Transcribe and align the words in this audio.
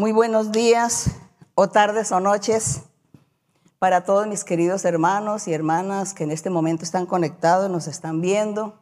Muy 0.00 0.12
buenos 0.12 0.50
días 0.50 1.10
o 1.54 1.68
tardes 1.68 2.10
o 2.10 2.20
noches 2.20 2.84
para 3.78 4.02
todos 4.02 4.26
mis 4.26 4.44
queridos 4.44 4.86
hermanos 4.86 5.46
y 5.46 5.52
hermanas 5.52 6.14
que 6.14 6.24
en 6.24 6.30
este 6.30 6.48
momento 6.48 6.84
están 6.84 7.04
conectados, 7.04 7.70
nos 7.70 7.86
están 7.86 8.22
viendo. 8.22 8.78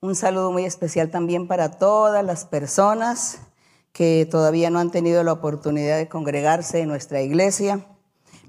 Un 0.00 0.16
saludo 0.16 0.50
muy 0.50 0.64
especial 0.64 1.12
también 1.12 1.46
para 1.46 1.70
todas 1.70 2.24
las 2.24 2.44
personas 2.44 3.38
que 3.92 4.26
todavía 4.28 4.68
no 4.68 4.80
han 4.80 4.90
tenido 4.90 5.22
la 5.22 5.32
oportunidad 5.32 5.96
de 5.96 6.08
congregarse 6.08 6.80
en 6.80 6.88
nuestra 6.88 7.22
iglesia. 7.22 7.86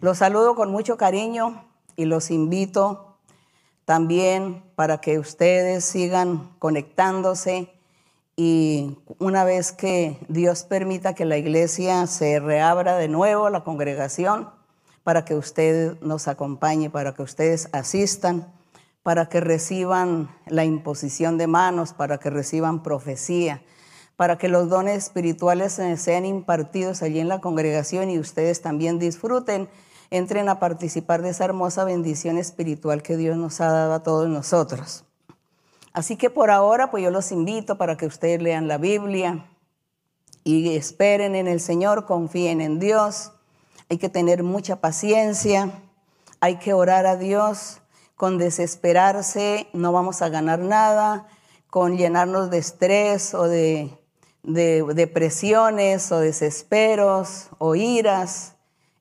Los 0.01 0.17
saludo 0.17 0.55
con 0.55 0.71
mucho 0.71 0.97
cariño 0.97 1.63
y 1.95 2.05
los 2.05 2.31
invito 2.31 3.19
también 3.85 4.63
para 4.73 4.99
que 4.99 5.19
ustedes 5.19 5.85
sigan 5.85 6.55
conectándose 6.57 7.71
y 8.35 8.97
una 9.19 9.43
vez 9.43 9.71
que 9.71 10.17
Dios 10.27 10.63
permita 10.63 11.13
que 11.13 11.25
la 11.25 11.37
iglesia 11.37 12.07
se 12.07 12.39
reabra 12.39 12.97
de 12.97 13.07
nuevo, 13.07 13.49
la 13.49 13.63
congregación, 13.63 14.49
para 15.03 15.23
que 15.25 15.35
usted 15.35 15.99
nos 16.01 16.27
acompañe, 16.27 16.89
para 16.89 17.13
que 17.13 17.21
ustedes 17.21 17.69
asistan, 17.73 18.51
para 19.03 19.27
que 19.27 19.39
reciban 19.41 20.29
la 20.47 20.65
imposición 20.65 21.37
de 21.37 21.47
manos, 21.47 21.93
para 21.93 22.17
que 22.17 22.29
reciban 22.29 22.81
profecía, 22.81 23.61
para 24.15 24.37
que 24.37 24.47
los 24.47 24.69
dones 24.69 24.97
espirituales 24.97 25.79
sean 25.97 26.25
impartidos 26.25 27.03
allí 27.03 27.19
en 27.19 27.27
la 27.27 27.41
congregación 27.41 28.09
y 28.09 28.17
ustedes 28.17 28.61
también 28.61 28.97
disfruten, 28.97 29.69
entren 30.09 30.49
a 30.49 30.59
participar 30.59 31.21
de 31.21 31.29
esa 31.29 31.45
hermosa 31.45 31.83
bendición 31.83 32.37
espiritual 32.37 33.03
que 33.03 33.17
Dios 33.17 33.37
nos 33.37 33.61
ha 33.61 33.71
dado 33.71 33.93
a 33.93 34.03
todos 34.03 34.29
nosotros. 34.29 35.05
Así 35.93 36.15
que 36.15 36.31
por 36.31 36.49
ahora, 36.49 36.89
pues 36.89 37.03
yo 37.03 37.11
los 37.11 37.31
invito 37.31 37.77
para 37.77 37.95
que 37.97 38.07
ustedes 38.07 38.41
lean 38.41 38.67
la 38.67 38.79
Biblia 38.79 39.45
y 40.43 40.75
esperen 40.75 41.35
en 41.35 41.47
el 41.47 41.59
Señor, 41.59 42.05
confíen 42.05 42.61
en 42.61 42.79
Dios. 42.79 43.31
Hay 43.89 43.99
que 43.99 44.09
tener 44.09 44.41
mucha 44.41 44.81
paciencia, 44.81 45.69
hay 46.39 46.57
que 46.57 46.73
orar 46.73 47.05
a 47.05 47.15
Dios. 47.15 47.79
Con 48.15 48.39
desesperarse 48.39 49.67
no 49.73 49.91
vamos 49.91 50.23
a 50.23 50.29
ganar 50.29 50.59
nada, 50.59 51.27
con 51.69 51.95
llenarnos 51.95 52.49
de 52.49 52.57
estrés 52.57 53.35
o 53.35 53.43
de, 53.47 53.95
de 54.41 54.83
depresiones 54.95 56.11
o 56.11 56.19
desesperos 56.19 57.49
o 57.59 57.75
iras, 57.75 58.55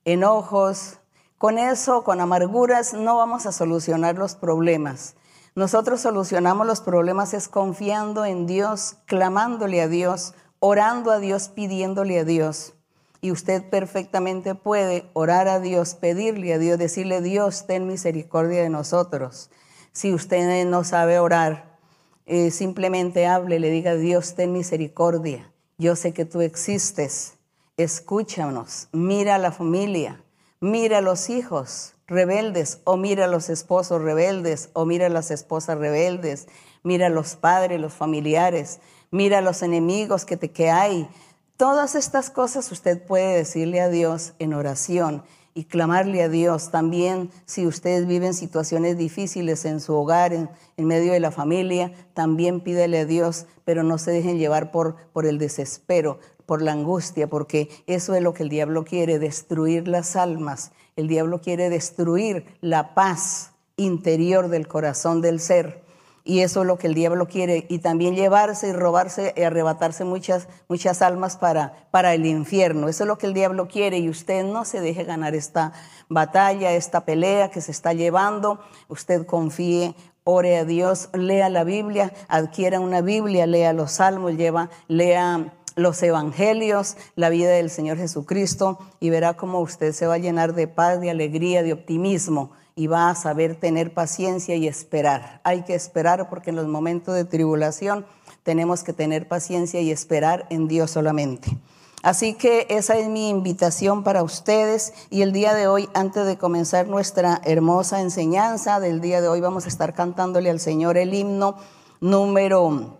enojos. 0.05 0.99
Con 1.39 1.57
eso, 1.57 2.03
con 2.03 2.21
amarguras, 2.21 2.93
no 2.93 3.17
vamos 3.17 3.47
a 3.47 3.51
solucionar 3.51 4.15
los 4.15 4.35
problemas. 4.35 5.15
Nosotros 5.55 6.01
solucionamos 6.01 6.65
los 6.65 6.81
problemas 6.81 7.35
es 7.35 7.47
confiando 7.47 8.25
en 8.25 8.47
Dios, 8.47 8.95
clamándole 9.05 9.81
a 9.81 9.87
Dios, 9.87 10.33
orando 10.59 11.11
a 11.11 11.19
Dios, 11.19 11.49
pidiéndole 11.49 12.19
a 12.19 12.23
Dios. 12.23 12.73
Y 13.21 13.31
usted 13.31 13.69
perfectamente 13.69 14.55
puede 14.55 15.09
orar 15.13 15.47
a 15.47 15.59
Dios, 15.59 15.93
pedirle 15.93 16.55
a 16.55 16.57
Dios, 16.57 16.79
decirle, 16.79 17.21
Dios, 17.21 17.67
ten 17.67 17.85
misericordia 17.85 18.63
de 18.63 18.69
nosotros. 18.69 19.51
Si 19.91 20.11
usted 20.11 20.65
no 20.65 20.83
sabe 20.83 21.19
orar, 21.19 21.77
eh, 22.25 22.49
simplemente 22.49 23.27
hable, 23.27 23.59
le 23.59 23.69
diga, 23.69 23.93
Dios, 23.93 24.33
ten 24.33 24.53
misericordia. 24.53 25.51
Yo 25.77 25.95
sé 25.95 26.13
que 26.13 26.25
tú 26.25 26.41
existes. 26.41 27.35
Escúchanos, 27.77 28.87
mira 28.91 29.35
a 29.35 29.39
la 29.39 29.51
familia, 29.51 30.22
mira 30.63 30.99
a 30.99 31.01
los 31.01 31.29
hijos, 31.29 31.93
rebeldes, 32.07 32.79
o 32.85 32.95
mira 32.95 33.25
a 33.25 33.27
los 33.27 33.49
esposos 33.49 34.01
rebeldes, 34.01 34.69
o 34.71 34.85
mira 34.85 35.07
a 35.07 35.09
las 35.09 35.29
esposas 35.29 35.77
rebeldes, 35.77 36.47
mira 36.83 37.07
a 37.07 37.09
los 37.09 37.35
padres, 37.35 37.81
los 37.81 37.91
familiares, 37.91 38.79
mira 39.11 39.39
a 39.39 39.41
los 39.41 39.61
enemigos 39.61 40.23
que, 40.23 40.37
te, 40.37 40.51
que 40.51 40.69
hay. 40.69 41.09
Todas 41.57 41.95
estas 41.95 42.29
cosas 42.29 42.71
usted 42.71 43.05
puede 43.05 43.35
decirle 43.35 43.81
a 43.81 43.89
Dios 43.89 44.35
en 44.39 44.53
oración 44.53 45.23
y 45.53 45.65
clamarle 45.65 46.23
a 46.23 46.29
Dios. 46.29 46.71
También 46.71 47.29
si 47.45 47.67
ustedes 47.67 48.07
viven 48.07 48.33
situaciones 48.33 48.97
difíciles 48.97 49.65
en 49.65 49.81
su 49.81 49.93
hogar, 49.93 50.31
en, 50.31 50.49
medio 50.77 51.11
de 51.11 51.19
la 51.19 51.31
familia, 51.31 51.91
también 52.13 52.61
pídele 52.61 52.99
a 52.99 53.05
Dios, 53.05 53.47
pero 53.65 53.83
no 53.83 53.97
se 53.97 54.11
dejen 54.11 54.37
llevar 54.37 54.71
por, 54.71 54.95
por 55.11 55.25
el 55.25 55.39
desespero, 55.39 56.19
por 56.45 56.61
la 56.61 56.71
angustia, 56.71 57.27
porque 57.27 57.69
eso 57.87 58.15
es 58.15 58.21
lo 58.21 58.33
que 58.33 58.43
el 58.43 58.49
diablo 58.49 58.85
quiere, 58.85 59.19
destruir 59.19 59.87
las 59.87 60.15
almas 60.15 60.71
el 60.95 61.07
diablo 61.07 61.41
quiere 61.41 61.69
destruir 61.69 62.45
la 62.61 62.93
paz 62.93 63.51
interior 63.77 64.49
del 64.49 64.67
corazón 64.67 65.21
del 65.21 65.39
ser. 65.39 65.81
Y 66.25 66.39
eso 66.39 66.61
es 66.61 66.67
lo 66.67 66.77
que 66.77 66.87
el 66.87 66.93
diablo 66.93 67.27
quiere. 67.27 67.65
Y 67.67 67.79
también 67.79 68.15
llevarse 68.15 68.69
y 68.69 68.73
robarse 68.73 69.33
y 69.35 69.41
arrebatarse 69.41 70.05
muchas, 70.05 70.47
muchas 70.69 71.01
almas 71.01 71.35
para, 71.35 71.87
para 71.91 72.13
el 72.13 72.25
infierno. 72.25 72.87
Eso 72.87 73.03
es 73.03 73.07
lo 73.07 73.17
que 73.17 73.25
el 73.25 73.33
diablo 73.33 73.67
quiere. 73.67 73.97
Y 73.97 74.07
usted 74.07 74.45
no 74.45 74.63
se 74.63 74.79
deje 74.79 75.03
ganar 75.03 75.35
esta 75.35 75.73
batalla, 76.07 76.71
esta 76.73 77.03
pelea 77.03 77.49
que 77.49 77.59
se 77.59 77.71
está 77.71 77.91
llevando. 77.91 78.61
Usted 78.87 79.25
confíe, 79.25 79.95
ore 80.23 80.57
a 80.59 80.63
Dios, 80.63 81.09
lea 81.13 81.49
la 81.49 81.65
Biblia, 81.65 82.13
adquiera 82.29 82.79
una 82.79 83.01
Biblia, 83.01 83.45
lea 83.45 83.73
los 83.73 83.93
salmos, 83.93 84.37
lleva, 84.37 84.69
lea 84.87 85.51
los 85.75 86.01
evangelios, 86.03 86.97
la 87.15 87.29
vida 87.29 87.51
del 87.51 87.69
Señor 87.69 87.97
Jesucristo 87.97 88.79
y 88.99 89.09
verá 89.09 89.35
cómo 89.35 89.59
usted 89.59 89.91
se 89.93 90.07
va 90.07 90.15
a 90.15 90.19
llenar 90.19 90.53
de 90.53 90.67
paz, 90.67 90.99
de 91.01 91.09
alegría, 91.09 91.63
de 91.63 91.73
optimismo 91.73 92.51
y 92.75 92.87
va 92.87 93.09
a 93.09 93.15
saber 93.15 93.55
tener 93.55 93.93
paciencia 93.93 94.55
y 94.55 94.67
esperar. 94.67 95.41
Hay 95.43 95.63
que 95.63 95.75
esperar 95.75 96.29
porque 96.29 96.49
en 96.49 96.55
los 96.55 96.67
momentos 96.67 97.15
de 97.15 97.25
tribulación 97.25 98.05
tenemos 98.43 98.83
que 98.83 98.93
tener 98.93 99.27
paciencia 99.27 99.81
y 99.81 99.91
esperar 99.91 100.45
en 100.49 100.67
Dios 100.67 100.91
solamente. 100.91 101.57
Así 102.01 102.33
que 102.33 102.67
esa 102.69 102.97
es 102.97 103.07
mi 103.07 103.29
invitación 103.29 104.03
para 104.03 104.23
ustedes 104.23 104.93
y 105.09 105.21
el 105.21 105.31
día 105.31 105.53
de 105.53 105.67
hoy, 105.67 105.87
antes 105.93 106.25
de 106.25 106.37
comenzar 106.37 106.87
nuestra 106.87 107.39
hermosa 107.45 108.01
enseñanza 108.01 108.81
del 108.81 108.99
día 108.99 109.21
de 109.21 109.29
hoy, 109.29 109.39
vamos 109.39 109.63
a 109.65 109.69
estar 109.69 109.93
cantándole 109.93 110.49
al 110.49 110.59
Señor 110.59 110.97
el 110.97 111.13
himno 111.13 111.55
número 112.01 112.97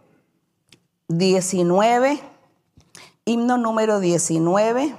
19 1.10 2.33
himno 3.26 3.58
número 3.58 4.00
19 4.00 4.96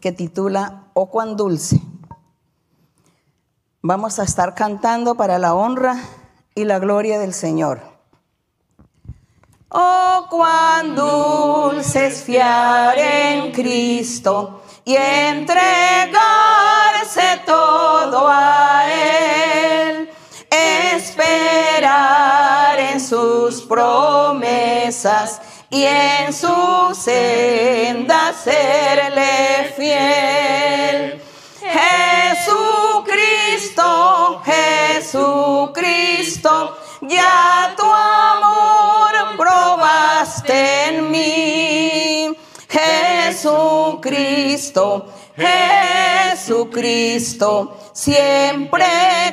que 0.00 0.12
titula 0.12 0.84
Oh 0.94 1.10
cuán 1.10 1.36
dulce. 1.36 1.80
Vamos 3.82 4.18
a 4.18 4.24
estar 4.24 4.54
cantando 4.54 5.14
para 5.14 5.38
la 5.38 5.54
honra 5.54 5.96
y 6.54 6.64
la 6.64 6.78
gloria 6.78 7.18
del 7.18 7.32
Señor. 7.32 7.80
Oh 9.68 10.26
cuán 10.28 10.94
dulce 10.94 12.06
es 12.06 12.22
fiar 12.22 12.98
en 12.98 13.52
Cristo 13.52 14.62
y 14.84 14.94
entregarse 14.96 16.12
todo 17.44 18.28
a 18.28 18.84
Él, 18.92 20.10
esperar 21.00 22.78
en 22.78 23.00
sus 23.00 23.62
promesas 23.62 25.40
y 25.70 25.84
en 25.84 26.32
su 26.32 26.94
senda 26.94 28.32
serle 28.32 29.72
fiel. 29.76 31.20
Jesucristo, 32.46 34.42
Jesucristo, 34.96 35.98
ya 37.02 37.74
tu 37.76 37.84
amor 37.84 39.36
probaste 39.36 40.88
en 40.88 41.10
mí. 41.10 42.36
Jesucristo, 43.26 45.06
Jesucristo, 46.36 47.76
siempre 47.92 48.86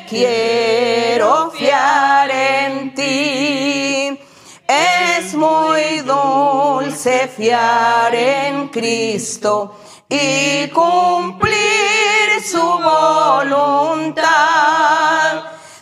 quiero 0.08 1.52
fiar 1.52 2.32
en 2.32 2.96
ti. 2.96 4.23
Es 4.74 5.36
muy 5.36 6.00
dulce 6.00 7.28
fiar 7.28 8.16
en 8.16 8.70
Cristo 8.70 9.76
y 10.10 10.68
cumplir 10.70 11.94
su 12.44 12.62
voluntad, 12.62 14.24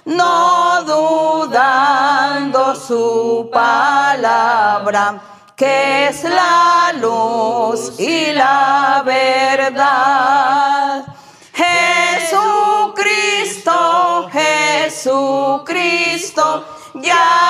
no 0.05 0.83
dudando 0.83 2.75
su 2.75 3.49
palabra, 3.51 5.21
que 5.55 6.07
es 6.07 6.23
la 6.23 6.93
luz 6.99 7.99
y 7.99 8.31
la 8.33 9.03
verdad. 9.05 11.05
Jesucristo, 12.21 13.73
Jesucristo, 14.89 16.65
ya 16.95 17.40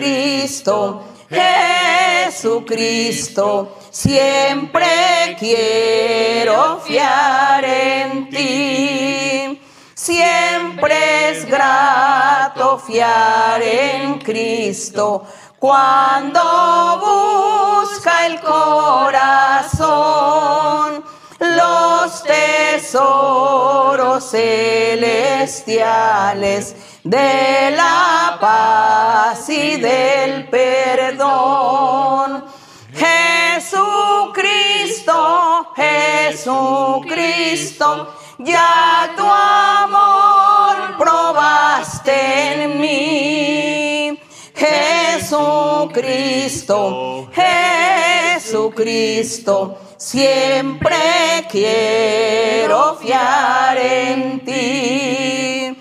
Jesucristo, 0.00 1.02
Jesucristo, 2.28 3.76
siempre 3.90 5.36
quiero 5.38 6.80
fiar 6.80 7.64
en 7.64 8.28
ti. 8.30 9.60
Siempre 9.94 11.30
es 11.30 11.46
grato 11.46 12.58
confiar 12.58 13.62
en 13.62 14.18
Cristo 14.20 15.24
cuando 15.58 16.40
busca 17.00 18.26
el 18.26 18.38
corazón 18.40 19.88
los 21.40 22.22
tesoros 22.22 24.30
celestiales 24.30 26.76
de 27.08 27.70
la 27.70 28.36
paz 28.38 29.48
y 29.48 29.76
del 29.80 30.48
perdón. 30.50 32.44
Jesucristo, 33.56 34.34
Jesucristo, 35.74 36.54
ya 38.38 39.10
tu 39.16 39.24
amor 39.24 40.98
probaste 40.98 42.64
en 42.64 42.78
mí. 42.78 44.20
Jesucristo, 44.54 45.96
Jesucristo, 48.34 49.78
siempre 49.96 51.46
quiero 51.50 52.96
fiar 52.96 53.78
en 53.78 54.44
ti. 54.44 55.77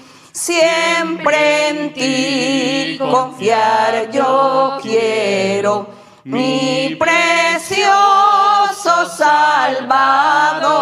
Siempre 0.47 1.67
en 1.67 1.93
ti 1.93 2.95
confiar 2.97 4.09
yo 4.11 4.77
quiero, 4.81 5.89
mi 6.23 6.95
precioso 6.97 7.89
Salvador. 9.17 10.73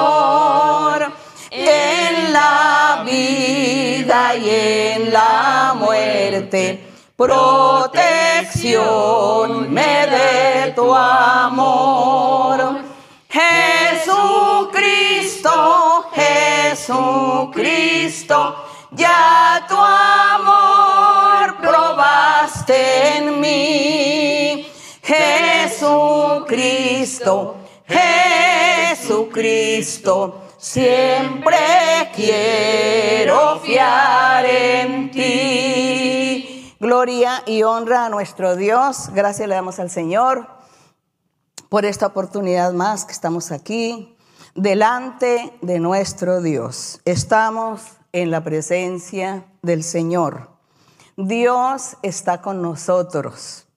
En 1.50 2.31
la 2.31 3.01
vida 3.03 4.35
y 4.35 4.50
en 4.51 5.12
la 5.12 5.73
muerte, 5.75 6.88
protección 7.15 8.53
me 9.73 10.06
dé 10.06 10.73
tu 10.75 10.94
amor. 10.94 12.81
Jesucristo, 13.27 14.12
Jesucristo 16.13 18.64
ya 18.95 19.65
tu 19.68 19.77
amor 19.77 21.57
probaste 21.62 23.18
en 23.18 23.39
mí. 23.39 24.68
Jesucristo, 25.03 26.56
Jesucristo, 28.95 30.42
siempre 30.57 31.57
quiero 32.15 33.59
fiar 33.59 34.45
en 34.45 35.12
ti. 35.12 36.75
Gloria 36.80 37.44
y 37.45 37.63
honra 37.63 38.06
a 38.06 38.09
nuestro 38.09 38.56
Dios. 38.56 39.09
Gracias 39.13 39.48
le 39.48 39.56
damos 39.56 39.80
al 39.80 39.89
Señor 39.89 40.48
por 41.69 41.86
esta 41.86 42.07
oportunidad 42.07 42.74
más 42.74 43.06
que 43.06 43.12
estamos 43.12 43.51
aquí 43.51 44.15
delante 44.56 45.53
de 45.62 45.80
nuestro 45.80 46.41
Dios. 46.41 47.01
Estamos 47.06 47.81
en 48.15 48.31
la 48.31 48.45
presencia 48.45 49.45
del 49.62 49.83
Señor. 49.83 50.47
Dios 51.17 51.97
está 52.01 52.41
con 52.41 52.62
nosotros. 52.62 53.67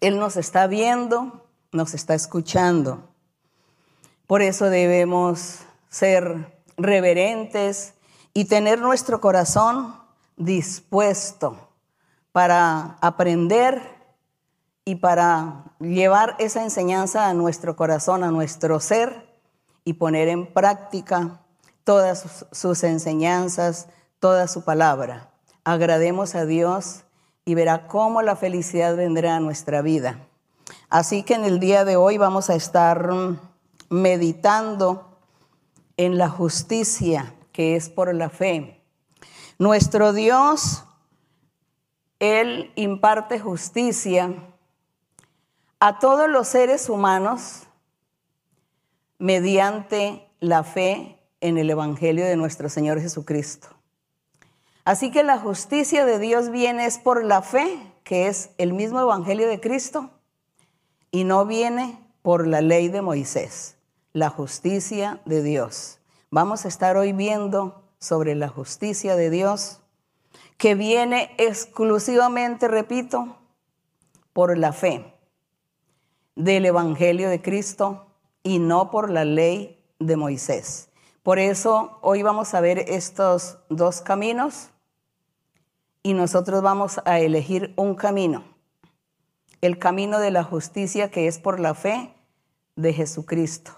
Él 0.00 0.18
nos 0.18 0.38
está 0.38 0.66
viendo, 0.66 1.46
nos 1.70 1.92
está 1.92 2.14
escuchando. 2.14 3.10
Por 4.26 4.40
eso 4.40 4.70
debemos 4.70 5.58
ser 5.90 6.58
reverentes 6.78 7.92
y 8.32 8.46
tener 8.46 8.80
nuestro 8.80 9.20
corazón 9.20 9.94
dispuesto 10.38 11.68
para 12.32 12.96
aprender 13.02 13.82
y 14.86 14.94
para 14.94 15.64
llevar 15.80 16.34
esa 16.38 16.62
enseñanza 16.62 17.28
a 17.28 17.34
nuestro 17.34 17.76
corazón, 17.76 18.24
a 18.24 18.30
nuestro 18.30 18.80
ser 18.80 19.28
y 19.84 19.92
poner 19.92 20.28
en 20.28 20.46
práctica 20.50 21.43
todas 21.84 22.46
sus 22.50 22.82
enseñanzas, 22.82 23.88
toda 24.18 24.48
su 24.48 24.64
palabra. 24.64 25.30
Agrademos 25.64 26.34
a 26.34 26.46
Dios 26.46 27.04
y 27.44 27.54
verá 27.54 27.86
cómo 27.86 28.22
la 28.22 28.36
felicidad 28.36 28.96
vendrá 28.96 29.36
a 29.36 29.40
nuestra 29.40 29.82
vida. 29.82 30.26
Así 30.88 31.22
que 31.22 31.34
en 31.34 31.44
el 31.44 31.60
día 31.60 31.84
de 31.84 31.96
hoy 31.96 32.18
vamos 32.18 32.50
a 32.50 32.54
estar 32.54 33.10
meditando 33.90 35.18
en 35.96 36.18
la 36.18 36.28
justicia 36.28 37.34
que 37.52 37.76
es 37.76 37.88
por 37.88 38.12
la 38.14 38.30
fe. 38.30 38.82
Nuestro 39.58 40.12
Dios, 40.12 40.84
Él 42.18 42.72
imparte 42.74 43.38
justicia 43.38 44.34
a 45.78 45.98
todos 45.98 46.28
los 46.28 46.48
seres 46.48 46.88
humanos 46.88 47.64
mediante 49.18 50.28
la 50.40 50.64
fe 50.64 51.13
en 51.44 51.58
el 51.58 51.68
Evangelio 51.68 52.24
de 52.24 52.36
nuestro 52.36 52.70
Señor 52.70 53.02
Jesucristo. 53.02 53.68
Así 54.86 55.10
que 55.10 55.22
la 55.22 55.38
justicia 55.38 56.06
de 56.06 56.18
Dios 56.18 56.48
viene 56.48 56.86
es 56.86 56.96
por 56.96 57.22
la 57.22 57.42
fe, 57.42 57.78
que 58.02 58.28
es 58.28 58.48
el 58.56 58.72
mismo 58.72 58.98
Evangelio 58.98 59.46
de 59.46 59.60
Cristo, 59.60 60.08
y 61.10 61.24
no 61.24 61.44
viene 61.44 61.98
por 62.22 62.46
la 62.46 62.62
ley 62.62 62.88
de 62.88 63.02
Moisés, 63.02 63.76
la 64.14 64.30
justicia 64.30 65.20
de 65.26 65.42
Dios. 65.42 65.98
Vamos 66.30 66.64
a 66.64 66.68
estar 66.68 66.96
hoy 66.96 67.12
viendo 67.12 67.82
sobre 67.98 68.34
la 68.34 68.48
justicia 68.48 69.14
de 69.14 69.28
Dios, 69.28 69.80
que 70.56 70.74
viene 70.74 71.34
exclusivamente, 71.36 72.68
repito, 72.68 73.36
por 74.32 74.56
la 74.56 74.72
fe 74.72 75.12
del 76.36 76.64
Evangelio 76.64 77.28
de 77.28 77.42
Cristo 77.42 78.06
y 78.42 78.60
no 78.60 78.90
por 78.90 79.10
la 79.10 79.26
ley 79.26 79.84
de 79.98 80.16
Moisés. 80.16 80.88
Por 81.24 81.38
eso 81.38 81.98
hoy 82.02 82.22
vamos 82.22 82.52
a 82.52 82.60
ver 82.60 82.80
estos 82.80 83.56
dos 83.70 84.02
caminos 84.02 84.68
y 86.02 86.12
nosotros 86.12 86.60
vamos 86.60 87.00
a 87.06 87.18
elegir 87.18 87.72
un 87.76 87.94
camino, 87.94 88.44
el 89.62 89.78
camino 89.78 90.18
de 90.18 90.30
la 90.30 90.44
justicia 90.44 91.10
que 91.10 91.26
es 91.26 91.38
por 91.38 91.60
la 91.60 91.72
fe 91.72 92.14
de 92.76 92.92
Jesucristo, 92.92 93.72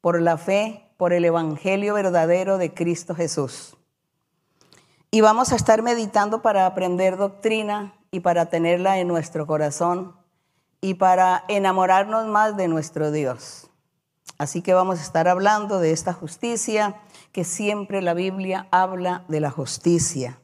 por 0.00 0.22
la 0.22 0.38
fe, 0.38 0.90
por 0.96 1.12
el 1.12 1.26
Evangelio 1.26 1.92
verdadero 1.92 2.56
de 2.56 2.72
Cristo 2.72 3.14
Jesús. 3.14 3.76
Y 5.10 5.20
vamos 5.20 5.52
a 5.52 5.56
estar 5.56 5.82
meditando 5.82 6.40
para 6.40 6.64
aprender 6.64 7.18
doctrina 7.18 7.92
y 8.10 8.20
para 8.20 8.46
tenerla 8.46 9.00
en 9.00 9.08
nuestro 9.08 9.46
corazón 9.46 10.16
y 10.80 10.94
para 10.94 11.44
enamorarnos 11.48 12.26
más 12.26 12.56
de 12.56 12.68
nuestro 12.68 13.10
Dios. 13.10 13.68
Así 14.38 14.60
que 14.60 14.74
vamos 14.74 14.98
a 14.98 15.02
estar 15.02 15.28
hablando 15.28 15.78
de 15.80 15.92
esta 15.92 16.12
justicia, 16.12 17.00
que 17.32 17.44
siempre 17.44 18.02
la 18.02 18.14
Biblia 18.14 18.68
habla 18.70 19.24
de 19.28 19.40
la 19.40 19.50
justicia. 19.50 20.40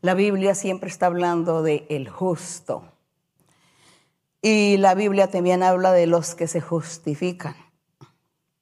La 0.00 0.14
Biblia 0.14 0.54
siempre 0.54 0.88
está 0.88 1.06
hablando 1.06 1.62
de 1.62 1.86
el 1.90 2.08
justo. 2.08 2.84
Y 4.40 4.76
la 4.78 4.94
Biblia 4.94 5.30
también 5.30 5.62
habla 5.62 5.92
de 5.92 6.06
los 6.06 6.34
que 6.34 6.48
se 6.48 6.60
justifican. 6.60 7.56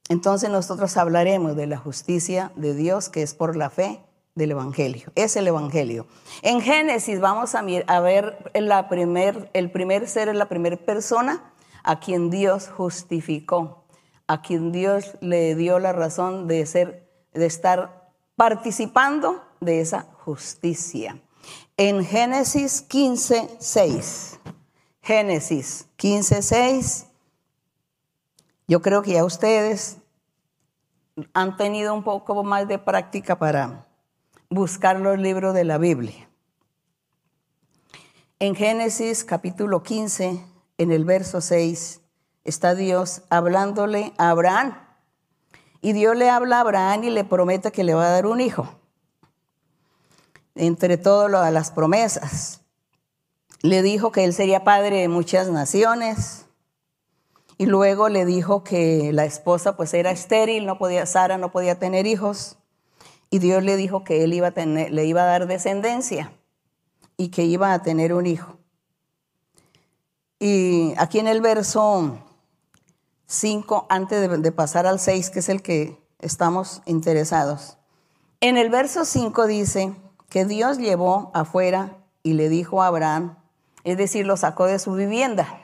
Entonces 0.09 0.49
nosotros 0.49 0.95
hablaremos 0.97 1.55
de 1.55 1.67
la 1.67 1.77
justicia 1.77 2.51
de 2.55 2.73
Dios 2.73 3.09
que 3.09 3.21
es 3.21 3.33
por 3.33 3.55
la 3.55 3.69
fe 3.69 4.01
del 4.35 4.51
Evangelio. 4.51 5.11
Es 5.15 5.35
el 5.35 5.47
Evangelio. 5.47 6.07
En 6.41 6.61
Génesis 6.61 7.19
vamos 7.19 7.55
a, 7.55 7.61
ver 8.01 8.51
la 8.53 8.89
primer, 8.89 9.49
el 9.53 9.71
primer 9.71 10.07
ser, 10.07 10.33
la 10.35 10.49
primera 10.49 10.77
persona 10.77 11.53
a 11.83 11.99
quien 11.99 12.29
Dios 12.29 12.69
justificó 12.69 13.82
a 14.27 14.41
quien 14.41 14.71
Dios 14.71 15.17
le 15.21 15.55
dio 15.55 15.79
la 15.79 15.93
razón 15.93 16.47
de 16.47 16.65
ser, 16.65 17.09
de 17.33 17.45
estar 17.45 18.11
participando 18.35 19.43
de 19.59 19.81
esa 19.81 20.03
justicia. 20.23 21.21
En 21.77 22.05
Génesis 22.05 22.81
15, 22.81 23.57
6. 23.59 24.39
Génesis 25.01 25.87
15, 25.97 26.41
6. 26.41 27.07
Yo 28.67 28.81
creo 28.81 29.01
que 29.01 29.13
ya 29.13 29.25
ustedes 29.25 29.97
han 31.33 31.57
tenido 31.57 31.93
un 31.93 32.03
poco 32.03 32.43
más 32.43 32.67
de 32.67 32.79
práctica 32.79 33.37
para 33.37 33.87
buscar 34.49 34.99
los 34.99 35.19
libros 35.19 35.53
de 35.53 35.63
la 35.63 35.77
Biblia. 35.77 36.29
En 38.39 38.55
Génesis 38.55 39.23
capítulo 39.23 39.83
15, 39.83 40.43
en 40.77 40.91
el 40.91 41.05
verso 41.05 41.41
6, 41.41 42.02
está 42.43 42.75
Dios 42.75 43.23
hablándole 43.29 44.13
a 44.17 44.29
Abraham. 44.29 44.77
Y 45.81 45.93
Dios 45.93 46.15
le 46.15 46.29
habla 46.29 46.57
a 46.57 46.61
Abraham 46.61 47.03
y 47.03 47.09
le 47.09 47.23
promete 47.23 47.71
que 47.71 47.83
le 47.83 47.93
va 47.93 48.05
a 48.05 48.11
dar 48.11 48.25
un 48.25 48.41
hijo. 48.41 48.69
Entre 50.55 50.97
todas 50.97 51.51
las 51.51 51.71
promesas. 51.71 52.61
Le 53.61 53.81
dijo 53.81 54.11
que 54.11 54.23
él 54.23 54.33
sería 54.33 54.63
padre 54.63 55.01
de 55.01 55.07
muchas 55.07 55.49
naciones. 55.49 56.45
Y 57.57 57.65
luego 57.65 58.09
le 58.09 58.25
dijo 58.25 58.63
que 58.63 59.11
la 59.13 59.25
esposa 59.25 59.75
pues 59.75 59.93
era 59.93 60.11
estéril, 60.11 60.65
no 60.65 60.77
podía, 60.77 61.05
Sara 61.05 61.37
no 61.37 61.51
podía 61.51 61.79
tener 61.79 62.07
hijos. 62.07 62.57
Y 63.29 63.39
Dios 63.39 63.63
le 63.63 63.77
dijo 63.77 64.03
que 64.03 64.23
él 64.23 64.33
iba 64.33 64.47
a 64.47 64.51
tener, 64.51 64.91
le 64.91 65.05
iba 65.05 65.23
a 65.23 65.25
dar 65.25 65.47
descendencia. 65.47 66.31
y 67.17 67.29
que 67.29 67.43
iba 67.43 67.73
a 67.73 67.81
tener 67.83 68.13
un 68.13 68.25
hijo. 68.25 68.57
Y 70.39 70.93
aquí 70.97 71.19
en 71.19 71.27
el 71.27 71.41
verso 71.41 72.17
5, 73.33 73.87
antes 73.89 74.41
de, 74.41 74.51
pasar 74.51 74.85
al 74.85 74.99
6, 74.99 75.31
que 75.31 75.39
es 75.39 75.49
el 75.49 75.61
que 75.61 75.99
estamos 76.19 76.81
interesados, 76.85 77.77
en 78.41 78.57
el 78.57 78.69
verso 78.69 79.05
5 79.05 79.47
dice 79.47 79.95
que 80.29 80.45
Dios 80.45 80.77
llevó 80.77 81.31
afuera 81.33 81.97
y 82.21 82.33
le 82.33 82.49
dijo 82.49 82.83
a 82.83 82.87
Abraham, 82.87 83.37
es 83.83 83.97
decir, 83.97 84.25
lo 84.25 84.37
sacó 84.37 84.65
de 84.65 84.79
su 84.79 84.93
vivienda. 84.93 85.61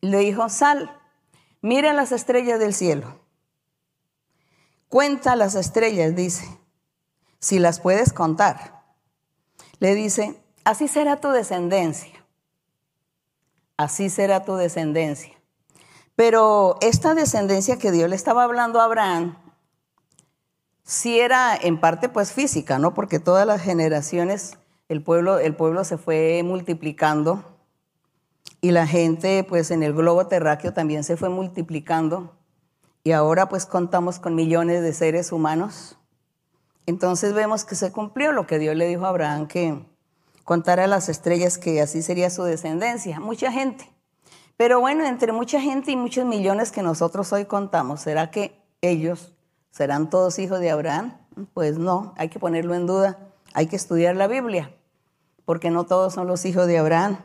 Le 0.00 0.18
dijo, 0.18 0.48
sal, 0.48 0.98
mira 1.60 1.92
las 1.92 2.12
estrellas 2.12 2.58
del 2.58 2.72
cielo. 2.72 3.20
Cuenta 4.88 5.36
las 5.36 5.54
estrellas, 5.56 6.14
dice, 6.16 6.46
si 7.38 7.58
las 7.58 7.80
puedes 7.80 8.12
contar. 8.12 8.82
Le 9.78 9.94
dice, 9.94 10.40
así 10.64 10.88
será 10.88 11.20
tu 11.20 11.30
descendencia. 11.30 12.24
Así 13.76 14.08
será 14.08 14.44
tu 14.44 14.54
descendencia. 14.54 15.35
Pero 16.16 16.78
esta 16.80 17.14
descendencia 17.14 17.78
que 17.78 17.92
Dios 17.92 18.08
le 18.08 18.16
estaba 18.16 18.42
hablando 18.42 18.80
a 18.80 18.84
Abraham, 18.84 19.36
sí 20.82 21.20
era 21.20 21.54
en 21.54 21.78
parte 21.78 22.08
pues 22.08 22.32
física, 22.32 22.78
¿no? 22.78 22.94
Porque 22.94 23.18
todas 23.18 23.46
las 23.46 23.60
generaciones, 23.60 24.58
el 24.88 25.02
pueblo, 25.02 25.38
el 25.38 25.54
pueblo 25.54 25.84
se 25.84 25.98
fue 25.98 26.42
multiplicando 26.42 27.44
y 28.62 28.70
la 28.70 28.86
gente 28.86 29.44
pues 29.46 29.70
en 29.70 29.82
el 29.82 29.92
globo 29.92 30.26
terráqueo 30.26 30.72
también 30.72 31.04
se 31.04 31.18
fue 31.18 31.28
multiplicando 31.28 32.34
y 33.04 33.12
ahora 33.12 33.48
pues 33.48 33.66
contamos 33.66 34.18
con 34.18 34.34
millones 34.34 34.82
de 34.82 34.94
seres 34.94 35.32
humanos. 35.32 35.98
Entonces 36.86 37.34
vemos 37.34 37.64
que 37.64 37.74
se 37.74 37.92
cumplió 37.92 38.32
lo 38.32 38.46
que 38.46 38.58
Dios 38.58 38.74
le 38.74 38.88
dijo 38.88 39.04
a 39.04 39.10
Abraham, 39.10 39.48
que 39.48 39.84
contara 40.44 40.86
las 40.86 41.08
estrellas, 41.08 41.58
que 41.58 41.82
así 41.82 42.00
sería 42.00 42.30
su 42.30 42.44
descendencia. 42.44 43.20
Mucha 43.20 43.52
gente. 43.52 43.95
Pero 44.56 44.80
bueno, 44.80 45.04
entre 45.04 45.32
mucha 45.32 45.60
gente 45.60 45.90
y 45.90 45.96
muchos 45.96 46.24
millones 46.24 46.72
que 46.72 46.82
nosotros 46.82 47.32
hoy 47.32 47.44
contamos, 47.44 48.00
¿será 48.00 48.30
que 48.30 48.58
ellos 48.80 49.32
serán 49.70 50.08
todos 50.08 50.38
hijos 50.38 50.60
de 50.60 50.70
Abraham? 50.70 51.18
Pues 51.52 51.76
no, 51.76 52.14
hay 52.16 52.30
que 52.30 52.38
ponerlo 52.38 52.74
en 52.74 52.86
duda. 52.86 53.18
Hay 53.52 53.66
que 53.66 53.76
estudiar 53.76 54.16
la 54.16 54.26
Biblia, 54.26 54.74
porque 55.44 55.70
no 55.70 55.84
todos 55.84 56.14
son 56.14 56.26
los 56.26 56.44
hijos 56.46 56.66
de 56.66 56.78
Abraham. 56.78 57.18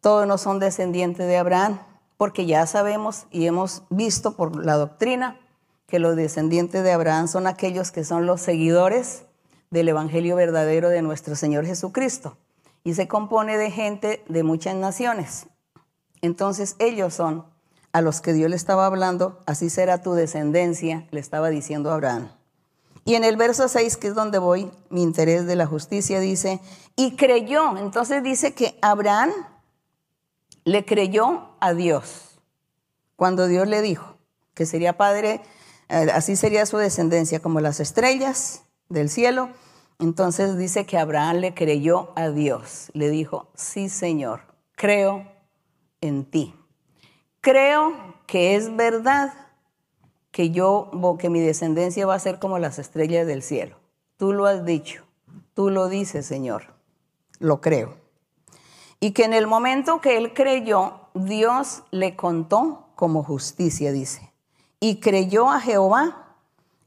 Todos 0.00 0.26
no 0.26 0.36
son 0.36 0.58
descendientes 0.58 1.26
de 1.26 1.38
Abraham, 1.38 1.78
porque 2.18 2.44
ya 2.44 2.66
sabemos 2.66 3.26
y 3.30 3.46
hemos 3.46 3.82
visto 3.88 4.36
por 4.36 4.64
la 4.64 4.76
doctrina 4.76 5.38
que 5.86 5.98
los 5.98 6.16
descendientes 6.16 6.82
de 6.82 6.92
Abraham 6.92 7.28
son 7.28 7.46
aquellos 7.46 7.90
que 7.90 8.04
son 8.04 8.26
los 8.26 8.40
seguidores 8.42 9.24
del 9.70 9.88
Evangelio 9.88 10.36
verdadero 10.36 10.90
de 10.90 11.02
nuestro 11.02 11.36
Señor 11.36 11.64
Jesucristo. 11.64 12.36
Y 12.84 12.94
se 12.94 13.08
compone 13.08 13.56
de 13.56 13.70
gente 13.70 14.22
de 14.28 14.42
muchas 14.42 14.76
naciones. 14.76 15.46
Entonces 16.24 16.76
ellos 16.78 17.12
son 17.12 17.44
a 17.92 18.00
los 18.00 18.22
que 18.22 18.32
Dios 18.32 18.48
le 18.48 18.56
estaba 18.56 18.86
hablando, 18.86 19.42
así 19.44 19.68
será 19.68 20.00
tu 20.00 20.14
descendencia, 20.14 21.06
le 21.10 21.20
estaba 21.20 21.50
diciendo 21.50 21.90
a 21.90 21.94
Abraham. 21.94 22.30
Y 23.04 23.14
en 23.14 23.24
el 23.24 23.36
verso 23.36 23.68
6, 23.68 23.98
que 23.98 24.08
es 24.08 24.14
donde 24.14 24.38
voy, 24.38 24.70
mi 24.88 25.02
interés 25.02 25.44
de 25.44 25.54
la 25.54 25.66
justicia, 25.66 26.20
dice, 26.20 26.62
y 26.96 27.16
creyó. 27.16 27.76
Entonces 27.76 28.22
dice 28.22 28.54
que 28.54 28.78
Abraham 28.80 29.32
le 30.64 30.86
creyó 30.86 31.50
a 31.60 31.74
Dios 31.74 32.40
cuando 33.16 33.46
Dios 33.46 33.68
le 33.68 33.82
dijo 33.82 34.16
que 34.54 34.64
sería 34.64 34.96
padre, 34.96 35.42
eh, 35.90 36.08
así 36.14 36.36
sería 36.36 36.64
su 36.64 36.78
descendencia 36.78 37.40
como 37.40 37.60
las 37.60 37.80
estrellas 37.80 38.62
del 38.88 39.10
cielo. 39.10 39.50
Entonces 39.98 40.56
dice 40.56 40.86
que 40.86 40.96
Abraham 40.96 41.36
le 41.36 41.52
creyó 41.52 42.12
a 42.16 42.30
Dios, 42.30 42.90
le 42.94 43.10
dijo, 43.10 43.50
sí 43.54 43.90
Señor, 43.90 44.40
creo 44.74 45.33
en 46.06 46.24
ti. 46.24 46.54
Creo 47.40 47.92
que 48.26 48.56
es 48.56 48.74
verdad 48.74 49.32
que 50.30 50.50
yo, 50.50 50.90
que 51.18 51.30
mi 51.30 51.40
descendencia 51.40 52.06
va 52.06 52.14
a 52.14 52.18
ser 52.18 52.38
como 52.38 52.58
las 52.58 52.78
estrellas 52.78 53.26
del 53.26 53.42
cielo. 53.42 53.76
Tú 54.16 54.32
lo 54.32 54.46
has 54.46 54.64
dicho, 54.64 55.04
tú 55.54 55.70
lo 55.70 55.88
dices, 55.88 56.26
Señor. 56.26 56.74
Lo 57.38 57.60
creo. 57.60 57.96
Y 59.00 59.12
que 59.12 59.24
en 59.24 59.34
el 59.34 59.46
momento 59.46 60.00
que 60.00 60.16
él 60.16 60.32
creyó, 60.34 61.00
Dios 61.14 61.82
le 61.90 62.16
contó 62.16 62.88
como 62.94 63.22
justicia, 63.22 63.92
dice. 63.92 64.32
Y 64.80 65.00
creyó 65.00 65.50
a 65.50 65.60
Jehová 65.60 66.36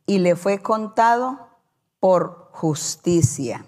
y 0.05 0.19
le 0.19 0.35
fue 0.35 0.59
contado 0.59 1.47
por 1.99 2.49
justicia. 2.51 3.65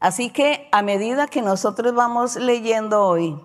Así 0.00 0.30
que 0.30 0.68
a 0.72 0.82
medida 0.82 1.26
que 1.26 1.42
nosotros 1.42 1.94
vamos 1.94 2.36
leyendo 2.36 3.04
hoy 3.04 3.40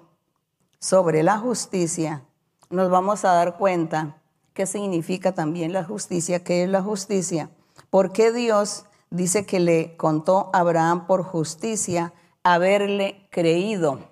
sobre 0.84 1.24
la 1.24 1.38
justicia, 1.38 2.26
nos 2.70 2.90
vamos 2.90 3.24
a 3.24 3.32
dar 3.32 3.56
cuenta 3.56 4.18
qué 4.54 4.66
significa 4.66 5.32
también 5.32 5.72
la 5.72 5.86
justicia, 5.86 6.44
qué 6.44 6.64
es 6.64 6.70
la 6.70 6.82
justicia, 6.82 7.50
por 7.90 8.12
qué 8.12 8.34
Dios 8.34 8.84
dice 9.10 9.46
que 9.46 9.62
le 9.62 9.96
contó 9.96 10.50
a 10.52 10.60
Abraham 10.60 11.08
por 11.08 11.24
justicia 11.24 12.14
haberle 12.44 13.30
creído. 13.32 14.10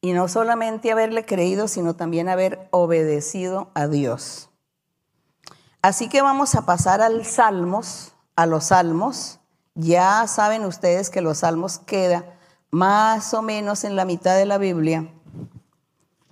Y 0.00 0.14
no 0.14 0.26
solamente 0.26 0.90
haberle 0.90 1.26
creído, 1.26 1.68
sino 1.68 1.96
también 1.96 2.30
haber 2.30 2.66
obedecido 2.70 3.70
a 3.74 3.88
Dios. 3.88 4.48
Así 5.82 6.08
que 6.08 6.22
vamos 6.22 6.54
a 6.54 6.64
pasar 6.64 7.02
al 7.02 7.26
Salmos, 7.26 8.14
a 8.36 8.46
los 8.46 8.64
Salmos. 8.64 9.38
Ya 9.74 10.26
saben 10.28 10.64
ustedes 10.64 11.10
que 11.10 11.20
los 11.20 11.38
Salmos 11.38 11.78
queda 11.78 12.38
más 12.70 13.34
o 13.34 13.42
menos 13.42 13.84
en 13.84 13.96
la 13.96 14.06
mitad 14.06 14.34
de 14.34 14.46
la 14.46 14.56
Biblia. 14.56 15.12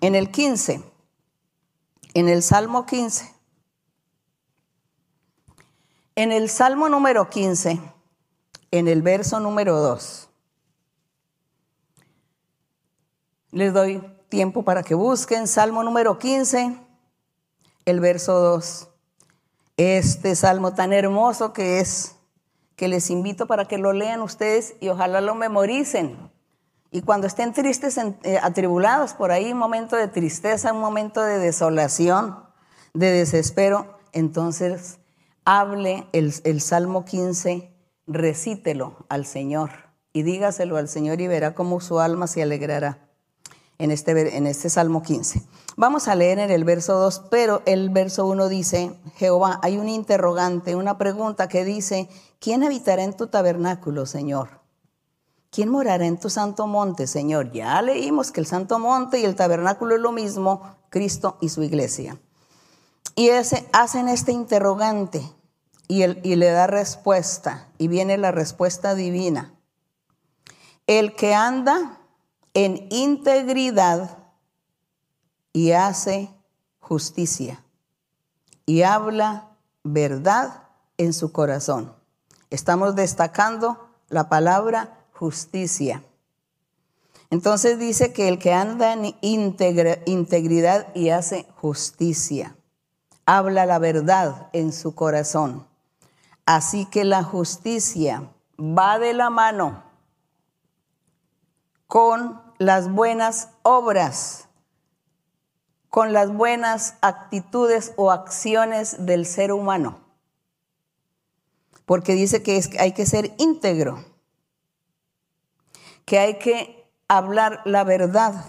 En 0.00 0.14
el 0.14 0.30
15, 0.30 0.82
en 2.14 2.28
el 2.28 2.42
Salmo 2.42 2.86
15. 2.86 3.30
En 6.14 6.32
el 6.32 6.48
Salmo 6.48 6.88
número 6.88 7.28
15, 7.28 7.80
en 8.70 8.88
el 8.88 9.02
verso 9.02 9.40
número 9.40 9.76
2. 9.76 10.28
Les 13.52 13.74
doy 13.74 14.02
tiempo 14.28 14.62
para 14.62 14.82
que 14.82 14.94
busquen 14.94 15.46
Salmo 15.46 15.82
número 15.82 16.18
15, 16.18 16.78
el 17.84 18.00
verso 18.00 18.40
2. 18.40 18.88
Este 19.76 20.36
salmo 20.36 20.74
tan 20.74 20.92
hermoso 20.92 21.52
que 21.52 21.80
es, 21.80 22.16
que 22.76 22.88
les 22.88 23.10
invito 23.10 23.46
para 23.46 23.66
que 23.66 23.76
lo 23.76 23.92
lean 23.92 24.22
ustedes 24.22 24.76
y 24.80 24.88
ojalá 24.88 25.20
lo 25.20 25.34
memoricen. 25.34 26.30
Y 26.90 27.02
cuando 27.02 27.26
estén 27.26 27.52
tristes, 27.52 27.98
eh, 27.98 28.38
atribulados 28.42 29.12
por 29.14 29.30
ahí, 29.30 29.52
un 29.52 29.58
momento 29.58 29.96
de 29.96 30.08
tristeza, 30.08 30.72
un 30.72 30.80
momento 30.80 31.22
de 31.22 31.38
desolación, 31.38 32.44
de 32.94 33.12
desespero, 33.12 33.98
entonces 34.12 34.98
hable 35.44 36.06
el, 36.12 36.60
Salmo 36.60 37.04
15, 37.04 37.72
recítelo 38.06 39.06
al 39.08 39.24
Señor 39.24 39.70
y 40.12 40.22
dígaselo 40.22 40.76
al 40.76 40.88
Señor 40.88 41.20
y 41.20 41.28
verá 41.28 41.54
cómo 41.54 41.80
su 41.80 42.00
alma 42.00 42.26
se 42.26 42.42
alegrará 42.42 43.08
en 43.78 43.92
este, 43.92 44.36
en 44.36 44.48
este 44.48 44.68
Salmo 44.68 45.02
15. 45.02 45.42
Vamos 45.76 46.08
a 46.08 46.16
leer 46.16 46.40
en 46.40 46.50
el 46.50 46.64
verso 46.64 46.98
2, 46.98 47.26
pero 47.30 47.62
el 47.66 47.90
verso 47.90 48.26
1 48.26 48.48
dice, 48.48 48.92
Jehová, 49.14 49.60
hay 49.62 49.78
un 49.78 49.88
interrogante, 49.88 50.74
una 50.74 50.98
pregunta 50.98 51.48
que 51.48 51.64
dice, 51.64 52.08
¿quién 52.40 52.64
habitará 52.64 53.04
en 53.04 53.16
tu 53.16 53.28
tabernáculo, 53.28 54.06
Señor? 54.06 54.59
¿Quién 55.50 55.68
morará 55.68 56.06
en 56.06 56.18
tu 56.18 56.30
santo 56.30 56.66
monte, 56.66 57.06
Señor? 57.06 57.50
Ya 57.50 57.82
leímos 57.82 58.30
que 58.30 58.40
el 58.40 58.46
santo 58.46 58.78
monte 58.78 59.18
y 59.18 59.24
el 59.24 59.34
tabernáculo 59.34 59.96
es 59.96 60.00
lo 60.00 60.12
mismo, 60.12 60.76
Cristo 60.90 61.38
y 61.40 61.48
su 61.48 61.62
iglesia. 61.62 62.18
Y 63.16 63.30
ese, 63.30 63.68
hacen 63.72 64.08
este 64.08 64.30
interrogante 64.30 65.22
y, 65.88 66.04
y 66.04 66.36
le 66.36 66.50
da 66.50 66.68
respuesta, 66.68 67.68
y 67.78 67.88
viene 67.88 68.16
la 68.16 68.30
respuesta 68.30 68.94
divina. 68.94 69.52
El 70.86 71.16
que 71.16 71.34
anda 71.34 71.98
en 72.54 72.86
integridad 72.90 74.18
y 75.52 75.72
hace 75.72 76.30
justicia 76.78 77.64
y 78.66 78.82
habla 78.82 79.48
verdad 79.82 80.62
en 80.96 81.12
su 81.12 81.32
corazón. 81.32 81.92
Estamos 82.50 82.94
destacando 82.94 83.88
la 84.08 84.28
palabra 84.28 84.99
justicia. 85.20 86.02
Entonces 87.28 87.78
dice 87.78 88.14
que 88.14 88.26
el 88.26 88.38
que 88.38 88.54
anda 88.54 88.94
en 88.94 89.14
integridad 89.20 90.88
y 90.94 91.10
hace 91.10 91.46
justicia, 91.60 92.56
habla 93.26 93.66
la 93.66 93.78
verdad 93.78 94.48
en 94.54 94.72
su 94.72 94.94
corazón. 94.94 95.66
Así 96.46 96.86
que 96.86 97.04
la 97.04 97.22
justicia 97.22 98.32
va 98.58 98.98
de 98.98 99.12
la 99.12 99.28
mano 99.28 99.84
con 101.86 102.40
las 102.56 102.90
buenas 102.90 103.50
obras, 103.62 104.48
con 105.90 106.14
las 106.14 106.32
buenas 106.32 106.94
actitudes 107.02 107.92
o 107.96 108.10
acciones 108.10 109.04
del 109.04 109.26
ser 109.26 109.52
humano. 109.52 110.00
Porque 111.84 112.14
dice 112.14 112.42
que 112.42 112.58
hay 112.78 112.92
que 112.92 113.04
ser 113.04 113.34
íntegro. 113.36 114.09
Que 116.10 116.18
hay 116.18 116.38
que 116.40 116.92
hablar 117.06 117.62
la 117.64 117.84
verdad 117.84 118.44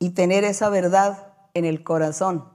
y 0.00 0.10
tener 0.10 0.42
esa 0.42 0.68
verdad 0.68 1.32
en 1.54 1.64
el 1.64 1.84
corazón. 1.84 2.52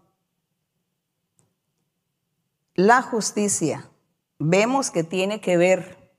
La 2.74 3.02
justicia, 3.04 3.90
vemos 4.38 4.92
que 4.92 5.06
tiene 5.06 5.40
que 5.40 5.56
ver 5.56 6.14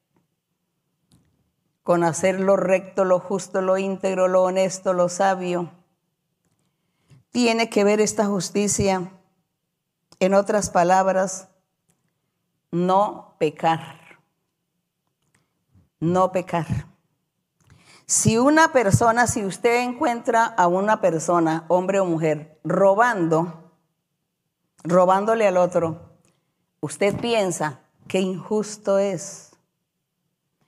con 1.82 2.02
hacer 2.02 2.40
lo 2.40 2.56
recto, 2.56 3.04
lo 3.04 3.20
justo, 3.20 3.60
lo 3.60 3.76
íntegro, 3.76 4.26
lo 4.26 4.42
honesto, 4.44 4.94
lo 4.94 5.10
sabio. 5.10 5.70
Tiene 7.30 7.68
que 7.68 7.84
ver 7.84 8.00
esta 8.00 8.24
justicia, 8.24 9.12
en 10.18 10.32
otras 10.32 10.70
palabras, 10.70 11.50
no 12.70 13.36
pecar. 13.38 14.00
No 16.00 16.32
pecar. 16.32 16.91
Si 18.14 18.36
una 18.36 18.72
persona, 18.72 19.26
si 19.26 19.42
usted 19.42 19.80
encuentra 19.80 20.44
a 20.44 20.66
una 20.66 21.00
persona, 21.00 21.64
hombre 21.68 21.98
o 21.98 22.04
mujer, 22.04 22.60
robando, 22.62 23.72
robándole 24.84 25.46
al 25.46 25.56
otro, 25.56 26.10
usted 26.80 27.18
piensa 27.18 27.80
que 28.08 28.20
injusto 28.20 28.98
es 28.98 29.52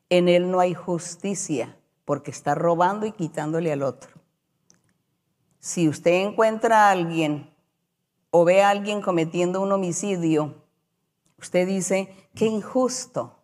en 0.09 0.31
él 0.31 0.51
no 0.51 0.59
hay 0.59 0.73
justicia 0.73 1.77
porque 2.07 2.31
está 2.31 2.55
robando 2.55 3.05
y 3.05 3.13
quitándole 3.13 3.71
al 3.71 3.83
otro. 3.83 4.11
Si 5.59 5.87
usted 5.87 6.13
encuentra 6.13 6.89
a 6.89 6.93
alguien 6.93 7.55
o 8.31 8.47
ve 8.47 8.63
a 8.63 8.71
alguien 8.71 9.03
cometiendo 9.03 9.61
un 9.61 9.71
homicidio, 9.71 10.65
usted 11.39 11.67
dice, 11.67 12.09
qué 12.35 12.47
injusto. 12.47 13.39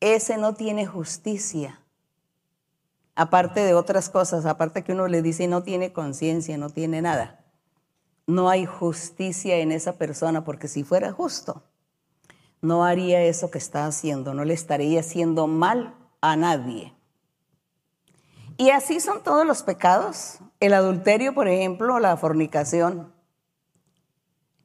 Ese 0.00 0.38
no 0.38 0.54
tiene 0.54 0.86
justicia. 0.86 1.82
Aparte 3.16 3.60
de 3.60 3.72
otras 3.72 4.10
cosas, 4.10 4.44
aparte 4.44 4.84
que 4.84 4.92
uno 4.92 5.08
le 5.08 5.22
dice 5.22 5.48
no 5.48 5.62
tiene 5.62 5.92
conciencia, 5.94 6.58
no 6.58 6.68
tiene 6.68 7.00
nada. 7.00 7.40
No 8.26 8.50
hay 8.50 8.66
justicia 8.66 9.56
en 9.56 9.72
esa 9.72 9.94
persona 9.94 10.44
porque 10.44 10.68
si 10.68 10.84
fuera 10.84 11.12
justo, 11.12 11.62
no 12.60 12.84
haría 12.84 13.22
eso 13.22 13.50
que 13.50 13.58
está 13.58 13.86
haciendo, 13.86 14.34
no 14.34 14.44
le 14.44 14.52
estaría 14.52 15.00
haciendo 15.00 15.46
mal 15.46 15.94
a 16.20 16.36
nadie. 16.36 16.92
Y 18.58 18.70
así 18.70 19.00
son 19.00 19.22
todos 19.22 19.46
los 19.46 19.62
pecados. 19.62 20.38
El 20.60 20.74
adulterio, 20.74 21.34
por 21.34 21.48
ejemplo, 21.48 21.98
la 22.00 22.16
fornicación. 22.16 23.14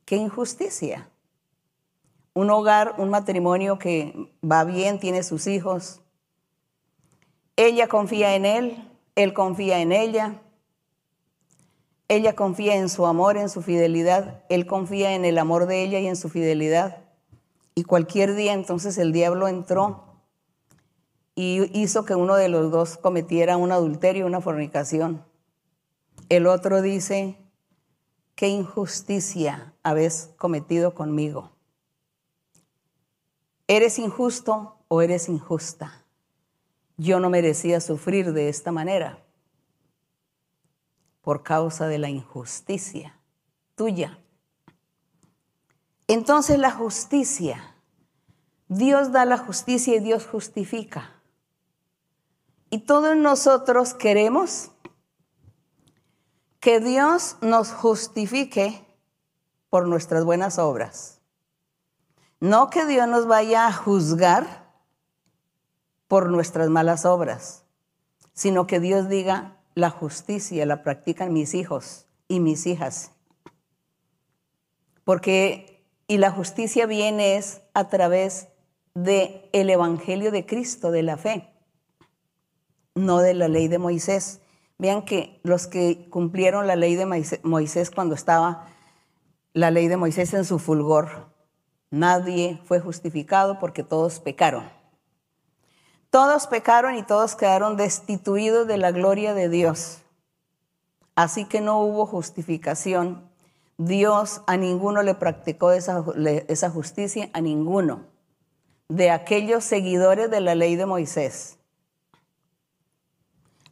Qué 0.04 0.18
injusticia. 0.18 1.10
Un 2.34 2.50
hogar, 2.50 2.96
un 2.98 3.10
matrimonio 3.10 3.80
que 3.80 4.34
va 4.44 4.64
bien, 4.66 5.00
tiene 5.00 5.24
sus 5.24 5.48
hijos. 5.48 6.01
Ella 7.56 7.88
confía 7.88 8.36
en 8.36 8.46
él, 8.46 8.92
él 9.16 9.34
confía 9.34 9.80
en 9.80 9.92
ella. 9.92 10.42
Ella 12.08 12.36
confía 12.36 12.76
en 12.76 12.90
su 12.90 13.06
amor, 13.06 13.38
en 13.38 13.50
su 13.50 13.62
fidelidad. 13.62 14.44
Él 14.50 14.66
confía 14.66 15.14
en 15.14 15.26
el 15.26 15.38
amor 15.38 15.66
de 15.66 15.84
ella 15.84 16.00
y 16.00 16.08
en 16.08 16.16
su 16.16 16.30
fidelidad. 16.30 17.04
Y 17.76 17.84
cualquier 17.84 18.36
día 18.36 18.54
entonces 18.54 18.98
el 18.98 19.14
diablo 19.14 19.48
entró 19.48 20.12
y 21.36 21.80
hizo 21.80 22.04
que 22.04 22.16
uno 22.16 22.36
de 22.36 22.50
los 22.50 22.72
dos 22.72 22.98
cometiera 22.98 23.58
un 23.58 23.72
adulterio, 23.72 24.26
una 24.26 24.42
fornicación. 24.42 25.26
El 26.30 26.48
otro 26.48 26.82
dice, 26.82 27.38
qué 28.36 28.50
injusticia 28.50 29.74
habéis 29.84 30.30
cometido 30.38 30.94
conmigo. 30.94 31.52
¿Eres 33.68 34.00
injusto 34.00 34.76
o 34.90 35.02
eres 35.02 35.30
injusta? 35.30 36.01
Yo 37.02 37.20
no 37.20 37.32
merecía 37.32 37.82
sufrir 37.82 38.32
de 38.32 38.48
esta 38.48 38.72
manera 38.72 39.18
por 41.22 41.42
causa 41.42 41.88
de 41.88 41.98
la 41.98 42.10
injusticia 42.10 43.20
tuya. 43.74 44.20
Entonces 46.06 46.60
la 46.60 46.70
justicia, 46.70 47.76
Dios 48.68 49.12
da 49.12 49.26
la 49.26 49.40
justicia 49.40 49.96
y 49.96 50.00
Dios 50.00 50.28
justifica. 50.28 51.10
Y 52.70 52.82
todos 52.82 53.18
nosotros 53.18 53.96
queremos 53.96 54.70
que 56.60 56.82
Dios 56.82 57.38
nos 57.42 57.72
justifique 57.72 58.86
por 59.72 59.88
nuestras 59.88 60.24
buenas 60.24 60.60
obras. 60.60 61.20
No 62.40 62.70
que 62.70 62.86
Dios 62.86 63.08
nos 63.08 63.26
vaya 63.26 63.66
a 63.66 63.74
juzgar 63.74 64.61
por 66.12 66.30
nuestras 66.30 66.68
malas 66.68 67.06
obras, 67.06 67.64
sino 68.34 68.68
que 68.68 68.82
Dios 68.82 69.08
diga, 69.08 69.62
la 69.76 69.90
justicia 69.90 70.66
la 70.66 70.84
practican 70.84 71.32
mis 71.32 71.54
hijos 71.54 72.06
y 72.28 72.42
mis 72.42 72.68
hijas. 72.68 73.14
Porque 75.06 75.86
y 76.08 76.18
la 76.18 76.30
justicia 76.30 76.86
viene 76.86 77.38
es 77.38 77.62
a 77.74 77.88
través 77.88 78.50
del 78.94 79.50
el 79.54 79.70
evangelio 79.70 80.34
de 80.34 80.46
Cristo, 80.46 80.92
de 80.92 81.02
la 81.02 81.16
fe, 81.16 81.50
no 82.94 83.20
de 83.20 83.34
la 83.34 83.48
ley 83.48 83.70
de 83.70 83.80
Moisés. 83.80 84.42
Vean 84.80 85.06
que 85.06 85.40
los 85.44 85.66
que 85.66 86.10
cumplieron 86.10 86.68
la 86.68 86.76
ley 86.76 86.96
de 86.96 87.06
Moisés 87.44 87.90
cuando 87.90 88.16
estaba 88.16 88.68
la 89.54 89.72
ley 89.72 89.88
de 89.88 89.96
Moisés 89.96 90.34
en 90.34 90.44
su 90.44 90.60
fulgor, 90.60 91.30
nadie 91.90 92.60
fue 92.66 92.82
justificado 92.82 93.60
porque 93.60 93.84
todos 93.84 94.20
pecaron. 94.20 94.81
Todos 96.12 96.46
pecaron 96.48 96.96
y 96.96 97.04
todos 97.04 97.36
quedaron 97.36 97.78
destituidos 97.78 98.68
de 98.68 98.78
la 98.78 98.92
gloria 98.92 99.34
de 99.34 99.48
Dios. 99.48 100.02
Así 101.16 101.46
que 101.46 101.62
no 101.62 101.80
hubo 101.80 102.06
justificación 102.06 103.32
Dios 103.78 104.42
a 104.46 104.58
ninguno 104.58 105.02
le 105.04 105.16
practicó 105.16 105.72
esa, 105.72 106.70
justicia, 106.70 107.30
a 107.34 107.42
ninguno 107.42 108.06
de 108.90 109.10
aquellos 109.10 109.64
seguidores 109.64 110.30
de 110.30 110.42
la 110.42 110.54
ley 110.54 110.76
de 110.76 110.86
Moisés. 110.86 111.58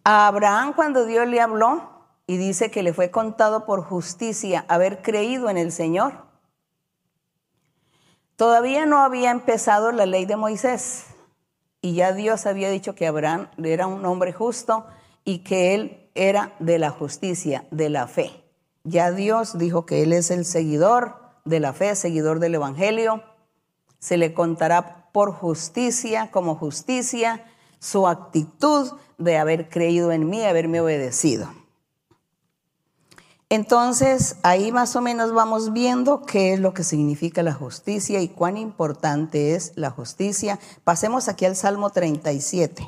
A 0.05 0.27
Abraham 0.27 0.73
cuando 0.73 1.05
Dios 1.05 1.27
le 1.27 1.41
habló 1.41 1.89
y 2.25 2.37
dice 2.37 2.71
que 2.71 2.83
le 2.83 2.93
fue 2.93 3.11
contado 3.11 3.65
por 3.65 3.83
justicia 3.83 4.65
haber 4.69 5.01
creído 5.01 5.49
en 5.49 5.57
el 5.57 5.73
Señor, 5.73 6.25
todavía 8.37 8.85
no 8.85 9.01
había 9.01 9.29
empezado 9.29 9.91
la 9.91 10.05
ley 10.05 10.25
de 10.25 10.37
Moisés 10.37 11.05
y 11.81 11.93
ya 11.93 12.13
Dios 12.13 12.45
había 12.45 12.69
dicho 12.69 12.95
que 12.95 13.07
Abraham 13.07 13.47
era 13.63 13.87
un 13.87 14.05
hombre 14.05 14.33
justo 14.33 14.85
y 15.23 15.39
que 15.39 15.73
él 15.73 16.09
era 16.15 16.53
de 16.59 16.79
la 16.79 16.89
justicia, 16.89 17.65
de 17.71 17.89
la 17.89 18.07
fe. 18.07 18.43
Ya 18.83 19.11
Dios 19.11 19.57
dijo 19.57 19.85
que 19.85 20.03
Él 20.03 20.13
es 20.13 20.31
el 20.31 20.45
seguidor 20.45 21.15
de 21.45 21.59
la 21.59 21.73
fe, 21.73 21.95
seguidor 21.95 22.39
del 22.39 22.55
Evangelio. 22.55 23.23
Se 23.99 24.17
le 24.17 24.33
contará 24.33 25.09
por 25.11 25.31
justicia, 25.31 26.31
como 26.31 26.55
justicia, 26.55 27.45
su 27.79 28.07
actitud 28.07 28.91
de 29.17 29.37
haber 29.37 29.69
creído 29.69 30.11
en 30.11 30.29
mí, 30.29 30.43
haberme 30.43 30.81
obedecido. 30.81 31.49
Entonces, 33.51 34.35
ahí 34.43 34.71
más 34.71 34.95
o 34.95 35.01
menos 35.01 35.33
vamos 35.33 35.73
viendo 35.73 36.21
qué 36.21 36.53
es 36.53 36.59
lo 36.59 36.75
que 36.75 36.83
significa 36.83 37.41
la 37.41 37.53
justicia 37.53 38.21
y 38.21 38.29
cuán 38.29 38.57
importante 38.57 39.55
es 39.55 39.71
la 39.75 39.89
justicia. 39.89 40.59
Pasemos 40.83 41.27
aquí 41.27 41.45
al 41.45 41.55
Salmo 41.55 41.89
37. 41.89 42.87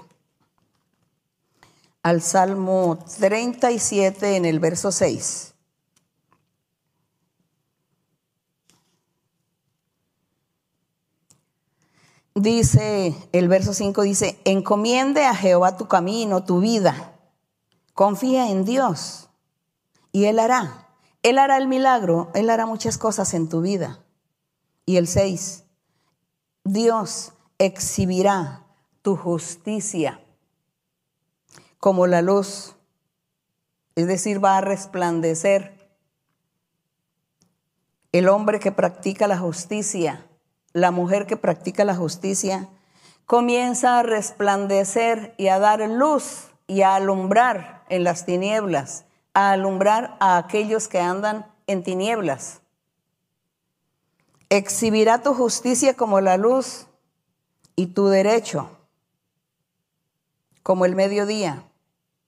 Al 2.04 2.22
Salmo 2.22 3.00
37 3.18 4.36
en 4.36 4.46
el 4.46 4.60
verso 4.60 4.92
6. 4.92 5.48
dice, 12.34 13.14
el 13.34 13.50
verso 13.50 13.74
5 13.74 14.02
dice, 14.04 14.40
encomiende 14.46 15.26
a 15.26 15.36
Jehová 15.36 15.76
tu 15.78 15.88
camino, 15.88 16.44
tu 16.44 16.60
vida. 16.60 17.14
Confía 17.94 18.50
en 18.50 18.64
Dios 18.64 19.31
y 20.12 20.26
Él 20.26 20.40
hará. 20.40 20.88
Él 21.24 21.38
hará 21.38 21.58
el 21.58 21.68
milagro, 21.68 22.32
Él 22.34 22.50
hará 22.50 22.66
muchas 22.66 22.98
cosas 22.98 23.34
en 23.34 23.50
tu 23.50 23.62
vida. 23.62 24.04
Y 24.86 24.98
el 24.98 25.08
6, 25.08 25.66
Dios 26.64 27.34
exhibirá 27.58 28.66
tu 29.02 29.16
justicia 29.16 30.20
como 31.80 32.08
la 32.08 32.22
luz, 32.22 32.76
es 33.96 34.08
decir, 34.08 34.44
va 34.44 34.58
a 34.58 34.62
resplandecer. 34.62 35.80
El 38.12 38.30
hombre 38.30 38.60
que 38.60 38.72
practica 38.72 39.28
la 39.28 39.38
justicia 39.38 40.26
la 40.74 40.92
mujer 40.92 41.26
que 41.26 41.38
practica 41.38 41.86
la 41.86 41.96
justicia, 41.96 42.70
comienza 43.26 44.00
a 44.00 44.04
resplandecer 44.04 45.34
y 45.38 45.48
a 45.48 45.60
dar 45.60 45.82
luz 45.90 46.52
y 46.68 46.82
a 46.82 46.96
alumbrar 46.96 47.84
en 47.90 48.04
las 48.04 48.26
tinieblas, 48.26 49.06
a 49.34 49.52
alumbrar 49.52 50.18
a 50.20 50.38
aquellos 50.38 50.88
que 50.88 51.00
andan 51.00 51.46
en 51.68 51.84
tinieblas. 51.84 52.62
Exhibirá 54.50 55.22
tu 55.22 55.34
justicia 55.34 55.96
como 55.96 56.20
la 56.22 56.38
luz 56.38 56.88
y 57.76 57.88
tu 57.88 58.08
derecho 58.08 58.70
como 60.64 60.86
el 60.86 60.96
mediodía, 60.96 61.64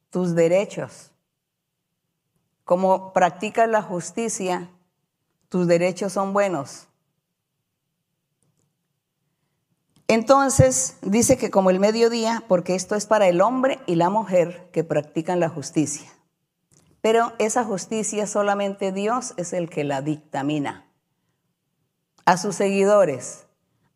tus 0.09 0.35
derechos. 0.35 1.11
Como 2.65 3.13
practicas 3.13 3.69
la 3.69 3.81
justicia, 3.81 4.69
tus 5.49 5.67
derechos 5.67 6.13
son 6.13 6.33
buenos. 6.33 6.87
Entonces 10.07 10.97
dice 11.01 11.37
que 11.37 11.49
como 11.49 11.69
el 11.69 11.79
mediodía, 11.79 12.43
porque 12.47 12.75
esto 12.75 12.95
es 12.95 13.05
para 13.05 13.27
el 13.27 13.41
hombre 13.41 13.79
y 13.85 13.95
la 13.95 14.09
mujer 14.09 14.69
que 14.71 14.83
practican 14.83 15.39
la 15.39 15.49
justicia. 15.49 16.11
Pero 17.03 17.33
esa 17.37 17.65
justicia 17.65 18.27
solamente 18.27 18.93
Dios 18.93 19.33
es 19.35 19.51
el 19.51 19.69
que 19.69 19.83
la 19.83 20.01
dictamina. 20.01 20.87
A 22.23 22.37
sus 22.37 22.55
seguidores, 22.55 23.45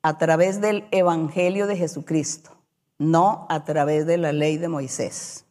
a 0.02 0.18
través 0.18 0.60
del 0.60 0.86
Evangelio 0.92 1.68
de 1.68 1.78
Jesucristo, 1.78 2.52
no 2.98 3.48
a 3.50 3.64
través 3.64 4.06
de 4.08 4.18
la 4.18 4.34
ley 4.34 4.58
de 4.58 4.68
Moisés. 4.68 5.46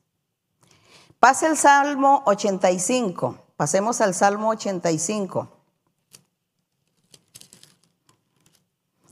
Pasa 1.19 1.47
el 1.47 1.57
Salmo 1.57 2.23
85. 2.27 3.39
Pasemos 3.57 4.03
al 4.03 4.13
Salmo 4.13 4.51
85. 4.51 5.49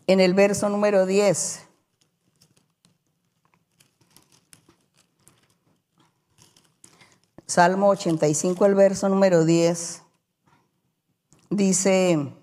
En 0.07 0.21
el 0.21 0.35
verso 0.35 0.69
número 0.69 1.07
10. 1.07 1.67
Salmo 7.55 7.91
85, 7.91 8.67
el 8.67 8.75
verso 8.75 9.09
número 9.09 9.45
10. 9.45 10.03
Dice, 11.51 12.35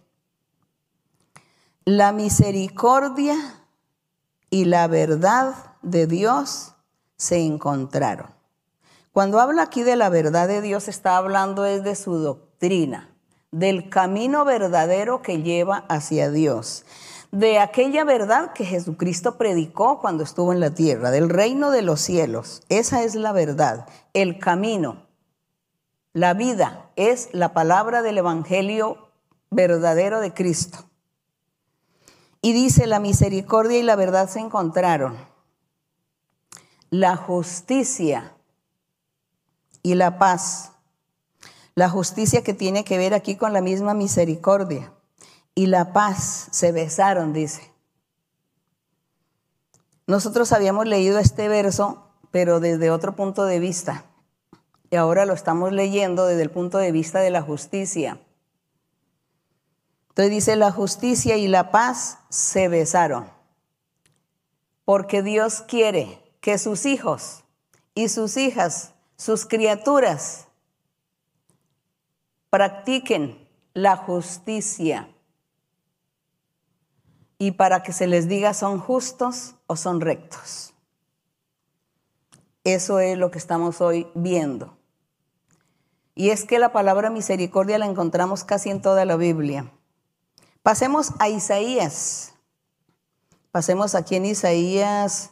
la 1.84 2.14
misericordia 2.14 3.36
y 4.50 4.64
la 4.64 4.88
verdad 4.88 5.54
de 5.82 6.08
Dios 6.08 6.76
se 7.18 7.42
encontraron. 7.42 8.34
Cuando 9.12 9.42
habla 9.42 9.64
aquí 9.64 9.84
de 9.84 9.98
la 9.98 10.08
verdad 10.08 10.48
de 10.48 10.62
Dios, 10.62 10.88
está 10.88 11.18
hablando 11.18 11.66
es 11.66 11.84
de 11.84 11.98
su 11.98 12.14
doctrina, 12.16 13.14
del 13.52 13.90
camino 13.90 14.46
verdadero 14.46 15.22
que 15.22 15.42
lleva 15.42 15.84
hacia 15.90 16.32
Dios, 16.32 16.86
de 17.32 17.60
aquella 17.60 18.04
verdad 18.04 18.52
que 18.54 18.66
Jesucristo 18.66 19.38
predicó 19.38 20.00
cuando 20.00 20.24
estuvo 20.24 20.52
en 20.52 20.60
la 20.60 20.72
tierra, 20.72 21.12
del 21.12 21.30
reino 21.30 21.72
de 21.72 21.82
los 21.82 22.02
cielos. 22.02 22.64
Esa 22.68 23.04
es 23.04 23.16
la 23.16 23.32
verdad, 23.32 23.88
el 24.14 24.38
camino, 24.38 25.08
la 26.14 26.34
vida, 26.34 26.90
es 26.98 27.30
la 27.32 27.54
palabra 27.54 28.02
del 28.02 28.18
Evangelio 28.18 29.10
verdadero 29.50 30.20
de 30.20 30.34
Cristo. 30.34 30.80
Y 32.42 32.54
dice, 32.54 32.86
la 32.86 33.00
misericordia 33.00 33.78
y 33.78 33.84
la 33.84 33.96
verdad 33.96 34.28
se 34.28 34.40
encontraron. 34.40 35.16
La 36.90 37.16
justicia 37.16 38.36
y 39.84 39.96
la 39.96 40.18
paz. 40.18 40.72
La 41.76 41.88
justicia 41.88 42.44
que 42.44 42.54
tiene 42.54 42.84
que 42.84 42.98
ver 42.98 43.14
aquí 43.14 43.36
con 43.38 43.54
la 43.54 43.62
misma 43.62 43.94
misericordia. 43.94 44.92
Y 45.54 45.68
la 45.68 45.94
paz 45.94 46.48
se 46.52 46.72
besaron, 46.72 47.34
dice. 47.34 47.72
Nosotros 50.08 50.52
habíamos 50.52 50.88
leído 50.88 51.20
este 51.20 51.48
verso, 51.48 52.08
pero 52.32 52.60
desde 52.60 52.92
otro 52.92 53.16
punto 53.16 53.46
de 53.46 53.60
vista. 53.60 54.06
Y 54.90 54.96
ahora 54.96 55.26
lo 55.26 55.34
estamos 55.34 55.72
leyendo 55.72 56.26
desde 56.26 56.42
el 56.42 56.52
punto 56.52 56.78
de 56.78 56.92
vista 56.92 57.20
de 57.20 57.30
la 57.30 57.42
justicia. 57.42 58.20
Entonces 60.10 60.32
dice, 60.32 60.56
la 60.58 60.72
justicia 60.72 61.38
y 61.38 61.48
la 61.48 61.72
paz 61.72 62.20
se 62.28 62.68
besaron, 62.68 63.32
porque 64.84 65.24
Dios 65.24 65.62
quiere 65.62 66.22
que 66.42 66.58
sus 66.58 66.86
hijos 66.86 67.46
y 67.96 68.10
sus 68.10 68.36
hijas, 68.36 68.94
sus 69.16 69.46
criaturas, 69.46 70.48
practiquen 72.50 73.48
la 73.74 73.96
justicia. 73.96 75.11
Y 77.42 77.54
para 77.54 77.82
que 77.82 77.92
se 77.92 78.06
les 78.06 78.28
diga 78.28 78.54
son 78.54 78.78
justos 78.78 79.56
o 79.66 79.76
son 79.76 80.00
rectos. 80.00 80.76
Eso 82.64 83.00
es 83.00 83.18
lo 83.18 83.32
que 83.32 83.40
estamos 83.40 83.82
hoy 83.82 84.08
viendo. 84.14 84.78
Y 86.14 86.30
es 86.30 86.46
que 86.46 86.60
la 86.60 86.72
palabra 86.72 87.10
misericordia 87.10 87.80
la 87.80 87.88
encontramos 87.88 88.44
casi 88.44 88.70
en 88.70 88.80
toda 88.80 89.06
la 89.06 89.16
Biblia. 89.16 89.72
Pasemos 90.62 91.14
a 91.18 91.30
Isaías. 91.30 92.36
Pasemos 93.50 93.96
aquí 93.96 94.18
en 94.18 94.26
Isaías, 94.26 95.32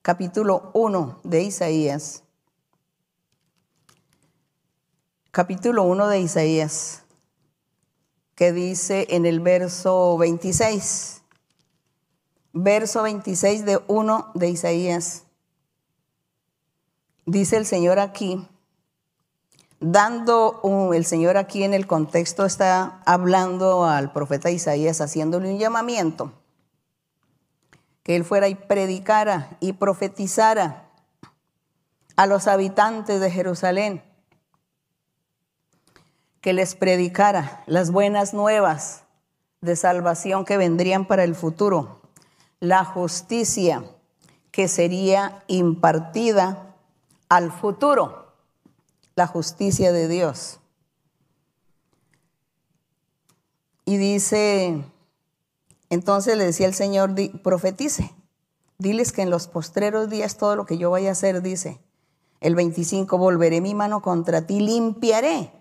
capítulo 0.00 0.70
1 0.72 1.20
de 1.24 1.42
Isaías. 1.42 2.22
Capítulo 5.30 5.82
1 5.82 6.08
de 6.08 6.20
Isaías, 6.20 7.02
que 8.34 8.50
dice 8.50 9.08
en 9.10 9.26
el 9.26 9.40
verso 9.40 10.16
26. 10.16 11.19
Verso 12.52 13.02
26 13.02 13.64
de 13.64 13.80
1 13.86 14.32
de 14.34 14.48
Isaías. 14.48 15.24
Dice 17.26 17.56
el 17.56 17.66
Señor 17.66 18.00
aquí, 18.00 18.44
dando 19.78 20.60
el 20.92 21.04
Señor 21.04 21.36
aquí 21.36 21.62
en 21.62 21.74
el 21.74 21.86
contexto 21.86 22.44
está 22.44 23.00
hablando 23.06 23.84
al 23.84 24.12
profeta 24.12 24.50
Isaías, 24.50 25.00
haciéndole 25.00 25.52
un 25.52 25.58
llamamiento, 25.58 26.32
que 28.02 28.16
él 28.16 28.24
fuera 28.24 28.48
y 28.48 28.54
predicara 28.54 29.56
y 29.60 29.74
profetizara 29.74 30.90
a 32.16 32.26
los 32.26 32.48
habitantes 32.48 33.20
de 33.20 33.30
Jerusalén, 33.30 34.02
que 36.40 36.52
les 36.52 36.74
predicara 36.74 37.62
las 37.66 37.90
buenas 37.90 38.34
nuevas 38.34 39.04
de 39.60 39.76
salvación 39.76 40.44
que 40.44 40.56
vendrían 40.56 41.06
para 41.06 41.24
el 41.24 41.34
futuro, 41.34 41.99
la 42.60 42.84
justicia 42.84 43.84
que 44.52 44.68
sería 44.68 45.42
impartida 45.48 46.76
al 47.28 47.50
futuro 47.50 48.20
la 49.16 49.26
justicia 49.26 49.92
de 49.92 50.08
Dios. 50.08 50.60
Y 53.84 53.96
dice, 53.96 54.84
entonces 55.88 56.36
le 56.36 56.44
decía 56.44 56.66
el 56.66 56.74
Señor, 56.74 57.14
profetice, 57.42 58.14
diles 58.78 59.12
que 59.12 59.22
en 59.22 59.30
los 59.30 59.46
postreros 59.48 60.08
días 60.08 60.36
todo 60.36 60.56
lo 60.56 60.64
que 60.64 60.78
yo 60.78 60.90
vaya 60.90 61.10
a 61.10 61.12
hacer, 61.12 61.42
dice, 61.42 61.80
el 62.40 62.54
25, 62.54 63.18
volveré 63.18 63.60
mi 63.60 63.74
mano 63.74 64.00
contra 64.00 64.46
ti, 64.46 64.60
limpiaré 64.60 65.52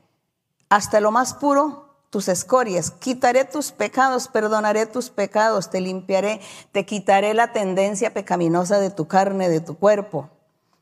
hasta 0.70 1.02
lo 1.02 1.12
más 1.12 1.34
puro 1.34 1.89
tus 2.10 2.28
escorias, 2.28 2.92
quitaré 2.92 3.46
tus 3.46 3.72
pecados, 3.72 4.28
perdonaré 4.28 4.86
tus 4.86 5.10
pecados, 5.10 5.70
te 5.70 5.82
limpiaré, 5.82 6.42
te 6.72 6.86
quitaré 6.86 7.34
la 7.34 7.52
tendencia 7.52 8.14
pecaminosa 8.14 8.80
de 8.80 8.90
tu 8.90 9.08
carne, 9.08 9.50
de 9.50 9.62
tu 9.62 9.78
cuerpo 9.78 10.30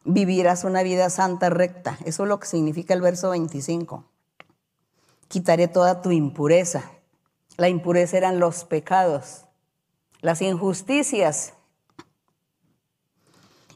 vivirás 0.07 0.63
una 0.63 0.83
vida 0.83 1.09
santa 1.09 1.49
recta. 1.49 1.99
Eso 2.05 2.23
es 2.23 2.29
lo 2.29 2.39
que 2.39 2.47
significa 2.47 2.93
el 2.93 3.01
verso 3.01 3.29
25. 3.29 4.05
Quitaré 5.27 5.67
toda 5.67 6.01
tu 6.01 6.11
impureza. 6.11 6.89
La 7.57 7.69
impureza 7.69 8.17
eran 8.17 8.39
los 8.39 8.63
pecados, 8.63 9.45
las 10.21 10.41
injusticias. 10.41 11.53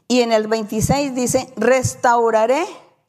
Y 0.08 0.20
en 0.20 0.32
el 0.32 0.46
26 0.46 1.14
dice, 1.14 1.52
restauraré 1.56 2.64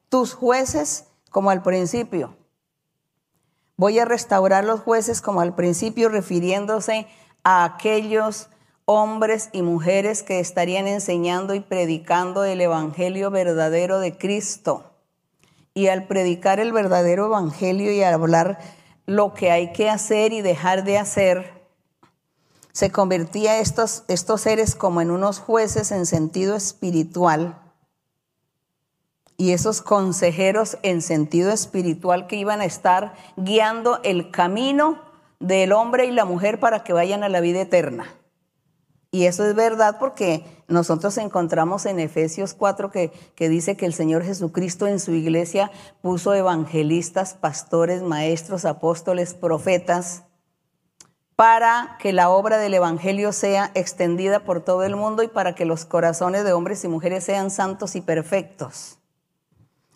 tus 0.09 0.33
jueces 0.33 1.05
como 1.29 1.49
al 1.49 1.61
principio. 1.61 2.35
Voy 3.75 3.97
a 3.97 4.05
restaurar 4.05 4.63
los 4.65 4.81
jueces 4.81 5.21
como 5.21 5.41
al 5.41 5.55
principio, 5.55 6.09
refiriéndose 6.09 7.07
a 7.43 7.63
aquellos 7.63 8.49
hombres 8.85 9.49
y 9.51 9.61
mujeres 9.63 10.21
que 10.21 10.39
estarían 10.39 10.87
enseñando 10.87 11.55
y 11.55 11.59
predicando 11.59 12.43
el 12.43 12.61
Evangelio 12.61 13.31
verdadero 13.31 13.99
de 13.99 14.17
Cristo. 14.17 14.91
Y 15.73 15.87
al 15.87 16.05
predicar 16.05 16.59
el 16.59 16.71
verdadero 16.71 17.25
Evangelio 17.25 17.91
y 17.91 18.03
hablar 18.03 18.59
lo 19.07 19.33
que 19.33 19.49
hay 19.49 19.73
que 19.73 19.89
hacer 19.89 20.33
y 20.33 20.41
dejar 20.41 20.83
de 20.83 20.99
hacer, 20.99 21.63
se 22.71 22.91
convertía 22.91 23.59
estos, 23.59 24.03
estos 24.07 24.41
seres 24.41 24.75
como 24.75 25.01
en 25.01 25.09
unos 25.09 25.39
jueces 25.39 25.91
en 25.91 26.05
sentido 26.05 26.55
espiritual 26.55 27.62
y 29.37 29.51
esos 29.51 29.81
consejeros 29.81 30.77
en 30.83 31.01
sentido 31.01 31.51
espiritual 31.51 32.27
que 32.27 32.35
iban 32.35 32.61
a 32.61 32.65
estar 32.65 33.13
guiando 33.35 33.99
el 34.03 34.31
camino 34.31 35.01
del 35.39 35.73
hombre 35.73 36.05
y 36.05 36.11
la 36.11 36.25
mujer 36.25 36.59
para 36.59 36.83
que 36.83 36.93
vayan 36.93 37.23
a 37.23 37.29
la 37.29 37.41
vida 37.41 37.61
eterna. 37.61 38.05
Y 39.11 39.25
eso 39.25 39.45
es 39.45 39.53
verdad 39.53 39.97
porque 39.99 40.43
nosotros 40.67 41.17
encontramos 41.19 41.85
en 41.85 41.99
Efesios 41.99 42.55
4 42.55 42.89
que, 42.89 43.11
que, 43.35 43.47
dice 43.47 43.77
que 43.77 43.85
el 43.85 43.93
Señor 43.93 44.23
Jesucristo 44.23 44.87
en 44.87 44.99
su 44.99 45.11
iglesia 45.11 45.71
puso 46.01 46.33
evangelistas, 46.33 47.35
pastores, 47.35 48.01
maestros, 48.01 48.65
apóstoles, 48.65 49.35
profetas, 49.35 50.23
para 51.35 51.97
que 51.99 52.11
la 52.11 52.29
obra 52.29 52.57
del 52.57 52.73
Evangelio 52.73 53.33
sea 53.33 53.69
extendida 53.75 54.43
por 54.45 54.61
todo 54.61 54.83
el 54.83 54.95
mundo 54.95 55.21
y 55.21 55.27
para 55.27 55.53
que 55.53 55.65
los 55.65 55.85
corazones 55.85 56.43
de 56.43 56.53
hombres 56.53 56.83
y 56.83 56.87
mujeres 56.87 57.23
sean 57.23 57.51
santos 57.51 57.95
y 57.95 58.01
perfectos. 58.01 58.97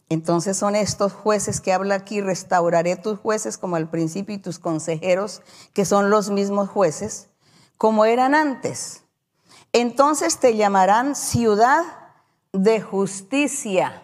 Entonces 0.10 0.58
son 0.58 0.76
estos 0.76 1.12
jueces 1.12 1.60
que 1.60 1.74
habla 1.74 1.96
aquí, 1.96 2.22
restauraré 2.22 2.96
tus 2.96 3.20
jueces 3.20 3.58
como 3.58 3.76
al 3.76 3.90
principio 3.90 4.36
y 4.36 4.40
tus 4.40 4.58
consejeros, 4.58 5.42
que 5.74 5.84
son 5.84 6.10
los 6.10 6.30
mismos 6.30 6.70
jueces, 6.70 7.30
como 7.78 8.06
eran 8.06 8.34
antes. 8.34 9.04
Entonces 9.74 10.40
te 10.40 10.56
llamarán 10.56 11.16
ciudad 11.16 11.84
de 12.54 12.80
justicia. 12.82 14.04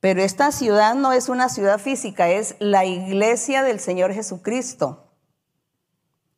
Pero 0.00 0.22
esta 0.22 0.50
ciudad 0.50 0.94
no 0.94 1.12
es 1.12 1.28
una 1.28 1.48
ciudad 1.48 1.78
física, 1.78 2.28
es 2.28 2.56
la 2.58 2.84
iglesia 2.84 3.62
del 3.62 3.80
Señor 3.80 4.12
Jesucristo. 4.12 5.04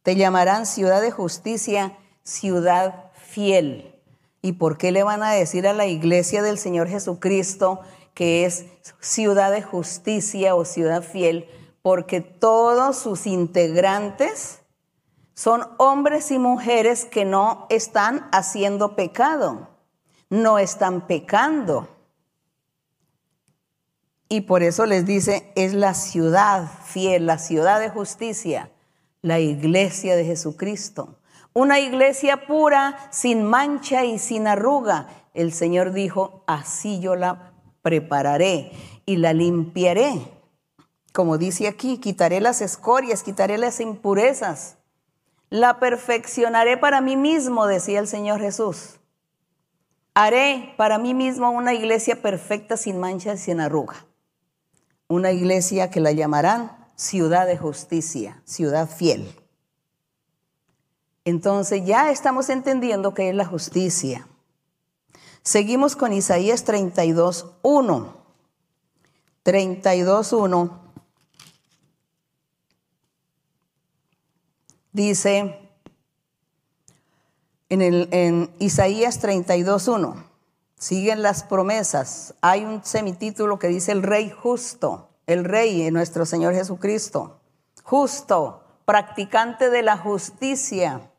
Te 0.02 0.14
llamarán 0.14 0.66
ciudad 0.66 1.00
de 1.00 1.10
justicia, 1.10 1.98
ciudad 2.22 3.10
fiel. 3.14 3.94
¿Y 4.40 4.52
por 4.52 4.78
qué 4.78 4.92
le 4.92 5.02
van 5.02 5.22
a 5.22 5.32
decir 5.32 5.66
a 5.66 5.72
la 5.72 5.86
iglesia 5.86 6.42
del 6.42 6.58
Señor 6.58 6.88
Jesucristo 6.88 7.80
que 8.18 8.44
es 8.44 8.66
ciudad 8.98 9.52
de 9.52 9.62
justicia 9.62 10.56
o 10.56 10.64
ciudad 10.64 11.04
fiel? 11.04 11.48
Porque 11.82 12.20
todos 12.20 12.98
sus 12.98 13.28
integrantes 13.28 14.62
son 15.34 15.62
hombres 15.78 16.32
y 16.32 16.40
mujeres 16.40 17.04
que 17.04 17.24
no 17.24 17.68
están 17.70 18.28
haciendo 18.32 18.96
pecado, 18.96 19.68
no 20.30 20.58
están 20.58 21.06
pecando. 21.06 21.86
Y 24.28 24.40
por 24.40 24.64
eso 24.64 24.84
les 24.84 25.06
dice, 25.06 25.52
es 25.54 25.72
la 25.72 25.94
ciudad 25.94 26.68
fiel, 26.84 27.26
la 27.26 27.38
ciudad 27.38 27.78
de 27.78 27.90
justicia 27.90 28.72
la 29.22 29.40
iglesia 29.40 30.16
de 30.16 30.24
Jesucristo. 30.24 31.18
Una 31.52 31.80
iglesia 31.80 32.46
pura, 32.46 32.96
sin 33.10 33.44
mancha 33.44 34.04
y 34.04 34.18
sin 34.18 34.46
arruga. 34.46 35.08
El 35.34 35.52
Señor 35.52 35.92
dijo, 35.92 36.44
así 36.46 37.00
yo 37.00 37.16
la 37.16 37.47
prepararé 37.82 38.72
y 39.06 39.16
la 39.16 39.32
limpiaré. 39.32 40.12
Como 41.12 41.38
dice 41.38 41.68
aquí, 41.68 41.98
quitaré 41.98 42.40
las 42.40 42.60
escorias, 42.60 43.22
quitaré 43.22 43.58
las 43.58 43.80
impurezas. 43.80 44.76
La 45.50 45.80
perfeccionaré 45.80 46.76
para 46.76 47.00
mí 47.00 47.16
mismo, 47.16 47.66
decía 47.66 48.00
el 48.00 48.06
Señor 48.06 48.40
Jesús. 48.40 49.00
Haré 50.14 50.74
para 50.76 50.98
mí 50.98 51.14
mismo 51.14 51.50
una 51.50 51.74
iglesia 51.74 52.20
perfecta, 52.20 52.76
sin 52.76 52.98
mancha 52.98 53.34
y 53.34 53.38
sin 53.38 53.60
arruga. 53.60 54.06
Una 55.06 55.32
iglesia 55.32 55.90
que 55.90 56.00
la 56.00 56.12
llamarán 56.12 56.76
ciudad 56.96 57.46
de 57.46 57.56
justicia, 57.56 58.42
ciudad 58.44 58.88
fiel. 58.88 59.32
Entonces 61.24 61.84
ya 61.84 62.10
estamos 62.10 62.48
entendiendo 62.48 63.14
qué 63.14 63.30
es 63.30 63.34
la 63.34 63.44
justicia. 63.44 64.26
Seguimos 65.48 65.96
con 65.96 66.12
Isaías 66.12 66.64
32, 66.64 67.46
1. 67.62 68.14
32, 69.42 70.32
1. 70.34 70.80
Dice 74.92 75.58
en, 77.70 77.80
el, 77.80 78.10
en 78.10 78.50
Isaías 78.58 79.20
32, 79.20 79.88
1. 79.88 80.24
Siguen 80.78 81.22
las 81.22 81.44
promesas. 81.44 82.34
Hay 82.42 82.66
un 82.66 82.84
semitítulo 82.84 83.58
que 83.58 83.68
dice 83.68 83.92
el 83.92 84.02
rey 84.02 84.28
justo 84.28 85.08
el 85.26 85.46
Rey, 85.46 85.90
nuestro 85.90 86.26
Señor 86.26 86.52
Jesucristo, 86.52 87.40
justo, 87.84 88.64
practicante 88.84 89.70
de 89.70 89.82
la 89.82 89.96
justicia. 89.96 91.10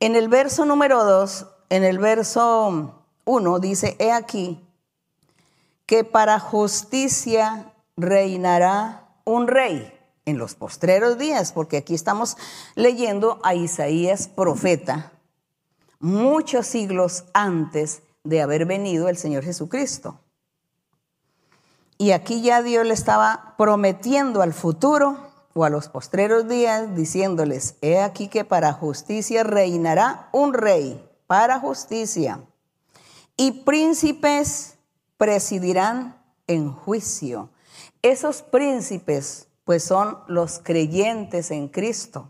En 0.00 0.16
el 0.16 0.28
verso 0.28 0.64
número 0.64 1.04
2, 1.04 1.46
en 1.72 1.84
el 1.84 1.98
verso 1.98 3.00
1 3.24 3.58
dice, 3.58 3.96
he 3.98 4.12
aquí 4.12 4.62
que 5.86 6.04
para 6.04 6.38
justicia 6.38 7.72
reinará 7.96 9.08
un 9.24 9.48
rey 9.48 9.90
en 10.26 10.36
los 10.36 10.54
postreros 10.54 11.16
días, 11.16 11.52
porque 11.52 11.78
aquí 11.78 11.94
estamos 11.94 12.36
leyendo 12.74 13.40
a 13.42 13.54
Isaías 13.54 14.28
profeta, 14.28 15.12
muchos 15.98 16.66
siglos 16.66 17.24
antes 17.32 18.02
de 18.22 18.42
haber 18.42 18.66
venido 18.66 19.08
el 19.08 19.16
Señor 19.16 19.42
Jesucristo. 19.42 20.20
Y 21.96 22.10
aquí 22.10 22.42
ya 22.42 22.62
Dios 22.62 22.84
le 22.84 22.92
estaba 22.92 23.54
prometiendo 23.56 24.42
al 24.42 24.52
futuro 24.52 25.16
o 25.54 25.64
a 25.64 25.70
los 25.70 25.88
postreros 25.88 26.46
días, 26.46 26.94
diciéndoles, 26.94 27.76
he 27.80 27.98
aquí 27.98 28.28
que 28.28 28.44
para 28.44 28.74
justicia 28.74 29.42
reinará 29.42 30.28
un 30.32 30.52
rey, 30.52 31.02
para 31.32 31.58
justicia, 31.58 32.44
y 33.38 33.62
príncipes 33.62 34.76
presidirán 35.16 36.22
en 36.46 36.70
juicio. 36.70 37.48
Esos 38.02 38.42
príncipes, 38.42 39.48
pues 39.64 39.82
son 39.82 40.18
los 40.26 40.58
creyentes 40.58 41.50
en 41.50 41.68
Cristo. 41.68 42.28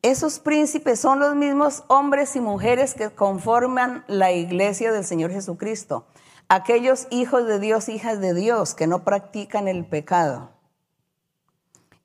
Esos 0.00 0.38
príncipes 0.38 1.00
son 1.00 1.18
los 1.18 1.34
mismos 1.34 1.82
hombres 1.88 2.36
y 2.36 2.40
mujeres 2.40 2.94
que 2.94 3.10
conforman 3.10 4.04
la 4.06 4.30
iglesia 4.30 4.92
del 4.92 5.04
Señor 5.04 5.32
Jesucristo 5.32 6.06
aquellos 6.48 7.08
hijos 7.10 7.48
de 7.48 7.58
Dios, 7.58 7.88
hijas 7.88 8.20
de 8.20 8.32
Dios, 8.32 8.76
que 8.76 8.86
no 8.86 9.02
practican 9.02 9.66
el 9.66 9.84
pecado. 9.84 10.50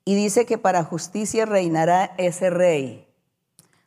Y 0.04 0.16
dice 0.16 0.44
que 0.44 0.58
para 0.58 0.82
justicia 0.82 1.46
reinará 1.46 2.16
ese 2.18 2.50
rey, 2.50 3.03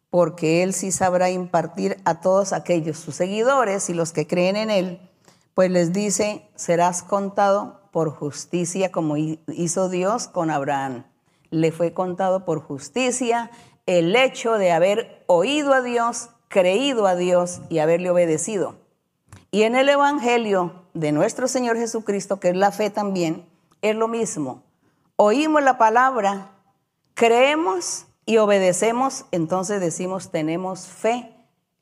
porque 0.09 0.63
él 0.63 0.73
sí 0.73 0.91
sabrá 0.91 1.29
impartir 1.29 1.97
a 2.05 2.21
todos 2.21 2.53
aquellos 2.53 2.97
sus 2.97 3.15
seguidores 3.15 3.89
y 3.89 3.93
los 3.93 4.13
que 4.13 4.27
creen 4.27 4.55
en 4.55 4.69
él, 4.69 4.99
pues 5.53 5.71
les 5.71 5.91
dice, 5.91 6.47
serás 6.55 7.03
contado 7.03 7.81
por 7.91 8.11
justicia 8.11 8.91
como 8.91 9.17
hizo 9.17 9.89
Dios 9.89 10.27
con 10.27 10.51
Abraham. 10.51 11.05
Le 11.49 11.71
fue 11.71 11.93
contado 11.93 12.45
por 12.45 12.61
justicia 12.61 13.51
el 13.85 14.15
hecho 14.15 14.57
de 14.57 14.71
haber 14.71 15.23
oído 15.27 15.73
a 15.73 15.81
Dios, 15.81 16.29
creído 16.47 17.07
a 17.07 17.15
Dios 17.15 17.61
y 17.69 17.79
haberle 17.79 18.09
obedecido. 18.09 18.75
Y 19.49 19.63
en 19.63 19.75
el 19.75 19.89
Evangelio 19.89 20.83
de 20.93 21.11
nuestro 21.11 21.47
Señor 21.47 21.77
Jesucristo, 21.77 22.39
que 22.39 22.49
es 22.49 22.55
la 22.55 22.71
fe 22.71 22.89
también, 22.89 23.45
es 23.81 23.95
lo 23.95 24.07
mismo. 24.07 24.63
Oímos 25.15 25.63
la 25.63 25.77
palabra, 25.77 26.51
creemos 27.13 28.06
y 28.27 28.37
obedecemos, 28.37 29.25
entonces 29.31 29.79
decimos 29.79 30.31
tenemos 30.31 30.85
fe 30.85 31.33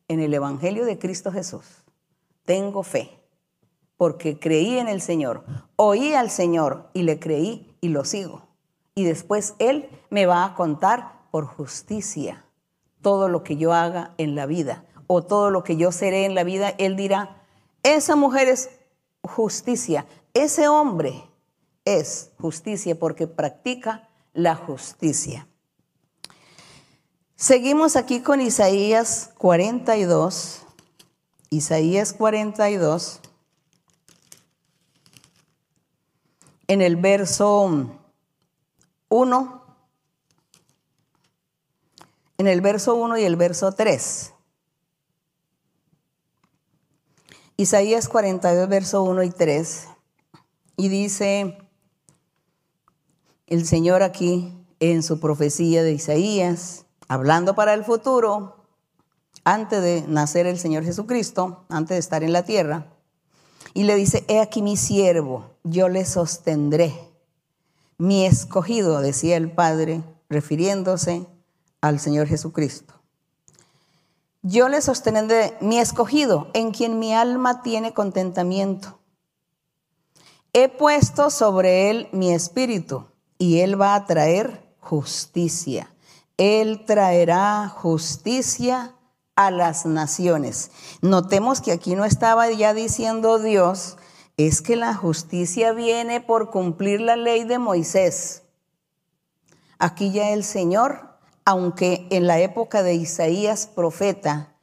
en 0.08 0.20
el 0.20 0.32
Evangelio 0.32 0.86
de 0.86 1.00
Cristo 1.00 1.32
Jesús. 1.32 1.84
Tengo 2.46 2.84
fe, 2.84 3.20
porque 3.98 4.40
creí 4.40 4.78
en 4.78 4.88
el 4.88 5.02
Señor, 5.02 5.44
oí 5.76 6.14
al 6.14 6.30
Señor 6.30 6.92
y 6.94 7.02
le 7.02 7.20
creí 7.20 7.76
y 7.82 7.90
lo 7.90 8.06
sigo. 8.06 8.44
Y 8.94 9.06
después 9.06 9.56
Él 9.58 9.90
me 10.12 10.28
va 10.28 10.46
a 10.46 10.54
contar 10.54 11.24
por 11.32 11.48
justicia 11.48 12.46
todo 13.02 13.28
lo 13.28 13.44
que 13.44 13.58
yo 13.58 13.74
haga 13.74 14.14
en 14.20 14.36
la 14.36 14.46
vida 14.46 14.86
o 15.08 15.24
todo 15.24 15.50
lo 15.50 15.64
que 15.64 15.78
yo 15.78 15.92
seré 15.92 16.26
en 16.26 16.36
la 16.36 16.44
vida. 16.44 16.70
Él 16.78 16.96
dirá, 16.96 17.42
esa 17.82 18.16
mujer 18.16 18.50
es 18.50 18.70
justicia. 19.24 20.06
Ese 20.36 20.68
hombre 20.68 21.24
es 21.86 22.34
justicia 22.40 23.00
porque 23.00 23.26
practica 23.26 24.10
la 24.34 24.56
justicia. 24.56 25.48
Seguimos 27.38 27.98
aquí 27.98 28.22
con 28.22 28.40
Isaías 28.40 29.32
42. 29.38 30.62
Isaías 31.50 32.14
42. 32.14 33.20
En 36.68 36.82
el 36.82 36.96
verso 36.96 37.92
1. 39.10 39.66
En 42.38 42.48
el 42.48 42.62
verso 42.62 42.96
1 42.96 43.18
y 43.18 43.24
el 43.24 43.36
verso 43.36 43.74
3. 43.74 44.34
Isaías 47.58 48.08
42, 48.08 48.68
verso 48.70 49.04
1 49.04 49.24
y 49.24 49.30
3. 49.30 49.88
Y 50.78 50.88
dice 50.88 51.58
el 53.48 53.66
Señor 53.66 54.04
aquí 54.04 54.54
en 54.80 55.04
su 55.04 55.20
profecía 55.20 55.84
de 55.84 55.94
Isaías, 55.94 56.85
hablando 57.08 57.56
para 57.56 57.74
el 57.74 57.84
futuro, 57.84 58.56
antes 59.44 59.82
de 59.82 60.04
nacer 60.08 60.48
el 60.48 60.58
Señor 60.58 60.84
Jesucristo, 60.84 61.66
antes 61.70 61.96
de 61.96 62.00
estar 62.00 62.24
en 62.24 62.34
la 62.34 62.44
tierra, 62.44 62.88
y 63.74 63.84
le 63.84 63.96
dice, 63.96 64.24
he 64.28 64.40
aquí 64.40 64.62
mi 64.62 64.78
siervo, 64.78 65.52
yo 65.64 65.90
le 65.90 66.06
sostendré. 66.06 66.94
Mi 67.98 68.26
escogido, 68.26 69.02
decía 69.02 69.38
el 69.38 69.52
Padre, 69.52 70.04
refiriéndose 70.30 71.28
al 71.82 72.00
Señor 72.00 72.28
Jesucristo. 72.28 72.94
Yo 74.42 74.70
le 74.70 74.82
sostendré 74.82 75.58
mi 75.60 75.80
escogido, 75.80 76.50
en 76.54 76.72
quien 76.72 77.00
mi 77.00 77.14
alma 77.14 77.62
tiene 77.62 77.94
contentamiento. 77.94 79.00
He 80.54 80.70
puesto 80.70 81.30
sobre 81.30 81.90
él 81.90 82.08
mi 82.12 82.32
espíritu 82.32 83.08
y 83.38 83.60
él 83.60 83.80
va 83.80 83.96
a 83.96 84.06
traer 84.06 84.64
justicia. 84.80 85.90
Él 86.38 86.86
traerá 86.86 87.70
justicia 87.70 88.96
a 89.36 89.52
las 89.52 89.86
naciones. 89.86 90.72
Notemos 91.02 91.62
que 91.62 91.72
aquí 91.72 91.96
no 91.96 92.06
estaba 92.06 92.50
ya 92.52 92.74
diciendo 92.74 93.40
Dios, 93.40 93.98
es 94.38 94.62
que 94.62 94.76
la 94.76 94.94
justicia 94.94 95.72
viene 95.72 96.22
por 96.22 96.50
cumplir 96.50 97.02
la 97.02 97.16
ley 97.16 97.44
de 97.46 97.60
Moisés. 97.60 98.44
Aquí 99.78 100.12
ya 100.12 100.32
el 100.32 100.44
Señor, 100.44 101.18
aunque 101.46 102.08
en 102.10 102.28
la 102.28 102.40
época 102.40 102.84
de 102.84 102.96
Isaías 102.96 103.68
profeta 103.68 104.56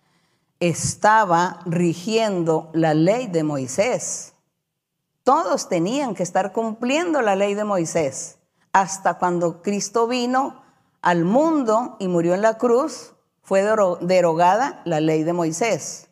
estaba 0.61 1.61
rigiendo 1.65 2.71
la 2.73 2.95
ley 2.95 3.27
de 3.27 3.45
Moisés, 3.45 4.35
todos 5.23 5.69
tenían 5.69 6.15
que 6.15 6.23
estar 6.23 6.53
cumpliendo 6.53 7.23
la 7.23 7.37
ley 7.37 7.55
de 7.55 7.65
Moisés. 7.65 8.39
Hasta 8.73 9.19
cuando 9.19 9.63
Cristo 9.63 10.07
vino 10.07 10.62
al 11.03 11.25
mundo 11.25 11.97
y 11.99 12.09
murió 12.09 12.35
en 12.35 12.43
la 12.43 12.57
cruz, 12.59 13.13
fue 13.43 13.63
derogada 14.01 14.81
la 14.85 15.01
ley 15.01 15.25
de 15.25 15.33
Moisés. 15.33 16.09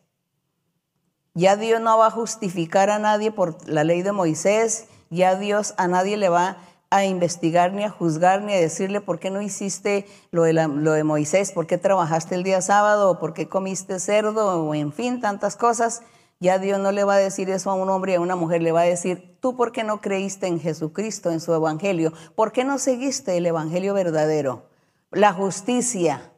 Ya 1.33 1.55
Dios 1.55 1.79
no 1.79 1.97
va 1.97 2.07
a 2.07 2.11
justificar 2.11 2.89
a 2.89 2.99
nadie 2.99 3.31
por 3.31 3.67
la 3.67 3.85
ley 3.85 4.01
de 4.01 4.11
Moisés, 4.11 4.87
ya 5.09 5.35
Dios 5.35 5.73
a 5.77 5.87
nadie 5.87 6.17
le 6.17 6.27
va 6.27 6.57
a 6.89 7.05
investigar, 7.05 7.71
ni 7.71 7.85
a 7.85 7.89
juzgar, 7.89 8.41
ni 8.41 8.53
a 8.53 8.59
decirle 8.59 8.99
por 8.99 9.17
qué 9.17 9.31
no 9.31 9.41
hiciste 9.41 10.05
lo 10.31 10.43
de, 10.43 11.03
Moisés, 11.05 11.53
por 11.53 11.67
qué 11.67 11.77
trabajaste 11.77 12.35
el 12.35 12.43
día 12.43 12.61
sábado, 12.61 13.17
por 13.17 13.33
qué 13.33 13.47
comiste 13.47 13.97
cerdo, 14.01 14.61
o 14.65 14.75
en 14.75 14.91
fin, 14.91 15.21
tantas 15.21 15.55
cosas. 15.55 16.01
Ya 16.41 16.59
Dios 16.59 16.79
no 16.79 16.91
le 16.91 17.05
va 17.05 17.13
a 17.13 17.17
decir 17.17 17.49
eso 17.49 17.71
a 17.71 17.75
un 17.75 17.89
hombre 17.89 18.11
y 18.11 18.15
a 18.15 18.19
una 18.19 18.35
mujer, 18.35 18.61
le 18.61 18.73
va 18.73 18.81
a 18.81 18.85
decir, 18.85 19.37
tú 19.39 19.55
por 19.55 19.71
qué 19.71 19.85
no 19.85 20.01
creíste 20.01 20.47
en 20.47 20.59
Jesucristo, 20.59 21.31
en 21.31 21.39
su 21.39 21.53
evangelio, 21.53 22.11
por 22.35 22.51
qué 22.51 22.65
no 22.65 22.77
seguiste 22.77 23.37
el 23.37 23.45
evangelio 23.45 23.93
verdadero. 23.93 24.70
La 25.13 25.33
justicia, 25.33 26.31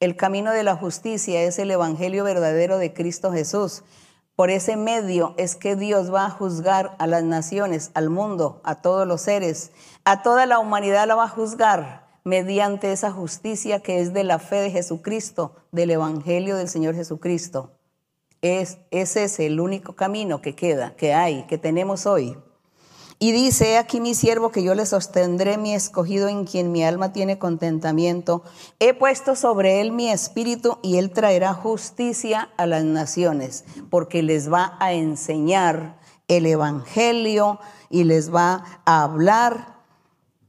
el 0.00 0.14
camino 0.14 0.50
de 0.52 0.62
la 0.62 0.76
justicia 0.76 1.40
es 1.44 1.58
el 1.58 1.70
Evangelio 1.70 2.24
verdadero 2.24 2.76
de 2.76 2.92
Cristo 2.92 3.32
Jesús. 3.32 3.84
Por 4.36 4.50
ese 4.50 4.76
medio 4.76 5.32
es 5.38 5.56
que 5.56 5.76
Dios 5.76 6.12
va 6.12 6.26
a 6.26 6.30
juzgar 6.30 6.94
a 6.98 7.06
las 7.06 7.24
naciones, 7.24 7.90
al 7.94 8.10
mundo, 8.10 8.60
a 8.64 8.82
todos 8.82 9.08
los 9.08 9.22
seres, 9.22 9.70
a 10.04 10.20
toda 10.20 10.44
la 10.44 10.58
humanidad 10.58 11.08
la 11.08 11.14
va 11.14 11.24
a 11.24 11.28
juzgar 11.30 12.06
mediante 12.22 12.92
esa 12.92 13.10
justicia 13.12 13.80
que 13.80 13.98
es 14.00 14.12
de 14.12 14.24
la 14.24 14.38
fe 14.38 14.56
de 14.56 14.72
Jesucristo, 14.72 15.56
del 15.72 15.90
Evangelio 15.92 16.56
del 16.56 16.68
Señor 16.68 16.94
Jesucristo. 16.96 17.78
Es, 18.42 18.76
ese 18.90 19.24
es 19.24 19.40
el 19.40 19.58
único 19.58 19.96
camino 19.96 20.42
que 20.42 20.54
queda, 20.54 20.94
que 20.96 21.14
hay, 21.14 21.44
que 21.44 21.56
tenemos 21.56 22.04
hoy. 22.04 22.36
Y 23.20 23.32
dice, 23.32 23.78
aquí 23.78 24.00
mi 24.00 24.14
siervo 24.14 24.50
que 24.50 24.62
yo 24.62 24.76
le 24.76 24.86
sostendré 24.86 25.58
mi 25.58 25.74
escogido 25.74 26.28
en 26.28 26.44
quien 26.44 26.70
mi 26.70 26.84
alma 26.84 27.12
tiene 27.12 27.36
contentamiento. 27.36 28.44
He 28.78 28.94
puesto 28.94 29.34
sobre 29.34 29.80
él 29.80 29.90
mi 29.90 30.08
espíritu 30.08 30.78
y 30.82 30.98
él 30.98 31.10
traerá 31.10 31.52
justicia 31.52 32.50
a 32.56 32.66
las 32.66 32.84
naciones, 32.84 33.64
porque 33.90 34.22
les 34.22 34.52
va 34.52 34.76
a 34.78 34.92
enseñar 34.92 35.98
el 36.28 36.46
evangelio 36.46 37.58
y 37.90 38.04
les 38.04 38.32
va 38.32 38.64
a 38.84 39.02
hablar 39.02 39.78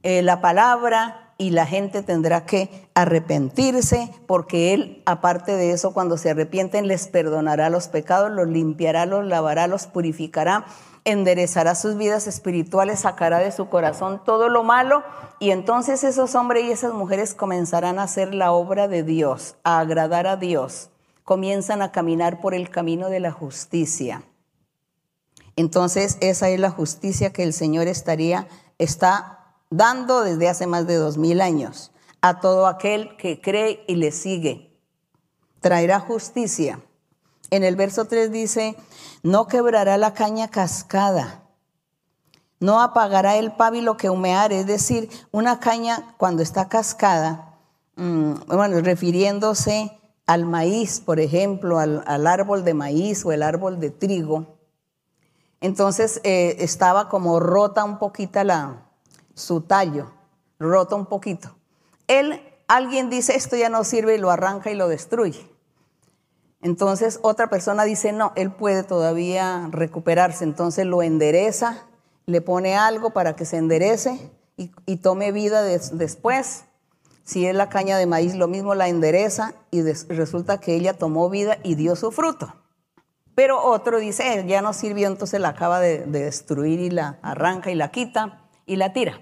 eh, 0.04 0.22
la 0.22 0.40
palabra 0.40 1.34
y 1.38 1.50
la 1.50 1.66
gente 1.66 2.02
tendrá 2.02 2.44
que 2.44 2.88
arrepentirse, 2.94 4.12
porque 4.26 4.74
Él, 4.74 5.02
aparte 5.06 5.56
de 5.56 5.72
eso, 5.72 5.94
cuando 5.94 6.18
se 6.18 6.30
arrepienten, 6.30 6.86
les 6.86 7.08
perdonará 7.08 7.70
los 7.70 7.88
pecados, 7.88 8.30
los 8.30 8.46
limpiará, 8.46 9.06
los 9.06 9.26
lavará, 9.26 9.66
los 9.66 9.86
purificará 9.86 10.66
enderezará 11.04 11.74
sus 11.74 11.96
vidas 11.96 12.26
espirituales, 12.26 13.00
sacará 13.00 13.38
de 13.38 13.52
su 13.52 13.68
corazón 13.68 14.22
todo 14.24 14.48
lo 14.48 14.62
malo 14.62 15.02
y 15.38 15.50
entonces 15.50 16.04
esos 16.04 16.34
hombres 16.34 16.64
y 16.64 16.70
esas 16.70 16.92
mujeres 16.92 17.34
comenzarán 17.34 17.98
a 17.98 18.04
hacer 18.04 18.34
la 18.34 18.52
obra 18.52 18.88
de 18.88 19.02
Dios, 19.02 19.56
a 19.64 19.80
agradar 19.80 20.26
a 20.26 20.36
Dios, 20.36 20.90
comienzan 21.24 21.82
a 21.82 21.92
caminar 21.92 22.40
por 22.40 22.54
el 22.54 22.70
camino 22.70 23.08
de 23.08 23.20
la 23.20 23.32
justicia. 23.32 24.22
Entonces 25.56 26.18
esa 26.20 26.48
es 26.48 26.60
la 26.60 26.70
justicia 26.70 27.32
que 27.32 27.42
el 27.42 27.52
Señor 27.52 27.86
estaría, 27.86 28.46
está 28.78 29.54
dando 29.70 30.22
desde 30.22 30.48
hace 30.48 30.66
más 30.66 30.86
de 30.86 30.96
dos 30.96 31.16
mil 31.16 31.40
años 31.40 31.92
a 32.20 32.40
todo 32.40 32.66
aquel 32.66 33.16
que 33.16 33.40
cree 33.40 33.84
y 33.86 33.96
le 33.96 34.12
sigue. 34.12 34.78
Traerá 35.60 36.00
justicia. 36.00 36.80
En 37.50 37.64
el 37.64 37.76
verso 37.76 38.04
3 38.04 38.30
dice, 38.30 38.76
no 39.22 39.46
quebrará 39.46 39.98
la 39.98 40.14
caña 40.14 40.48
cascada, 40.48 41.42
no 42.58 42.80
apagará 42.80 43.36
el 43.36 43.52
pábilo 43.52 43.96
que 43.96 44.10
humeare, 44.10 44.60
es 44.60 44.66
decir, 44.66 45.08
una 45.30 45.60
caña 45.60 46.14
cuando 46.18 46.42
está 46.42 46.68
cascada, 46.68 47.58
mm, 47.96 48.32
bueno, 48.48 48.80
refiriéndose 48.80 49.98
al 50.26 50.44
maíz, 50.44 51.00
por 51.00 51.18
ejemplo, 51.18 51.78
al, 51.78 52.26
árbol 52.26 52.64
de 52.64 52.74
maíz 52.74 53.24
o 53.24 53.32
el 53.32 53.42
árbol 53.42 53.80
de 53.80 53.90
trigo. 53.90 54.58
Entonces 55.60 56.20
eh, 56.22 56.56
estaba 56.60 57.08
como 57.08 57.40
rota 57.40 57.84
un 57.84 57.98
poquito 57.98 58.44
la, 58.44 58.86
su 59.34 59.62
tallo, 59.62 60.10
rota 60.58 60.94
un 60.94 61.06
poquito. 61.06 61.56
Él, 62.06 62.40
alguien 62.68 63.10
dice, 63.10 63.34
esto 63.34 63.56
ya 63.56 63.68
no 63.68 63.82
sirve 63.84 64.14
y 64.14 64.18
lo 64.18 64.30
arranca 64.30 64.70
y 64.70 64.74
lo 64.74 64.86
destruye. 64.86 65.50
Entonces 66.62 67.20
otra 67.22 67.48
persona 67.48 67.84
dice, 67.84 68.12
no, 68.12 68.32
él 68.36 68.52
puede 68.52 68.82
todavía 68.82 69.68
recuperarse, 69.70 70.44
entonces 70.44 70.84
lo 70.86 71.02
endereza, 71.02 71.86
le 72.26 72.40
pone 72.42 72.76
algo 72.76 73.10
para 73.10 73.34
que 73.34 73.46
se 73.46 73.56
enderece 73.56 74.30
y, 74.56 74.96
tome 74.96 75.32
vida 75.32 75.62
después. 75.62 76.64
Si 77.24 77.46
es 77.46 77.54
la 77.54 77.70
caña 77.70 77.96
de 77.96 78.06
maíz, 78.06 78.34
lo 78.34 78.46
mismo 78.46 78.74
la 78.74 78.88
endereza 78.88 79.54
y 79.70 79.82
resulta 79.82 80.60
que 80.60 80.74
ella 80.74 80.98
tomó 80.98 81.30
vida 81.30 81.58
y 81.62 81.76
dio 81.76 81.96
su 81.96 82.10
fruto. 82.10 82.54
Pero 83.34 83.62
otro 83.62 83.98
dice, 83.98 84.34
eh, 84.34 84.46
ya 84.46 84.60
no 84.60 84.74
sirvió, 84.74 85.06
entonces 85.06 85.40
la 85.40 85.50
acaba 85.50 85.80
de 85.80 86.04
destruir 86.04 86.80
y 86.80 86.90
la 86.90 87.18
arranca 87.22 87.70
y 87.70 87.74
la 87.74 87.90
quita 87.90 88.50
y 88.66 88.76
la 88.76 88.92
tira. 88.92 89.20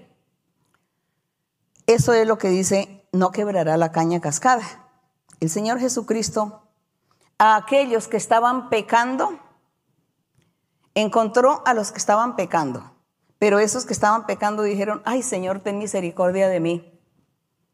Eso 1.87 2.13
es 2.13 2.27
lo 2.27 2.37
que 2.37 2.49
dice, 2.49 3.07
no 3.13 3.31
quebrará 3.31 3.77
la 3.77 3.91
caña 3.93 4.19
cascada. 4.19 4.63
El 5.39 5.49
Señor 5.49 5.79
Jesucristo 5.79 6.68
a 7.39 7.55
aquellos 7.55 8.07
que 8.07 8.17
estaban 8.17 8.69
pecando, 8.69 9.39
encontró 10.93 11.63
a 11.65 11.73
los 11.73 11.91
que 11.91 11.97
estaban 11.97 12.35
pecando. 12.35 12.83
Pero 13.39 13.59
esos 13.59 13.85
que 13.85 13.93
estaban 13.93 14.25
pecando 14.25 14.61
dijeron, 14.63 15.01
ay 15.05 15.23
Señor, 15.23 15.61
ten 15.61 15.79
misericordia 15.79 16.49
de 16.49 16.59
mí. 16.59 16.99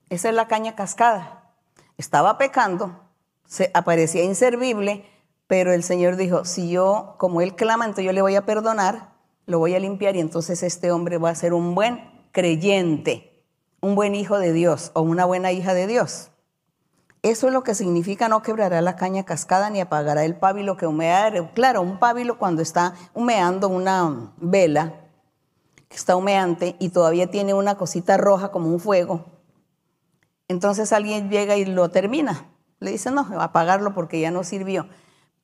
Esa 0.10 0.30
es 0.30 0.36
la 0.36 0.48
caña 0.48 0.76
cascada. 0.76 1.52
Estaba 1.98 2.38
pecando, 2.38 3.10
se 3.48 3.72
aparecía 3.74 4.24
inservible, 4.24 5.10
pero 5.48 5.74
el 5.74 5.84
Señor 5.84 6.16
dijo, 6.16 6.46
si 6.46 6.70
yo, 6.70 7.16
como 7.18 7.42
Él 7.42 7.56
clama, 7.56 7.86
entonces 7.86 8.06
yo 8.06 8.14
le 8.14 8.22
voy 8.22 8.36
a 8.36 8.46
perdonar, 8.46 9.16
lo 9.48 9.58
voy 9.58 9.74
a 9.74 9.80
limpiar 9.80 10.16
y 10.16 10.20
entonces 10.20 10.62
este 10.62 10.92
hombre 10.92 11.18
va 11.18 11.32
a 11.32 11.36
ser 11.36 11.54
un 11.54 11.74
buen 11.74 12.28
creyente, 12.32 13.44
un 13.82 13.96
buen 13.96 14.14
hijo 14.14 14.38
de 14.38 14.54
Dios 14.54 14.92
o 14.94 15.02
una 15.02 15.26
buena 15.26 15.52
hija 15.52 15.74
de 15.74 15.88
Dios. 15.88 16.30
Eso 17.26 17.48
es 17.48 17.54
lo 17.54 17.64
que 17.64 17.74
significa 17.74 18.30
no 18.30 18.44
quebrará 18.44 18.82
la 18.82 18.96
caña 18.96 19.26
cascada 19.26 19.72
ni 19.72 19.82
apagará 19.82 20.24
el 20.26 20.36
pábilo 20.36 20.78
que 20.78 20.86
humea. 20.86 21.50
Claro, 21.56 21.82
un 21.82 21.98
pábilo 21.98 22.38
cuando 22.38 22.62
está 22.62 22.94
humeando 23.16 23.68
una 23.68 24.32
vela, 24.38 24.94
que 25.90 25.96
está 25.96 26.16
humeante 26.16 26.76
y 26.78 26.90
todavía 26.90 27.32
tiene 27.32 27.56
una 27.56 27.78
cosita 27.78 28.16
roja 28.18 28.52
como 28.52 28.70
un 28.70 28.80
fuego, 28.80 29.26
entonces 30.48 30.94
alguien 30.94 31.32
llega 31.32 31.58
y 31.58 31.66
lo 31.66 31.90
termina. 31.90 32.48
Le 32.80 32.92
dice, 32.92 33.10
no, 33.10 33.28
apagarlo 33.42 33.96
porque 33.96 34.20
ya 34.20 34.30
no 34.30 34.44
sirvió. 34.44 34.88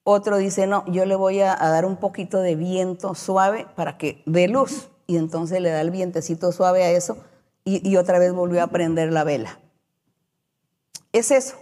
Otro 0.04 0.38
dice, 0.38 0.68
no, 0.68 0.86
yo 0.86 1.06
le 1.06 1.16
voy 1.16 1.42
a, 1.42 1.56
dar 1.56 1.86
un 1.86 1.98
poquito 1.98 2.42
de 2.42 2.56
viento 2.56 3.16
suave 3.16 3.66
para 3.76 3.98
que 3.98 4.22
dé 4.28 4.48
luz. 4.48 4.92
Y 5.08 5.18
entonces 5.18 5.60
le 5.62 5.72
da 5.72 5.82
el 5.82 5.90
vientecito 5.90 6.52
suave 6.52 6.84
a 6.84 6.92
eso 6.92 7.18
y, 7.64 7.90
y 7.90 7.98
otra 7.98 8.20
vez 8.20 8.34
volvió 8.34 8.62
a 8.62 8.68
prender 8.68 9.12
la 9.12 9.24
vela. 9.24 9.60
Es 11.12 11.32
eso 11.32 11.56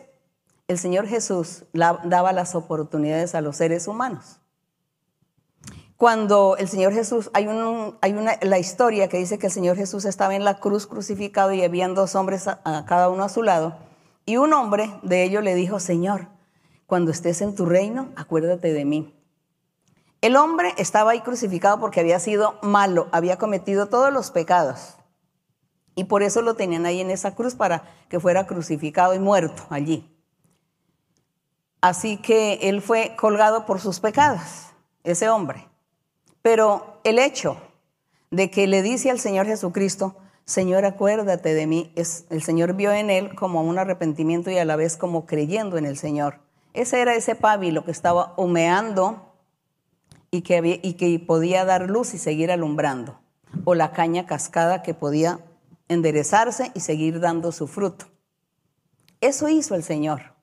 el 0.69 0.77
Señor 0.77 1.07
Jesús 1.07 1.65
daba 1.73 2.31
las 2.31 2.53
oportunidades 2.53 3.33
a 3.33 3.41
los 3.41 3.57
seres 3.57 3.87
humanos. 3.87 4.39
Cuando 5.97 6.57
el 6.57 6.69
Señor 6.69 6.93
Jesús, 6.93 7.31
hay, 7.33 7.47
una, 7.47 8.37
la 8.41 8.59
historia 8.59 9.09
que 9.09 9.17
dice 9.17 9.39
que 9.39 9.47
el 9.47 9.51
Señor 9.51 9.75
Jesús 9.75 10.05
estaba 10.05 10.35
en 10.35 10.45
la 10.45 10.59
cruz 10.59 10.85
crucificado 10.85 11.53
y 11.53 11.63
habían 11.63 11.95
dos 11.95 12.13
hombres 12.13 12.47
a, 12.47 12.85
cada 12.87 13.09
uno 13.09 13.23
a 13.23 13.29
su 13.29 13.41
lado, 13.41 13.77
y 14.27 14.37
un 14.37 14.53
hombre 14.53 14.91
de 15.01 15.23
ellos 15.23 15.43
le 15.43 15.55
dijo, 15.55 15.79
Señor, 15.79 16.27
cuando 16.85 17.09
estés 17.09 17.41
en 17.41 17.55
tu 17.55 17.65
reino, 17.65 18.09
acuérdate 18.15 18.71
de 18.71 18.85
mí. 18.85 19.15
El 20.21 20.35
hombre 20.35 20.75
estaba 20.77 21.11
ahí 21.11 21.21
crucificado 21.21 21.79
porque 21.79 21.99
había 21.99 22.19
sido 22.19 22.59
malo, 22.61 23.07
había 23.11 23.37
cometido 23.37 23.87
todos 23.87 24.13
los 24.13 24.29
pecados. 24.29 24.97
Y 25.95 26.03
por 26.03 26.21
eso 26.21 26.43
lo 26.43 26.53
tenían 26.53 26.85
ahí 26.85 27.01
en 27.01 27.09
esa 27.09 27.33
cruz 27.33 27.55
para 27.55 27.85
que 28.07 28.19
fuera 28.19 28.45
crucificado 28.45 29.15
y 29.15 29.19
muerto 29.19 29.63
allí. 29.71 30.18
Así 31.81 32.17
que 32.17 32.59
él 32.63 32.81
fue 32.81 33.15
colgado 33.15 33.65
por 33.65 33.79
sus 33.79 33.99
pecados, 33.99 34.41
ese 35.03 35.29
hombre. 35.29 35.67
Pero 36.41 36.99
el 37.03 37.19
hecho 37.19 37.57
de 38.31 38.51
que 38.51 38.67
le 38.67 38.81
dice 38.81 39.09
al 39.09 39.19
Señor 39.19 39.45
Jesucristo, 39.45 40.15
Señor, 40.45 40.83
acuérdate 40.85 41.53
de 41.53 41.67
mí. 41.67 41.93
El 41.95 42.43
Señor 42.43 42.73
vio 42.73 42.91
en 42.91 43.09
él 43.09 43.35
como 43.35 43.61
un 43.61 43.77
arrepentimiento 43.77 44.49
y 44.49 44.57
a 44.57 44.65
la 44.65 44.75
vez 44.75 44.97
como 44.97 45.25
creyendo 45.25 45.77
en 45.77 45.85
el 45.85 45.97
Señor. 45.97 46.39
Ese 46.73 47.01
era 47.01 47.15
ese 47.15 47.35
pábilo 47.35 47.85
que 47.85 47.91
estaba 47.91 48.33
humeando 48.35 49.33
y 50.31 50.41
que 50.41 51.23
podía 51.25 51.65
dar 51.65 51.89
luz 51.89 52.13
y 52.13 52.17
seguir 52.17 52.51
alumbrando. 52.51 53.19
O 53.63 53.75
la 53.75 53.91
caña 53.91 54.25
cascada 54.25 54.81
que 54.81 54.93
podía 54.93 55.39
enderezarse 55.87 56.71
y 56.73 56.81
seguir 56.81 57.19
dando 57.19 57.51
su 57.51 57.67
fruto. 57.67 58.05
Eso 59.21 59.49
hizo 59.49 59.75
el 59.75 59.83
Señor. 59.83 60.38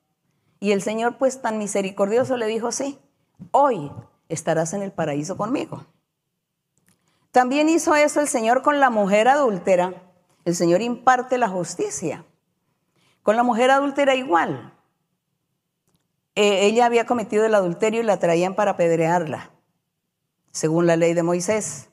Y 0.59 0.71
el 0.71 0.81
Señor, 0.81 1.17
pues 1.17 1.41
tan 1.41 1.57
misericordioso, 1.57 2.37
le 2.37 2.47
dijo, 2.47 2.71
sí, 2.71 2.99
hoy 3.51 3.91
estarás 4.29 4.73
en 4.73 4.81
el 4.81 4.91
paraíso 4.91 5.37
conmigo. 5.37 5.85
También 7.31 7.69
hizo 7.69 7.95
eso 7.95 8.19
el 8.19 8.27
Señor 8.27 8.63
con 8.63 8.79
la 8.79 8.89
mujer 8.89 9.27
adúltera. 9.27 9.93
El 10.45 10.55
Señor 10.55 10.81
imparte 10.81 11.37
la 11.37 11.49
justicia. 11.49 12.25
Con 13.21 13.35
la 13.35 13.43
mujer 13.43 13.69
adúltera 13.69 14.15
igual. 14.15 14.73
Eh, 16.35 16.65
ella 16.65 16.85
había 16.85 17.05
cometido 17.05 17.45
el 17.45 17.55
adulterio 17.55 18.01
y 18.01 18.03
la 18.03 18.19
traían 18.19 18.55
para 18.55 18.71
apedrearla, 18.71 19.49
según 20.51 20.85
la 20.85 20.95
ley 20.95 21.13
de 21.13 21.23
Moisés. 21.23 21.89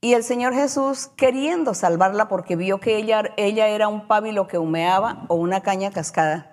Y 0.00 0.14
el 0.14 0.24
Señor 0.24 0.54
Jesús, 0.54 1.10
queriendo 1.16 1.74
salvarla 1.74 2.28
porque 2.28 2.56
vio 2.56 2.80
que 2.80 2.96
ella, 2.96 3.22
ella 3.36 3.68
era 3.68 3.88
un 3.88 4.08
pábilo 4.08 4.48
que 4.48 4.58
humeaba 4.58 5.26
o 5.28 5.34
una 5.36 5.60
caña 5.62 5.90
cascada, 5.92 6.51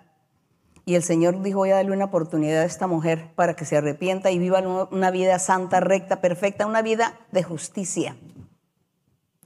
y 0.89 0.95
el 0.95 1.03
Señor 1.03 1.43
dijo, 1.43 1.59
voy 1.59 1.69
a 1.69 1.75
darle 1.75 1.91
una 1.91 2.05
oportunidad 2.05 2.63
a 2.63 2.65
esta 2.65 2.87
mujer 2.87 3.29
para 3.35 3.53
que 3.53 3.63
se 3.63 3.77
arrepienta 3.77 4.31
y 4.31 4.39
viva 4.39 4.87
una 4.89 5.11
vida 5.11 5.37
santa, 5.37 5.79
recta, 5.81 6.19
perfecta, 6.19 6.65
una 6.65 6.81
vida 6.81 7.19
de 7.31 7.43
justicia. 7.43 8.17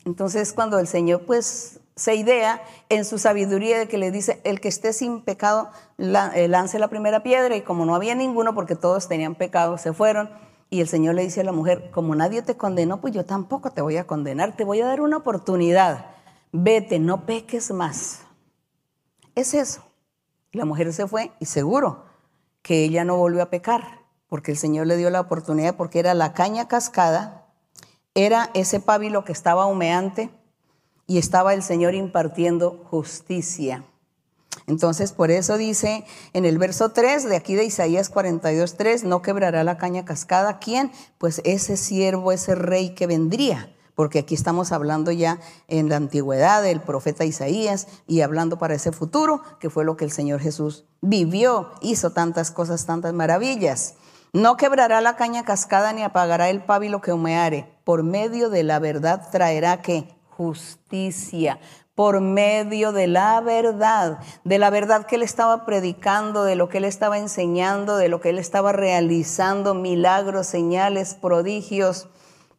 Entonces 0.05 0.53
cuando 0.53 0.79
el 0.79 0.87
Señor 0.87 1.25
pues 1.25 1.81
se 1.97 2.15
idea 2.15 2.63
en 2.87 3.03
su 3.03 3.17
sabiduría 3.17 3.77
de 3.77 3.89
que 3.89 3.97
le 3.97 4.09
dice, 4.09 4.39
el 4.45 4.61
que 4.61 4.69
esté 4.69 4.93
sin 4.93 5.19
pecado, 5.19 5.69
eh, 5.97 6.47
lance 6.47 6.79
la 6.79 6.87
primera 6.87 7.23
piedra 7.23 7.57
y 7.57 7.61
como 7.61 7.85
no 7.85 7.93
había 7.93 8.15
ninguno 8.15 8.55
porque 8.55 8.77
todos 8.77 9.09
tenían 9.09 9.35
pecado, 9.35 9.77
se 9.77 9.91
fueron 9.91 10.29
y 10.69 10.79
el 10.79 10.87
Señor 10.87 11.15
le 11.15 11.23
dice 11.23 11.41
a 11.41 11.43
la 11.43 11.51
mujer, 11.51 11.91
como 11.91 12.15
nadie 12.15 12.41
te 12.41 12.55
condenó, 12.55 13.01
pues 13.01 13.13
yo 13.13 13.25
tampoco 13.25 13.71
te 13.71 13.81
voy 13.81 13.97
a 13.97 14.07
condenar, 14.07 14.55
te 14.55 14.63
voy 14.63 14.79
a 14.79 14.85
dar 14.85 15.01
una 15.01 15.17
oportunidad. 15.17 16.05
Vete, 16.53 16.99
no 16.99 17.25
peques 17.25 17.69
más. 17.71 18.21
Es 19.35 19.53
eso. 19.53 19.83
La 20.53 20.65
mujer 20.65 20.93
se 20.93 21.07
fue 21.07 21.31
y 21.39 21.45
seguro 21.45 22.05
que 22.61 22.83
ella 22.83 23.03
no 23.03 23.17
volvió 23.17 23.41
a 23.41 23.49
pecar, 23.49 24.03
porque 24.29 24.51
el 24.51 24.57
Señor 24.57 24.85
le 24.85 24.97
dio 24.97 25.09
la 25.09 25.19
oportunidad, 25.19 25.75
porque 25.75 25.97
era 25.97 26.13
la 26.13 26.33
caña 26.33 26.67
cascada, 26.67 27.47
era 28.13 28.51
ese 28.53 28.79
pábilo 28.79 29.25
que 29.25 29.31
estaba 29.31 29.65
humeante 29.65 30.29
y 31.07 31.17
estaba 31.17 31.55
el 31.55 31.63
Señor 31.63 31.95
impartiendo 31.95 32.83
justicia. 32.89 33.83
Entonces, 34.67 35.11
por 35.11 35.31
eso 35.31 35.57
dice 35.57 36.05
en 36.33 36.45
el 36.45 36.59
verso 36.59 36.91
3 36.91 37.27
de 37.27 37.35
aquí 37.35 37.55
de 37.55 37.65
Isaías 37.65 38.09
42, 38.09 38.77
3, 38.77 39.03
no 39.05 39.23
quebrará 39.23 39.63
la 39.63 39.79
caña 39.79 40.05
cascada. 40.05 40.59
¿Quién? 40.59 40.91
Pues 41.17 41.41
ese 41.45 41.77
siervo, 41.77 42.31
ese 42.31 42.53
rey 42.53 42.93
que 42.93 43.07
vendría. 43.07 43.72
Porque 43.95 44.19
aquí 44.19 44.35
estamos 44.35 44.71
hablando 44.71 45.11
ya 45.11 45.39
en 45.67 45.89
la 45.89 45.97
antigüedad 45.97 46.63
del 46.63 46.81
profeta 46.81 47.25
Isaías 47.25 47.87
y 48.07 48.21
hablando 48.21 48.57
para 48.57 48.73
ese 48.73 48.91
futuro, 48.91 49.41
que 49.59 49.69
fue 49.69 49.85
lo 49.85 49.97
que 49.97 50.05
el 50.05 50.11
Señor 50.11 50.39
Jesús 50.39 50.85
vivió, 51.01 51.71
hizo 51.81 52.11
tantas 52.11 52.51
cosas, 52.51 52.85
tantas 52.85 53.13
maravillas. 53.13 53.95
No 54.33 54.57
quebrará 54.57 54.99
la 55.01 55.15
caña 55.15 55.45
cascada 55.45 55.93
ni 55.93 56.01
apagará 56.01 56.49
el 56.49 56.63
pábilo 56.63 57.01
que 57.01 57.13
humeare. 57.13 57.69
Por 57.83 58.01
medio 58.03 58.49
de 58.49 58.63
la 58.63 58.79
verdad 58.79 59.29
traerá 59.31 59.81
que 59.81 60.07
justicia 60.29 61.59
por 61.95 62.21
medio 62.21 62.91
de 62.91 63.05
la 63.07 63.39
verdad, 63.41 64.19
de 64.43 64.57
la 64.57 64.71
verdad 64.71 65.05
que 65.05 65.15
él 65.15 65.21
estaba 65.21 65.65
predicando, 65.65 66.43
de 66.43 66.55
lo 66.55 66.67
que 66.67 66.79
él 66.79 66.85
estaba 66.85 67.19
enseñando, 67.19 67.97
de 67.97 68.09
lo 68.09 68.19
que 68.19 68.29
él 68.29 68.39
estaba 68.39 68.71
realizando, 68.71 69.75
milagros, 69.75 70.47
señales, 70.47 71.13
prodigios, 71.13 72.07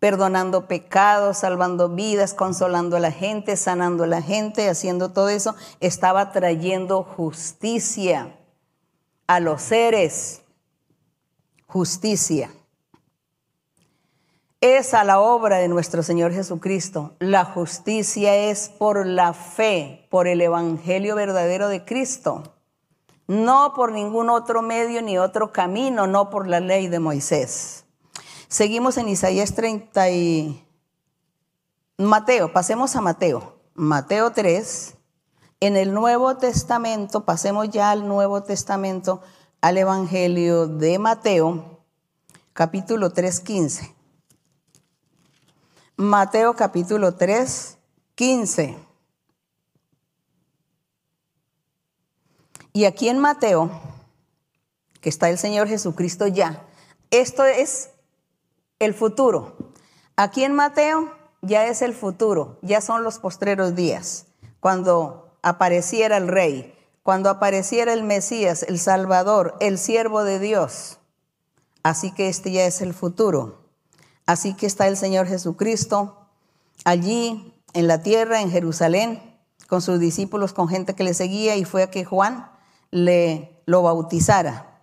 perdonando 0.05 0.69
pecados, 0.69 1.39
salvando 1.39 1.89
vidas, 1.89 2.35
consolando 2.35 2.99
a 2.99 3.01
la 3.01 3.11
gente, 3.11 3.57
sanando 3.57 4.05
a 4.05 4.07
la 4.07 4.21
gente, 4.21 4.69
haciendo 4.69 5.13
todo 5.13 5.31
eso, 5.31 5.57
estaba 5.81 6.31
trayendo 6.31 7.03
justicia 7.03 8.37
a 9.27 9.41
los 9.41 9.63
seres, 9.63 10.43
justicia 11.67 12.51
es 14.61 14.93
a 14.93 15.05
la 15.05 15.21
obra 15.21 15.57
de 15.57 15.69
nuestro 15.69 16.03
Señor 16.03 16.35
Jesucristo. 16.35 17.15
La 17.19 17.47
justicia 17.47 18.37
es 18.37 18.69
por 18.69 19.07
la 19.07 19.33
fe, 19.33 20.07
por 20.11 20.29
el 20.29 20.43
Evangelio 20.43 21.15
verdadero 21.15 21.69
de 21.69 21.87
Cristo, 21.87 22.43
no 23.27 23.73
por 23.75 23.91
ningún 23.91 24.29
otro 24.29 24.61
medio 24.61 25.01
ni 25.01 25.17
otro 25.17 25.51
camino, 25.51 26.07
no 26.07 26.29
por 26.29 26.47
la 26.47 26.61
ley 26.61 26.89
de 26.89 26.99
Moisés. 26.99 27.84
Seguimos 28.55 28.99
en 28.99 29.09
Isaías 29.09 29.57
30 29.57 30.11
y 30.11 30.65
Mateo, 31.99 32.53
pasemos 32.53 32.95
a 32.95 33.01
Mateo, 33.01 33.59
Mateo 33.75 34.31
3. 34.31 34.95
En 35.59 35.77
el 35.77 35.93
Nuevo 35.93 36.37
Testamento, 36.37 37.25
pasemos 37.25 37.69
ya 37.71 37.91
al 37.91 38.07
Nuevo 38.07 38.45
Testamento, 38.45 39.23
al 39.61 39.77
Evangelio 39.77 40.69
de 40.69 41.01
Mateo, 41.01 41.81
capítulo 42.53 43.11
3, 43.11 43.41
15. 43.41 43.93
Mateo 45.97 46.55
capítulo 46.55 47.17
3, 47.17 47.77
15. 48.15 48.79
Y 52.73 52.85
aquí 52.85 53.09
en 53.09 53.19
Mateo, 53.19 53.69
que 55.01 55.09
está 55.09 55.29
el 55.29 55.39
Señor 55.39 55.67
Jesucristo 55.67 56.29
ya, 56.29 56.65
esto 57.11 57.45
es 57.45 57.91
el 58.85 58.95
futuro. 58.95 59.57
Aquí 60.17 60.45
en 60.45 60.55
Mateo 60.55 61.13
ya 61.43 61.67
es 61.67 61.83
el 61.83 61.95
futuro, 61.95 62.59
ya 62.63 62.81
son 62.81 63.03
los 63.03 63.19
postreros 63.19 63.75
días, 63.75 64.27
cuando 64.61 65.37
apareciera 65.43 66.17
el 66.17 66.29
Rey, 66.29 66.75
cuando 67.03 67.29
apareciera 67.29 67.93
el 67.93 68.03
Mesías, 68.03 68.63
el 68.63 68.79
Salvador, 68.79 69.55
el 69.61 69.79
siervo 69.79 70.25
de 70.25 70.39
Dios. 70.39 70.99
Así 71.83 72.13
que 72.13 72.29
este 72.29 72.51
ya 72.51 72.65
es 72.65 72.81
el 72.81 72.95
futuro. 72.95 73.61
Así 74.27 74.55
que 74.55 74.67
está 74.67 74.87
el 74.87 74.97
Señor 74.97 75.27
Jesucristo 75.27 76.17
allí 76.85 77.55
en 77.75 77.89
la 77.89 78.03
tierra, 78.03 78.41
en 78.41 78.51
Jerusalén, 78.51 79.21
con 79.69 79.83
sus 79.83 80.01
discípulos, 80.01 80.55
con 80.55 80.69
gente 80.69 80.95
que 80.95 81.05
le 81.05 81.13
seguía, 81.13 81.57
y 81.57 81.65
fue 81.65 81.83
a 81.83 81.91
que 81.91 82.05
Juan 82.05 82.51
le 82.91 83.61
lo 83.67 83.83
bautizara. 83.83 84.74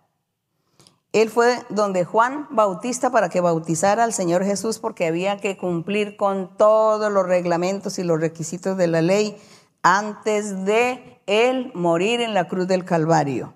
Él 1.14 1.30
fue 1.30 1.60
donde 1.70 2.06
Juan 2.06 2.48
Bautista 2.52 3.10
para 3.12 3.30
que 3.30 3.42
bautizara 3.42 4.06
al 4.06 4.14
Señor 4.14 4.46
Jesús 4.46 4.80
porque 4.80 5.08
había 5.08 5.38
que 5.38 5.58
cumplir 5.58 6.16
con 6.16 6.56
todos 6.56 7.12
los 7.12 7.26
reglamentos 7.26 8.00
y 8.00 8.04
los 8.04 8.22
requisitos 8.22 8.78
de 8.78 8.88
la 8.88 9.02
ley 9.02 9.36
antes 9.84 10.64
de 10.64 11.20
él 11.26 11.72
morir 11.74 12.22
en 12.22 12.34
la 12.34 12.48
cruz 12.48 12.68
del 12.68 12.86
Calvario. 12.86 13.54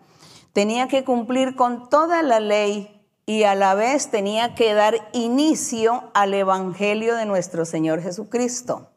Tenía 0.51 0.87
que 0.89 1.05
cumplir 1.05 1.55
con 1.55 1.89
toda 1.89 2.23
la 2.23 2.41
ley 2.41 3.05
y 3.25 3.43
a 3.43 3.55
la 3.55 3.73
vez 3.73 4.11
tenía 4.11 4.53
que 4.53 4.73
dar 4.73 5.09
inicio 5.13 6.03
al 6.13 6.33
Evangelio 6.33 7.15
de 7.15 7.25
nuestro 7.25 7.65
Señor 7.65 8.01
Jesucristo. 8.01 8.89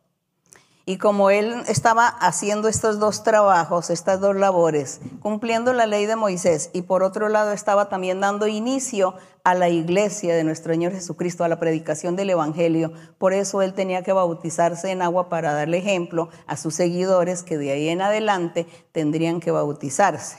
Y 0.89 0.97
como 0.97 1.29
él 1.29 1.65
estaba 1.69 2.09
haciendo 2.09 2.67
estos 2.67 2.99
dos 2.99 3.23
trabajos, 3.23 3.91
estas 3.91 4.21
dos 4.21 4.35
labores, 4.35 5.03
cumpliendo 5.21 5.75
la 5.75 5.85
ley 5.85 6.07
de 6.07 6.17
Moisés 6.17 6.71
y 6.73 6.81
por 6.81 7.03
otro 7.03 7.29
lado 7.29 7.53
estaba 7.53 7.91
también 7.91 8.21
dando 8.21 8.47
inicio 8.47 9.13
a 9.45 9.55
la 9.55 9.69
iglesia 9.69 10.35
de 10.35 10.45
nuestro 10.45 10.73
Señor 10.73 10.93
Jesucristo, 10.93 11.45
a 11.45 11.49
la 11.49 11.61
predicación 11.61 12.17
del 12.17 12.31
Evangelio, 12.31 12.95
por 13.19 13.35
eso 13.35 13.61
él 13.61 13.75
tenía 13.75 14.03
que 14.03 14.15
bautizarse 14.15 14.91
en 14.91 15.03
agua 15.03 15.29
para 15.29 15.53
darle 15.53 15.77
ejemplo 15.77 16.31
a 16.47 16.57
sus 16.57 16.77
seguidores 16.77 17.43
que 17.43 17.59
de 17.59 17.71
ahí 17.71 17.91
en 17.91 18.01
adelante 18.01 18.67
tendrían 18.91 19.41
que 19.41 19.51
bautizarse. 19.51 20.39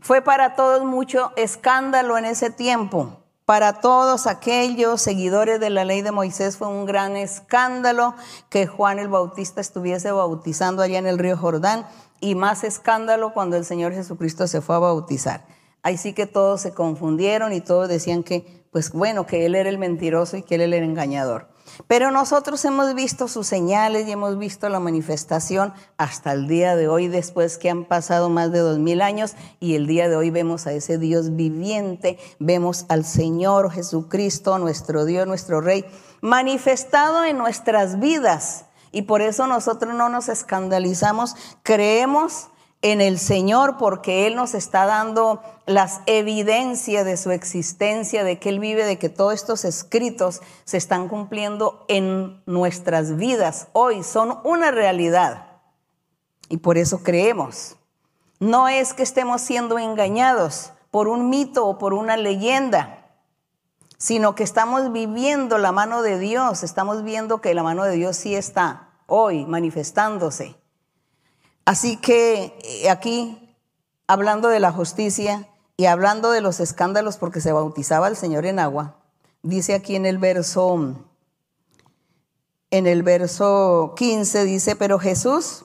Fue 0.00 0.22
para 0.22 0.56
todos 0.56 0.84
mucho 0.84 1.30
escándalo 1.36 2.18
en 2.18 2.24
ese 2.24 2.50
tiempo. 2.50 3.23
Para 3.46 3.74
todos 3.74 4.26
aquellos 4.26 5.02
seguidores 5.02 5.60
de 5.60 5.68
la 5.68 5.84
ley 5.84 6.00
de 6.00 6.12
Moisés 6.12 6.56
fue 6.56 6.68
un 6.68 6.86
gran 6.86 7.14
escándalo 7.14 8.14
que 8.48 8.66
Juan 8.66 8.98
el 8.98 9.08
Bautista 9.08 9.60
estuviese 9.60 10.10
bautizando 10.12 10.82
allá 10.82 10.98
en 10.98 11.06
el 11.06 11.18
río 11.18 11.36
Jordán 11.36 11.86
y 12.20 12.36
más 12.36 12.64
escándalo 12.64 13.34
cuando 13.34 13.58
el 13.58 13.66
Señor 13.66 13.92
Jesucristo 13.92 14.46
se 14.46 14.62
fue 14.62 14.76
a 14.76 14.78
bautizar. 14.78 15.44
Ahí 15.82 15.98
sí 15.98 16.14
que 16.14 16.24
todos 16.24 16.62
se 16.62 16.72
confundieron 16.72 17.52
y 17.52 17.60
todos 17.60 17.86
decían 17.86 18.22
que, 18.22 18.66
pues 18.72 18.90
bueno, 18.92 19.26
que 19.26 19.44
él 19.44 19.56
era 19.56 19.68
el 19.68 19.76
mentiroso 19.76 20.38
y 20.38 20.42
que 20.42 20.54
él 20.54 20.62
era 20.62 20.78
el 20.78 20.84
engañador. 20.84 21.53
Pero 21.86 22.10
nosotros 22.10 22.64
hemos 22.64 22.94
visto 22.94 23.28
sus 23.28 23.46
señales 23.46 24.06
y 24.06 24.12
hemos 24.12 24.38
visto 24.38 24.68
la 24.68 24.80
manifestación 24.80 25.72
hasta 25.96 26.32
el 26.32 26.48
día 26.48 26.76
de 26.76 26.88
hoy, 26.88 27.08
después 27.08 27.58
que 27.58 27.70
han 27.70 27.84
pasado 27.84 28.30
más 28.30 28.52
de 28.52 28.60
dos 28.60 28.78
mil 28.78 29.02
años 29.02 29.34
y 29.60 29.74
el 29.74 29.86
día 29.86 30.08
de 30.08 30.16
hoy 30.16 30.30
vemos 30.30 30.66
a 30.66 30.72
ese 30.72 30.98
Dios 30.98 31.36
viviente, 31.36 32.18
vemos 32.38 32.86
al 32.88 33.04
Señor 33.04 33.70
Jesucristo, 33.70 34.58
nuestro 34.58 35.04
Dios, 35.04 35.26
nuestro 35.26 35.60
Rey, 35.60 35.84
manifestado 36.20 37.24
en 37.24 37.38
nuestras 37.38 38.00
vidas. 38.00 38.66
Y 38.92 39.02
por 39.02 39.22
eso 39.22 39.46
nosotros 39.46 39.94
no 39.94 40.08
nos 40.08 40.28
escandalizamos, 40.28 41.34
creemos 41.62 42.48
en 42.84 43.00
el 43.00 43.18
Señor 43.18 43.78
porque 43.78 44.26
Él 44.26 44.36
nos 44.36 44.52
está 44.52 44.84
dando 44.84 45.42
las 45.64 46.02
evidencias 46.04 47.06
de 47.06 47.16
su 47.16 47.30
existencia, 47.30 48.24
de 48.24 48.38
que 48.38 48.50
Él 48.50 48.60
vive, 48.60 48.84
de 48.84 48.98
que 48.98 49.08
todos 49.08 49.32
estos 49.32 49.64
escritos 49.64 50.42
se 50.64 50.76
están 50.76 51.08
cumpliendo 51.08 51.86
en 51.88 52.42
nuestras 52.44 53.16
vidas 53.16 53.68
hoy, 53.72 54.02
son 54.02 54.38
una 54.44 54.70
realidad. 54.70 55.46
Y 56.50 56.58
por 56.58 56.76
eso 56.76 57.02
creemos. 57.02 57.76
No 58.38 58.68
es 58.68 58.92
que 58.92 59.02
estemos 59.02 59.40
siendo 59.40 59.78
engañados 59.78 60.72
por 60.90 61.08
un 61.08 61.30
mito 61.30 61.66
o 61.66 61.78
por 61.78 61.94
una 61.94 62.18
leyenda, 62.18 63.16
sino 63.96 64.34
que 64.34 64.42
estamos 64.42 64.92
viviendo 64.92 65.56
la 65.56 65.72
mano 65.72 66.02
de 66.02 66.18
Dios, 66.18 66.62
estamos 66.62 67.02
viendo 67.02 67.40
que 67.40 67.54
la 67.54 67.62
mano 67.62 67.84
de 67.84 67.96
Dios 67.96 68.18
sí 68.18 68.34
está 68.34 68.90
hoy 69.06 69.46
manifestándose. 69.46 70.62
Así 71.64 71.96
que 71.96 72.58
eh, 72.62 72.90
aquí, 72.90 73.54
hablando 74.06 74.48
de 74.48 74.60
la 74.60 74.72
justicia 74.72 75.48
y 75.76 75.86
hablando 75.86 76.30
de 76.30 76.40
los 76.40 76.60
escándalos 76.60 77.16
porque 77.16 77.40
se 77.40 77.52
bautizaba 77.52 78.08
el 78.08 78.16
Señor 78.16 78.46
en 78.46 78.58
agua, 78.58 78.96
dice 79.42 79.74
aquí 79.74 79.96
en 79.96 80.06
el 80.06 80.18
verso 80.18 80.94
en 82.70 82.86
el 82.88 83.02
verso 83.04 83.94
15 83.96 84.44
dice, 84.44 84.74
"Pero 84.74 84.98
Jesús 84.98 85.64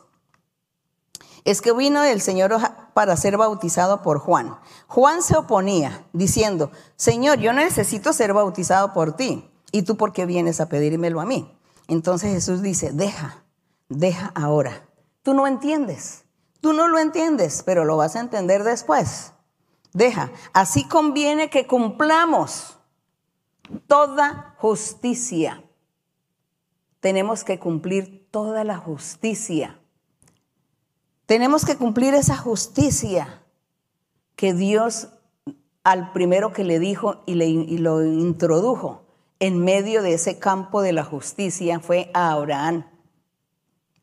es 1.44 1.62
que 1.62 1.74
vino 1.74 2.04
el 2.04 2.22
Señor 2.22 2.56
para 2.94 3.16
ser 3.18 3.38
bautizado 3.38 4.02
por 4.02 4.20
Juan. 4.20 4.58
Juan 4.88 5.22
se 5.24 5.38
oponía, 5.38 6.06
diciendo, 6.14 6.72
Señor, 6.96 7.40
yo 7.40 7.54
necesito 7.54 8.14
ser 8.14 8.34
bautizado 8.34 8.94
por 8.94 9.14
ti. 9.16 9.50
¿Y 9.72 9.84
tú 9.84 9.98
por 9.98 10.12
qué 10.14 10.26
vienes 10.26 10.60
a 10.60 10.68
pedírmelo 10.68 11.22
a 11.22 11.26
mí? 11.26 11.58
Entonces 11.88 12.34
Jesús 12.34 12.62
dice, 12.62 12.92
deja, 12.92 13.44
deja 13.88 14.32
ahora. 14.36 14.89
Tú 15.30 15.36
no 15.36 15.46
entiendes, 15.46 16.26
tú 16.60 16.74
no 16.74 16.88
lo 16.88 16.98
entiendes, 16.98 17.62
pero 17.64 17.86
lo 17.86 17.98
vas 17.98 18.16
a 18.16 18.20
entender 18.20 18.64
después. 18.64 19.32
Deja, 19.94 20.32
así 20.54 20.88
conviene 20.88 21.52
que 21.52 21.68
cumplamos 21.68 22.80
toda 23.86 24.56
justicia. 24.58 25.64
Tenemos 27.00 27.44
que 27.44 27.60
cumplir 27.60 28.28
toda 28.32 28.64
la 28.64 28.78
justicia. 28.78 29.80
Tenemos 31.28 31.64
que 31.64 31.78
cumplir 31.78 32.16
esa 32.16 32.36
justicia 32.36 33.44
que 34.36 34.56
Dios 34.56 35.10
al 35.84 36.12
primero 36.12 36.54
que 36.54 36.64
le 36.64 36.80
dijo 36.80 37.22
y, 37.28 37.36
le, 37.36 37.78
lo 37.78 38.04
introdujo 38.04 39.04
en 39.40 39.64
medio 39.64 40.02
de 40.02 40.16
ese 40.16 40.40
campo 40.40 40.82
de 40.82 40.94
la 40.94 41.04
justicia 41.04 41.80
fue 41.80 42.10
a 42.16 42.32
Abraham. 42.32 42.86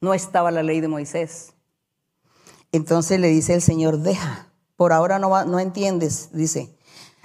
No 0.06 0.14
estaba 0.14 0.50
la 0.50 0.62
ley 0.62 0.80
de 0.80 0.88
Moisés. 0.88 1.52
Entonces 2.72 3.20
le 3.20 3.28
dice 3.28 3.54
el 3.54 3.62
Señor, 3.62 3.98
deja, 3.98 4.48
por 4.76 4.92
ahora 4.92 5.18
no, 5.18 5.44
no 5.44 5.58
entiendes, 5.58 6.30
dice, 6.32 6.74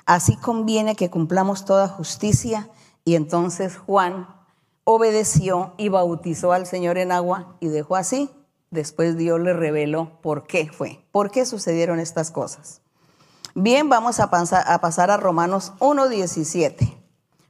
así 0.05 0.35
conviene 0.35 0.95
que 0.95 1.09
cumplamos 1.09 1.65
toda 1.65 1.87
justicia. 1.87 2.69
Y 3.05 3.15
entonces 3.15 3.77
Juan 3.77 4.27
obedeció 4.83 5.73
y 5.77 5.89
bautizó 5.89 6.53
al 6.53 6.65
Señor 6.65 6.97
en 6.97 7.11
agua 7.11 7.55
y 7.59 7.67
dejó 7.67 7.95
así 7.95 8.29
después 8.71 9.17
Dios 9.17 9.39
le 9.39 9.53
reveló 9.53 10.19
por 10.21 10.47
qué 10.47 10.71
fue, 10.71 11.05
por 11.11 11.29
qué 11.29 11.45
sucedieron 11.45 11.99
estas 11.99 12.31
cosas. 12.31 12.81
Bien, 13.53 13.89
vamos 13.89 14.19
a 14.21 14.31
pasar 14.31 15.11
a, 15.11 15.17
Romanos 15.17 15.73
1.17. 15.79 16.97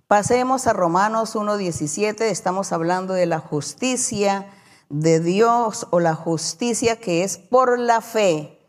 Pasemos 0.08 0.66
a 0.68 0.74
Romanos 0.74 1.36
1.17, 1.36 2.22
estamos 2.24 2.72
hablando 2.74 3.14
de 3.14 3.28
la 3.28 3.40
justicia 3.40 4.48
de 4.92 5.20
Dios 5.20 5.88
o 5.90 6.00
la 6.00 6.16
justicia 6.16 6.98
que 6.98 7.24
es 7.24 7.38
por 7.38 7.80
la 7.80 8.02
fe 8.02 8.60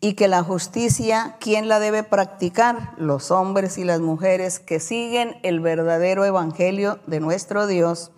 y 0.00 0.14
que 0.14 0.28
la 0.28 0.42
justicia, 0.42 1.36
¿quién 1.40 1.68
la 1.68 1.78
debe 1.78 2.02
practicar? 2.02 2.94
Los 2.96 3.30
hombres 3.30 3.78
y 3.78 3.84
las 3.84 4.00
mujeres 4.00 4.58
que 4.58 4.80
siguen 4.80 5.36
el 5.42 5.60
verdadero 5.60 6.24
evangelio 6.24 6.98
de 7.06 7.20
nuestro 7.20 7.66
Dios 7.66 8.10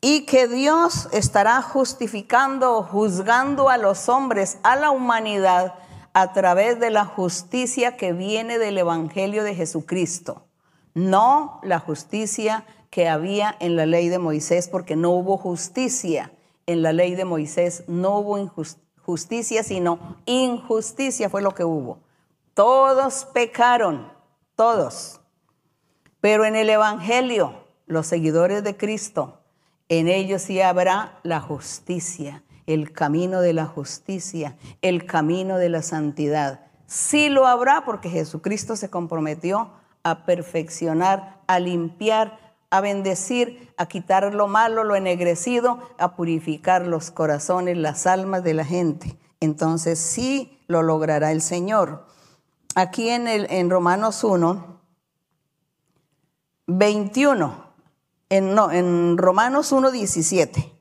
y 0.00 0.26
que 0.26 0.48
Dios 0.48 1.08
estará 1.12 1.62
justificando 1.62 2.76
o 2.76 2.82
juzgando 2.82 3.70
a 3.70 3.78
los 3.78 4.08
hombres, 4.08 4.58
a 4.62 4.76
la 4.76 4.90
humanidad, 4.90 5.74
a 6.12 6.32
través 6.32 6.78
de 6.78 6.90
la 6.90 7.06
justicia 7.06 7.96
que 7.96 8.12
viene 8.12 8.58
del 8.58 8.76
Evangelio 8.76 9.42
de 9.42 9.54
Jesucristo. 9.54 10.44
No 10.92 11.58
la 11.62 11.80
justicia 11.80 12.66
que 12.90 13.08
había 13.08 13.56
en 13.58 13.76
la 13.76 13.86
ley 13.86 14.10
de 14.10 14.18
Moisés, 14.18 14.68
porque 14.68 14.94
no 14.94 15.10
hubo 15.10 15.38
justicia. 15.38 16.30
En 16.66 16.82
la 16.82 16.92
ley 16.92 17.14
de 17.14 17.24
Moisés 17.24 17.84
no 17.86 18.18
hubo 18.18 18.50
justicia, 19.02 19.62
sino 19.62 20.16
injusticia 20.26 21.28
fue 21.28 21.42
lo 21.42 21.54
que 21.54 21.64
hubo. 21.64 21.98
Todos 22.54 23.26
pecaron, 23.34 24.10
todos. 24.56 25.20
Pero 26.20 26.44
en 26.44 26.56
el 26.56 26.70
Evangelio, 26.70 27.64
los 27.86 28.06
seguidores 28.06 28.64
de 28.64 28.76
Cristo, 28.76 29.40
en 29.88 30.08
ellos 30.08 30.42
sí 30.42 30.60
habrá 30.60 31.18
la 31.22 31.40
justicia, 31.40 32.42
el 32.66 32.92
camino 32.92 33.40
de 33.40 33.52
la 33.52 33.66
justicia, 33.66 34.56
el 34.80 35.04
camino 35.04 35.58
de 35.58 35.68
la 35.68 35.82
santidad. 35.82 36.66
Sí 36.86 37.28
lo 37.28 37.46
habrá 37.46 37.84
porque 37.84 38.08
Jesucristo 38.08 38.76
se 38.76 38.88
comprometió 38.88 39.72
a 40.02 40.24
perfeccionar, 40.24 41.40
a 41.46 41.58
limpiar, 41.58 42.38
a 42.74 42.80
bendecir, 42.80 43.72
a 43.76 43.86
quitar 43.86 44.34
lo 44.34 44.48
malo, 44.48 44.82
lo 44.82 44.96
ennegrecido, 44.96 45.78
a 45.96 46.16
purificar 46.16 46.88
los 46.88 47.12
corazones, 47.12 47.76
las 47.76 48.04
almas 48.08 48.42
de 48.42 48.52
la 48.52 48.64
gente. 48.64 49.16
Entonces 49.38 50.00
sí 50.00 50.58
lo 50.66 50.82
logrará 50.82 51.30
el 51.30 51.40
Señor. 51.40 52.04
Aquí 52.74 53.10
en, 53.10 53.28
el, 53.28 53.46
en 53.48 53.70
Romanos 53.70 54.24
1, 54.24 54.80
21 56.66 57.64
en, 58.28 58.56
no, 58.56 58.72
en 58.72 59.18
Romanos 59.18 59.72
1.17. 59.72 60.72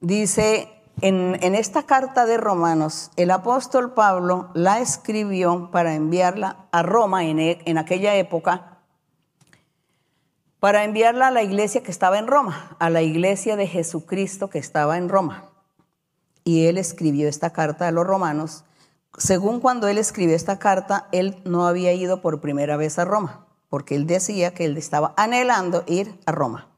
Dice, 0.00 0.82
en, 1.02 1.36
en, 1.42 1.54
esta 1.54 1.82
carta 1.82 2.24
de 2.24 2.38
Romanos, 2.38 3.10
el 3.16 3.30
apóstol 3.30 3.92
Pablo 3.92 4.52
la 4.54 4.78
escribió 4.80 5.70
para 5.70 5.94
enviarla 5.94 6.68
a 6.72 6.82
Roma 6.82 7.24
en, 7.26 7.40
e, 7.40 7.58
en 7.66 7.76
aquella 7.76 8.14
época, 8.14 8.75
para 10.60 10.84
enviarla 10.84 11.28
a 11.28 11.30
la 11.30 11.42
iglesia 11.42 11.82
que 11.82 11.90
estaba 11.90 12.18
en 12.18 12.26
Roma, 12.26 12.76
a 12.78 12.90
la 12.90 13.02
iglesia 13.02 13.56
de 13.56 13.66
Jesucristo 13.66 14.50
que 14.50 14.58
estaba 14.58 14.98
en 14.98 15.08
Roma. 15.08 15.50
Y 16.44 16.66
él 16.66 16.78
escribió 16.78 17.28
esta 17.28 17.50
carta 17.52 17.88
a 17.88 17.92
los 17.92 18.06
romanos. 18.06 18.64
Según 19.18 19.60
cuando 19.60 19.88
él 19.88 19.98
escribió 19.98 20.36
esta 20.36 20.58
carta, 20.58 21.08
él 21.12 21.40
no 21.44 21.66
había 21.66 21.92
ido 21.92 22.20
por 22.20 22.40
primera 22.40 22.76
vez 22.76 22.98
a 22.98 23.04
Roma 23.04 23.46
porque 23.68 23.94
él 23.94 24.06
decía 24.06 24.54
que 24.54 24.64
él 24.64 24.76
estaba 24.76 25.14
anhelando 25.16 25.84
ir 25.86 26.18
a 26.26 26.32
Roma. 26.32 26.68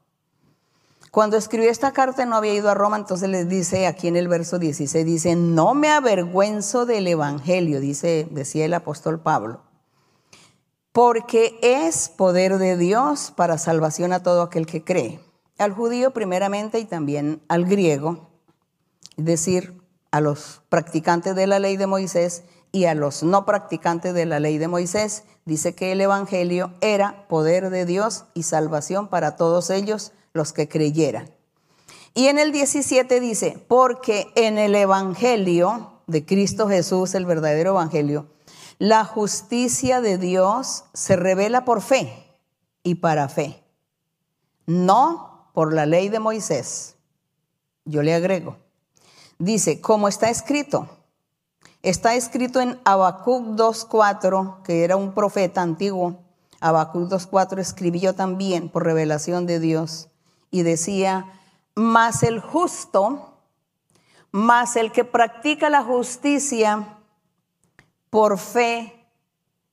Cuando 1.11 1.37
escribió 1.37 1.71
esta 1.71 1.91
carta 1.91 2.25
no 2.25 2.35
había 2.35 2.53
ido 2.53 2.69
a 2.69 2.75
Roma, 2.75 2.97
entonces 2.97 3.29
les 3.29 3.49
dice 3.49 3.87
aquí 3.87 4.07
en 4.07 4.15
el 4.15 4.27
verso 4.27 4.59
16, 4.59 5.05
dice, 5.05 5.35
no 5.35 5.73
me 5.73 5.89
avergüenzo 5.89 6.85
del 6.85 7.07
Evangelio, 7.07 7.79
dice, 7.79 8.27
decía 8.29 8.65
el 8.65 8.75
apóstol 8.75 9.19
Pablo, 9.19 9.61
porque 10.91 11.59
es 11.61 12.09
poder 12.09 12.57
de 12.57 12.77
Dios 12.77 13.31
para 13.35 13.57
salvación 13.57 14.13
a 14.13 14.23
todo 14.23 14.41
aquel 14.41 14.65
que 14.65 14.83
cree, 14.83 15.19
al 15.57 15.73
judío 15.73 16.11
primeramente 16.11 16.79
y 16.79 16.85
también 16.85 17.41
al 17.47 17.65
griego, 17.65 18.29
es 19.17 19.25
decir, 19.25 19.81
a 20.11 20.21
los 20.21 20.61
practicantes 20.69 21.35
de 21.35 21.47
la 21.47 21.59
ley 21.59 21.77
de 21.77 21.87
Moisés 21.87 22.43
y 22.71 22.85
a 22.85 22.95
los 22.95 23.23
no 23.23 23.45
practicantes 23.45 24.13
de 24.13 24.25
la 24.25 24.39
ley 24.39 24.57
de 24.57 24.67
Moisés, 24.67 25.23
dice 25.45 25.75
que 25.75 25.91
el 25.91 26.01
Evangelio 26.01 26.73
era 26.81 27.27
poder 27.27 27.69
de 27.69 27.85
Dios 27.85 28.25
y 28.33 28.43
salvación 28.43 29.07
para 29.07 29.35
todos 29.35 29.69
ellos 29.69 30.13
los 30.33 30.53
que 30.53 30.67
creyeran. 30.67 31.29
Y 32.13 32.27
en 32.27 32.39
el 32.39 32.51
17 32.51 33.19
dice, 33.19 33.63
porque 33.67 34.27
en 34.35 34.57
el 34.57 34.75
Evangelio 34.75 36.01
de 36.07 36.25
Cristo 36.25 36.67
Jesús, 36.67 37.13
el 37.13 37.25
verdadero 37.25 37.71
Evangelio, 37.71 38.27
la 38.79 39.05
justicia 39.05 40.01
de 40.01 40.17
Dios 40.17 40.85
se 40.93 41.15
revela 41.15 41.63
por 41.63 41.81
fe 41.81 42.25
y 42.81 42.95
para 42.95 43.29
fe, 43.29 43.63
no 44.65 45.51
por 45.53 45.73
la 45.73 45.85
ley 45.85 46.09
de 46.09 46.19
Moisés. 46.19 46.95
Yo 47.85 48.01
le 48.01 48.15
agrego, 48.15 48.57
dice, 49.37 49.79
como 49.81 50.07
está 50.07 50.29
escrito, 50.29 50.89
Está 51.81 52.15
escrito 52.15 52.59
en 52.59 52.77
Habacuc 52.83 53.55
2.4, 53.55 54.63
que 54.63 54.83
era 54.83 54.97
un 54.97 55.13
profeta 55.13 55.61
antiguo. 55.61 56.19
Habacuc 56.59 57.09
2.4 57.09 57.59
escribió 57.59 58.13
también 58.13 58.67
por 58.67 58.83
revelación 58.83 59.45
de 59.45 59.61
Dios 59.61 60.09
y 60.51 60.63
decía, 60.63 61.39
mas 61.75 62.23
el 62.23 62.41
justo, 62.41 63.37
mas 64.31 64.75
el 64.75 64.91
que 64.91 65.05
practica 65.05 65.69
la 65.69 65.81
justicia, 65.81 66.98
por 68.09 68.37
fe 68.37 69.05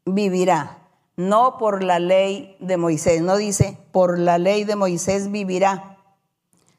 vivirá, 0.04 0.78
no 1.16 1.58
por 1.58 1.82
la 1.82 1.98
ley 1.98 2.56
de 2.60 2.76
Moisés. 2.76 3.22
No 3.22 3.36
dice, 3.36 3.78
por 3.92 4.18
la 4.18 4.38
ley 4.38 4.64
de 4.64 4.76
Moisés 4.76 5.30
vivirá, 5.30 5.98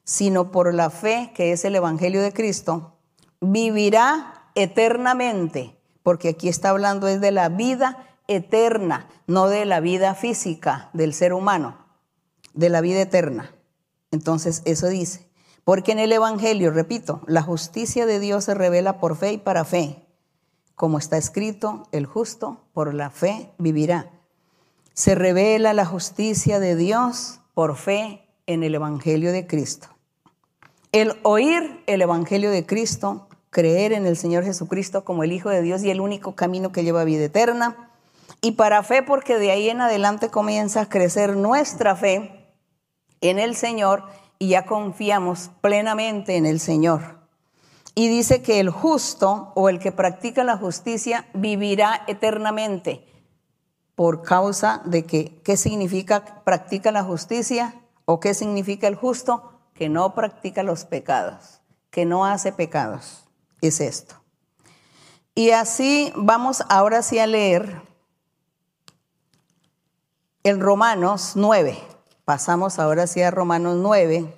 sino 0.03 0.51
por 0.51 0.73
la 0.73 0.89
fe, 0.89 1.31
que 1.35 1.51
es 1.51 1.65
el 1.65 1.75
Evangelio 1.75 2.21
de 2.21 2.33
Cristo, 2.33 2.93
vivirá 3.41 4.49
eternamente, 4.55 5.77
porque 6.03 6.29
aquí 6.29 6.49
está 6.49 6.69
hablando 6.69 7.07
es 7.07 7.21
de 7.21 7.31
la 7.31 7.49
vida 7.49 8.07
eterna, 8.27 9.07
no 9.27 9.47
de 9.47 9.65
la 9.65 9.79
vida 9.79 10.15
física 10.15 10.89
del 10.93 11.13
ser 11.13 11.33
humano, 11.33 11.77
de 12.53 12.69
la 12.69 12.81
vida 12.81 13.01
eterna. 13.01 13.53
Entonces, 14.11 14.61
eso 14.65 14.87
dice, 14.87 15.27
porque 15.63 15.91
en 15.91 15.99
el 15.99 16.13
Evangelio, 16.13 16.71
repito, 16.71 17.21
la 17.27 17.41
justicia 17.41 18.05
de 18.05 18.19
Dios 18.19 18.45
se 18.45 18.53
revela 18.53 18.99
por 18.99 19.17
fe 19.17 19.33
y 19.33 19.37
para 19.37 19.65
fe. 19.65 20.06
Como 20.77 20.99
está 20.99 21.17
escrito, 21.17 21.87
el 21.91 22.05
justo 22.05 22.61
por 22.71 22.93
la 22.93 23.09
fe 23.09 23.49
vivirá. 23.57 24.11
Se 24.93 25.15
revela 25.15 25.73
la 25.73 25.87
justicia 25.87 26.59
de 26.59 26.75
Dios 26.75 27.39
por 27.55 27.75
fe 27.77 28.29
en 28.45 28.61
el 28.61 28.75
Evangelio 28.75 29.31
de 29.31 29.47
Cristo. 29.47 29.87
El 30.91 31.17
oír 31.23 31.81
el 31.87 32.03
Evangelio 32.03 32.51
de 32.51 32.67
Cristo, 32.67 33.27
creer 33.49 33.91
en 33.91 34.05
el 34.05 34.15
Señor 34.17 34.43
Jesucristo 34.43 35.03
como 35.03 35.23
el 35.23 35.31
Hijo 35.31 35.49
de 35.49 35.63
Dios 35.63 35.83
y 35.83 35.89
el 35.89 35.99
único 35.99 36.35
camino 36.35 36.71
que 36.71 36.83
lleva 36.83 37.01
a 37.01 37.05
vida 37.05 37.25
eterna. 37.25 37.89
Y 38.41 38.51
para 38.51 38.83
fe, 38.83 39.01
porque 39.01 39.39
de 39.39 39.49
ahí 39.49 39.71
en 39.71 39.81
adelante 39.81 40.29
comienza 40.29 40.81
a 40.81 40.89
crecer 40.89 41.37
nuestra 41.37 41.95
fe 41.95 42.53
en 43.21 43.39
el 43.39 43.55
Señor 43.55 44.03
y 44.37 44.49
ya 44.49 44.67
confiamos 44.67 45.49
plenamente 45.59 46.35
en 46.35 46.45
el 46.45 46.59
Señor. 46.59 47.16
Y 47.97 48.09
dice 48.09 48.43
que 48.43 48.59
el 48.59 48.69
justo 48.69 49.53
o 49.55 49.69
el 49.69 49.79
que 49.79 49.91
practica 49.91 50.43
la 50.43 50.55
justicia 50.55 51.25
vivirá 51.33 52.03
eternamente 52.05 53.11
por 53.95 54.21
causa 54.21 54.83
de 54.85 55.03
que, 55.03 55.41
¿qué 55.43 55.57
significa 55.57 56.43
practica 56.43 56.91
la 56.91 57.03
justicia? 57.03 57.73
¿O 58.05 58.19
qué 58.19 58.35
significa 58.35 58.87
el 58.87 58.93
justo? 58.93 59.51
Que 59.73 59.89
no 59.89 60.13
practica 60.13 60.61
los 60.61 60.85
pecados, 60.85 61.63
que 61.89 62.05
no 62.05 62.23
hace 62.23 62.51
pecados. 62.51 63.25
Es 63.61 63.81
esto. 63.81 64.13
Y 65.33 65.49
así 65.49 66.13
vamos 66.15 66.63
ahora 66.69 67.01
sí 67.01 67.17
a 67.17 67.25
leer 67.25 67.81
el 70.43 70.59
Romanos 70.59 71.31
9. 71.33 71.79
Pasamos 72.25 72.77
ahora 72.77 73.07
sí 73.07 73.23
a 73.23 73.31
Romanos 73.31 73.77
9. 73.79 74.36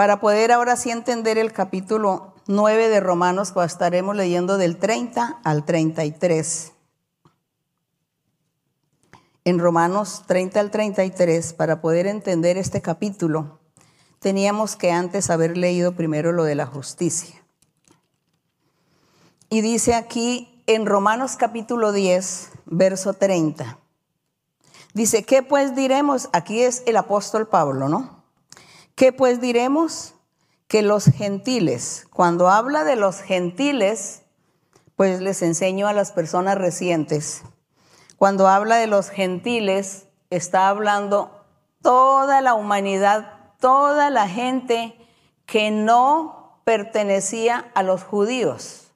Para 0.00 0.18
poder 0.18 0.50
ahora 0.50 0.76
sí 0.76 0.90
entender 0.90 1.36
el 1.36 1.52
capítulo 1.52 2.32
9 2.46 2.88
de 2.88 3.00
Romanos, 3.00 3.52
pues 3.52 3.70
estaremos 3.72 4.16
leyendo 4.16 4.56
del 4.56 4.78
30 4.78 5.40
al 5.44 5.66
33. 5.66 6.72
En 9.44 9.58
Romanos 9.58 10.22
30 10.26 10.58
al 10.58 10.70
33, 10.70 11.52
para 11.52 11.82
poder 11.82 12.06
entender 12.06 12.56
este 12.56 12.80
capítulo, 12.80 13.60
teníamos 14.20 14.74
que 14.74 14.90
antes 14.90 15.28
haber 15.28 15.58
leído 15.58 15.94
primero 15.94 16.32
lo 16.32 16.44
de 16.44 16.54
la 16.54 16.64
justicia. 16.64 17.38
Y 19.50 19.60
dice 19.60 19.92
aquí 19.92 20.62
en 20.66 20.86
Romanos 20.86 21.36
capítulo 21.36 21.92
10, 21.92 22.52
verso 22.64 23.12
30. 23.12 23.76
Dice, 24.94 25.24
¿qué 25.24 25.42
pues 25.42 25.76
diremos? 25.76 26.30
Aquí 26.32 26.62
es 26.62 26.84
el 26.86 26.96
apóstol 26.96 27.48
Pablo, 27.48 27.90
¿no? 27.90 28.19
¿Qué 29.00 29.14
pues 29.14 29.40
diremos? 29.40 30.12
Que 30.68 30.82
los 30.82 31.06
gentiles, 31.06 32.06
cuando 32.12 32.50
habla 32.50 32.84
de 32.84 32.96
los 32.96 33.22
gentiles, 33.22 34.24
pues 34.94 35.22
les 35.22 35.40
enseño 35.40 35.88
a 35.88 35.94
las 35.94 36.12
personas 36.12 36.58
recientes. 36.58 37.42
Cuando 38.18 38.46
habla 38.46 38.76
de 38.76 38.86
los 38.88 39.08
gentiles, 39.08 40.08
está 40.28 40.68
hablando 40.68 41.30
toda 41.80 42.42
la 42.42 42.52
humanidad, 42.52 43.32
toda 43.58 44.10
la 44.10 44.28
gente 44.28 44.94
que 45.46 45.70
no 45.70 46.60
pertenecía 46.64 47.70
a 47.74 47.82
los 47.82 48.04
judíos, 48.04 48.92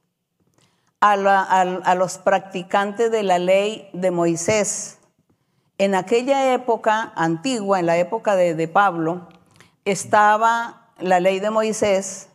a, 1.00 1.94
los 1.96 2.18
practicantes 2.18 3.10
de 3.10 3.22
la 3.22 3.38
ley 3.38 3.88
de 3.94 4.10
Moisés. 4.10 4.98
En 5.78 5.94
aquella 5.94 6.52
época 6.52 7.10
antigua, 7.16 7.80
en 7.80 7.86
la 7.86 7.96
época 7.96 8.36
de 8.36 8.68
Pablo, 8.68 9.28
estaba 9.84 10.92
la 10.98 11.20
ley 11.20 11.40
de 11.40 11.50
Moisés, 11.50 12.28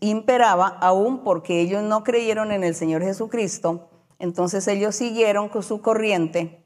imperaba 0.00 0.66
aún 0.66 1.24
porque 1.24 1.60
ellos 1.60 1.82
no 1.82 2.04
creyeron 2.04 2.52
en 2.52 2.64
el 2.64 2.74
Señor 2.74 3.02
Jesucristo, 3.02 3.90
entonces 4.18 4.66
ellos 4.68 4.94
siguieron 4.94 5.48
con 5.48 5.62
su 5.62 5.80
corriente 5.80 6.64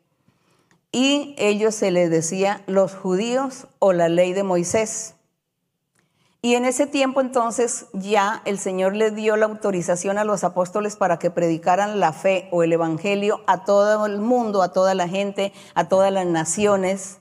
y 0.93 1.35
ellos 1.39 1.74
se 1.74 1.91
les 1.91 2.11
decía 2.11 2.62
los 2.66 2.95
judíos 2.95 3.66
o 3.79 3.93
la 3.93 4.09
ley 4.09 4.33
de 4.33 4.43
Moisés. 4.43 5.14
Y 6.41 6.55
en 6.55 6.64
ese 6.64 6.87
tiempo 6.87 7.20
entonces 7.20 7.87
ya 7.93 8.43
el 8.45 8.59
Señor 8.59 8.95
le 8.95 9.11
dio 9.11 9.37
la 9.37 9.47
autorización 9.47 10.18
a 10.18 10.24
los 10.24 10.45
apóstoles 10.45 10.95
para 10.95 11.18
que 11.18 11.33
predicaran 11.33 11.99
la 11.99 12.12
fe 12.12 12.49
o 12.53 12.62
el 12.62 12.72
Evangelio 12.72 13.43
a 13.49 13.64
todo 13.64 14.07
el 14.07 14.20
mundo, 14.20 14.62
a 14.62 14.72
toda 14.72 14.95
la 14.95 15.09
gente, 15.09 15.53
a 15.74 15.89
todas 15.89 16.12
las 16.12 16.26
naciones. 16.26 17.18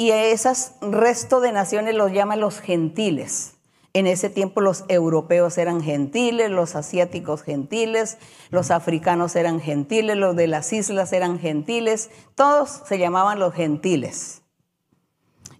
Y 0.00 0.12
a 0.12 0.24
esas 0.24 0.76
resto 0.80 1.40
de 1.40 1.52
naciones 1.52 1.94
los 1.94 2.10
llaman 2.10 2.40
los 2.40 2.58
gentiles. 2.58 3.56
En 3.92 4.06
ese 4.06 4.30
tiempo 4.30 4.62
los 4.62 4.86
europeos 4.88 5.58
eran 5.58 5.82
gentiles, 5.82 6.50
los 6.50 6.74
asiáticos 6.74 7.42
gentiles, 7.42 8.16
los 8.48 8.70
africanos 8.70 9.36
eran 9.36 9.60
gentiles, 9.60 10.16
los 10.16 10.34
de 10.36 10.46
las 10.46 10.72
islas 10.72 11.12
eran 11.12 11.38
gentiles, 11.38 12.08
todos 12.34 12.80
se 12.88 12.98
llamaban 12.98 13.38
los 13.38 13.52
gentiles. 13.52 14.40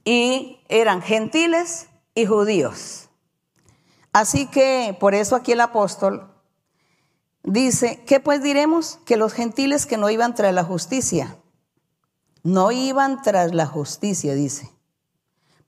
Y 0.06 0.60
eran 0.70 1.02
gentiles 1.02 1.88
y 2.14 2.24
judíos. 2.24 3.10
Así 4.14 4.46
que 4.46 4.96
por 4.98 5.14
eso 5.14 5.36
aquí 5.36 5.52
el 5.52 5.60
apóstol 5.60 6.32
dice, 7.42 8.02
¿qué 8.06 8.20
pues 8.20 8.42
diremos? 8.42 9.00
Que 9.04 9.18
los 9.18 9.34
gentiles 9.34 9.84
que 9.84 9.98
no 9.98 10.08
iban 10.08 10.34
tras 10.34 10.54
la 10.54 10.64
justicia, 10.64 11.36
no 12.42 12.72
iban 12.72 13.22
tras 13.22 13.54
la 13.54 13.66
justicia, 13.66 14.34
dice. 14.34 14.70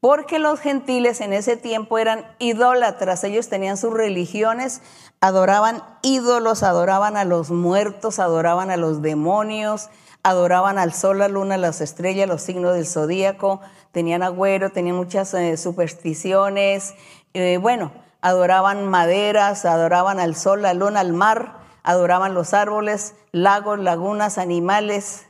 Porque 0.00 0.40
los 0.40 0.58
gentiles 0.58 1.20
en 1.20 1.32
ese 1.32 1.56
tiempo 1.56 1.96
eran 1.96 2.26
idólatras, 2.40 3.22
ellos 3.22 3.48
tenían 3.48 3.76
sus 3.76 3.92
religiones, 3.94 4.82
adoraban 5.20 5.84
ídolos, 6.02 6.64
adoraban 6.64 7.16
a 7.16 7.24
los 7.24 7.50
muertos, 7.50 8.18
adoraban 8.18 8.72
a 8.72 8.76
los 8.76 9.00
demonios, 9.00 9.90
adoraban 10.24 10.78
al 10.78 10.92
sol, 10.92 11.18
la 11.18 11.28
luna, 11.28 11.56
las 11.56 11.80
estrellas, 11.80 12.28
los 12.28 12.42
signos 12.42 12.74
del 12.74 12.86
zodíaco, 12.86 13.60
tenían 13.92 14.24
agüero, 14.24 14.70
tenían 14.70 14.96
muchas 14.96 15.32
eh, 15.34 15.56
supersticiones, 15.56 16.94
eh, 17.34 17.58
bueno, 17.58 17.92
adoraban 18.22 18.86
maderas, 18.86 19.64
adoraban 19.64 20.18
al 20.18 20.34
sol, 20.34 20.62
la 20.62 20.74
luna, 20.74 21.00
al 21.00 21.12
mar, 21.12 21.60
adoraban 21.82 22.34
los 22.34 22.54
árboles, 22.54 23.14
lagos, 23.32 23.78
lagunas, 23.78 24.38
animales, 24.38 25.26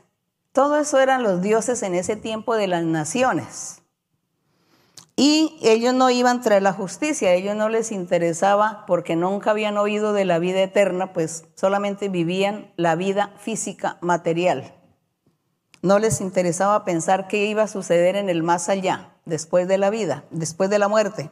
todo 0.53 0.77
eso 0.77 0.99
eran 0.99 1.23
los 1.23 1.41
dioses 1.41 1.81
en 1.81 1.95
ese 1.95 2.15
tiempo 2.15 2.55
de 2.55 2.67
las 2.67 2.83
naciones. 2.83 3.81
Y 5.15 5.57
ellos 5.63 5.95
no 5.95 6.11
iban 6.11 6.41
tras 6.41 6.61
la 6.61 6.73
justicia, 6.73 7.29
a 7.29 7.33
ellos 7.33 7.55
no 7.55 7.69
les 7.69 7.91
interesaba 7.91 8.85
porque 8.85 9.15
nunca 9.15 9.49
habían 9.49 9.77
oído 9.77 10.13
de 10.13 10.25
la 10.25 10.37
vida 10.37 10.61
eterna, 10.61 11.11
pues 11.11 11.45
solamente 11.55 12.07
vivían 12.07 12.71
la 12.77 12.95
vida 12.95 13.33
física, 13.39 13.97
material. 14.01 14.75
No 15.81 15.97
les 15.97 16.21
interesaba 16.21 16.85
pensar 16.85 17.27
qué 17.27 17.45
iba 17.45 17.63
a 17.63 17.67
suceder 17.67 18.15
en 18.15 18.29
el 18.29 18.43
más 18.43 18.69
allá, 18.69 19.15
después 19.25 19.67
de 19.67 19.79
la 19.79 19.89
vida, 19.89 20.23
después 20.29 20.69
de 20.69 20.79
la 20.79 20.87
muerte. 20.87 21.31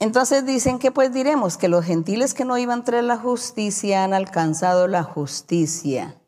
Entonces 0.00 0.44
dicen 0.44 0.78
que 0.78 0.90
pues 0.90 1.14
diremos 1.14 1.56
que 1.56 1.68
los 1.68 1.84
gentiles 1.84 2.34
que 2.34 2.44
no 2.44 2.58
iban 2.58 2.84
tras 2.84 3.04
la 3.04 3.16
justicia 3.16 4.04
han 4.04 4.12
alcanzado 4.12 4.86
la 4.86 5.02
justicia 5.02 6.18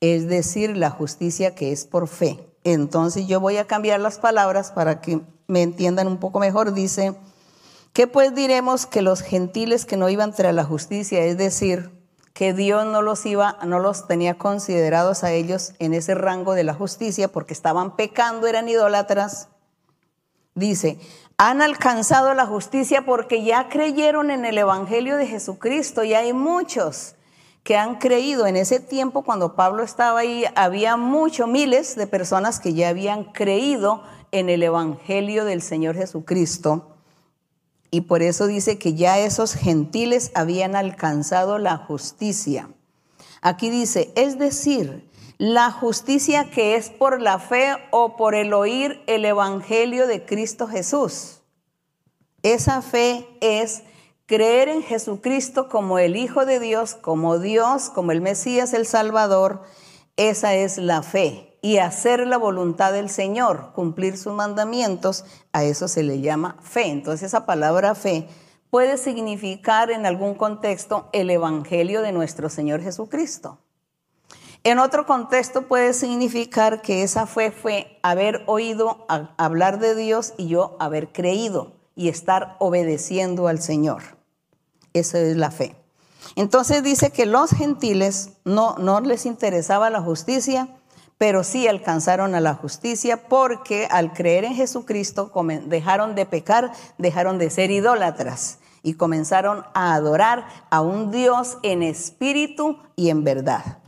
es 0.00 0.28
decir, 0.28 0.76
la 0.76 0.90
justicia 0.90 1.54
que 1.54 1.72
es 1.72 1.84
por 1.84 2.08
fe. 2.08 2.38
Entonces 2.64 3.26
yo 3.26 3.40
voy 3.40 3.56
a 3.56 3.66
cambiar 3.66 4.00
las 4.00 4.18
palabras 4.18 4.70
para 4.72 5.00
que 5.00 5.20
me 5.46 5.62
entiendan 5.62 6.06
un 6.06 6.18
poco 6.18 6.38
mejor. 6.40 6.72
Dice, 6.72 7.14
¿qué 7.92 8.06
pues 8.06 8.34
diremos 8.34 8.86
que 8.86 9.02
los 9.02 9.20
gentiles 9.20 9.84
que 9.84 9.96
no 9.96 10.08
iban 10.08 10.34
tras 10.34 10.54
la 10.54 10.64
justicia, 10.64 11.24
es 11.24 11.36
decir, 11.36 11.90
que 12.32 12.54
Dios 12.54 12.86
no 12.86 13.02
los 13.02 13.26
iba, 13.26 13.58
no 13.66 13.80
los 13.80 14.06
tenía 14.06 14.38
considerados 14.38 15.24
a 15.24 15.32
ellos 15.32 15.74
en 15.78 15.92
ese 15.94 16.14
rango 16.14 16.54
de 16.54 16.64
la 16.64 16.74
justicia 16.74 17.28
porque 17.28 17.52
estaban 17.52 17.96
pecando, 17.96 18.46
eran 18.46 18.68
idólatras. 18.68 19.48
Dice, 20.54 20.98
han 21.36 21.62
alcanzado 21.62 22.34
la 22.34 22.46
justicia 22.46 23.04
porque 23.04 23.44
ya 23.44 23.68
creyeron 23.68 24.30
en 24.30 24.44
el 24.44 24.58
Evangelio 24.58 25.16
de 25.16 25.26
Jesucristo 25.26 26.04
y 26.04 26.14
hay 26.14 26.32
muchos 26.32 27.14
que 27.62 27.76
han 27.76 27.96
creído. 27.98 28.46
En 28.46 28.56
ese 28.56 28.80
tiempo, 28.80 29.22
cuando 29.22 29.54
Pablo 29.54 29.82
estaba 29.82 30.20
ahí, 30.20 30.44
había 30.54 30.96
muchos, 30.96 31.48
miles 31.48 31.96
de 31.96 32.06
personas 32.06 32.60
que 32.60 32.74
ya 32.74 32.88
habían 32.88 33.24
creído 33.24 34.02
en 34.32 34.48
el 34.48 34.62
Evangelio 34.62 35.44
del 35.44 35.62
Señor 35.62 35.96
Jesucristo. 35.96 36.96
Y 37.90 38.02
por 38.02 38.22
eso 38.22 38.46
dice 38.46 38.78
que 38.78 38.94
ya 38.94 39.18
esos 39.18 39.54
gentiles 39.54 40.30
habían 40.34 40.76
alcanzado 40.76 41.58
la 41.58 41.76
justicia. 41.76 42.68
Aquí 43.42 43.70
dice, 43.70 44.12
es 44.14 44.38
decir, 44.38 45.08
la 45.38 45.70
justicia 45.70 46.50
que 46.50 46.76
es 46.76 46.90
por 46.90 47.20
la 47.20 47.38
fe 47.38 47.74
o 47.90 48.16
por 48.16 48.34
el 48.34 48.52
oír 48.52 49.02
el 49.06 49.24
Evangelio 49.24 50.06
de 50.06 50.24
Cristo 50.24 50.68
Jesús. 50.68 51.40
Esa 52.42 52.82
fe 52.82 53.26
es 53.40 53.82
creer 54.30 54.68
en 54.68 54.84
Jesucristo 54.84 55.68
como 55.68 55.98
el 55.98 56.14
Hijo 56.14 56.46
de 56.46 56.60
Dios, 56.60 56.94
como 56.94 57.40
Dios, 57.40 57.90
como 57.90 58.12
el 58.12 58.20
Mesías, 58.20 58.72
el 58.74 58.86
Salvador. 58.86 59.64
Esa 60.14 60.54
es 60.54 60.78
la 60.78 61.02
fe. 61.02 61.58
Y 61.62 61.78
hacer 61.78 62.24
la 62.28 62.36
voluntad 62.36 62.92
del 62.92 63.10
Señor, 63.10 63.72
cumplir 63.74 64.16
sus 64.16 64.32
mandamientos, 64.32 65.24
a 65.52 65.64
eso 65.64 65.88
se 65.88 66.04
le 66.04 66.20
llama 66.20 66.56
fe. 66.62 66.86
Entonces 66.86 67.26
esa 67.26 67.44
palabra 67.44 67.96
fe 67.96 68.28
puede 68.70 68.98
significar 68.98 69.90
en 69.90 70.06
algún 70.06 70.36
contexto 70.36 71.08
el 71.12 71.28
Evangelio 71.28 72.00
de 72.00 72.12
nuestro 72.12 72.48
Señor 72.48 72.82
Jesucristo. 72.82 73.58
En 74.62 74.78
otro 74.78 75.06
contexto 75.06 75.66
puede 75.66 75.92
significar 75.92 76.82
que 76.82 77.02
esa 77.02 77.26
fe 77.26 77.50
fue 77.50 77.98
haber 78.04 78.44
oído 78.46 79.06
hablar 79.08 79.80
de 79.80 79.96
Dios 79.96 80.34
y 80.36 80.46
yo 80.46 80.76
haber 80.78 81.08
creído 81.10 81.72
y 81.96 82.08
estar 82.08 82.54
obedeciendo 82.60 83.48
al 83.48 83.60
Señor. 83.60 84.19
Esa 84.92 85.18
es 85.18 85.36
la 85.36 85.50
fe. 85.50 85.76
Entonces 86.36 86.82
dice 86.82 87.10
que 87.10 87.26
los 87.26 87.50
gentiles 87.50 88.30
no, 88.44 88.76
no 88.76 89.00
les 89.00 89.26
interesaba 89.26 89.90
la 89.90 90.00
justicia, 90.00 90.68
pero 91.18 91.44
sí 91.44 91.68
alcanzaron 91.68 92.34
a 92.34 92.40
la 92.40 92.54
justicia 92.54 93.28
porque 93.28 93.86
al 93.90 94.12
creer 94.12 94.44
en 94.44 94.54
Jesucristo 94.54 95.30
dejaron 95.66 96.14
de 96.14 96.24
pecar, 96.26 96.72
dejaron 96.96 97.38
de 97.38 97.50
ser 97.50 97.70
idólatras 97.70 98.58
y 98.82 98.94
comenzaron 98.94 99.64
a 99.74 99.94
adorar 99.94 100.46
a 100.70 100.80
un 100.80 101.10
Dios 101.10 101.58
en 101.62 101.82
espíritu 101.82 102.78
y 102.96 103.10
en 103.10 103.24
verdad. 103.24 103.78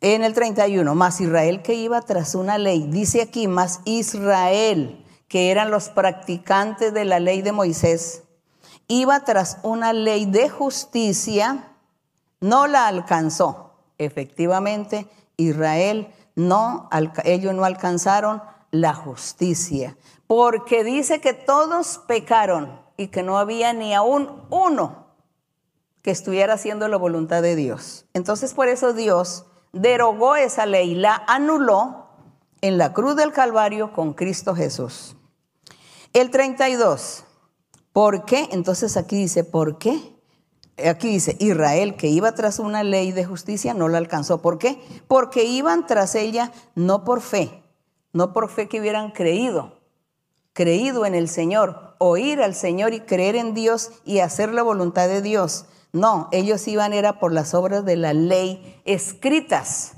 En 0.00 0.22
el 0.22 0.34
31, 0.34 0.94
más 0.94 1.20
Israel 1.20 1.62
que 1.62 1.74
iba 1.74 2.00
tras 2.02 2.34
una 2.34 2.58
ley, 2.58 2.86
dice 2.90 3.22
aquí, 3.22 3.48
más 3.48 3.80
Israel, 3.84 5.04
que 5.28 5.50
eran 5.50 5.70
los 5.70 5.88
practicantes 5.88 6.92
de 6.92 7.04
la 7.04 7.20
ley 7.20 7.42
de 7.42 7.52
Moisés, 7.52 8.23
iba 8.88 9.20
tras 9.20 9.58
una 9.62 9.92
ley 9.92 10.26
de 10.26 10.48
justicia, 10.48 11.72
no 12.40 12.66
la 12.66 12.86
alcanzó. 12.86 13.74
Efectivamente, 13.98 15.08
Israel 15.36 16.12
no, 16.34 16.88
ellos 17.24 17.54
no 17.54 17.64
alcanzaron 17.64 18.42
la 18.70 18.92
justicia, 18.92 19.96
porque 20.26 20.82
dice 20.82 21.20
que 21.20 21.32
todos 21.32 22.00
pecaron 22.08 22.80
y 22.96 23.08
que 23.08 23.22
no 23.22 23.38
había 23.38 23.72
ni 23.72 23.94
aún 23.94 24.42
uno 24.50 25.04
que 26.02 26.10
estuviera 26.10 26.54
haciendo 26.54 26.88
la 26.88 26.96
voluntad 26.96 27.40
de 27.40 27.56
Dios. 27.56 28.06
Entonces 28.14 28.52
por 28.52 28.68
eso 28.68 28.92
Dios 28.92 29.46
derogó 29.72 30.36
esa 30.36 30.66
ley, 30.66 30.94
la 30.94 31.24
anuló 31.26 32.08
en 32.60 32.78
la 32.78 32.92
cruz 32.92 33.16
del 33.16 33.32
Calvario 33.32 33.92
con 33.92 34.12
Cristo 34.12 34.54
Jesús. 34.54 35.16
El 36.12 36.30
32. 36.30 37.24
¿Por 37.94 38.24
qué? 38.24 38.48
Entonces 38.50 38.96
aquí 38.96 39.16
dice, 39.16 39.44
¿por 39.44 39.78
qué? 39.78 40.16
Aquí 40.84 41.06
dice, 41.10 41.36
Israel 41.38 41.94
que 41.94 42.08
iba 42.08 42.34
tras 42.34 42.58
una 42.58 42.82
ley 42.82 43.12
de 43.12 43.24
justicia 43.24 43.72
no 43.72 43.88
la 43.88 43.98
alcanzó. 43.98 44.42
¿Por 44.42 44.58
qué? 44.58 44.82
Porque 45.06 45.44
iban 45.44 45.86
tras 45.86 46.16
ella 46.16 46.50
no 46.74 47.04
por 47.04 47.20
fe, 47.20 47.62
no 48.12 48.32
por 48.32 48.50
fe 48.50 48.66
que 48.68 48.80
hubieran 48.80 49.12
creído, 49.12 49.78
creído 50.54 51.06
en 51.06 51.14
el 51.14 51.28
Señor, 51.28 51.94
oír 51.98 52.42
al 52.42 52.56
Señor 52.56 52.94
y 52.94 53.00
creer 53.00 53.36
en 53.36 53.54
Dios 53.54 53.92
y 54.04 54.18
hacer 54.18 54.52
la 54.52 54.64
voluntad 54.64 55.06
de 55.06 55.22
Dios. 55.22 55.66
No, 55.92 56.28
ellos 56.32 56.66
iban 56.66 56.92
era 56.92 57.20
por 57.20 57.32
las 57.32 57.54
obras 57.54 57.84
de 57.84 57.94
la 57.94 58.12
ley 58.12 58.82
escritas. 58.84 59.92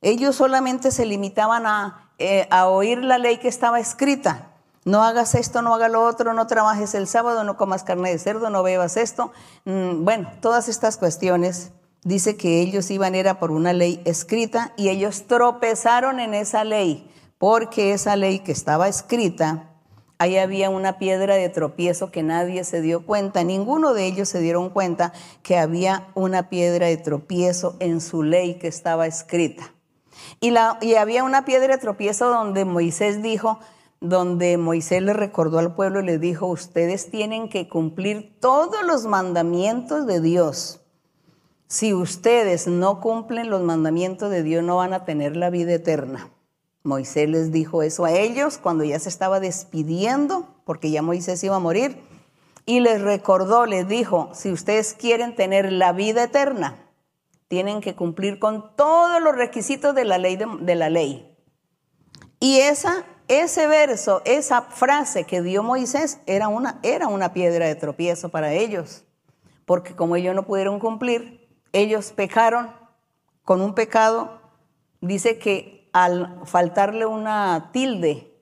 Ellos 0.00 0.36
solamente 0.36 0.90
se 0.90 1.04
limitaban 1.04 1.66
a, 1.66 2.10
eh, 2.16 2.48
a 2.50 2.68
oír 2.68 3.04
la 3.04 3.18
ley 3.18 3.36
que 3.36 3.48
estaba 3.48 3.80
escrita. 3.80 4.53
No 4.84 5.02
hagas 5.02 5.34
esto, 5.34 5.62
no 5.62 5.74
hagas 5.74 5.90
lo 5.90 6.04
otro, 6.04 6.34
no 6.34 6.46
trabajes 6.46 6.94
el 6.94 7.06
sábado, 7.06 7.44
no 7.44 7.56
comas 7.56 7.84
carne 7.84 8.10
de 8.10 8.18
cerdo, 8.18 8.50
no 8.50 8.62
bebas 8.62 8.96
esto. 8.96 9.32
Mm, 9.64 10.04
bueno, 10.04 10.30
todas 10.40 10.68
estas 10.68 10.96
cuestiones 10.96 11.72
dice 12.02 12.36
que 12.36 12.60
ellos 12.60 12.90
iban 12.90 13.14
era 13.14 13.38
por 13.38 13.50
una 13.50 13.72
ley 13.72 14.02
escrita 14.04 14.72
y 14.76 14.90
ellos 14.90 15.26
tropezaron 15.26 16.20
en 16.20 16.34
esa 16.34 16.64
ley, 16.64 17.10
porque 17.38 17.92
esa 17.92 18.16
ley 18.16 18.40
que 18.40 18.52
estaba 18.52 18.88
escrita 18.88 19.74
Ahí 20.18 20.38
había 20.38 20.70
una 20.70 20.98
piedra 20.98 21.34
de 21.34 21.48
tropiezo 21.48 22.12
que 22.12 22.22
nadie 22.22 22.62
se 22.62 22.80
dio 22.80 23.04
cuenta, 23.04 23.42
ninguno 23.42 23.94
de 23.94 24.06
ellos 24.06 24.28
se 24.28 24.40
dieron 24.40 24.70
cuenta 24.70 25.12
que 25.42 25.58
había 25.58 26.06
una 26.14 26.48
piedra 26.48 26.86
de 26.86 26.96
tropiezo 26.96 27.76
en 27.80 28.00
su 28.00 28.22
ley 28.22 28.54
que 28.54 28.68
estaba 28.68 29.06
escrita. 29.06 29.74
Y, 30.40 30.54
y 30.82 30.94
había 30.94 31.24
una 31.24 31.44
piedra 31.44 31.74
de 31.74 31.80
tropiezo 31.80 32.28
donde 32.28 32.64
Moisés 32.64 33.22
dijo, 33.22 33.58
donde 34.04 34.58
Moisés 34.58 35.02
le 35.02 35.14
recordó 35.14 35.58
al 35.58 35.74
pueblo 35.74 36.00
y 36.00 36.04
le 36.04 36.18
dijo, 36.18 36.46
ustedes 36.46 37.10
tienen 37.10 37.48
que 37.48 37.68
cumplir 37.68 38.38
todos 38.38 38.84
los 38.84 39.06
mandamientos 39.06 40.06
de 40.06 40.20
Dios. 40.20 40.80
Si 41.66 41.94
ustedes 41.94 42.68
no 42.68 43.00
cumplen 43.00 43.48
los 43.48 43.62
mandamientos 43.62 44.30
de 44.30 44.42
Dios, 44.42 44.62
no 44.62 44.76
van 44.76 44.92
a 44.92 45.04
tener 45.04 45.36
la 45.36 45.50
vida 45.50 45.72
eterna. 45.72 46.30
Moisés 46.82 47.30
les 47.30 47.50
dijo 47.50 47.82
eso 47.82 48.04
a 48.04 48.12
ellos 48.12 48.58
cuando 48.58 48.84
ya 48.84 48.98
se 48.98 49.08
estaba 49.08 49.40
despidiendo, 49.40 50.54
porque 50.66 50.90
ya 50.90 51.00
Moisés 51.00 51.42
iba 51.42 51.56
a 51.56 51.60
morir, 51.60 51.98
y 52.66 52.80
les 52.80 53.00
recordó, 53.00 53.64
les 53.64 53.88
dijo, 53.88 54.30
si 54.34 54.52
ustedes 54.52 54.92
quieren 54.92 55.34
tener 55.34 55.72
la 55.72 55.92
vida 55.92 56.24
eterna, 56.24 56.76
tienen 57.48 57.80
que 57.80 57.94
cumplir 57.94 58.38
con 58.38 58.76
todos 58.76 59.22
los 59.22 59.34
requisitos 59.34 59.94
de 59.94 60.04
la 60.04 60.18
ley. 60.18 60.36
De, 60.36 60.74
la 60.74 60.90
ley. 60.90 61.34
Y 62.38 62.58
esa, 62.58 63.06
ese 63.28 63.66
verso, 63.66 64.22
esa 64.24 64.62
frase 64.62 65.24
que 65.24 65.42
dio 65.42 65.62
Moisés 65.62 66.20
era 66.26 66.48
una, 66.48 66.78
era 66.82 67.08
una 67.08 67.32
piedra 67.32 67.66
de 67.66 67.74
tropiezo 67.74 68.28
para 68.28 68.52
ellos, 68.52 69.04
porque 69.64 69.96
como 69.96 70.16
ellos 70.16 70.34
no 70.34 70.44
pudieron 70.44 70.78
cumplir, 70.78 71.48
ellos 71.72 72.12
pecaron 72.12 72.70
con 73.42 73.60
un 73.60 73.74
pecado, 73.74 74.40
dice 75.00 75.38
que 75.38 75.88
al 75.92 76.40
faltarle 76.44 77.06
una 77.06 77.70
tilde, 77.72 78.32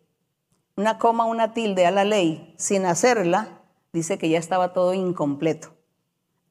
una 0.76 0.99
coma, 0.99 1.26
una 1.26 1.53
tilde 1.53 1.87
a 1.87 1.91
la 1.91 2.05
ley, 2.05 2.55
sin 2.57 2.87
hacerla, 2.87 3.61
dice 3.93 4.18
que 4.18 4.28
ya 4.28 4.39
estaba 4.39 4.72
todo 4.72 4.95
incompleto. 4.95 5.68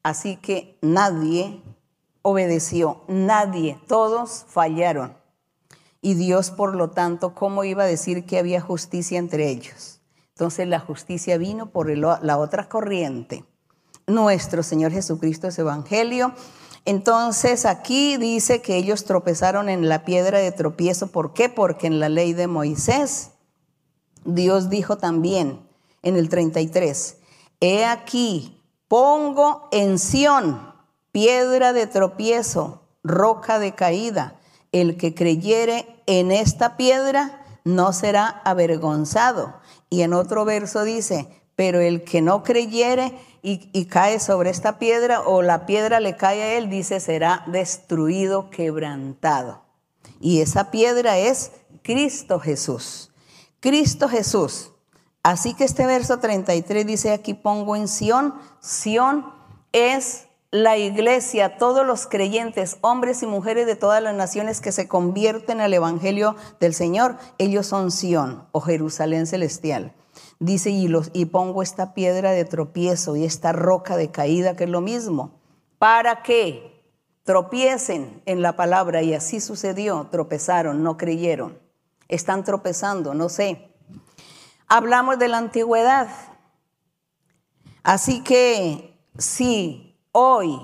Así 0.02 0.36
que 0.36 0.78
nadie 0.80 1.62
obedeció, 2.22 3.02
nadie, 3.08 3.78
todos 3.88 4.44
fallaron. 4.48 5.16
Y 6.02 6.14
Dios, 6.14 6.50
por 6.50 6.74
lo 6.74 6.90
tanto, 6.90 7.34
¿cómo 7.34 7.64
iba 7.64 7.84
a 7.84 7.86
decir 7.86 8.26
que 8.26 8.38
había 8.38 8.60
justicia 8.60 9.18
entre 9.18 9.48
ellos? 9.48 10.00
Entonces 10.34 10.68
la 10.68 10.80
justicia 10.80 11.38
vino 11.38 11.70
por 11.70 11.88
la 11.96 12.38
otra 12.38 12.68
corriente. 12.68 13.46
Nuestro 14.06 14.62
Señor 14.62 14.92
Jesucristo 14.92 15.48
es 15.48 15.58
Evangelio 15.58 16.34
entonces 16.84 17.64
aquí 17.64 18.16
dice 18.16 18.60
que 18.60 18.76
ellos 18.76 19.04
tropezaron 19.04 19.68
en 19.68 19.88
la 19.88 20.04
piedra 20.04 20.38
de 20.38 20.50
tropiezo. 20.50 21.08
¿Por 21.08 21.32
qué? 21.32 21.48
Porque 21.48 21.86
en 21.86 22.00
la 22.00 22.08
ley 22.08 22.32
de 22.32 22.48
Moisés 22.48 23.30
Dios 24.24 24.68
dijo 24.68 24.98
también 24.98 25.60
en 26.02 26.16
el 26.16 26.28
33, 26.28 27.18
he 27.60 27.84
aquí, 27.84 28.60
pongo 28.88 29.68
en 29.70 29.98
Sión 29.98 30.72
piedra 31.12 31.72
de 31.72 31.86
tropiezo, 31.86 32.82
roca 33.04 33.58
de 33.60 33.74
caída. 33.74 34.40
El 34.72 34.96
que 34.96 35.14
creyere 35.14 35.86
en 36.06 36.32
esta 36.32 36.76
piedra 36.76 37.44
no 37.64 37.92
será 37.92 38.42
avergonzado. 38.44 39.54
Y 39.90 40.02
en 40.02 40.14
otro 40.14 40.44
verso 40.44 40.84
dice, 40.84 41.28
pero 41.56 41.80
el 41.80 42.02
que 42.04 42.22
no 42.22 42.42
creyere 42.42 43.12
y, 43.42 43.84
cae 43.86 44.20
sobre 44.20 44.50
esta 44.50 44.78
piedra 44.78 45.20
o 45.20 45.42
la 45.42 45.66
piedra 45.66 46.00
le 46.00 46.16
cae 46.16 46.42
a 46.42 46.52
él, 46.54 46.70
dice, 46.70 47.00
será 47.00 47.44
destruido, 47.46 48.50
quebrantado. 48.50 49.62
Y 50.20 50.40
esa 50.40 50.70
piedra 50.70 51.18
es 51.18 51.52
Cristo 51.82 52.38
Jesús. 52.38 53.10
Cristo 53.60 54.08
Jesús. 54.08 54.70
Así 55.22 55.54
que 55.54 55.64
este 55.64 55.86
verso 55.86 56.18
33 56.18 56.86
dice, 56.86 57.12
aquí 57.12 57.34
pongo 57.34 57.76
en 57.76 57.88
Sión, 57.88 58.34
Sión 58.60 59.32
es 59.72 60.26
la 60.52 60.76
iglesia, 60.76 61.56
todos 61.56 61.84
los 61.86 62.06
creyentes, 62.06 62.76
hombres 62.82 63.22
y 63.22 63.26
mujeres 63.26 63.66
de 63.66 63.74
todas 63.74 64.02
las 64.02 64.14
naciones 64.14 64.60
que 64.60 64.70
se 64.70 64.86
convierten 64.86 65.62
al 65.62 65.72
Evangelio 65.72 66.36
del 66.60 66.74
Señor, 66.74 67.16
ellos 67.38 67.66
son 67.66 67.90
Sión 67.90 68.46
o 68.52 68.60
Jerusalén 68.60 69.26
celestial. 69.26 69.94
Dice, 70.40 70.68
y, 70.68 70.88
los, 70.88 71.10
y 71.14 71.24
pongo 71.24 71.62
esta 71.62 71.94
piedra 71.94 72.32
de 72.32 72.44
tropiezo 72.44 73.16
y 73.16 73.24
esta 73.24 73.52
roca 73.52 73.96
de 73.96 74.10
caída, 74.10 74.54
que 74.54 74.64
es 74.64 74.70
lo 74.70 74.82
mismo, 74.82 75.40
para 75.78 76.22
que 76.22 76.84
tropiecen 77.24 78.22
en 78.26 78.42
la 78.42 78.54
palabra. 78.54 79.00
Y 79.00 79.14
así 79.14 79.40
sucedió, 79.40 80.08
tropezaron, 80.10 80.82
no 80.82 80.98
creyeron. 80.98 81.58
Están 82.08 82.44
tropezando, 82.44 83.14
no 83.14 83.30
sé. 83.30 83.70
Hablamos 84.68 85.18
de 85.18 85.28
la 85.28 85.38
antigüedad. 85.38 86.08
Así 87.82 88.22
que 88.22 89.00
si 89.16 89.91
hoy 90.12 90.60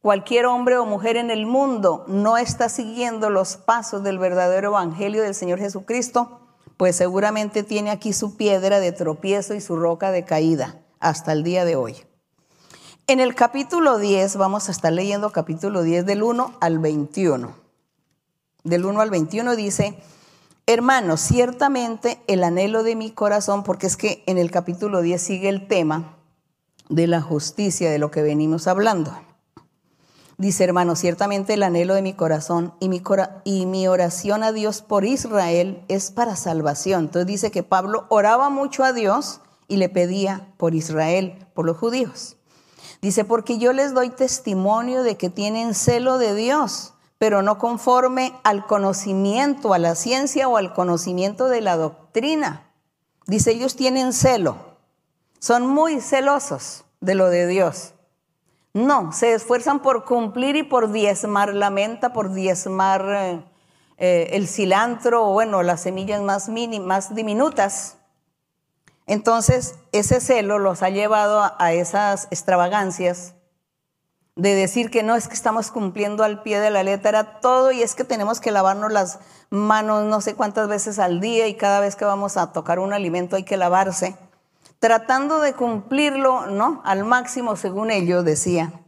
cualquier 0.00 0.44
hombre 0.46 0.76
o 0.76 0.84
mujer 0.84 1.16
en 1.16 1.30
el 1.30 1.46
mundo 1.46 2.04
no 2.08 2.36
está 2.36 2.68
siguiendo 2.68 3.30
los 3.30 3.56
pasos 3.56 4.02
del 4.02 4.18
verdadero 4.18 4.68
evangelio 4.68 5.22
del 5.22 5.34
Señor 5.34 5.58
Jesucristo, 5.58 6.40
pues 6.76 6.94
seguramente 6.96 7.62
tiene 7.62 7.90
aquí 7.90 8.12
su 8.12 8.36
piedra 8.36 8.80
de 8.80 8.92
tropiezo 8.92 9.54
y 9.54 9.62
su 9.62 9.76
roca 9.76 10.10
de 10.10 10.24
caída 10.24 10.82
hasta 11.00 11.32
el 11.32 11.42
día 11.42 11.64
de 11.64 11.76
hoy. 11.76 11.96
En 13.06 13.20
el 13.20 13.34
capítulo 13.34 13.98
10, 13.98 14.36
vamos 14.36 14.68
a 14.68 14.72
estar 14.72 14.92
leyendo 14.92 15.30
capítulo 15.30 15.82
10 15.82 16.06
del 16.06 16.22
1 16.22 16.54
al 16.60 16.78
21. 16.78 17.54
Del 18.64 18.84
1 18.84 19.00
al 19.00 19.10
21 19.10 19.56
dice, 19.56 19.98
hermanos, 20.66 21.20
ciertamente 21.20 22.18
el 22.26 22.44
anhelo 22.44 22.82
de 22.82 22.96
mi 22.96 23.10
corazón, 23.10 23.62
porque 23.62 23.86
es 23.86 23.96
que 23.96 24.22
en 24.26 24.38
el 24.38 24.50
capítulo 24.50 25.02
10 25.02 25.20
sigue 25.20 25.48
el 25.50 25.66
tema 25.66 26.13
de 26.88 27.06
la 27.06 27.20
justicia 27.20 27.90
de 27.90 27.98
lo 27.98 28.10
que 28.10 28.22
venimos 28.22 28.66
hablando. 28.66 29.16
Dice, 30.36 30.64
hermano, 30.64 30.96
ciertamente 30.96 31.54
el 31.54 31.62
anhelo 31.62 31.94
de 31.94 32.02
mi 32.02 32.12
corazón 32.12 32.74
y 32.80 32.88
mi, 32.88 33.02
y 33.44 33.66
mi 33.66 33.86
oración 33.86 34.42
a 34.42 34.50
Dios 34.50 34.82
por 34.82 35.04
Israel 35.04 35.84
es 35.88 36.10
para 36.10 36.34
salvación. 36.34 37.04
Entonces 37.04 37.26
dice 37.26 37.50
que 37.52 37.62
Pablo 37.62 38.06
oraba 38.08 38.50
mucho 38.50 38.82
a 38.82 38.92
Dios 38.92 39.40
y 39.68 39.76
le 39.76 39.88
pedía 39.88 40.52
por 40.56 40.74
Israel, 40.74 41.46
por 41.54 41.66
los 41.66 41.76
judíos. 41.76 42.36
Dice, 43.00 43.24
porque 43.24 43.58
yo 43.58 43.72
les 43.72 43.94
doy 43.94 44.10
testimonio 44.10 45.02
de 45.02 45.16
que 45.16 45.30
tienen 45.30 45.74
celo 45.74 46.18
de 46.18 46.34
Dios, 46.34 46.94
pero 47.18 47.42
no 47.42 47.58
conforme 47.58 48.32
al 48.42 48.66
conocimiento, 48.66 49.72
a 49.72 49.78
la 49.78 49.94
ciencia 49.94 50.48
o 50.48 50.56
al 50.56 50.74
conocimiento 50.74 51.48
de 51.48 51.60
la 51.60 51.76
doctrina. 51.76 52.72
Dice, 53.26 53.52
ellos 53.52 53.76
tienen 53.76 54.12
celo, 54.12 54.73
son 55.44 55.66
muy 55.66 56.00
celosos 56.00 56.86
de 57.02 57.14
lo 57.14 57.28
de 57.28 57.46
Dios. 57.46 57.92
No, 58.72 59.12
se 59.12 59.34
esfuerzan 59.34 59.82
por 59.82 60.06
cumplir 60.06 60.56
y 60.56 60.62
por 60.62 60.90
diezmar 60.90 61.52
la 61.52 61.68
menta, 61.68 62.14
por 62.14 62.32
diezmar 62.32 63.04
eh, 63.10 63.44
eh, 63.98 64.28
el 64.32 64.48
cilantro, 64.48 65.28
o 65.28 65.32
bueno, 65.34 65.62
las 65.62 65.82
semillas 65.82 66.22
más, 66.22 66.48
más 66.80 67.14
diminutas. 67.14 67.98
Entonces, 69.06 69.74
ese 69.92 70.18
celo 70.22 70.58
los 70.58 70.82
ha 70.82 70.88
llevado 70.88 71.52
a 71.58 71.72
esas 71.74 72.26
extravagancias 72.30 73.34
de 74.36 74.54
decir 74.54 74.90
que 74.90 75.02
no 75.02 75.14
es 75.14 75.28
que 75.28 75.34
estamos 75.34 75.70
cumpliendo 75.70 76.24
al 76.24 76.42
pie 76.42 76.58
de 76.58 76.70
la 76.70 76.82
letra 76.84 77.40
todo 77.40 77.70
y 77.70 77.82
es 77.82 77.94
que 77.94 78.04
tenemos 78.04 78.40
que 78.40 78.50
lavarnos 78.50 78.90
las 78.90 79.18
manos 79.50 80.04
no 80.04 80.22
sé 80.22 80.34
cuántas 80.36 80.68
veces 80.68 80.98
al 80.98 81.20
día 81.20 81.46
y 81.48 81.54
cada 81.54 81.80
vez 81.80 81.96
que 81.96 82.06
vamos 82.06 82.38
a 82.38 82.50
tocar 82.52 82.78
un 82.78 82.94
alimento 82.94 83.36
hay 83.36 83.44
que 83.44 83.58
lavarse 83.58 84.16
tratando 84.84 85.40
de 85.40 85.54
cumplirlo, 85.54 86.44
¿no? 86.48 86.82
Al 86.84 87.06
máximo, 87.06 87.56
según 87.56 87.90
ellos 87.90 88.22
decía, 88.22 88.82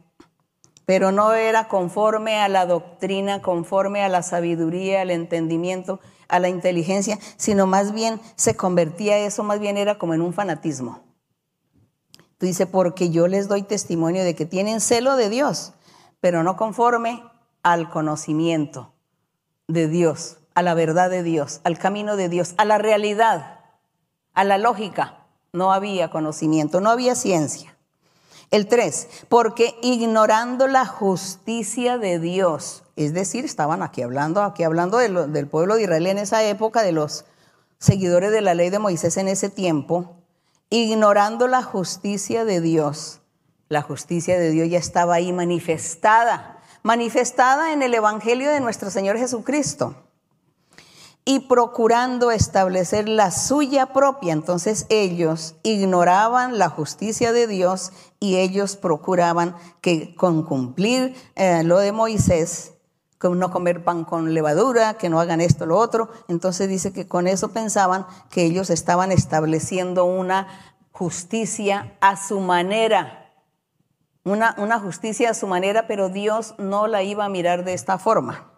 pero 0.85 1.11
no 1.11 1.33
era 1.33 1.67
conforme 1.67 2.39
a 2.39 2.47
la 2.49 2.67
doctrina, 2.67 3.41
conforme 3.41 4.03
a 4.03 4.07
la 4.07 4.21
sabiduría, 4.21 5.01
al 5.01 5.09
entendimiento, 5.09 5.99
a 6.27 6.37
la 6.37 6.49
inteligencia, 6.49 7.17
sino 7.37 7.65
más 7.65 7.93
bien 7.93 8.21
se 8.35 8.55
convertía 8.55 9.17
eso, 9.17 9.41
más 9.41 9.59
bien 9.59 9.75
era 9.75 9.97
como 9.97 10.13
en 10.13 10.21
un 10.21 10.33
fanatismo. 10.33 11.01
Dice, 12.39 12.67
porque 12.67 13.09
yo 13.09 13.27
les 13.27 13.47
doy 13.47 13.63
testimonio 13.63 14.23
de 14.23 14.35
que 14.35 14.45
tienen 14.45 14.81
celo 14.81 15.15
de 15.15 15.29
Dios, 15.29 15.73
pero 16.19 16.43
no 16.43 16.57
conforme 16.57 17.23
al 17.63 17.89
conocimiento 17.89 18.93
de 19.67 19.87
Dios, 19.87 20.37
a 20.53 20.61
la 20.61 20.75
verdad 20.75 21.09
de 21.09 21.23
Dios, 21.23 21.59
al 21.63 21.79
camino 21.79 22.17
de 22.17 22.29
Dios, 22.29 22.53
a 22.57 22.65
la 22.65 22.77
realidad, 22.77 23.61
a 24.35 24.43
la 24.43 24.59
lógica 24.59 25.23
no 25.53 25.71
había 25.71 26.09
conocimiento, 26.09 26.81
no 26.81 26.89
había 26.89 27.15
ciencia. 27.15 27.75
El 28.49 28.67
3, 28.67 29.25
porque 29.27 29.75
ignorando 29.81 30.67
la 30.67 30.85
justicia 30.85 31.97
de 31.97 32.19
Dios, 32.19 32.83
es 32.95 33.13
decir, 33.13 33.43
estaban 33.43 33.83
aquí 33.83 34.01
hablando, 34.01 34.41
aquí 34.41 34.63
hablando 34.63 34.97
del 34.97 35.47
pueblo 35.47 35.75
de 35.75 35.83
Israel 35.83 36.07
en 36.07 36.17
esa 36.17 36.43
época, 36.43 36.81
de 36.81 36.93
los 36.93 37.25
seguidores 37.77 38.31
de 38.31 38.41
la 38.41 38.53
ley 38.53 38.69
de 38.69 38.79
Moisés 38.79 39.17
en 39.17 39.27
ese 39.27 39.49
tiempo, 39.49 40.15
ignorando 40.69 41.47
la 41.47 41.61
justicia 41.61 42.45
de 42.45 42.61
Dios. 42.61 43.19
La 43.67 43.81
justicia 43.81 44.39
de 44.39 44.51
Dios 44.51 44.69
ya 44.69 44.79
estaba 44.79 45.15
ahí 45.15 45.33
manifestada, 45.33 46.61
manifestada 46.83 47.73
en 47.73 47.81
el 47.81 47.93
Evangelio 47.93 48.49
de 48.49 48.61
nuestro 48.61 48.89
Señor 48.89 49.17
Jesucristo 49.17 50.06
y 51.27 51.39
procurando 51.41 52.31
establecer 52.31 53.09
la 53.09 53.31
suya 53.31 53.87
propia. 53.87 54.31
Entonces 54.31 54.85
ellos 54.87 55.55
ignoraban 55.61 56.57
la 56.57 56.69
justicia 56.69 57.33
de 57.33 57.47
Dios 57.47 57.91
y 58.21 58.37
ellos 58.37 58.77
procuraban 58.77 59.53
que 59.81 60.15
con 60.15 60.43
cumplir 60.43 61.17
eh, 61.35 61.63
lo 61.65 61.79
de 61.79 61.91
Moisés, 61.91 62.75
con 63.17 63.39
no 63.39 63.51
comer 63.51 63.83
pan 63.83 64.05
con 64.05 64.33
levadura, 64.33 64.93
que 64.93 65.09
no 65.09 65.19
hagan 65.19 65.41
esto, 65.41 65.65
lo 65.65 65.77
otro. 65.77 66.09
Entonces 66.29 66.69
dice 66.69 66.93
que 66.93 67.09
con 67.09 67.27
eso 67.27 67.49
pensaban 67.49 68.07
que 68.29 68.45
ellos 68.45 68.69
estaban 68.69 69.11
estableciendo 69.11 70.05
una 70.05 70.47
justicia 70.93 71.97
a 71.99 72.15
su 72.15 72.39
manera. 72.39 73.33
Una, 74.23 74.55
una 74.57 74.79
justicia 74.79 75.31
a 75.31 75.33
su 75.33 75.45
manera, 75.45 75.87
pero 75.87 76.07
Dios 76.07 76.55
no 76.57 76.87
la 76.87 77.03
iba 77.03 77.25
a 77.25 77.29
mirar 77.29 77.65
de 77.65 77.73
esta 77.73 77.97
forma. 77.97 78.56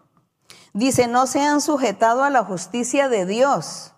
Dice, 0.72 1.08
no 1.08 1.26
se 1.26 1.40
han 1.40 1.60
sujetado 1.60 2.22
a 2.22 2.30
la 2.30 2.44
justicia 2.44 3.08
de 3.08 3.26
Dios. 3.26 3.92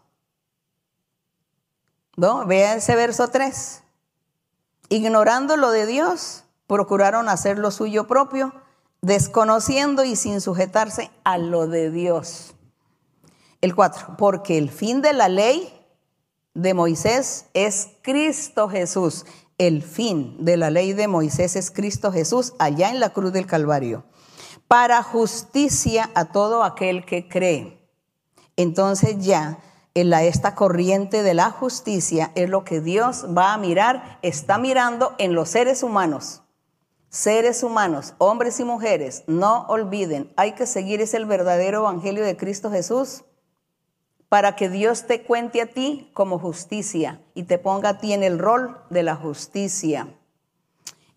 ¿No? 2.17 2.47
Vea 2.47 2.77
ese 2.77 2.95
verso 2.95 3.29
3. 3.29 3.83
Ignorando 4.89 5.57
lo 5.57 5.71
de 5.71 5.87
Dios, 5.87 6.45
procuraron 6.67 7.29
hacer 7.29 7.59
lo 7.59 7.71
suyo 7.71 8.07
propio, 8.07 8.55
desconociendo 9.03 10.05
y 10.05 10.17
sin 10.17 10.41
sujetarse 10.41 11.11
a 11.25 11.39
lo 11.39 11.67
de 11.67 11.91
Dios. 11.91 12.55
El 13.61 13.75
4. 13.75 14.17
Porque 14.17 14.57
el 14.57 14.71
fin 14.71 15.03
de 15.03 15.13
la 15.13 15.29
ley 15.29 15.79
de 16.55 16.75
Moisés 16.75 17.47
es 17.55 17.91
Cristo 18.03 18.69
Jesús. 18.69 19.27
El 19.59 19.83
fin 19.83 20.43
de 20.45 20.57
la 20.57 20.71
ley 20.71 20.95
de 20.95 21.09
Moisés 21.09 21.57
es 21.57 21.71
Cristo 21.71 22.13
Jesús 22.13 22.55
allá 22.59 22.91
en 22.91 23.01
la 23.01 23.11
cruz 23.11 23.33
del 23.33 23.47
Calvario 23.47 24.05
para 24.73 25.03
justicia 25.03 26.09
a 26.15 26.33
todo 26.33 26.65
aquel 26.65 27.05
que 27.05 27.29
cree. 27.29 27.87
Entonces 28.57 29.19
ya 29.19 29.59
en 29.93 30.09
la, 30.09 30.23
esta 30.23 30.55
corriente 30.55 31.23
de 31.23 31.35
la 31.35 31.51
justicia 31.51 32.33
es 32.37 32.49
lo 32.49 32.65
que 32.65 32.81
Dios 32.81 33.27
va 33.37 33.53
a 33.53 33.59
mirar, 33.59 34.19
está 34.23 34.57
mirando 34.57 35.15
en 35.19 35.35
los 35.35 35.51
seres 35.51 35.83
humanos. 35.83 36.41
Seres 37.11 37.63
humanos, 37.63 38.15
hombres 38.17 38.61
y 38.61 38.65
mujeres, 38.65 39.25
no 39.27 39.67
olviden, 39.67 40.33
hay 40.37 40.53
que 40.53 40.65
seguir 40.65 41.03
es 41.03 41.13
el 41.13 41.27
verdadero 41.27 41.81
evangelio 41.81 42.25
de 42.25 42.39
Cristo 42.39 42.71
Jesús 42.71 43.25
para 44.31 44.57
que 44.57 44.71
Dios 44.71 45.07
te 45.07 45.23
cuente 45.23 45.61
a 45.61 45.67
ti 45.67 46.11
como 46.15 46.39
justicia 46.39 47.21
y 47.35 47.43
te 47.43 47.59
ponga 47.59 47.91
a 47.91 47.99
ti 47.99 48.15
en 48.15 48.23
el 48.23 48.39
rol 48.39 48.79
de 48.89 49.03
la 49.03 49.17
justicia. 49.17 50.09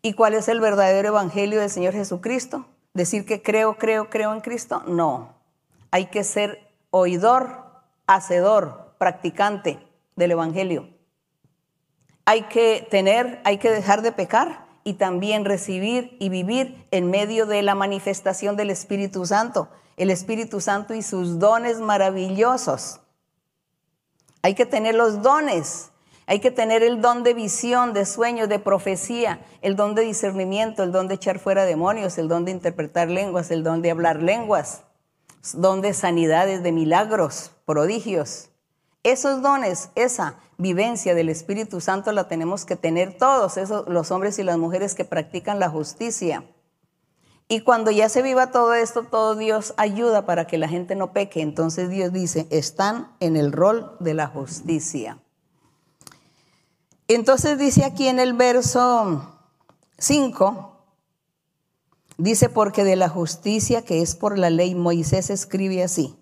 ¿Y 0.01 0.11
cuál 0.11 0.33
es 0.33 0.49
el 0.49 0.59
verdadero 0.59 1.07
evangelio 1.07 1.61
del 1.61 1.69
Señor 1.69 1.93
Jesucristo? 1.93 2.65
Decir 2.95 3.25
que 3.25 3.43
creo, 3.43 3.77
creo, 3.77 4.09
creo 4.09 4.33
en 4.33 4.39
Cristo, 4.39 4.81
no. 4.87 5.35
Hay 5.91 6.05
que 6.05 6.23
ser 6.23 6.71
oidor, 6.91 7.65
hacedor, 8.07 8.95
practicante 8.97 9.85
del 10.15 10.31
Evangelio. 10.31 10.89
Hay 12.23 12.43
que 12.43 12.87
tener, 12.89 13.41
hay 13.43 13.57
que 13.57 13.69
dejar 13.69 14.01
de 14.01 14.13
pecar 14.13 14.65
y 14.85 14.93
también 14.93 15.43
recibir 15.43 16.15
y 16.21 16.29
vivir 16.29 16.87
en 16.91 17.11
medio 17.11 17.45
de 17.45 17.61
la 17.63 17.75
manifestación 17.75 18.55
del 18.55 18.69
Espíritu 18.69 19.25
Santo, 19.25 19.67
el 19.97 20.09
Espíritu 20.09 20.61
Santo 20.61 20.93
y 20.93 21.01
sus 21.01 21.37
dones 21.37 21.81
maravillosos. 21.81 23.01
Hay 24.41 24.55
que 24.55 24.65
tener 24.65 24.95
los 24.95 25.21
dones 25.21 25.91
hay 26.27 26.39
que 26.39 26.51
tener 26.51 26.81
el 26.81 27.01
don 27.01 27.23
de 27.23 27.33
visión, 27.33 27.93
de 27.93 28.05
sueño, 28.05 28.47
de 28.47 28.59
profecía, 28.59 29.45
el 29.61 29.75
don 29.75 29.93
de 29.93 30.01
discernimiento, 30.01 30.81
el 30.83 30.91
don 30.91 31.07
de 31.07 31.15
echar 31.15 31.39
fuera 31.39 31.65
demonios, 31.65 32.17
el 32.17 32.27
don 32.27 32.45
de 32.45 32.51
interpretar 32.51 33.09
lenguas, 33.09 33.51
el 33.51 33.63
don 33.63 33.81
de 33.81 33.91
hablar 33.91 34.21
lenguas, 34.21 34.83
don 35.53 35.81
de 35.81 35.93
sanidades, 35.93 36.63
de 36.63 36.71
milagros, 36.71 37.51
prodigios. 37.65 38.49
Esos 39.03 39.43
dones, 39.43 39.91
esa 39.93 40.39
vivencia 40.57 41.13
del 41.13 41.29
Espíritu 41.29 41.79
Santo 41.79 42.11
la 42.11 42.27
tenemos 42.27 42.65
que 42.65 42.75
tener 42.75 43.17
todos, 43.17 43.57
esos, 43.57 43.87
los 43.87 44.09
hombres 44.09 44.39
y 44.39 44.43
las 44.43 44.57
mujeres 44.57 44.95
que 44.95 45.05
practican 45.05 45.59
la 45.59 45.69
justicia. 45.69 46.43
Y 47.47 47.59
cuando 47.59 47.91
ya 47.91 48.09
se 48.09 48.23
viva 48.23 48.49
todo 48.49 48.73
esto, 48.73 49.03
todo 49.03 49.35
Dios 49.35 49.75
ayuda 49.77 50.25
para 50.25 50.47
que 50.47 50.57
la 50.57 50.67
gente 50.67 50.95
no 50.95 51.13
peque. 51.13 51.41
Entonces 51.41 51.91
Dios 51.91 52.11
dice, 52.11 52.47
están 52.49 53.15
en 53.19 53.37
el 53.37 53.51
rol 53.51 53.95
de 53.99 54.15
la 54.15 54.25
justicia. 54.25 55.19
Entonces 57.07 57.57
dice 57.59 57.83
aquí 57.83 58.07
en 58.07 58.19
el 58.19 58.33
verso 58.33 59.31
5, 59.99 60.71
dice, 62.17 62.49
porque 62.49 62.83
de 62.83 62.95
la 62.95 63.09
justicia 63.09 63.83
que 63.83 64.01
es 64.01 64.15
por 64.15 64.39
la 64.39 64.49
ley, 64.49 64.73
Moisés 64.73 65.29
escribe 65.29 65.83
así, 65.83 66.15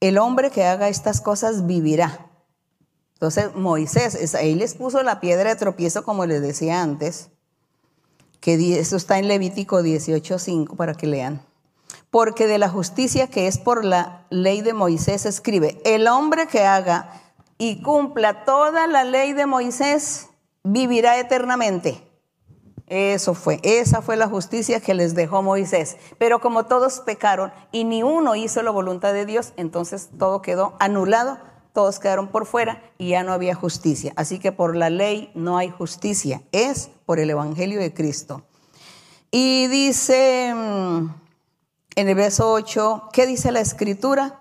el 0.00 0.18
hombre 0.18 0.50
que 0.50 0.64
haga 0.64 0.88
estas 0.88 1.20
cosas 1.20 1.66
vivirá. 1.66 2.30
Entonces 3.14 3.54
Moisés, 3.54 4.34
ahí 4.34 4.54
les 4.54 4.74
puso 4.74 5.02
la 5.02 5.20
piedra 5.20 5.50
de 5.50 5.56
tropiezo, 5.56 6.04
como 6.04 6.26
les 6.26 6.42
decía 6.42 6.82
antes, 6.82 7.30
que 8.40 8.78
eso 8.78 8.96
está 8.96 9.18
en 9.18 9.28
Levítico 9.28 9.80
18:5 9.82 10.76
para 10.76 10.94
que 10.94 11.06
lean. 11.06 11.40
Porque 12.10 12.46
de 12.46 12.58
la 12.58 12.68
justicia 12.68 13.28
que 13.28 13.46
es 13.46 13.58
por 13.58 13.84
la 13.84 14.26
ley 14.30 14.60
de 14.60 14.74
Moisés 14.74 15.24
escribe, 15.24 15.80
el 15.84 16.08
hombre 16.08 16.48
que 16.48 16.64
haga 16.64 17.21
y 17.62 17.80
cumpla 17.80 18.44
toda 18.44 18.88
la 18.88 19.04
ley 19.04 19.34
de 19.34 19.46
Moisés 19.46 20.30
vivirá 20.64 21.20
eternamente. 21.20 22.02
Eso 22.88 23.34
fue, 23.34 23.60
esa 23.62 24.02
fue 24.02 24.16
la 24.16 24.26
justicia 24.26 24.80
que 24.80 24.94
les 24.94 25.14
dejó 25.14 25.42
Moisés. 25.42 25.96
Pero 26.18 26.40
como 26.40 26.66
todos 26.66 26.98
pecaron 26.98 27.52
y 27.70 27.84
ni 27.84 28.02
uno 28.02 28.34
hizo 28.34 28.64
la 28.64 28.72
voluntad 28.72 29.12
de 29.12 29.26
Dios, 29.26 29.52
entonces 29.56 30.10
todo 30.18 30.42
quedó 30.42 30.74
anulado, 30.80 31.38
todos 31.72 32.00
quedaron 32.00 32.32
por 32.32 32.46
fuera 32.46 32.82
y 32.98 33.10
ya 33.10 33.22
no 33.22 33.32
había 33.32 33.54
justicia. 33.54 34.12
Así 34.16 34.40
que 34.40 34.50
por 34.50 34.74
la 34.74 34.90
ley 34.90 35.30
no 35.36 35.56
hay 35.56 35.70
justicia, 35.70 36.42
es 36.50 36.90
por 37.06 37.20
el 37.20 37.30
Evangelio 37.30 37.78
de 37.78 37.94
Cristo. 37.94 38.42
Y 39.30 39.68
dice 39.68 40.52
mm, 40.52 41.14
en 41.94 42.08
el 42.08 42.14
verso 42.16 42.50
8, 42.50 43.10
¿qué 43.12 43.24
dice 43.24 43.52
la 43.52 43.60
escritura? 43.60 44.40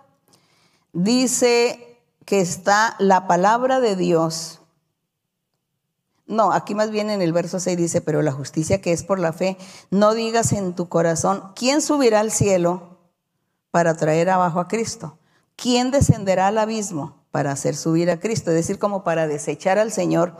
Dice 0.91 1.91
que 2.32 2.39
está 2.39 2.95
la 2.97 3.27
palabra 3.27 3.82
de 3.82 3.97
Dios 3.97 4.61
no, 6.27 6.53
aquí 6.53 6.75
más 6.75 6.89
bien 6.89 7.09
en 7.09 7.21
el 7.21 7.34
verso 7.34 7.59
6 7.59 7.75
dice, 7.77 7.99
pero 7.99 8.21
la 8.21 8.32
justicia 8.32 8.79
que 8.79 8.93
es 8.93 9.03
por 9.03 9.19
la 9.19 9.34
fe, 9.34 9.57
no 9.89 10.13
digas 10.13 10.53
en 10.53 10.73
tu 10.73 10.88
corazón, 10.88 11.51
¿quién 11.57 11.82
subirá 11.82 12.21
al 12.21 12.32
cielo 12.32 12.99
para 13.69 13.97
traer 13.97 14.29
abajo 14.29 14.61
a 14.61 14.69
Cristo? 14.69 15.19
¿Quién 15.57 15.91
descenderá 15.91 16.47
al 16.47 16.57
abismo 16.57 17.21
para 17.32 17.51
hacer 17.51 17.75
subir 17.75 18.09
a 18.09 18.21
Cristo? 18.21 18.51
Es 18.51 18.55
decir, 18.55 18.79
como 18.79 19.03
para 19.03 19.27
desechar 19.27 19.77
al 19.77 19.91
Señor 19.91 20.38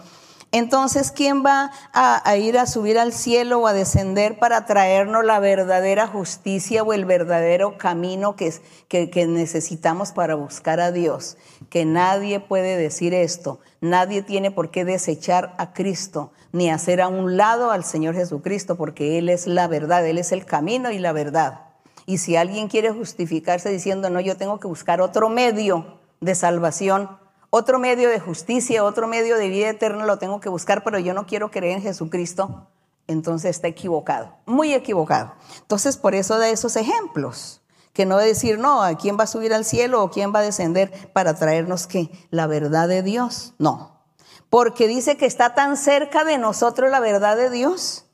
entonces, 0.53 1.11
¿quién 1.11 1.45
va 1.45 1.71
a, 1.93 2.35
ir 2.35 2.57
a 2.57 2.65
subir 2.65 2.99
al 2.99 3.13
cielo 3.13 3.59
o 3.59 3.67
a 3.67 3.73
descender 3.73 4.37
para 4.37 4.65
traernos 4.65 5.23
la 5.23 5.39
verdadera 5.39 6.07
justicia 6.07 6.83
o 6.83 6.91
el 6.91 7.05
verdadero 7.05 7.77
camino 7.77 8.35
que, 8.35 8.51
que 8.89 9.27
necesitamos 9.27 10.11
para 10.11 10.35
buscar 10.35 10.81
a 10.81 10.91
Dios? 10.91 11.37
Que 11.72 11.86
nadie 11.86 12.41
puede 12.41 12.76
decir 12.76 13.13
esto. 13.13 13.61
Nadie 13.80 14.22
tiene 14.22 14.51
por 14.51 14.72
qué 14.72 14.84
desechar 14.84 15.55
a 15.57 15.72
Cristo 15.72 16.34
ni 16.51 16.69
hacer 16.69 16.99
a 16.99 17.07
un 17.07 17.38
lado 17.38 17.72
al 17.72 17.86
Señor 17.86 18.13
Jesucristo, 18.13 18.76
porque 18.76 19.17
Él 19.17 19.30
es 19.30 19.47
la 19.47 19.67
verdad, 19.67 20.05
Él 20.05 20.17
es 20.17 20.34
el 20.34 20.45
camino 20.45 20.91
y 20.91 20.99
la 20.99 21.13
verdad. 21.13 21.61
Y 22.05 22.17
si 22.17 22.36
alguien 22.36 22.67
quiere 22.67 22.91
justificarse 22.91 23.69
diciendo, 23.69 24.09
no, 24.09 24.19
yo 24.19 24.36
tengo 24.36 24.59
que 24.59 24.67
buscar 24.67 24.99
otro 24.99 25.30
medio 25.30 25.97
de 26.19 26.36
salvación, 26.36 27.09
otro 27.49 27.80
medio 27.80 28.09
de 28.09 28.19
justicia, 28.19 28.84
otro 28.84 29.07
medio 29.07 29.38
de 29.38 29.47
vida 29.47 29.69
eterna 29.69 30.05
lo 30.05 30.17
tengo 30.17 30.41
que 30.41 30.49
buscar, 30.49 30.84
pero 30.84 30.99
yo 30.99 31.13
no 31.13 31.26
quiero 31.26 31.51
creer 31.51 31.78
en 31.78 31.84
Jesucristo, 31.84 32.67
entonces 33.07 33.51
está 33.51 33.69
equivocado, 33.69 34.36
muy 34.45 34.74
equivocado. 34.74 35.36
Entonces, 35.61 35.95
por 35.95 36.15
eso 36.15 36.38
da 36.38 36.49
esos 36.49 36.76
ejemplos, 36.76 37.61
que 37.93 38.05
no 38.05 38.17
decir, 38.17 38.57
no, 38.57 38.83
¿a 38.83 38.95
quién 38.95 39.17
va 39.19 39.25
a 39.25 39.27
subir 39.27 39.53
al 39.53 39.65
cielo 39.65 40.03
o 40.03 40.11
quién 40.11 40.33
va 40.33 40.39
a 40.39 40.43
descender 40.43 41.11
para 41.13 41.33
traernos 41.33 41.87
qué? 41.87 42.09
La 42.29 42.47
verdad 42.47 42.87
de 42.87 43.03
Dios. 43.03 43.53
No, 43.57 44.01
porque 44.49 44.87
dice 44.87 45.17
que 45.17 45.25
está 45.25 45.55
tan 45.55 45.77
cerca 45.77 46.23
de 46.23 46.37
nosotros 46.37 46.89
la 46.89 46.99
verdad 46.99 47.37
de 47.37 47.49
Dios. 47.49 48.05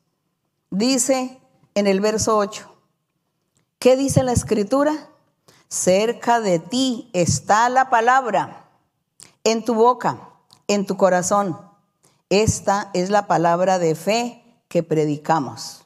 Dice 0.69 1.39
en 1.75 1.88
el 1.88 2.01
verso 2.01 2.38
8, 2.38 2.69
¿qué 3.80 3.95
dice 3.95 4.23
la 4.23 4.34
escritura? 4.34 5.09
Cerca 5.67 6.39
de 6.39 6.59
ti 6.59 7.09
está 7.13 7.69
la 7.69 7.89
palabra 7.89 8.69
en 9.43 9.63
tu 9.63 9.75
boca, 9.75 10.30
en 10.67 10.86
tu 10.86 10.97
corazón. 10.97 11.59
Esta 12.30 12.89
es 12.93 13.09
la 13.09 13.28
palabra 13.28 13.80
de 13.80 13.95
fe 13.95 14.43
que 14.67 14.84
predicamos. 14.84 15.86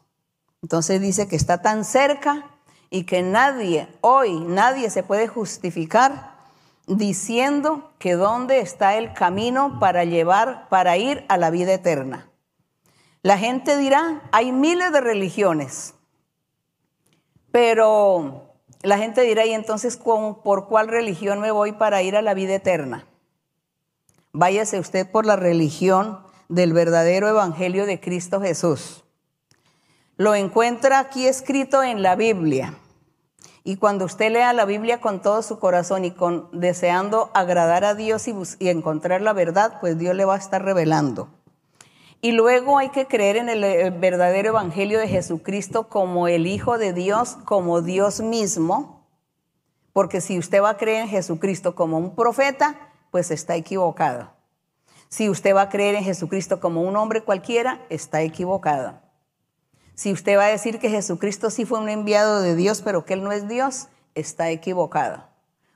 Entonces 0.61 1.01
dice 1.01 1.27
que 1.27 1.35
está 1.35 1.61
tan 1.61 1.85
cerca 1.85 2.51
y 2.91 3.05
que 3.05 3.23
nadie, 3.23 3.87
hoy 4.01 4.39
nadie 4.39 4.91
se 4.91 5.01
puede 5.01 5.27
justificar 5.27 6.35
diciendo 6.85 7.91
que 7.97 8.13
dónde 8.13 8.59
está 8.59 8.95
el 8.95 9.13
camino 9.13 9.79
para 9.79 10.03
llevar, 10.03 10.69
para 10.69 10.97
ir 10.97 11.25
a 11.27 11.37
la 11.37 11.49
vida 11.49 11.73
eterna. 11.73 12.29
La 13.23 13.39
gente 13.39 13.75
dirá, 13.77 14.21
hay 14.31 14.51
miles 14.51 14.91
de 14.91 15.01
religiones, 15.01 15.95
pero 17.51 18.53
la 18.83 18.99
gente 18.99 19.21
dirá, 19.21 19.47
¿y 19.47 19.53
entonces 19.53 19.97
por 19.97 20.67
cuál 20.67 20.87
religión 20.87 21.39
me 21.39 21.49
voy 21.49 21.71
para 21.71 22.03
ir 22.03 22.15
a 22.15 22.21
la 22.21 22.35
vida 22.35 22.53
eterna? 22.53 23.07
váyase 24.33 24.79
usted 24.79 25.09
por 25.09 25.25
la 25.25 25.35
religión 25.35 26.19
del 26.49 26.73
verdadero 26.73 27.27
Evangelio 27.27 27.85
de 27.85 27.99
Cristo 27.99 28.41
Jesús. 28.41 29.01
Lo 30.18 30.36
encuentra 30.36 30.99
aquí 30.99 31.26
escrito 31.26 31.84
en 31.84 32.03
la 32.03 32.16
Biblia. 32.16 32.76
Y 33.64 33.78
cuando 33.78 34.05
usted 34.05 34.32
lea 34.32 34.53
la 34.53 34.66
Biblia 34.66 35.01
con 35.01 35.22
todo 35.22 35.43
su 35.43 35.59
corazón 35.59 36.03
y 36.03 36.14
deseando 36.51 37.30
agradar 37.34 37.84
a 37.84 37.93
Dios 37.93 38.28
y, 38.28 38.70
encontrar 38.70 39.22
la 39.22 39.34
verdad, 39.34 39.78
pues 39.80 39.99
Dios 39.99 40.16
le 40.16 40.26
va 40.26 40.36
a 40.36 40.39
estar 40.39 40.64
revelando. 40.64 41.30
Y 42.22 42.32
luego 42.32 42.78
hay 42.78 42.89
que 42.89 43.07
creer 43.07 43.38
en 43.38 43.49
el 43.49 43.91
verdadero 43.91 44.49
evangelio 44.49 44.99
de 44.99 45.07
Jesucristo 45.07 45.89
como 45.89 46.28
el 46.28 46.47
Hijo 46.47 46.78
de 46.78 46.93
Dios, 46.93 47.38
como 47.45 47.82
Dios 47.82 48.22
mismo, 48.22 49.07
porque 49.93 50.22
si 50.22 50.39
usted 50.39 50.62
va 50.62 50.72
a 50.72 50.78
creer 50.78 51.03
en 51.03 51.09
Jesucristo 51.09 51.76
como 51.76 51.97
un 51.97 52.16
profeta, 52.16 52.76
pues 53.12 53.30
está 53.32 53.55
equivocado. 53.55 54.32
Si 55.09 55.30
usted 55.30 55.53
va 55.53 55.64
a 55.64 55.70
creer 55.70 55.95
en 55.95 56.03
Jesucristo 56.03 56.59
como 56.59 56.82
un 56.82 56.95
hombre 56.95 57.22
cualquiera, 57.22 57.82
está 57.89 58.22
equivocado. 58.22 59.01
Si 60.02 60.12
usted 60.12 60.36
va 60.36 60.45
a 60.45 60.49
decir 60.49 60.80
que 60.80 60.89
Jesucristo 60.89 61.52
sí 61.52 61.64
fue 61.64 61.78
un 61.78 61.88
enviado 61.88 62.41
de 62.41 62.56
Dios, 62.56 62.82
pero 62.82 63.06
que 63.06 63.14
Él 63.14 63.24
no 63.24 63.32
es 63.32 63.47
Dios, 63.47 63.88
está 64.16 64.49
equivocado. 64.49 65.28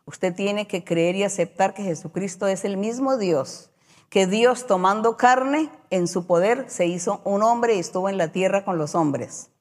Usted 0.05 0.33
tiene 0.33 0.65
que 0.65 0.83
creer 0.83 1.15
y 1.15 1.21
aceptar 1.21 1.75
que 1.75 1.83
Jesucristo 1.83 2.47
es 2.47 2.65
el 2.65 2.75
mismo 2.75 3.19
Dios, 3.19 3.69
que 4.09 4.25
Dios 4.25 4.65
tomando 4.65 5.15
carne 5.15 5.69
en 5.91 6.07
su 6.07 6.25
poder 6.25 6.65
se 6.71 6.87
hizo 6.87 7.21
un 7.23 7.43
hombre 7.43 7.75
y 7.75 7.79
estuvo 7.79 8.09
en 8.09 8.17
la 8.17 8.31
tierra 8.31 8.65
con 8.65 8.79
los 8.79 8.95
hombres. 8.95 9.51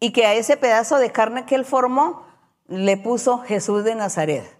Y 0.00 0.14
que 0.14 0.24
a 0.24 0.32
ese 0.32 0.56
pedazo 0.56 0.96
de 0.96 1.12
carne 1.12 1.44
que 1.44 1.54
Él 1.54 1.66
formó 1.66 2.24
le 2.68 2.96
puso 2.96 3.40
Jesús 3.40 3.84
de 3.84 3.94
Nazaret 3.94 4.56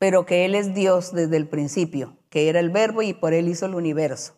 pero 0.00 0.26
que 0.26 0.46
Él 0.46 0.56
es 0.56 0.74
Dios 0.74 1.12
desde 1.12 1.36
el 1.36 1.46
principio, 1.46 2.16
que 2.28 2.48
era 2.48 2.58
el 2.58 2.70
verbo 2.70 3.02
y 3.02 3.12
por 3.12 3.34
Él 3.34 3.48
hizo 3.48 3.66
el 3.66 3.76
universo. 3.76 4.32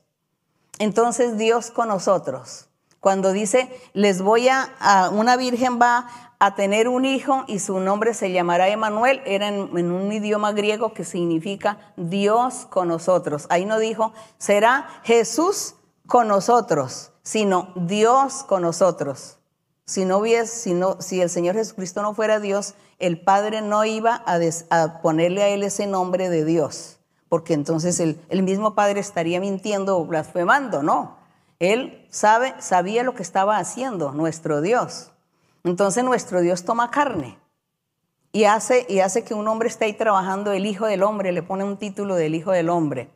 Entonces 0.78 1.38
Dios 1.38 1.70
con 1.70 1.86
nosotros, 1.86 2.68
cuando 3.02 3.32
dice, 3.32 3.68
les 3.94 4.22
voy 4.22 4.46
a, 4.48 5.10
una 5.12 5.36
virgen 5.36 5.80
va 5.82 6.06
a 6.38 6.54
tener 6.54 6.86
un 6.86 7.04
hijo 7.04 7.42
y 7.48 7.58
su 7.58 7.80
nombre 7.80 8.14
se 8.14 8.30
llamará 8.30 8.68
Emanuel, 8.68 9.20
era 9.26 9.48
en, 9.48 9.90
un 9.90 10.12
idioma 10.12 10.52
griego 10.52 10.94
que 10.94 11.02
significa 11.02 11.92
Dios 11.96 12.64
con 12.70 12.86
nosotros. 12.86 13.46
Ahí 13.50 13.64
no 13.64 13.80
dijo, 13.80 14.12
será 14.38 14.86
Jesús 15.02 15.74
con 16.06 16.28
nosotros, 16.28 17.10
sino 17.24 17.72
Dios 17.74 18.44
con 18.44 18.62
nosotros. 18.62 19.38
Si, 19.84 20.04
no 20.04 20.18
hubiese, 20.18 20.72
si, 21.00 21.20
el 21.20 21.28
Señor 21.28 21.56
Jesucristo 21.56 22.02
no 22.02 22.14
fuera 22.14 22.38
Dios, 22.38 22.76
el 23.00 23.20
Padre 23.20 23.62
no 23.62 23.84
iba 23.84 24.22
a, 24.70 25.02
ponerle 25.02 25.42
a 25.42 25.48
Él 25.48 25.64
ese 25.64 25.88
nombre 25.88 26.28
de 26.28 26.44
Dios, 26.44 27.00
porque 27.28 27.54
entonces 27.54 27.98
el, 27.98 28.20
el, 28.28 28.44
mismo 28.44 28.76
Padre 28.76 29.00
estaría 29.00 29.40
mintiendo 29.40 29.98
o 29.98 30.04
blasfemando, 30.04 30.84
¿no? 30.84 31.20
Él 31.62 32.04
sabe, 32.10 32.54
sabía 32.58 33.04
lo 33.04 33.14
que 33.14 33.22
estaba 33.22 33.58
haciendo, 33.58 34.10
nuestro 34.10 34.60
Dios. 34.60 35.12
Entonces 35.62 36.02
nuestro 36.02 36.40
Dios 36.40 36.64
toma 36.64 36.90
carne 36.90 37.38
y 38.32 38.44
hace, 38.44 38.84
y 38.88 38.98
hace 38.98 39.22
que 39.22 39.32
un 39.32 39.46
hombre 39.46 39.68
esté 39.68 39.84
ahí 39.84 39.92
trabajando, 39.92 40.50
el 40.50 40.66
Hijo 40.66 40.86
del 40.86 41.04
Hombre, 41.04 41.30
le 41.30 41.44
pone 41.44 41.62
un 41.62 41.76
título 41.76 42.16
del 42.16 42.34
Hijo 42.34 42.50
del 42.50 42.68
Hombre, 42.68 43.10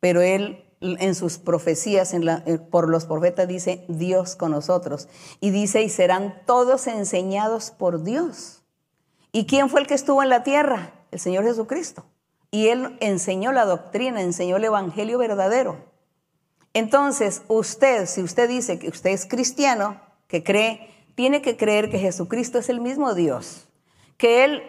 pero 0.00 0.20
Él 0.20 0.64
en 0.80 1.14
sus 1.14 1.38
profecías 1.38 2.12
eh, 2.12 2.58
por 2.58 2.90
los 2.90 3.04
profetas 3.06 3.46
dice 3.46 3.84
Dios 3.86 4.34
con 4.34 4.50
nosotros. 4.50 5.08
Y 5.40 5.50
dice, 5.50 5.82
y 5.82 5.90
serán 5.90 6.42
todos 6.46 6.88
enseñados 6.88 7.70
por 7.70 8.02
Dios. 8.02 8.64
¿Y 9.30 9.46
quién 9.46 9.70
fue 9.70 9.80
el 9.80 9.86
que 9.86 9.94
estuvo 9.94 10.24
en 10.24 10.28
la 10.28 10.42
tierra? 10.42 10.92
El 11.12 11.20
Señor 11.20 11.44
Jesucristo. 11.44 12.04
Y 12.50 12.66
Él 12.66 12.96
enseñó 12.98 13.52
la 13.52 13.64
doctrina, 13.64 14.20
enseñó 14.22 14.56
el 14.56 14.64
Evangelio 14.64 15.18
verdadero. 15.18 15.93
Entonces, 16.74 17.42
usted, 17.48 18.06
si 18.06 18.22
usted 18.22 18.48
dice 18.48 18.78
que 18.80 18.88
usted 18.88 19.10
es 19.10 19.26
cristiano, 19.26 20.00
que 20.26 20.42
cree, 20.42 20.90
tiene 21.14 21.40
que 21.40 21.56
creer 21.56 21.88
que 21.88 22.00
Jesucristo 22.00 22.58
es 22.58 22.68
el 22.68 22.80
mismo 22.80 23.14
Dios, 23.14 23.68
que 24.16 24.44
Él 24.44 24.62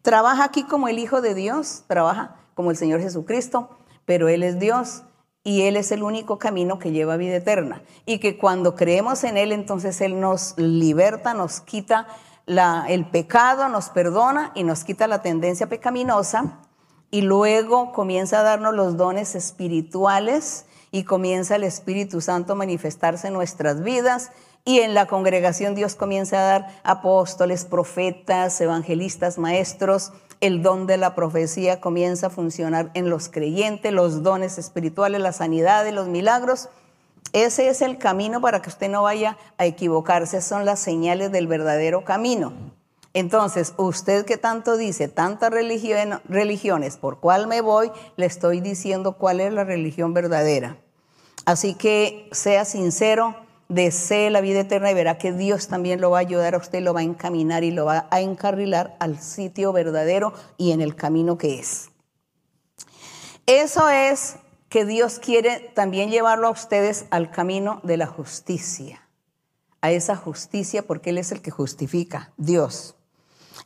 trabaja 0.00 0.44
aquí 0.44 0.64
como 0.64 0.88
el 0.88 0.98
Hijo 0.98 1.20
de 1.20 1.34
Dios, 1.34 1.84
trabaja 1.86 2.36
como 2.54 2.70
el 2.70 2.78
Señor 2.78 3.00
Jesucristo, 3.00 3.68
pero 4.06 4.28
Él 4.28 4.42
es 4.42 4.58
Dios 4.58 5.02
y 5.44 5.62
Él 5.62 5.76
es 5.76 5.92
el 5.92 6.02
único 6.02 6.38
camino 6.38 6.78
que 6.78 6.92
lleva 6.92 7.14
a 7.14 7.18
vida 7.18 7.36
eterna. 7.36 7.82
Y 8.06 8.18
que 8.18 8.38
cuando 8.38 8.74
creemos 8.74 9.22
en 9.24 9.36
Él, 9.36 9.52
entonces 9.52 10.00
Él 10.00 10.18
nos 10.18 10.54
liberta, 10.56 11.34
nos 11.34 11.60
quita 11.60 12.06
el 12.46 13.06
pecado, 13.06 13.68
nos 13.68 13.90
perdona 13.90 14.52
y 14.54 14.64
nos 14.64 14.84
quita 14.84 15.06
la 15.06 15.22
tendencia 15.22 15.68
pecaminosa. 15.68 16.58
Y 17.10 17.22
luego 17.22 17.92
comienza 17.92 18.40
a 18.40 18.42
darnos 18.42 18.74
los 18.74 18.96
dones 18.96 19.34
espirituales 19.34 20.66
y 20.90 21.04
comienza 21.04 21.56
el 21.56 21.64
Espíritu 21.64 22.20
Santo 22.20 22.52
a 22.52 22.56
manifestarse 22.56 23.28
en 23.28 23.34
nuestras 23.34 23.82
vidas 23.82 24.30
y 24.64 24.80
en 24.80 24.94
la 24.94 25.06
congregación 25.06 25.74
Dios 25.74 25.94
comienza 25.94 26.38
a 26.38 26.44
dar 26.44 26.80
apóstoles, 26.82 27.64
profetas, 27.64 28.60
evangelistas, 28.60 29.38
maestros. 29.38 30.12
El 30.40 30.62
don 30.62 30.86
de 30.86 30.96
la 30.96 31.14
profecía 31.14 31.80
comienza 31.80 32.26
a 32.26 32.30
funcionar 32.30 32.90
en 32.94 33.08
los 33.08 33.28
creyentes, 33.28 33.92
los 33.92 34.22
dones 34.22 34.58
espirituales, 34.58 35.20
la 35.20 35.32
sanidad 35.32 35.86
y 35.86 35.92
los 35.92 36.08
milagros. 36.08 36.68
Ese 37.32 37.68
es 37.68 37.80
el 37.80 37.98
camino 37.98 38.40
para 38.40 38.60
que 38.60 38.68
usted 38.68 38.90
no 38.90 39.02
vaya 39.02 39.38
a 39.56 39.66
equivocarse. 39.66 40.42
Son 40.42 40.64
las 40.64 40.80
señales 40.80 41.32
del 41.32 41.46
verdadero 41.46 42.04
camino. 42.04 42.52
Entonces, 43.12 43.74
usted 43.76 44.24
que 44.24 44.36
tanto 44.36 44.76
dice, 44.76 45.08
tantas 45.08 45.50
religiones, 45.50 46.96
¿por 46.96 47.18
cuál 47.18 47.48
me 47.48 47.60
voy? 47.60 47.90
Le 48.16 48.26
estoy 48.26 48.60
diciendo 48.60 49.16
cuál 49.16 49.40
es 49.40 49.52
la 49.52 49.64
religión 49.64 50.14
verdadera. 50.14 50.78
Así 51.44 51.74
que 51.74 52.28
sea 52.30 52.64
sincero, 52.64 53.34
desee 53.68 54.30
la 54.30 54.40
vida 54.40 54.60
eterna 54.60 54.92
y 54.92 54.94
verá 54.94 55.18
que 55.18 55.32
Dios 55.32 55.66
también 55.66 56.00
lo 56.00 56.10
va 56.10 56.18
a 56.18 56.20
ayudar 56.20 56.54
a 56.54 56.58
usted, 56.58 56.82
lo 56.82 56.94
va 56.94 57.00
a 57.00 57.04
encaminar 57.04 57.64
y 57.64 57.72
lo 57.72 57.84
va 57.84 58.06
a 58.10 58.20
encarrilar 58.20 58.96
al 59.00 59.20
sitio 59.20 59.72
verdadero 59.72 60.32
y 60.56 60.70
en 60.70 60.80
el 60.80 60.94
camino 60.94 61.36
que 61.36 61.58
es. 61.58 61.90
Eso 63.46 63.88
es 63.88 64.36
que 64.68 64.84
Dios 64.84 65.18
quiere 65.18 65.72
también 65.74 66.10
llevarlo 66.10 66.46
a 66.46 66.52
ustedes 66.52 67.06
al 67.10 67.32
camino 67.32 67.80
de 67.82 67.96
la 67.96 68.06
justicia, 68.06 69.08
a 69.80 69.90
esa 69.90 70.14
justicia 70.14 70.86
porque 70.86 71.10
Él 71.10 71.18
es 71.18 71.32
el 71.32 71.42
que 71.42 71.50
justifica, 71.50 72.32
Dios. 72.36 72.94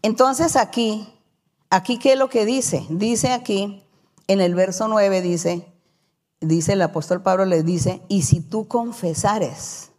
Entonces 0.02 0.56
aquí, 0.56 1.08
aquí 1.70 1.98
qué 1.98 2.12
es 2.12 2.18
lo 2.18 2.28
que 2.28 2.44
dice? 2.44 2.86
Dice 2.90 3.32
aquí, 3.32 3.84
en 4.26 4.40
el 4.40 4.54
verso 4.54 4.88
9 4.88 5.20
dice, 5.22 5.72
dice 6.40 6.72
el 6.72 6.82
apóstol 6.82 7.22
Pablo 7.22 7.44
le 7.44 7.62
dice, 7.62 8.02
y 8.08 8.22
si 8.22 8.40
tú 8.40 8.68
confesares, 8.68 9.90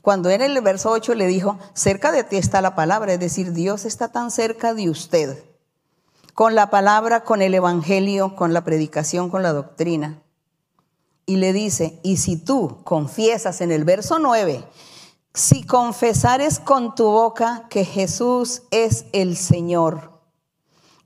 cuando 0.00 0.30
en 0.30 0.40
el 0.40 0.60
verso 0.60 0.90
8 0.90 1.14
le 1.14 1.26
dijo, 1.26 1.58
cerca 1.74 2.12
de 2.12 2.24
ti 2.24 2.36
está 2.36 2.60
la 2.62 2.74
palabra, 2.74 3.12
es 3.12 3.20
decir, 3.20 3.52
Dios 3.52 3.84
está 3.84 4.08
tan 4.08 4.30
cerca 4.30 4.74
de 4.74 4.88
usted, 4.88 5.44
con 6.34 6.54
la 6.54 6.70
palabra, 6.70 7.24
con 7.24 7.42
el 7.42 7.52
evangelio, 7.54 8.36
con 8.36 8.52
la 8.52 8.64
predicación, 8.64 9.28
con 9.28 9.42
la 9.42 9.52
doctrina. 9.52 10.22
Y 11.26 11.36
le 11.36 11.52
dice, 11.52 12.00
y 12.02 12.16
si 12.18 12.36
tú 12.36 12.78
confiesas 12.84 13.60
en 13.60 13.70
el 13.70 13.84
verso 13.84 14.18
9, 14.18 14.64
si 15.38 15.62
confesares 15.62 16.58
con 16.58 16.96
tu 16.96 17.04
boca 17.04 17.68
que 17.70 17.84
Jesús 17.84 18.62
es 18.72 19.04
el 19.12 19.36
Señor 19.36 20.20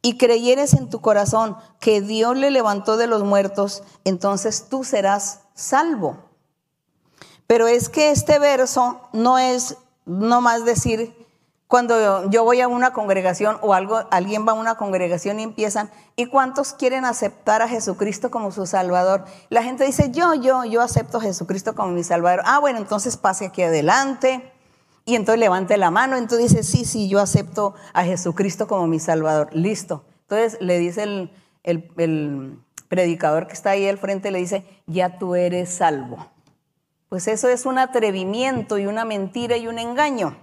y 0.01 0.17
creyeres 0.17 0.73
en 0.73 0.89
tu 0.89 1.03
corazón 1.03 1.59
que 1.81 2.01
Dios 2.01 2.35
le 2.39 2.51
levantó 2.51 2.97
de 2.97 3.07
los 3.07 3.25
muertos, 3.25 3.83
entonces 4.05 4.69
tú 4.71 4.85
serás 4.85 5.41
salvo. 5.53 6.17
Pero 7.47 7.69
es 7.69 7.91
que 7.91 8.11
este 8.11 8.39
verso 8.39 9.03
no 9.13 9.39
es 9.39 9.77
no 10.07 10.41
más 10.41 10.65
decir 10.65 11.22
cuando 11.73 12.29
yo 12.29 12.45
voy 12.45 12.61
a 12.61 12.69
una 12.69 12.93
congregación 12.93 13.57
o 13.63 13.73
algo, 13.73 14.03
alguien 14.11 14.47
va 14.47 14.53
a 14.53 14.55
una 14.55 14.75
congregación 14.75 15.41
y 15.41 15.43
empiezan, 15.43 15.89
¿y 16.17 16.27
cuántos 16.27 16.75
quieren 16.75 17.07
aceptar 17.07 17.63
a 17.63 17.67
Jesucristo 17.67 18.31
como 18.31 18.53
su 18.53 18.67
Salvador? 18.67 19.25
La 19.49 19.63
gente 19.63 19.87
dice, 19.87 20.11
yo, 20.11 20.35
yo, 20.35 20.67
yo 20.67 20.83
acepto 20.83 21.17
a 21.17 21.23
Jesucristo 21.23 21.75
como 21.75 21.93
mi 21.93 22.05
Salvador. 22.05 22.43
Ah, 22.45 22.59
bueno, 22.59 22.79
entonces 22.79 23.17
pase 23.17 23.47
aquí 23.47 23.63
adelante. 23.63 24.53
Y 25.07 25.15
entonces 25.15 25.41
levante 25.41 25.79
la 25.79 25.91
mano, 25.91 26.19
entonces 26.19 26.51
dice, 26.51 26.63
sí, 26.63 26.85
sí, 26.85 27.09
yo 27.09 27.21
acepto 27.21 27.73
a 27.95 28.05
Jesucristo 28.05 28.67
como 28.67 28.87
mi 28.87 29.01
Salvador. 29.01 29.49
Listo. 29.55 30.05
Entonces 30.29 30.59
le 30.61 30.79
dice 30.79 31.05
el, 31.05 31.33
el 31.65 32.59
predicador 32.89 33.47
que 33.47 33.55
está 33.55 33.71
ahí 33.71 33.89
al 33.89 33.97
frente, 33.97 34.31
le 34.31 34.41
dice, 34.41 34.67
ya 34.87 35.19
tú 35.19 35.37
eres 35.37 35.71
salvo. 35.71 36.19
Pues 37.09 37.29
eso 37.29 37.49
es 37.49 37.65
un 37.65 37.79
atrevimiento 37.79 38.77
y 38.77 38.85
una 38.85 39.07
mentira 39.07 39.57
y 39.57 39.69
un 39.69 39.79
engaño 39.79 40.37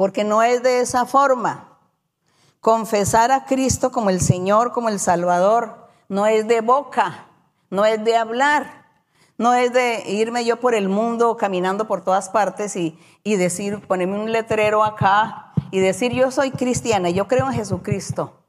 porque 0.00 0.24
no 0.24 0.42
es 0.42 0.62
de 0.62 0.80
esa 0.80 1.04
forma. 1.04 1.76
Confesar 2.62 3.30
a 3.32 3.44
Cristo 3.44 3.92
como 3.92 4.08
el 4.08 4.22
Señor, 4.22 4.72
como 4.72 4.88
el 4.88 4.98
Salvador, 4.98 5.88
no 6.08 6.24
es 6.26 6.48
de 6.48 6.62
boca, 6.62 7.26
no 7.68 7.84
es 7.84 8.02
de 8.02 8.16
hablar, 8.16 8.86
no 9.36 9.52
es 9.52 9.74
de 9.74 10.02
irme 10.06 10.46
yo 10.46 10.58
por 10.58 10.74
el 10.74 10.88
mundo 10.88 11.36
caminando 11.36 11.86
por 11.86 12.02
todas 12.02 12.30
partes 12.30 12.76
y, 12.76 12.96
decir, 13.24 13.86
ponerme 13.86 14.18
un 14.18 14.32
letrero 14.32 14.84
acá 14.84 15.52
y 15.70 15.80
decir 15.80 16.12
yo 16.12 16.30
soy 16.30 16.50
cristiana, 16.50 17.10
yo 17.10 17.28
creo 17.28 17.48
en 17.48 17.52
Jesucristo. 17.52 18.40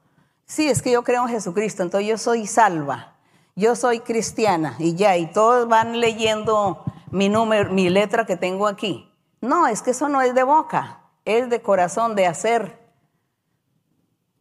Sí, 0.46 0.68
es 0.68 0.80
que 0.80 0.92
yo 0.92 1.04
creo 1.04 1.24
en 1.24 1.34
Jesucristo, 1.34 1.82
entonces 1.82 2.08
yo 2.08 2.16
soy 2.16 2.46
salva, 2.46 3.16
yo 3.56 3.76
soy 3.76 4.00
cristiana 4.00 4.74
y 4.78 4.94
ya, 4.94 5.18
y 5.18 5.26
todos 5.26 5.68
van 5.68 6.00
leyendo 6.00 6.82
mi 7.10 7.28
número, 7.28 7.70
mi 7.70 7.90
letra 7.90 8.24
que 8.24 8.38
tengo 8.38 8.66
aquí. 8.66 9.12
No, 9.42 9.66
es 9.66 9.82
que 9.82 9.90
eso 9.90 10.08
no 10.08 10.22
es 10.22 10.34
de 10.34 10.44
boca 10.44 11.00
es 11.24 11.50
de 11.50 11.62
corazón, 11.62 12.14
de 12.16 12.26
hacer. 12.26 12.78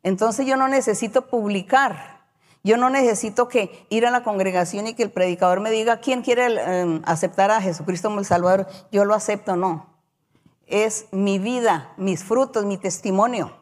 Entonces 0.03 0.45
yo 0.45 0.57
no 0.57 0.67
necesito 0.67 1.27
publicar. 1.27 2.21
Yo 2.63 2.77
no 2.77 2.89
necesito 2.89 3.47
que 3.47 3.85
ir 3.89 4.05
a 4.05 4.11
la 4.11 4.23
congregación 4.23 4.87
y 4.87 4.93
que 4.93 5.03
el 5.03 5.11
predicador 5.11 5.61
me 5.61 5.71
diga 5.71 5.97
quién 5.97 6.21
quiere 6.21 6.45
em, 6.45 7.01
aceptar 7.05 7.49
a 7.49 7.61
Jesucristo 7.61 8.09
como 8.09 8.19
el 8.19 8.25
Salvador. 8.25 8.67
Yo 8.91 9.03
lo 9.03 9.15
acepto, 9.15 9.55
no. 9.55 9.87
Es 10.67 11.07
mi 11.11 11.39
vida, 11.39 11.93
mis 11.97 12.23
frutos, 12.23 12.65
mi 12.65 12.77
testimonio. 12.77 13.57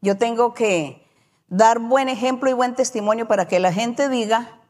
Yo 0.00 0.16
tengo 0.16 0.54
que 0.54 1.04
dar 1.48 1.80
buen 1.80 2.08
ejemplo 2.08 2.48
y 2.48 2.52
buen 2.52 2.74
testimonio 2.74 3.26
para 3.26 3.48
que 3.48 3.58
la 3.58 3.72
gente 3.72 4.08
diga, 4.08 4.60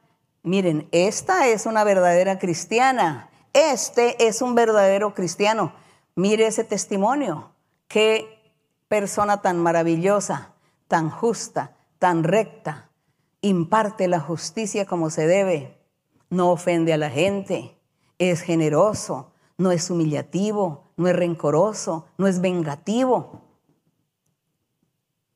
miren, 0.42 0.88
esta 0.90 1.46
es 1.46 1.66
una 1.66 1.84
verdadera 1.84 2.38
cristiana, 2.38 3.28
este 3.52 4.26
es 4.26 4.40
un 4.40 4.54
verdadero 4.54 5.14
cristiano. 5.14 5.74
Mire 6.18 6.48
ese 6.48 6.64
testimonio. 6.64 7.52
Qué 7.86 8.42
persona 8.88 9.40
tan 9.40 9.62
maravillosa, 9.62 10.52
tan 10.88 11.10
justa, 11.10 11.76
tan 12.00 12.24
recta. 12.24 12.90
Imparte 13.40 14.08
la 14.08 14.18
justicia 14.18 14.84
como 14.84 15.10
se 15.10 15.28
debe. 15.28 15.78
No 16.28 16.50
ofende 16.50 16.92
a 16.92 16.96
la 16.96 17.08
gente. 17.08 17.78
Es 18.18 18.40
generoso. 18.40 19.30
No 19.58 19.70
es 19.70 19.90
humillativo. 19.90 20.86
No 20.96 21.06
es 21.06 21.14
rencoroso. 21.14 22.06
No 22.16 22.26
es 22.26 22.40
vengativo. 22.40 23.42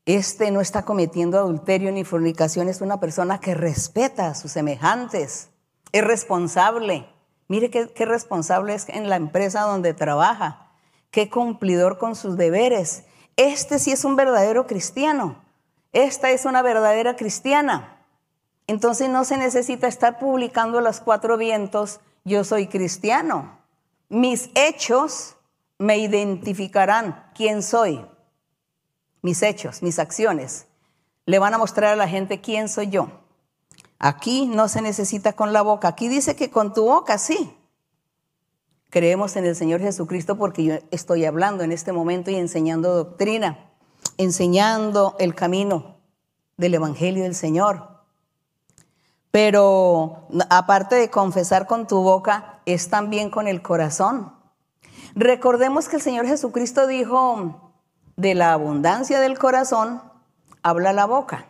Este 0.04 0.50
no 0.50 0.60
está 0.60 0.84
cometiendo 0.84 1.38
adulterio 1.38 1.92
ni 1.92 2.02
fornicación. 2.02 2.68
Es 2.68 2.80
una 2.80 2.98
persona 2.98 3.38
que 3.38 3.54
respeta 3.54 4.26
a 4.26 4.34
sus 4.34 4.50
semejantes. 4.50 5.50
Es 5.92 6.02
responsable. 6.02 7.06
Mire 7.46 7.70
qué, 7.70 7.88
qué 7.94 8.04
responsable 8.04 8.74
es 8.74 8.88
en 8.88 9.08
la 9.08 9.14
empresa 9.14 9.60
donde 9.60 9.94
trabaja 9.94 10.62
qué 11.12 11.30
cumplidor 11.30 11.98
con 11.98 12.16
sus 12.16 12.36
deberes. 12.36 13.04
Este 13.36 13.78
sí 13.78 13.92
es 13.92 14.04
un 14.04 14.16
verdadero 14.16 14.66
cristiano. 14.66 15.36
Esta 15.92 16.30
es 16.30 16.44
una 16.44 16.62
verdadera 16.62 17.14
cristiana. 17.14 18.04
Entonces 18.66 19.08
no 19.08 19.24
se 19.24 19.36
necesita 19.36 19.86
estar 19.86 20.18
publicando 20.18 20.80
los 20.80 21.00
cuatro 21.00 21.36
vientos, 21.36 22.00
yo 22.24 22.42
soy 22.42 22.66
cristiano. 22.66 23.58
Mis 24.08 24.50
hechos 24.54 25.36
me 25.78 25.98
identificarán 25.98 27.30
quién 27.34 27.62
soy. 27.62 28.04
Mis 29.20 29.42
hechos, 29.42 29.82
mis 29.82 29.98
acciones, 29.98 30.66
le 31.26 31.38
van 31.38 31.54
a 31.54 31.58
mostrar 31.58 31.92
a 31.92 31.96
la 31.96 32.08
gente 32.08 32.40
quién 32.40 32.68
soy 32.68 32.88
yo. 32.88 33.08
Aquí 33.98 34.46
no 34.46 34.68
se 34.68 34.80
necesita 34.80 35.34
con 35.34 35.52
la 35.52 35.62
boca. 35.62 35.88
Aquí 35.88 36.08
dice 36.08 36.34
que 36.34 36.50
con 36.50 36.72
tu 36.72 36.86
boca 36.86 37.18
sí. 37.18 37.56
Creemos 38.92 39.36
en 39.36 39.46
el 39.46 39.56
Señor 39.56 39.80
Jesucristo 39.80 40.36
porque 40.36 40.64
yo 40.64 40.74
estoy 40.90 41.24
hablando 41.24 41.64
en 41.64 41.72
este 41.72 41.92
momento 41.92 42.30
y 42.30 42.34
enseñando 42.34 42.94
doctrina, 42.94 43.70
enseñando 44.18 45.16
el 45.18 45.34
camino 45.34 45.96
del 46.58 46.74
Evangelio 46.74 47.22
del 47.22 47.34
Señor. 47.34 47.88
Pero 49.30 50.28
aparte 50.50 50.96
de 50.96 51.08
confesar 51.08 51.66
con 51.66 51.86
tu 51.86 52.02
boca, 52.02 52.60
es 52.66 52.90
también 52.90 53.30
con 53.30 53.48
el 53.48 53.62
corazón. 53.62 54.34
Recordemos 55.14 55.88
que 55.88 55.96
el 55.96 56.02
Señor 56.02 56.26
Jesucristo 56.26 56.86
dijo, 56.86 57.72
de 58.16 58.34
la 58.34 58.52
abundancia 58.52 59.20
del 59.20 59.38
corazón, 59.38 60.02
habla 60.62 60.92
la 60.92 61.06
boca. 61.06 61.46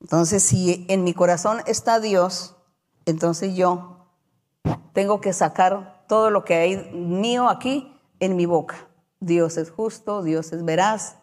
Entonces, 0.00 0.42
si 0.42 0.86
en 0.88 1.04
mi 1.04 1.12
corazón 1.12 1.60
está 1.66 2.00
Dios, 2.00 2.56
entonces 3.04 3.54
yo 3.54 4.06
tengo 4.94 5.20
que 5.20 5.34
sacar 5.34 5.93
todo 6.06 6.30
lo 6.30 6.44
que 6.44 6.54
hay 6.54 6.90
mío 6.92 7.48
aquí 7.48 7.92
en 8.20 8.36
mi 8.36 8.46
boca. 8.46 8.88
Dios 9.20 9.56
es 9.56 9.70
justo, 9.70 10.22
Dios 10.22 10.52
es 10.52 10.64
veraz 10.64 11.16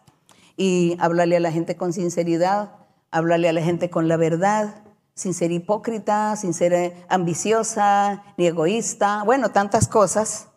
y 0.56 0.96
hablarle 1.00 1.36
a 1.36 1.40
la 1.40 1.52
gente 1.52 1.76
con 1.76 1.92
sinceridad, 1.92 2.72
hablarle 3.10 3.48
a 3.48 3.52
la 3.52 3.62
gente 3.62 3.90
con 3.90 4.08
la 4.08 4.16
verdad, 4.16 4.82
sin 5.14 5.34
ser 5.34 5.52
hipócrita, 5.52 6.36
sin 6.36 6.54
ser 6.54 6.72
eh, 6.72 7.06
ambiciosa 7.08 8.24
ni 8.36 8.46
egoísta, 8.46 9.22
bueno, 9.24 9.50
tantas 9.50 9.88
cosas 9.88 10.48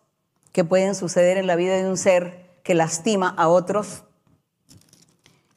que 0.52 0.64
pueden 0.64 0.96
suceder 0.96 1.38
en 1.38 1.48
la 1.48 1.56
vida 1.56 1.76
de 1.76 1.90
un 1.90 1.98
ser 1.98 2.60
que 2.64 2.74
lastima 2.74 3.30
a 3.38 3.48
otros. 3.48 4.04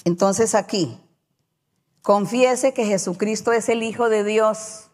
Entonces 0.04 0.54
aquí, 0.54 1.00
confiese 2.02 2.74
que 2.74 2.84
Jesucristo 2.84 3.52
es 3.52 3.68
el 3.68 3.82
Hijo 3.82 4.08
de 4.08 4.24
Dios 4.24 4.88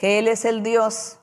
que 0.00 0.18
Él 0.18 0.28
es 0.28 0.46
el 0.46 0.62
Dios 0.62 1.18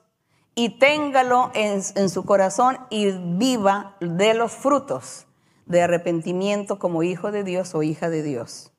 y 0.60 0.80
téngalo 0.80 1.52
en, 1.54 2.10
su 2.10 2.26
corazón 2.26 2.80
y 2.90 3.12
viva 3.12 3.96
de 4.00 4.34
los 4.34 4.52
frutos 4.52 5.28
de 5.68 5.84
arrepentimiento 5.84 6.80
como 6.80 7.04
hijo 7.04 7.32
de 7.32 7.44
Dios 7.44 7.76
o 7.76 7.84
hija 7.84 8.10
de 8.10 8.24
Dios. 8.24 8.72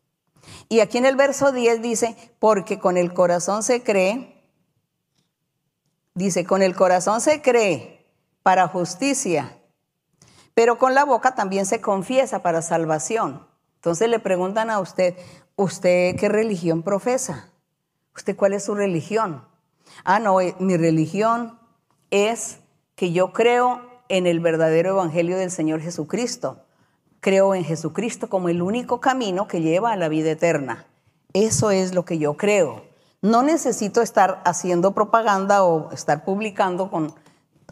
Y 0.69 0.81
aquí 0.81 0.99
en 0.99 1.07
el 1.07 1.15
verso 1.15 1.53
10 1.53 1.81
dice, 1.81 2.17
porque 2.41 2.81
con 2.81 2.97
el 2.97 3.15
corazón 3.15 3.63
se 3.63 3.85
cree, 3.85 4.43
dice, 6.15 6.45
con 6.45 6.63
el 6.63 6.75
corazón 6.75 7.21
se 7.21 7.43
cree 7.43 8.05
para 8.43 8.67
justicia, 8.67 9.57
pero 10.55 10.79
con 10.79 10.95
la 10.95 11.05
boca 11.05 11.37
también 11.37 11.65
se 11.65 11.81
confiesa 11.81 12.43
para 12.43 12.61
salvación. 12.61 13.47
Entonces 13.77 14.09
le 14.09 14.19
preguntan 14.19 14.69
a 14.71 14.81
usted, 14.81 15.15
¿usted 15.55 16.17
qué 16.17 16.29
religión 16.29 16.83
profesa? 16.83 17.53
¿Usted 18.17 18.35
cuál 18.35 18.55
es 18.55 18.65
su 18.65 18.75
religión? 18.75 19.47
Ah, 20.03 20.19
no, 20.19 20.41
eh, 20.41 20.57
mi 20.59 20.77
religión 20.77 21.58
es 22.11 22.61
que 22.95 23.13
yo 23.13 23.33
creo 23.33 23.81
en 24.09 24.27
el 24.27 24.41
verdadero 24.41 24.91
evangelio 24.91 25.37
del 25.37 25.51
Señor 25.51 25.81
Jesucristo. 25.81 26.59
Creo 27.21 27.55
en 27.55 27.65
Jesucristo 27.65 28.29
como 28.29 28.49
el 28.49 28.63
único 28.63 29.01
camino 29.01 29.49
que 29.49 29.61
lleva 29.61 29.93
a 29.93 29.97
la 29.97 30.09
vida 30.09 30.31
eterna. 30.31 30.87
Eso 31.33 31.71
es 31.71 31.95
lo 31.95 32.05
que 32.05 32.19
yo 32.19 32.37
creo. 32.37 32.83
No 33.21 33.43
necesito 33.43 34.01
estar 34.01 34.41
haciendo 34.45 34.93
propaganda 34.93 35.65
o 35.65 35.91
estar 35.93 36.25
publicando 36.25 36.91
con 36.91 37.15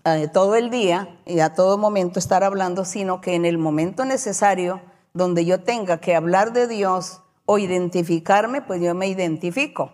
eh, 0.05 0.29
todo 0.33 0.57
el 0.57 0.71
día 0.71 1.19
y 1.25 1.41
a 1.41 1.55
todo 1.55 1.79
momento 1.79 2.19
estar 2.19 2.45
hablando, 2.45 2.85
sino 2.85 3.21
que 3.21 3.35
en 3.35 3.45
el 3.45 3.59
momento 3.59 4.05
necesario 4.05 4.81
donde 5.15 5.45
yo 5.45 5.63
tenga 5.63 5.99
que 5.99 6.15
hablar 6.15 6.53
de 6.53 6.67
Dios 6.67 7.23
o 7.47 7.59
identificarme, 7.59 8.61
pues 8.61 8.83
yo 8.83 8.95
me 8.95 9.09
identifico. 9.09 9.93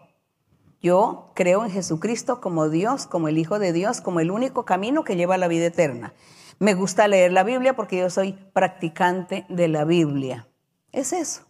Yo 0.82 1.30
creo 1.34 1.64
en 1.64 1.70
Jesucristo 1.70 2.40
como 2.40 2.68
Dios, 2.68 3.06
como 3.06 3.28
el 3.28 3.38
Hijo 3.38 3.58
de 3.60 3.72
Dios, 3.72 4.00
como 4.00 4.18
el 4.18 4.32
único 4.32 4.64
camino 4.64 5.04
que 5.04 5.14
lleva 5.14 5.36
a 5.36 5.38
la 5.38 5.46
vida 5.46 5.66
eterna. 5.66 6.12
Me 6.58 6.74
gusta 6.74 7.06
leer 7.06 7.32
la 7.32 7.44
Biblia 7.44 7.76
porque 7.76 7.98
yo 7.98 8.10
soy 8.10 8.32
practicante 8.52 9.46
de 9.48 9.68
la 9.68 9.84
Biblia. 9.84 10.48
Es 10.90 11.12
eso. 11.12 11.42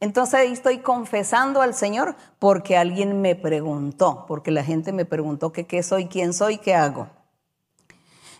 Entonces 0.00 0.34
ahí 0.34 0.52
estoy 0.52 0.78
confesando 0.78 1.60
al 1.60 1.74
Señor 1.74 2.16
porque 2.38 2.76
alguien 2.76 3.20
me 3.20 3.36
preguntó, 3.36 4.24
porque 4.26 4.50
la 4.50 4.64
gente 4.64 4.92
me 4.92 5.04
preguntó 5.04 5.52
qué 5.52 5.82
soy, 5.82 6.06
quién 6.06 6.32
soy, 6.32 6.58
qué 6.58 6.74
hago. 6.74 7.08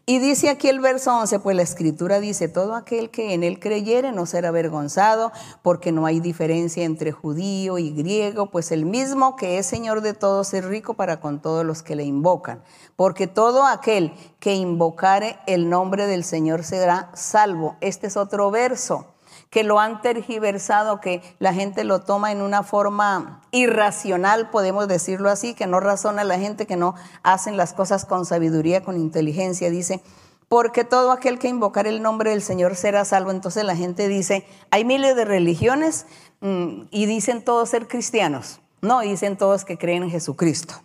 Y 0.05 0.19
dice 0.19 0.51
aquí 0.51 0.69
el 0.69 0.81
verso 0.81 1.17
11, 1.17 1.39
pues 1.39 1.55
la 1.55 1.63
escritura 1.63 2.19
dice, 2.19 2.49
todo 2.49 2.75
aquel 2.75 3.11
que 3.11 3.35
en 3.35 3.45
él 3.45 3.61
creyere 3.61 4.11
no 4.11 4.27
será 4.27 4.49
avergonzado, 4.49 5.31
porque 5.63 5.93
no 5.93 6.07
hay 6.07 6.19
diferencia 6.19 6.83
entre 6.83 7.13
judío 7.13 7.79
y 7.79 7.93
griego, 7.93 8.51
pues 8.51 8.73
el 8.73 8.85
mismo 8.85 9.37
que 9.37 9.59
es 9.59 9.67
Señor 9.67 10.01
de 10.01 10.13
todos 10.13 10.55
es 10.55 10.65
rico 10.65 10.95
para 10.95 11.21
con 11.21 11.41
todos 11.41 11.65
los 11.65 11.85
que 11.85 11.95
le 11.95 12.03
invocan. 12.03 12.65
Porque 12.97 13.29
todo 13.29 13.65
aquel 13.65 14.13
que 14.41 14.55
invocare 14.55 15.39
el 15.47 15.71
nombre 15.71 16.09
del 16.09 16.25
Señor 16.25 16.65
será 16.65 17.13
salvo. 17.15 17.77
Este 17.81 18.09
es 18.09 18.17
otro 18.17 18.51
verso 18.51 19.07
que 19.53 19.65
lo 19.65 19.79
han 19.79 20.01
tergiversado, 20.01 20.99
que 21.03 21.21
la 21.39 21.53
gente 21.53 21.85
lo 21.85 22.01
toma 22.01 22.33
en 22.33 22.41
una 22.41 22.63
forma 22.63 23.43
irracional, 23.51 24.49
podemos 24.49 24.89
decirlo 24.89 25.29
así, 25.29 25.53
que 25.53 25.67
no 25.67 25.79
razona 25.79 26.25
la 26.25 26.39
gente, 26.39 26.67
que 26.67 26.77
no 26.77 26.95
hacen 27.23 27.59
las 27.59 27.75
cosas 27.75 28.07
con 28.07 28.25
sabiduría, 28.25 28.83
con 28.83 28.97
inteligencia. 28.97 29.69
Dice, 29.69 30.01
porque 30.49 30.85
todo 30.85 31.13
aquel 31.13 31.39
que 31.39 31.49
invocar 31.49 31.87
el 31.87 32.01
nombre 32.01 32.31
del 32.31 32.41
Señor 32.41 32.77
será 32.77 33.05
salvo. 33.05 33.31
Entonces 33.31 33.63
la 33.65 33.77
gente 33.77 34.09
dice, 34.09 34.47
hay 34.71 34.87
miles 34.87 35.17
de 35.17 35.27
religiones 35.27 36.07
mm, 36.41 36.85
y 36.91 37.05
dicen 37.05 37.45
todos 37.45 37.69
ser 37.69 37.89
cristianos. 37.89 38.63
No, 38.81 39.01
dicen 39.01 39.37
todos 39.37 39.67
que 39.67 39.77
creen 39.77 40.05
en 40.05 40.11
Jesucristo. 40.11 40.77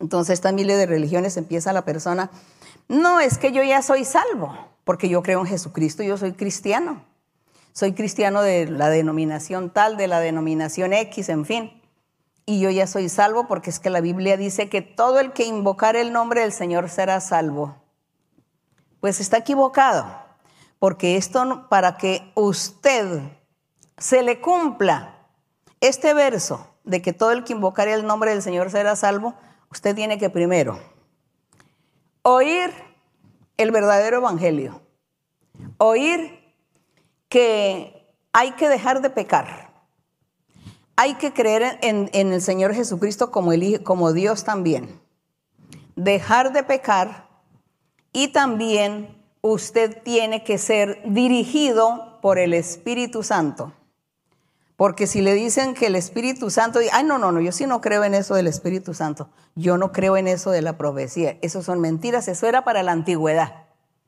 Entonces 0.00 0.32
estas 0.32 0.54
miles 0.54 0.78
de 0.78 0.86
religiones 0.86 1.36
empieza 1.36 1.74
la 1.74 1.84
persona, 1.84 2.30
no, 2.88 3.20
es 3.20 3.36
que 3.36 3.52
yo 3.52 3.62
ya 3.62 3.82
soy 3.82 4.06
salvo, 4.06 4.56
porque 4.84 5.10
yo 5.10 5.22
creo 5.22 5.40
en 5.40 5.46
Jesucristo, 5.46 6.02
yo 6.02 6.16
soy 6.16 6.32
cristiano 6.32 7.04
soy 7.76 7.92
cristiano 7.92 8.40
de 8.40 8.70
la 8.70 8.88
denominación 8.88 9.68
tal, 9.68 9.98
de 9.98 10.08
la 10.08 10.18
denominación 10.20 10.94
X, 10.94 11.28
en 11.28 11.44
fin. 11.44 11.82
Y 12.46 12.58
yo 12.58 12.70
ya 12.70 12.86
soy 12.86 13.10
salvo 13.10 13.46
porque 13.48 13.68
es 13.68 13.80
que 13.80 13.90
la 13.90 14.00
Biblia 14.00 14.38
dice 14.38 14.70
que 14.70 14.80
todo 14.80 15.20
el 15.20 15.34
que 15.34 15.44
invocar 15.44 15.94
el 15.94 16.10
nombre 16.10 16.40
del 16.40 16.52
Señor 16.52 16.88
será 16.88 17.20
salvo. 17.20 17.76
Pues 19.00 19.20
está 19.20 19.36
equivocado, 19.36 20.06
porque 20.78 21.18
esto 21.18 21.66
para 21.68 21.98
que 21.98 22.32
usted 22.34 23.20
se 23.98 24.22
le 24.22 24.40
cumpla 24.40 25.14
este 25.82 26.14
verso 26.14 26.78
de 26.82 27.02
que 27.02 27.12
todo 27.12 27.32
el 27.32 27.44
que 27.44 27.52
invocar 27.52 27.88
el 27.88 28.06
nombre 28.06 28.30
del 28.30 28.40
Señor 28.40 28.70
será 28.70 28.96
salvo, 28.96 29.34
usted 29.70 29.94
tiene 29.94 30.16
que 30.16 30.30
primero 30.30 30.80
oír 32.22 32.72
el 33.58 33.70
verdadero 33.70 34.16
evangelio, 34.16 34.80
oír 35.76 36.45
que 37.28 38.14
hay 38.32 38.52
que 38.52 38.68
dejar 38.68 39.02
de 39.02 39.10
pecar. 39.10 39.70
Hay 40.96 41.14
que 41.14 41.32
creer 41.32 41.78
en, 41.82 42.10
el 42.12 42.40
Señor 42.40 42.74
Jesucristo 42.74 43.30
como, 43.30 43.52
como 43.82 44.12
Dios 44.12 44.44
también. 44.44 45.00
Dejar 45.94 46.52
de 46.52 46.62
pecar 46.62 47.28
y 48.12 48.28
también 48.28 49.22
usted 49.42 50.02
tiene 50.02 50.42
que 50.42 50.58
ser 50.58 51.02
dirigido 51.04 52.18
por 52.22 52.38
el 52.38 52.54
Espíritu 52.54 53.22
Santo. 53.22 53.72
Porque 54.76 55.06
si 55.06 55.22
le 55.22 55.32
dicen 55.34 55.74
que 55.74 55.86
el 55.86 55.96
Espíritu 55.96 56.50
Santo, 56.50 56.80
ay, 56.92 57.04
no, 57.04 57.18
no, 57.18 57.32
no, 57.32 57.40
yo 57.40 57.52
sí 57.52 57.66
no 57.66 57.80
creo 57.80 58.04
en 58.04 58.14
eso 58.14 58.34
del 58.34 58.46
Espíritu 58.46 58.92
Santo. 58.92 59.30
Yo 59.54 59.78
no 59.78 59.92
creo 59.92 60.18
en 60.18 60.28
eso 60.28 60.50
de 60.50 60.60
la 60.60 60.76
profecía. 60.76 61.38
Eso 61.40 61.62
son 61.62 61.80
mentiras, 61.80 62.28
eso 62.28 62.46
era 62.46 62.64
para 62.64 62.82
la 62.82 62.92
antigüedad. 62.92 63.65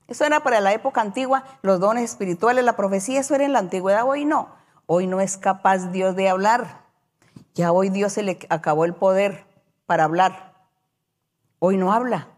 Eso 0.08 0.24
era 0.24 0.40
para 0.40 0.60
la 0.60 0.72
época 0.72 1.02
antigua, 1.02 1.44
los 1.62 1.80
dones 1.80 2.04
espirituales, 2.04 2.64
la 2.64 2.76
profecía, 2.76 3.20
eso 3.20 3.34
era 3.34 3.44
en 3.44 3.52
la 3.52 3.58
antigüedad, 3.58 4.06
hoy 4.06 4.24
no. 4.24 4.48
Hoy 4.86 5.06
no 5.06 5.20
es 5.20 5.36
capaz 5.36 5.92
Dios 5.92 6.16
de 6.16 6.30
hablar. 6.30 6.80
Ya 7.54 7.72
hoy 7.72 7.90
Dios 7.90 8.14
se 8.14 8.22
le 8.22 8.38
acabó 8.48 8.86
el 8.86 8.94
poder 8.94 9.44
para 9.84 10.04
hablar. 10.04 10.54
Hoy 11.58 11.76
no 11.76 11.92
habla. 11.92 12.28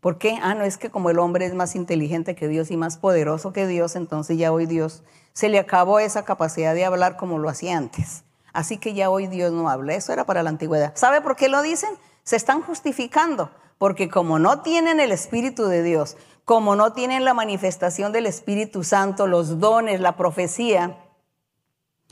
¿Por 0.00 0.16
qué? 0.16 0.38
Ah, 0.40 0.54
no 0.54 0.64
es 0.64 0.78
que 0.78 0.90
como 0.90 1.10
el 1.10 1.18
hombre 1.18 1.44
es 1.44 1.54
más 1.54 1.74
inteligente 1.74 2.34
que 2.34 2.48
Dios 2.48 2.70
y 2.70 2.78
más 2.78 2.96
poderoso 2.96 3.52
que 3.52 3.66
Dios, 3.66 3.94
entonces 3.94 4.38
ya 4.38 4.50
hoy 4.50 4.64
Dios 4.64 5.02
se 5.34 5.50
le 5.50 5.58
acabó 5.58 5.98
esa 5.98 6.24
capacidad 6.24 6.72
de 6.72 6.86
hablar 6.86 7.16
como 7.16 7.38
lo 7.38 7.50
hacía 7.50 7.76
antes. 7.76 8.24
Así 8.54 8.78
que 8.78 8.94
ya 8.94 9.10
hoy 9.10 9.26
Dios 9.26 9.52
no 9.52 9.68
habla. 9.68 9.94
Eso 9.94 10.12
era 10.12 10.24
para 10.24 10.42
la 10.42 10.50
antigüedad. 10.50 10.92
¿Sabe 10.94 11.20
por 11.20 11.36
qué 11.36 11.48
lo 11.48 11.60
dicen? 11.60 11.90
Se 12.22 12.36
están 12.36 12.62
justificando. 12.62 13.50
Porque 13.78 14.08
como 14.08 14.38
no 14.38 14.60
tienen 14.60 15.00
el 15.00 15.12
Espíritu 15.12 15.66
de 15.66 15.82
Dios, 15.82 16.16
como 16.44 16.76
no 16.76 16.92
tienen 16.92 17.24
la 17.24 17.34
manifestación 17.34 18.12
del 18.12 18.26
Espíritu 18.26 18.82
Santo, 18.82 19.26
los 19.26 19.60
dones, 19.60 20.00
la 20.00 20.16
profecía, 20.16 20.98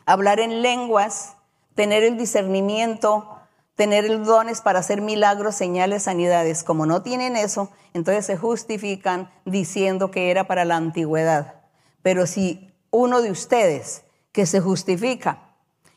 hablar 0.05 0.41
en 0.41 0.63
lenguas, 0.63 1.37
tener 1.75 2.03
el 2.03 2.17
discernimiento, 2.17 3.37
tener 3.75 4.25
dones 4.25 4.61
para 4.63 4.79
hacer 4.79 5.03
milagros, 5.03 5.55
señales, 5.55 6.05
sanidades. 6.05 6.65
Como 6.65 6.87
no 6.87 7.03
tienen 7.03 7.37
eso, 7.37 7.71
entonces 7.95 8.27
se 8.27 8.37
justifican 8.37 9.31
diciendo 9.45 10.11
que 10.11 10.31
era 10.31 10.47
para 10.47 10.65
la 10.65 10.77
antigüedad. 10.77 11.63
Pero 12.03 12.27
si 12.27 12.73
uno 12.91 13.21
de 13.23 13.31
ustedes 13.31 14.05
que 14.33 14.47
se 14.47 14.61
justifica, 14.61 15.55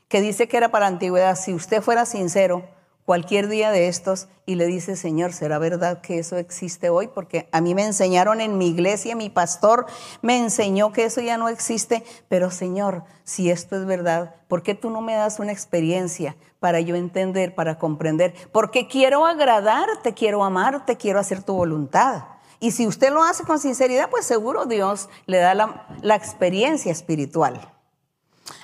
que 0.07 0.21
dice 0.21 0.47
que 0.47 0.57
era 0.57 0.69
para 0.69 0.85
la 0.85 0.93
antigüedad, 0.95 1.35
si 1.35 1.53
usted 1.53 1.81
fuera 1.81 2.05
sincero, 2.05 2.67
cualquier 3.09 3.47
día 3.47 3.71
de 3.71 3.87
estos 3.87 4.27
y 4.45 4.53
le 4.53 4.67
dice, 4.67 4.95
Señor, 4.95 5.33
¿será 5.33 5.57
verdad 5.57 5.99
que 5.99 6.19
eso 6.19 6.37
existe 6.37 6.91
hoy? 6.91 7.07
Porque 7.07 7.49
a 7.51 7.59
mí 7.59 7.73
me 7.73 7.83
enseñaron 7.83 8.39
en 8.39 8.59
mi 8.59 8.67
iglesia, 8.67 9.15
mi 9.15 9.31
pastor 9.31 9.87
me 10.21 10.37
enseñó 10.37 10.93
que 10.93 11.05
eso 11.05 11.19
ya 11.19 11.35
no 11.35 11.49
existe, 11.49 12.03
pero 12.27 12.51
Señor, 12.51 13.05
si 13.23 13.49
esto 13.49 13.75
es 13.77 13.87
verdad, 13.87 14.35
¿por 14.47 14.61
qué 14.61 14.75
tú 14.75 14.91
no 14.91 15.01
me 15.01 15.15
das 15.15 15.39
una 15.39 15.51
experiencia 15.51 16.35
para 16.59 16.81
yo 16.81 16.93
entender, 16.95 17.55
para 17.55 17.79
comprender? 17.79 18.35
Porque 18.51 18.87
quiero 18.87 19.25
agradarte, 19.25 20.13
quiero 20.13 20.43
amarte, 20.43 20.95
quiero 20.95 21.17
hacer 21.17 21.41
tu 21.41 21.55
voluntad. 21.55 22.25
Y 22.59 22.69
si 22.69 22.85
usted 22.85 23.11
lo 23.11 23.23
hace 23.23 23.43
con 23.43 23.57
sinceridad, 23.57 24.11
pues 24.11 24.27
seguro 24.27 24.67
Dios 24.67 25.09
le 25.25 25.39
da 25.39 25.55
la, 25.55 25.87
la 26.03 26.13
experiencia 26.13 26.91
espiritual. 26.91 27.73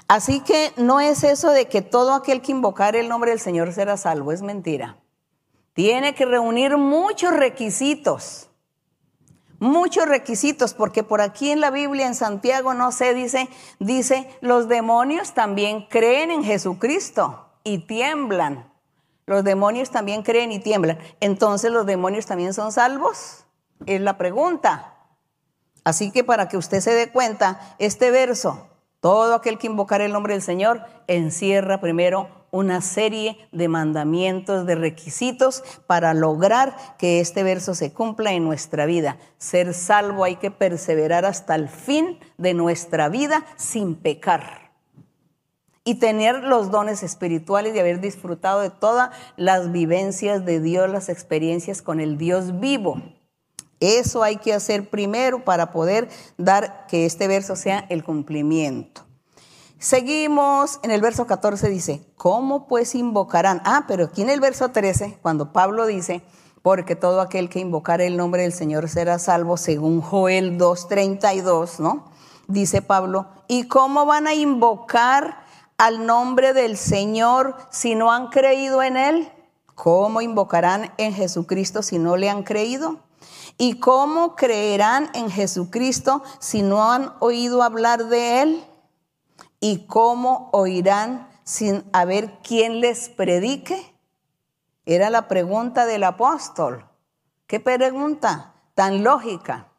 Así 0.08 0.40
que 0.42 0.72
no 0.78 1.00
es 1.00 1.24
eso 1.24 1.52
de 1.52 1.68
que 1.68 1.82
todo 1.82 2.14
aquel 2.14 2.42
que 2.42 2.52
invocar 2.52 2.96
el 2.96 3.10
nombre 3.10 3.32
del 3.32 3.40
Señor 3.40 3.74
será 3.74 3.98
salvo, 3.98 4.32
es 4.32 4.42
mentira. 4.42 4.98
Tiene 5.74 6.16
que 6.16 6.26
reunir 6.26 6.78
muchos 6.78 7.34
requisitos, 7.34 8.50
muchos 9.60 10.08
requisitos, 10.08 10.74
porque 10.74 11.04
por 11.04 11.22
aquí 11.22 11.52
en 11.52 11.60
la 11.60 11.72
Biblia, 11.72 12.08
en 12.08 12.16
Santiago, 12.16 12.74
no 12.74 12.92
sé, 12.92 13.14
dice, 13.14 13.50
dice, 13.80 14.30
los 14.42 14.68
demonios 14.68 15.34
también 15.34 15.88
creen 15.90 16.32
en 16.32 16.44
Jesucristo 16.44 17.50
y 17.64 17.80
tiemblan. 17.80 18.72
Los 19.26 19.44
demonios 19.44 19.90
también 19.90 20.22
creen 20.22 20.52
y 20.52 20.60
tiemblan. 20.60 21.00
Entonces, 21.20 21.72
¿los 21.72 21.88
demonios 21.88 22.28
también 22.28 22.54
son 22.54 22.72
salvos? 22.72 23.46
Es 23.88 24.00
la 24.00 24.18
pregunta. 24.18 24.94
Así 25.84 26.12
que 26.12 26.24
para 26.24 26.48
que 26.48 26.58
usted 26.58 26.80
se 26.80 26.94
dé 26.94 27.12
cuenta, 27.12 27.76
este 27.80 28.12
verso 28.12 28.70
Todo 29.06 29.36
aquel 29.36 29.60
que 29.60 29.68
invocar 29.68 30.02
el 30.02 30.12
nombre 30.12 30.34
del 30.34 30.42
Señor 30.42 30.82
encierra 31.06 31.80
primero 31.80 32.28
una 32.50 32.82
serie 32.82 33.38
de 33.52 33.68
mandamientos, 33.68 34.66
de 34.66 34.74
requisitos 34.74 35.64
para 35.86 36.16
lograr 36.16 36.76
que 36.98 37.20
este 37.20 37.44
verso 37.44 37.76
se 37.76 37.94
cumpla 37.94 38.34
en 38.34 38.44
nuestra 38.44 38.88
vida. 38.88 39.20
Ser 39.38 39.76
salvo 39.76 40.24
hay 40.24 40.38
que 40.38 40.50
perseverar 40.50 41.24
hasta 41.24 41.54
el 41.54 41.70
fin 41.70 42.18
de 42.40 42.56
nuestra 42.56 43.08
vida 43.08 43.46
sin 43.58 43.94
pecar. 43.94 44.72
Y 45.84 46.00
tener 46.00 46.44
los 46.44 46.72
dones 46.72 47.04
espirituales 47.04 47.76
y 47.76 47.80
haber 47.80 48.02
disfrutado 48.02 48.62
de 48.62 48.72
todas 48.72 49.12
las 49.38 49.72
vivencias 49.72 50.46
de 50.46 50.60
Dios, 50.60 50.90
las 50.90 51.10
experiencias 51.10 51.84
con 51.84 52.00
el 52.00 52.18
Dios 52.18 52.60
vivo. 52.60 53.04
Eso 53.80 54.24
hay 54.24 54.38
que 54.38 54.54
hacer 54.54 54.90
primero 54.90 55.44
para 55.44 55.72
poder 55.72 56.10
dar 56.38 56.86
que 56.88 57.06
este 57.06 57.28
verso 57.28 57.56
sea 57.56 57.86
el 57.90 58.04
cumplimiento. 58.04 59.02
Seguimos 59.78 60.80
en 60.84 60.92
el 60.92 61.02
verso 61.02 61.28
14 61.28 61.70
dice, 61.70 62.06
¿cómo 62.16 62.68
pues 62.68 62.96
invocarán? 62.96 63.62
Ah, 63.66 63.86
pero 63.88 64.06
aquí 64.06 64.22
en 64.22 64.30
el 64.30 64.40
verso 64.40 64.70
13, 64.70 65.20
cuando 65.22 65.52
Pablo 65.52 65.86
dice, 65.86 66.24
porque 66.62 66.96
todo 66.96 67.22
aquel 67.22 67.50
que 67.50 67.60
invocara 67.60 68.06
el 68.06 68.18
nombre 68.18 68.42
del 68.42 68.54
Señor 68.54 68.90
será 68.90 69.20
salvo, 69.20 69.58
según 69.58 70.02
Joel 70.02 70.58
2.32, 70.58 71.80
¿no? 71.80 72.06
Dice 72.48 72.82
Pablo, 72.82 73.28
¿y 73.48 73.68
cómo 73.68 74.06
van 74.06 74.26
a 74.26 74.34
invocar 74.34 75.46
al 75.78 76.08
nombre 76.08 76.54
del 76.54 76.78
Señor 76.78 77.56
si 77.70 77.94
no 77.94 78.12
han 78.12 78.30
creído 78.30 78.82
en 78.82 78.98
Él? 78.98 79.32
¿Cómo 79.76 80.22
invocarán 80.22 80.92
en 80.98 81.14
Jesucristo 81.14 81.84
si 81.84 82.00
no 82.00 82.18
le 82.18 82.30
han 82.30 82.42
creído? 82.42 83.00
¿Y 83.58 83.80
cómo 83.80 84.36
creerán 84.36 85.10
en 85.14 85.30
Jesucristo 85.30 86.24
si 86.40 86.62
no 86.62 86.92
han 86.92 87.14
oído 87.20 87.64
hablar 87.64 88.08
de 88.08 88.42
Él? 88.42 88.66
¿Y 89.62 89.86
cómo 89.88 90.50
oirán 90.52 91.30
sin 91.44 91.86
haber 91.94 92.40
quien 92.40 92.82
les 92.82 93.08
predique? 93.08 93.96
Era 94.86 95.10
la 95.10 95.28
pregunta 95.28 95.86
del 95.86 96.04
apóstol. 96.04 96.86
¿Qué 97.48 97.60
pregunta 97.60 98.56
tan 98.74 99.04
lógica? 99.04 99.72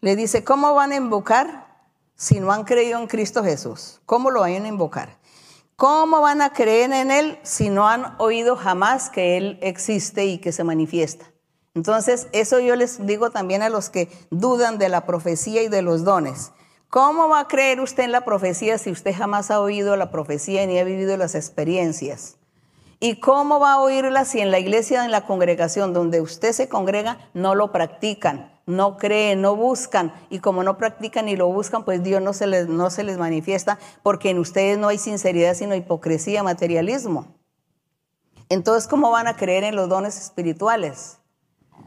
Le 0.00 0.14
dice, 0.14 0.44
¿cómo 0.44 0.74
van 0.74 0.92
a 0.92 0.96
invocar 0.96 1.68
si 2.16 2.38
no 2.38 2.52
han 2.52 2.64
creído 2.64 2.98
en 2.98 3.06
Cristo 3.06 3.42
Jesús? 3.42 4.00
¿Cómo 4.04 4.30
lo 4.30 4.40
van 4.40 4.64
a 4.64 4.68
invocar? 4.68 5.18
¿Cómo 5.76 6.20
van 6.20 6.42
a 6.42 6.52
creer 6.52 6.92
en 6.92 7.10
Él 7.10 7.38
si 7.42 7.70
no 7.70 7.88
han 7.88 8.14
oído 8.18 8.56
jamás 8.56 9.08
que 9.08 9.38
Él 9.38 9.58
existe 9.62 10.26
y 10.26 10.38
que 10.38 10.52
se 10.52 10.64
manifiesta? 10.64 11.30
Entonces, 11.74 12.28
eso 12.32 12.58
yo 12.58 12.74
les 12.74 13.06
digo 13.06 13.30
también 13.30 13.62
a 13.62 13.68
los 13.68 13.90
que 13.90 14.08
dudan 14.30 14.78
de 14.78 14.88
la 14.88 15.06
profecía 15.06 15.62
y 15.62 15.68
de 15.68 15.82
los 15.82 16.04
dones. 16.04 16.52
¿Cómo 16.88 17.28
va 17.28 17.40
a 17.40 17.46
creer 17.46 17.80
usted 17.80 18.02
en 18.02 18.10
la 18.10 18.24
profecía 18.24 18.76
si 18.76 18.90
usted 18.90 19.14
jamás 19.14 19.52
ha 19.52 19.60
oído 19.60 19.96
la 19.96 20.10
profecía 20.10 20.66
ni 20.66 20.78
ha 20.80 20.84
vivido 20.84 21.16
las 21.16 21.36
experiencias? 21.36 22.36
¿Y 22.98 23.20
cómo 23.20 23.60
va 23.60 23.74
a 23.74 23.80
oírla 23.80 24.24
si 24.24 24.40
en 24.40 24.50
la 24.50 24.58
iglesia, 24.58 25.04
en 25.04 25.12
la 25.12 25.24
congregación 25.24 25.94
donde 25.94 26.20
usted 26.20 26.52
se 26.52 26.68
congrega, 26.68 27.30
no 27.32 27.54
lo 27.54 27.70
practican, 27.70 28.52
no 28.66 28.96
creen, 28.96 29.40
no 29.40 29.54
buscan? 29.54 30.12
Y 30.28 30.40
como 30.40 30.64
no 30.64 30.76
practican 30.76 31.26
ni 31.26 31.36
lo 31.36 31.46
buscan, 31.46 31.84
pues 31.84 32.02
Dios 32.02 32.20
no 32.20 32.32
se 32.32 32.48
les, 32.48 32.66
no 32.66 32.90
se 32.90 33.04
les 33.04 33.16
manifiesta 33.16 33.78
porque 34.02 34.30
en 34.30 34.40
ustedes 34.40 34.76
no 34.76 34.88
hay 34.88 34.98
sinceridad, 34.98 35.54
sino 35.54 35.76
hipocresía, 35.76 36.42
materialismo. 36.42 37.36
Entonces, 38.48 38.88
¿cómo 38.88 39.12
van 39.12 39.28
a 39.28 39.36
creer 39.36 39.62
en 39.62 39.76
los 39.76 39.88
dones 39.88 40.18
espirituales? 40.18 41.19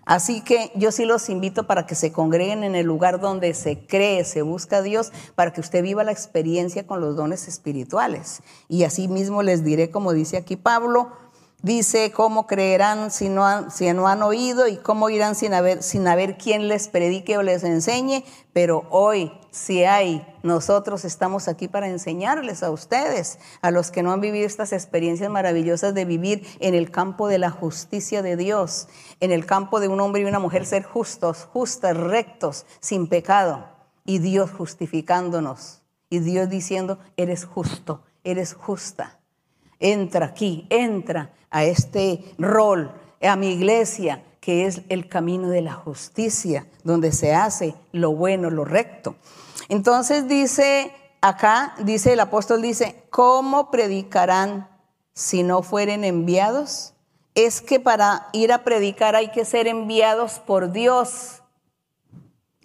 Así 0.05 0.41
que 0.41 0.71
yo 0.75 0.91
sí 0.91 1.05
los 1.05 1.29
invito 1.29 1.65
para 1.65 1.85
que 1.85 1.95
se 1.95 2.11
congreguen 2.11 2.63
en 2.63 2.75
el 2.75 2.85
lugar 2.85 3.19
donde 3.19 3.53
se 3.53 3.85
cree, 3.85 4.23
se 4.25 4.41
busca 4.41 4.77
a 4.77 4.81
Dios, 4.81 5.11
para 5.35 5.53
que 5.53 5.61
usted 5.61 5.81
viva 5.81 6.03
la 6.03 6.11
experiencia 6.11 6.85
con 6.85 7.01
los 7.01 7.15
dones 7.15 7.47
espirituales. 7.47 8.41
Y 8.67 8.83
así 8.83 9.07
mismo 9.07 9.43
les 9.43 9.63
diré, 9.63 9.91
como 9.91 10.13
dice 10.13 10.37
aquí 10.37 10.55
Pablo, 10.55 11.11
Dice, 11.63 12.11
¿cómo 12.11 12.45
creerán 12.45 13.09
si 13.09 13.29
no 13.29 13.45
han, 13.45 13.71
si 13.71 13.89
no 13.93 14.09
han 14.09 14.21
oído 14.21 14.67
y 14.67 14.75
cómo 14.75 15.09
irán 15.09 15.33
sin 15.33 15.53
haber, 15.53 15.81
sin 15.81 16.09
haber 16.09 16.37
quien 16.37 16.67
les 16.67 16.89
predique 16.89 17.37
o 17.37 17.41
les 17.41 17.63
enseñe? 17.63 18.25
Pero 18.51 18.85
hoy, 18.89 19.31
si 19.53 19.83
hay, 19.83 20.25
nosotros 20.41 21.05
estamos 21.05 21.47
aquí 21.47 21.67
para 21.67 21.87
enseñarles 21.87 22.63
a 22.63 22.71
ustedes, 22.71 23.37
a 23.61 23.69
los 23.69 23.91
que 23.91 24.01
no 24.01 24.11
han 24.11 24.19
vivido 24.19 24.47
estas 24.47 24.73
experiencias 24.73 25.29
maravillosas 25.29 25.93
de 25.93 26.05
vivir 26.05 26.43
en 26.59 26.73
el 26.73 26.89
campo 26.89 27.27
de 27.27 27.37
la 27.37 27.51
justicia 27.51 28.23
de 28.23 28.35
Dios, 28.35 28.87
en 29.19 29.31
el 29.31 29.45
campo 29.45 29.79
de 29.79 29.89
un 29.89 30.01
hombre 30.01 30.23
y 30.23 30.25
una 30.25 30.39
mujer 30.39 30.65
ser 30.65 30.81
justos, 30.81 31.47
justas, 31.53 31.95
rectos, 31.95 32.65
sin 32.79 33.05
pecado, 33.05 33.67
y 34.05 34.17
Dios 34.17 34.49
justificándonos, 34.49 35.83
y 36.09 36.17
Dios 36.17 36.49
diciendo, 36.49 36.97
eres 37.15 37.45
justo, 37.45 38.01
eres 38.23 38.55
justa. 38.55 39.19
Entra 39.79 40.25
aquí, 40.25 40.65
entra 40.71 41.31
a 41.51 41.63
este 41.63 42.25
rol, 42.39 42.91
a 43.21 43.35
mi 43.35 43.53
iglesia, 43.53 44.23
que 44.43 44.65
es 44.65 44.81
el 44.89 45.07
camino 45.07 45.49
de 45.49 45.61
la 45.61 45.71
justicia, 45.71 46.67
donde 46.83 47.13
se 47.13 47.33
hace 47.33 47.75
lo 47.93 48.13
bueno, 48.13 48.49
lo 48.49 48.65
recto. 48.65 49.15
Entonces 49.69 50.27
dice 50.27 50.91
acá, 51.21 51.75
dice 51.79 52.11
el 52.11 52.19
apóstol, 52.19 52.61
dice, 52.61 53.05
¿cómo 53.09 53.71
predicarán 53.71 54.67
si 55.13 55.43
no 55.43 55.63
fueren 55.63 56.03
enviados? 56.03 56.93
Es 57.35 57.61
que 57.61 57.79
para 57.79 58.27
ir 58.33 58.51
a 58.51 58.65
predicar 58.65 59.15
hay 59.15 59.31
que 59.31 59.45
ser 59.45 59.65
enviados 59.65 60.39
por 60.39 60.73
Dios. 60.73 61.41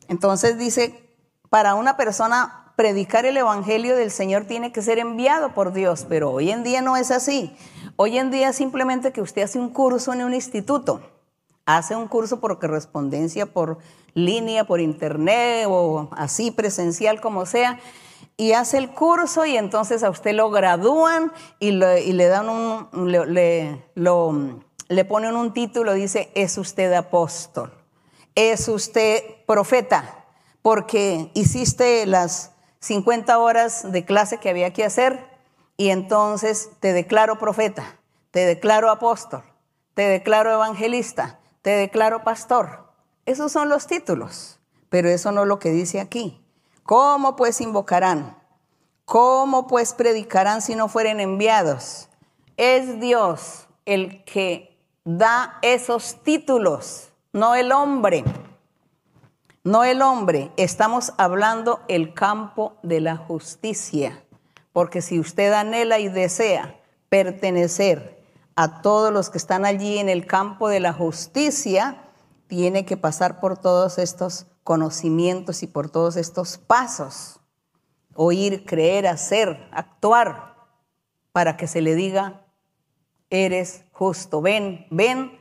Entonces 0.08 0.58
dice, 0.58 1.14
para 1.48 1.76
una 1.76 1.96
persona 1.96 2.72
predicar 2.74 3.24
el 3.24 3.36
Evangelio 3.36 3.94
del 3.94 4.10
Señor 4.10 4.46
tiene 4.46 4.72
que 4.72 4.82
ser 4.82 4.98
enviado 4.98 5.54
por 5.54 5.72
Dios, 5.72 6.06
pero 6.08 6.32
hoy 6.32 6.50
en 6.50 6.64
día 6.64 6.82
no 6.82 6.96
es 6.96 7.12
así. 7.12 7.56
Hoy 7.94 8.18
en 8.18 8.32
día 8.32 8.52
simplemente 8.52 9.12
que 9.12 9.22
usted 9.22 9.42
hace 9.42 9.60
un 9.60 9.70
curso 9.70 10.12
en 10.12 10.24
un 10.24 10.34
instituto, 10.34 11.17
hace 11.68 11.94
un 11.94 12.08
curso 12.08 12.40
por 12.40 12.58
correspondencia, 12.58 13.44
por 13.44 13.76
línea, 14.14 14.64
por 14.64 14.80
internet 14.80 15.66
o 15.68 16.08
así 16.12 16.50
presencial 16.50 17.20
como 17.20 17.44
sea, 17.44 17.78
y 18.38 18.52
hace 18.52 18.78
el 18.78 18.88
curso 18.90 19.44
y 19.44 19.54
entonces 19.54 20.02
a 20.02 20.08
usted 20.08 20.32
lo 20.32 20.50
gradúan 20.50 21.30
y, 21.58 21.72
le 21.72 22.26
dan 22.26 22.48
un, 22.48 23.12
le, 23.12 23.84
le 24.88 25.04
ponen 25.04 25.36
un 25.36 25.52
título, 25.52 25.92
dice, 25.92 26.30
es 26.34 26.56
usted 26.56 26.90
apóstol, 26.94 27.70
es 28.34 28.66
usted 28.68 29.22
profeta, 29.46 30.24
porque 30.62 31.30
hiciste 31.34 32.06
las 32.06 32.52
50 32.80 33.38
horas 33.38 33.92
de 33.92 34.06
clase 34.06 34.38
que 34.38 34.48
había 34.48 34.72
que 34.72 34.86
hacer 34.86 35.22
y 35.76 35.90
entonces 35.90 36.70
te 36.80 36.94
declaro 36.94 37.38
profeta, 37.38 37.98
te 38.30 38.46
declaro 38.46 38.90
apóstol, 38.90 39.42
te 39.92 40.08
declaro 40.08 40.50
evangelista, 40.50 41.37
te 41.62 41.70
declaro 41.70 42.24
pastor. 42.24 42.92
Esos 43.26 43.52
son 43.52 43.68
los 43.68 43.86
títulos, 43.86 44.58
pero 44.88 45.08
eso 45.08 45.32
no 45.32 45.42
es 45.42 45.48
lo 45.48 45.58
que 45.58 45.70
dice 45.70 46.00
aquí. 46.00 46.44
¿Cómo 46.82 47.36
pues 47.36 47.60
invocarán? 47.60 48.36
¿Cómo 49.04 49.66
pues 49.66 49.92
predicarán 49.92 50.62
si 50.62 50.74
no 50.74 50.88
fueren 50.88 51.20
enviados? 51.20 52.08
Es 52.56 53.00
Dios 53.00 53.68
el 53.84 54.24
que 54.24 54.78
da 55.04 55.58
esos 55.62 56.22
títulos, 56.22 57.10
no 57.32 57.54
el 57.54 57.72
hombre 57.72 58.24
no 59.68 59.84
el 59.84 60.00
hombre, 60.00 60.50
estamos 60.56 61.12
hablando 61.18 61.80
el 61.88 62.14
campo 62.14 62.78
de 62.82 63.02
la 63.02 63.16
justicia, 63.16 64.24
porque 64.72 65.02
si 65.02 65.20
usted 65.20 65.52
anhela 65.52 65.98
y 65.98 66.08
desea 66.08 66.80
pertenecer 67.10 68.17
a 68.60 68.82
todos 68.82 69.12
los 69.12 69.30
que 69.30 69.38
están 69.38 69.64
allí 69.64 69.98
en 69.98 70.08
el 70.08 70.26
campo 70.26 70.68
de 70.68 70.80
la 70.80 70.92
justicia, 70.92 72.02
tiene 72.48 72.84
que 72.84 72.96
pasar 72.96 73.38
por 73.38 73.56
todos 73.56 73.98
estos 73.98 74.48
conocimientos 74.64 75.62
y 75.62 75.68
por 75.68 75.90
todos 75.90 76.16
estos 76.16 76.58
pasos. 76.58 77.38
Oír, 78.16 78.64
creer, 78.66 79.06
hacer, 79.06 79.68
actuar, 79.70 80.56
para 81.30 81.56
que 81.56 81.68
se 81.68 81.80
le 81.82 81.94
diga, 81.94 82.46
eres 83.30 83.84
justo. 83.92 84.42
Ven, 84.42 84.88
ven 84.90 85.40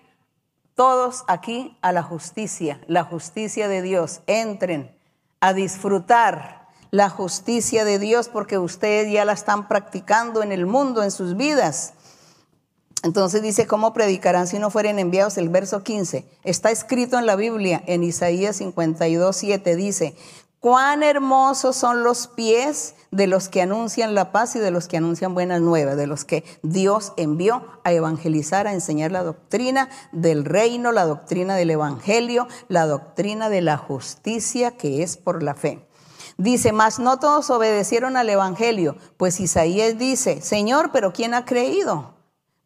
todos 0.76 1.24
aquí 1.28 1.76
a 1.82 1.92
la 1.94 2.04
justicia, 2.04 2.82
la 2.86 3.04
justicia 3.04 3.68
de 3.68 3.82
Dios. 3.82 4.22
Entren 4.28 4.96
a 5.40 5.54
disfrutar 5.54 6.68
la 6.92 7.10
justicia 7.10 7.84
de 7.84 7.98
Dios 7.98 8.30
porque 8.30 8.60
ustedes 8.60 9.12
ya 9.12 9.26
la 9.26 9.34
están 9.34 9.68
practicando 9.68 10.44
en 10.44 10.52
el 10.52 10.68
mundo, 10.68 11.02
en 11.02 11.10
sus 11.10 11.36
vidas. 11.36 11.96
Entonces 13.04 13.42
dice, 13.42 13.68
¿cómo 13.68 13.94
predicarán 13.94 14.48
si 14.48 14.60
no 14.60 14.72
fueren 14.72 15.00
enviados? 15.00 15.38
El 15.38 15.50
verso 15.50 15.84
15 15.84 16.26
está 16.44 16.72
escrito 16.72 17.18
en 17.20 17.26
la 17.26 17.36
Biblia, 17.36 17.84
en 17.86 18.04
Isaías 18.04 18.58
52, 18.58 19.36
7, 19.36 19.76
dice, 19.76 20.16
Cuán 20.60 21.04
hermosos 21.04 21.76
son 21.76 22.04
los 22.04 22.28
pies 22.28 22.96
de 23.12 23.28
los 23.28 23.48
que 23.48 23.62
anuncian 23.62 24.16
la 24.16 24.32
paz 24.32 24.56
y 24.56 24.60
de 24.60 24.72
los 24.72 24.88
que 24.88 24.98
anuncian 24.98 25.36
buenas 25.36 25.62
nuevas, 25.62 25.96
de 25.96 26.08
los 26.08 26.26
que 26.26 26.44
Dios 26.64 27.14
envió 27.16 27.64
a 27.84 27.94
evangelizar, 27.94 28.66
a 28.66 28.74
enseñar 28.74 29.12
la 29.12 29.22
doctrina 29.22 29.90
del 30.12 30.44
reino, 30.44 30.92
la 30.92 31.06
doctrina 31.06 31.56
del 31.56 31.70
evangelio, 31.70 32.48
la 32.68 32.88
doctrina 32.88 33.50
de 33.50 33.62
la 33.62 33.78
justicia 33.78 34.72
que 34.72 35.04
es 35.04 35.16
por 35.16 35.44
la 35.44 35.54
fe. 35.54 35.88
Dice, 36.38 36.72
mas 36.72 36.98
no 36.98 37.20
todos 37.20 37.50
obedecieron 37.50 38.18
al 38.18 38.30
Evangelio, 38.30 38.96
pues 39.18 39.40
Isaías 39.40 39.98
dice, 39.98 40.42
Señor, 40.42 40.92
pero 40.92 41.12
¿quién 41.12 41.34
ha 41.34 41.46
creído? 41.46 42.17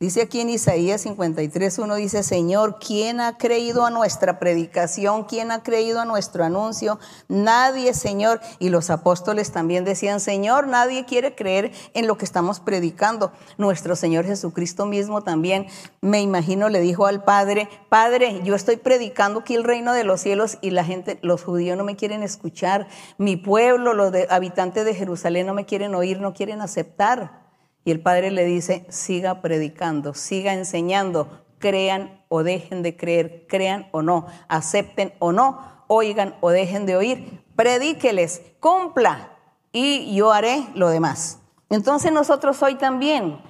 Dice 0.01 0.23
aquí 0.23 0.41
en 0.41 0.49
Isaías 0.49 1.05
53.1, 1.05 1.95
dice, 1.95 2.23
Señor, 2.23 2.79
¿quién 2.79 3.21
ha 3.21 3.37
creído 3.37 3.85
a 3.85 3.91
nuestra 3.91 4.39
predicación? 4.39 5.25
¿Quién 5.25 5.51
ha 5.51 5.61
creído 5.61 5.99
a 5.99 6.05
nuestro 6.05 6.43
anuncio? 6.43 6.97
Nadie, 7.27 7.93
Señor. 7.93 8.41
Y 8.57 8.69
los 8.69 8.89
apóstoles 8.89 9.51
también 9.51 9.85
decían, 9.85 10.19
Señor, 10.19 10.65
nadie 10.65 11.05
quiere 11.05 11.35
creer 11.35 11.71
en 11.93 12.07
lo 12.07 12.17
que 12.17 12.25
estamos 12.25 12.59
predicando. 12.59 13.31
Nuestro 13.59 13.95
Señor 13.95 14.25
Jesucristo 14.25 14.87
mismo 14.87 15.21
también, 15.21 15.67
me 16.01 16.19
imagino, 16.19 16.69
le 16.69 16.81
dijo 16.81 17.05
al 17.05 17.23
Padre, 17.23 17.69
Padre, 17.87 18.41
yo 18.43 18.55
estoy 18.55 18.77
predicando 18.77 19.41
aquí 19.41 19.53
el 19.53 19.63
reino 19.63 19.93
de 19.93 20.03
los 20.03 20.19
cielos 20.19 20.57
y 20.61 20.71
la 20.71 20.83
gente, 20.83 21.19
los 21.21 21.43
judíos 21.43 21.77
no 21.77 21.83
me 21.83 21.95
quieren 21.95 22.23
escuchar. 22.23 22.87
Mi 23.19 23.35
pueblo, 23.35 23.93
los 23.93 24.11
habitantes 24.31 24.83
de 24.83 24.95
Jerusalén 24.95 25.45
no 25.45 25.53
me 25.53 25.67
quieren 25.67 25.93
oír, 25.93 26.19
no 26.19 26.33
quieren 26.33 26.59
aceptar. 26.59 27.50
Y 27.83 27.91
el 27.91 28.01
Padre 28.01 28.31
le 28.31 28.45
dice, 28.45 28.85
siga 28.89 29.41
predicando, 29.41 30.13
siga 30.13 30.53
enseñando, 30.53 31.41
crean 31.57 32.23
o 32.29 32.43
dejen 32.43 32.83
de 32.83 32.95
creer, 32.95 33.45
crean 33.47 33.87
o 33.91 34.01
no, 34.01 34.27
acepten 34.47 35.13
o 35.19 35.31
no, 35.31 35.83
oigan 35.87 36.35
o 36.41 36.49
dejen 36.49 36.85
de 36.85 36.95
oír, 36.95 37.43
predíqueles, 37.55 38.41
cumpla 38.59 39.37
y 39.71 40.13
yo 40.15 40.31
haré 40.31 40.67
lo 40.75 40.89
demás. 40.89 41.39
Entonces 41.69 42.11
nosotros 42.11 42.61
hoy 42.61 42.75
también, 42.75 43.41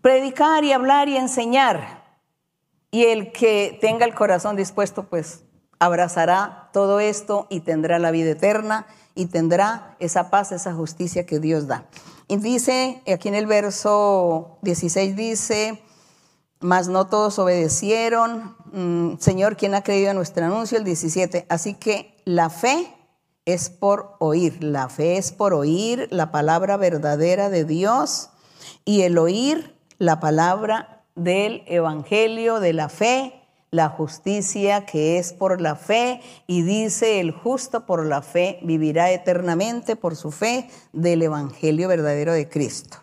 predicar 0.00 0.64
y 0.64 0.72
hablar 0.72 1.08
y 1.08 1.16
enseñar. 1.16 2.02
Y 2.90 3.04
el 3.04 3.32
que 3.32 3.78
tenga 3.80 4.04
el 4.04 4.14
corazón 4.14 4.56
dispuesto, 4.56 5.04
pues 5.04 5.44
abrazará 5.78 6.70
todo 6.72 7.00
esto 7.00 7.46
y 7.50 7.60
tendrá 7.60 7.98
la 7.98 8.10
vida 8.10 8.30
eterna 8.30 8.86
y 9.14 9.26
tendrá 9.26 9.96
esa 9.98 10.30
paz, 10.30 10.52
esa 10.52 10.74
justicia 10.74 11.26
que 11.26 11.40
Dios 11.40 11.66
da. 11.66 11.86
Y 12.28 12.36
dice, 12.36 13.02
aquí 13.12 13.28
en 13.28 13.34
el 13.34 13.46
verso 13.46 14.58
16 14.62 15.16
dice, 15.16 15.82
mas 16.60 16.88
no 16.88 17.06
todos 17.06 17.38
obedecieron. 17.38 18.56
Mm, 18.72 19.18
Señor, 19.18 19.56
¿quién 19.56 19.74
ha 19.74 19.82
creído 19.82 20.10
a 20.10 20.14
nuestro 20.14 20.44
anuncio? 20.44 20.78
El 20.78 20.84
17. 20.84 21.46
Así 21.48 21.74
que 21.74 22.16
la 22.24 22.48
fe 22.50 22.94
es 23.44 23.70
por 23.70 24.16
oír. 24.20 24.62
La 24.62 24.88
fe 24.88 25.18
es 25.18 25.32
por 25.32 25.52
oír 25.52 26.08
la 26.10 26.30
palabra 26.30 26.76
verdadera 26.76 27.50
de 27.50 27.64
Dios 27.64 28.30
y 28.84 29.02
el 29.02 29.18
oír 29.18 29.76
la 29.98 30.20
palabra 30.20 31.04
del 31.14 31.62
Evangelio 31.66 32.60
de 32.60 32.72
la 32.72 32.88
fe 32.88 33.41
la 33.72 33.88
justicia 33.88 34.84
que 34.84 35.18
es 35.18 35.32
por 35.32 35.62
la 35.62 35.76
fe 35.76 36.20
y 36.46 36.60
dice 36.62 37.20
el 37.20 37.32
justo 37.32 37.86
por 37.86 38.04
la 38.04 38.20
fe 38.20 38.58
vivirá 38.62 39.10
eternamente 39.10 39.96
por 39.96 40.14
su 40.14 40.30
fe 40.30 40.68
del 40.92 41.22
Evangelio 41.22 41.88
verdadero 41.88 42.34
de 42.34 42.50
Cristo. 42.50 42.98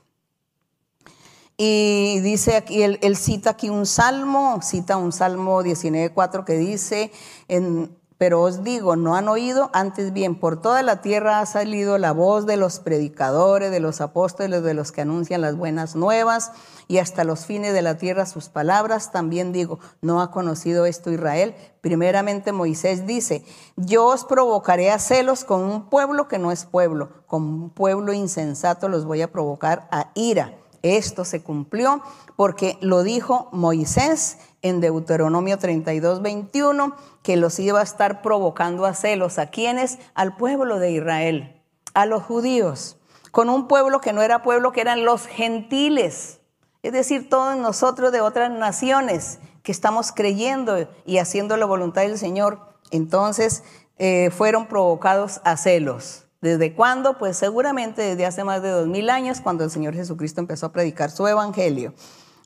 Y 1.57 2.19
dice 2.21 2.55
aquí, 2.55 2.83
él, 2.83 3.17
cita 3.17 3.49
aquí 3.49 3.69
un 3.69 3.87
salmo, 3.87 4.61
cita 4.61 4.95
un 4.95 5.11
salmo 5.11 5.63
19.4 5.63 6.45
que 6.45 6.53
dice, 6.53 7.11
en, 7.47 7.98
pero 8.19 8.41
os 8.41 8.65
digo, 8.65 8.97
no 8.97 9.15
han 9.15 9.29
oído, 9.29 9.69
antes 9.71 10.11
bien, 10.11 10.35
por 10.35 10.61
toda 10.61 10.83
la 10.83 11.01
tierra 11.01 11.39
ha 11.39 11.45
salido 11.45 11.97
la 11.97 12.11
voz 12.11 12.45
de 12.45 12.57
los 12.57 12.81
predicadores, 12.81 13.71
de 13.71 13.79
los 13.79 14.01
apóstoles, 14.01 14.61
de 14.61 14.73
los 14.73 14.91
que 14.91 14.99
anuncian 14.99 15.39
las 15.39 15.55
buenas 15.55 15.95
nuevas, 15.95 16.51
y 16.89 16.97
hasta 16.97 17.23
los 17.23 17.45
fines 17.45 17.73
de 17.73 17.81
la 17.81 17.97
tierra 17.97 18.25
sus 18.25 18.49
palabras. 18.49 19.13
También 19.13 19.53
digo, 19.53 19.79
no 20.01 20.21
ha 20.21 20.31
conocido 20.31 20.85
esto 20.85 21.11
Israel. 21.11 21.55
Primeramente 21.79 22.51
Moisés 22.51 23.07
dice, 23.07 23.45
yo 23.77 24.07
os 24.07 24.25
provocaré 24.25 24.91
a 24.91 24.99
celos 24.99 25.45
con 25.45 25.61
un 25.61 25.89
pueblo 25.89 26.27
que 26.27 26.39
no 26.39 26.51
es 26.51 26.65
pueblo, 26.65 27.23
con 27.25 27.43
un 27.43 27.69
pueblo 27.69 28.11
insensato 28.11 28.89
los 28.89 29.05
voy 29.05 29.21
a 29.21 29.31
provocar 29.31 29.87
a 29.91 30.11
ira. 30.13 30.57
Esto 30.81 31.23
se 31.23 31.41
cumplió 31.41 32.01
porque 32.35 32.77
lo 32.81 33.03
dijo 33.03 33.49
Moisés 33.51 34.37
en 34.61 34.81
Deuteronomio 34.81 35.57
32, 35.57 36.21
21, 36.21 36.95
que 37.23 37.37
los 37.37 37.59
iba 37.59 37.79
a 37.79 37.83
estar 37.83 38.21
provocando 38.21 38.85
a 38.85 38.93
celos. 38.93 39.39
¿A 39.39 39.47
quienes? 39.47 39.99
Al 40.13 40.35
pueblo 40.35 40.79
de 40.79 40.91
Israel, 40.91 41.61
a 41.93 42.05
los 42.05 42.23
judíos, 42.23 42.97
con 43.31 43.49
un 43.49 43.67
pueblo 43.67 44.01
que 44.01 44.13
no 44.13 44.21
era 44.21 44.41
pueblo, 44.41 44.71
que 44.71 44.81
eran 44.81 45.05
los 45.05 45.27
gentiles. 45.27 46.39
Es 46.81 46.93
decir, 46.93 47.29
todos 47.29 47.57
nosotros 47.57 48.11
de 48.11 48.21
otras 48.21 48.51
naciones 48.51 49.39
que 49.63 49.71
estamos 49.71 50.11
creyendo 50.11 50.87
y 51.05 51.17
haciendo 51.17 51.57
la 51.57 51.65
voluntad 51.65 52.01
del 52.03 52.17
Señor, 52.17 52.59
entonces 52.91 53.63
eh, 53.97 54.29
fueron 54.31 54.67
provocados 54.67 55.41
a 55.43 55.57
celos. 55.57 56.25
¿Desde 56.41 56.73
cuándo? 56.73 57.17
Pues 57.17 57.35
seguramente 57.35 58.01
desde 58.01 58.25
hace 58.25 58.45
más 58.45 58.61
de 58.61 58.69
dos 58.69 58.87
mil 58.87 59.09
años, 59.09 59.41
cuando 59.41 59.65
el 59.65 59.71
Señor 59.71 59.93
Jesucristo 59.93 60.39
empezó 60.39 60.67
a 60.67 60.71
predicar 60.71 61.11
su 61.11 61.27
evangelio. 61.27 61.93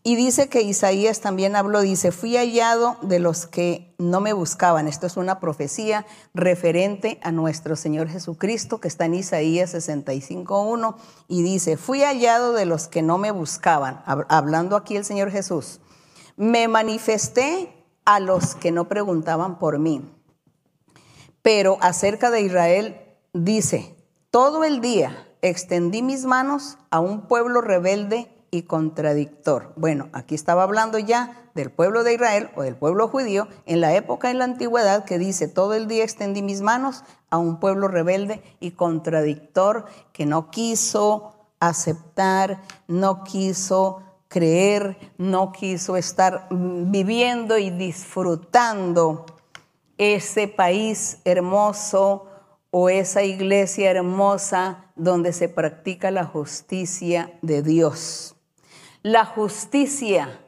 Y 0.05 0.17
dice 0.17 0.49
que 0.49 0.61
Isaías 0.61 1.21
también 1.21 1.55
habló, 1.55 1.79
dice, 1.79 2.11
fui 2.11 2.35
hallado 2.35 2.97
de 3.01 3.19
los 3.19 3.47
que 3.47 3.95
no 3.97 4.19
me 4.19 4.33
buscaban. 4.33 4.89
Esto 4.89 5.07
es 5.07 5.15
una 5.15 5.39
profecía 5.39 6.05
referente 6.33 7.21
a 7.23 7.31
nuestro 7.31 7.77
Señor 7.77 8.09
Jesucristo 8.09 8.81
que 8.81 8.89
está 8.89 9.05
en 9.05 9.13
Isaías 9.13 9.73
65.1 9.73 10.95
y 11.29 11.41
dice, 11.41 11.77
fui 11.77 12.01
hallado 12.03 12.51
de 12.51 12.65
los 12.65 12.89
que 12.89 13.01
no 13.01 13.17
me 13.17 13.31
buscaban. 13.31 14.03
Hablando 14.05 14.75
aquí 14.75 14.97
el 14.97 15.05
Señor 15.05 15.31
Jesús. 15.31 15.79
Me 16.35 16.67
manifesté 16.67 17.73
a 18.03 18.19
los 18.19 18.55
que 18.55 18.73
no 18.73 18.89
preguntaban 18.89 19.57
por 19.57 19.79
mí. 19.79 20.01
Pero 21.41 21.77
acerca 21.79 22.29
de 22.29 22.41
Israel 22.41 23.01
dice, 23.31 23.95
todo 24.31 24.65
el 24.65 24.81
día 24.81 25.29
extendí 25.41 26.01
mis 26.01 26.25
manos 26.25 26.77
a 26.89 26.99
un 26.99 27.27
pueblo 27.27 27.61
rebelde 27.61 28.32
y 28.53 28.61
contradictor. 28.61 29.73
Bueno, 29.75 30.09
aquí 30.13 30.35
estaba 30.35 30.61
hablando 30.61 30.99
ya 30.99 31.49
del 31.55 31.71
pueblo 31.71 32.03
de 32.03 32.13
Israel 32.13 32.51
o 32.55 32.61
del 32.61 32.75
pueblo 32.75 33.07
judío 33.07 33.47
en 33.65 33.81
la 33.81 33.95
época 33.95 34.27
de 34.27 34.35
la 34.35 34.43
antigüedad 34.43 35.05
que 35.05 35.17
dice, 35.17 35.47
todo 35.47 35.73
el 35.73 35.87
día 35.87 36.03
extendí 36.03 36.43
mis 36.43 36.61
manos 36.61 37.03
a 37.31 37.39
un 37.39 37.59
pueblo 37.59 37.87
rebelde 37.87 38.43
y 38.59 38.71
contradictor 38.71 39.85
que 40.11 40.27
no 40.27 40.51
quiso 40.51 41.33
aceptar, 41.59 42.61
no 42.87 43.23
quiso 43.23 44.03
creer, 44.27 44.99
no 45.17 45.51
quiso 45.51 45.97
estar 45.97 46.47
viviendo 46.51 47.57
y 47.57 47.71
disfrutando 47.71 49.25
ese 49.97 50.47
país 50.47 51.17
hermoso 51.25 52.27
o 52.69 52.89
esa 52.89 53.23
iglesia 53.23 53.89
hermosa 53.89 54.91
donde 54.95 55.33
se 55.33 55.49
practica 55.49 56.11
la 56.11 56.25
justicia 56.25 57.33
de 57.41 57.63
Dios. 57.63 58.35
La 59.03 59.25
justicia 59.25 60.39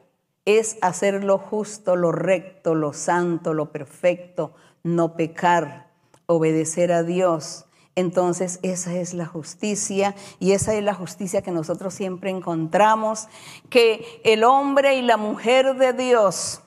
es 0.46 0.78
hacer 0.80 1.22
lo 1.24 1.36
justo, 1.36 1.94
lo 1.94 2.10
recto, 2.10 2.74
lo 2.74 2.94
santo, 2.94 3.52
lo 3.52 3.70
perfecto, 3.70 4.54
no 4.82 5.14
pecar, 5.14 5.90
obedecer 6.24 6.90
a 6.90 7.02
Dios. 7.02 7.66
Entonces 7.96 8.58
esa 8.62 8.94
es 8.94 9.12
la 9.12 9.26
justicia 9.26 10.14
y 10.40 10.52
esa 10.52 10.72
es 10.72 10.82
la 10.82 10.94
justicia 10.94 11.42
que 11.42 11.50
nosotros 11.50 11.92
siempre 11.92 12.30
encontramos, 12.30 13.28
que 13.68 14.22
el 14.24 14.42
hombre 14.42 14.96
y 14.96 15.02
la 15.02 15.18
mujer 15.18 15.76
de 15.76 15.92
Dios 15.92 16.62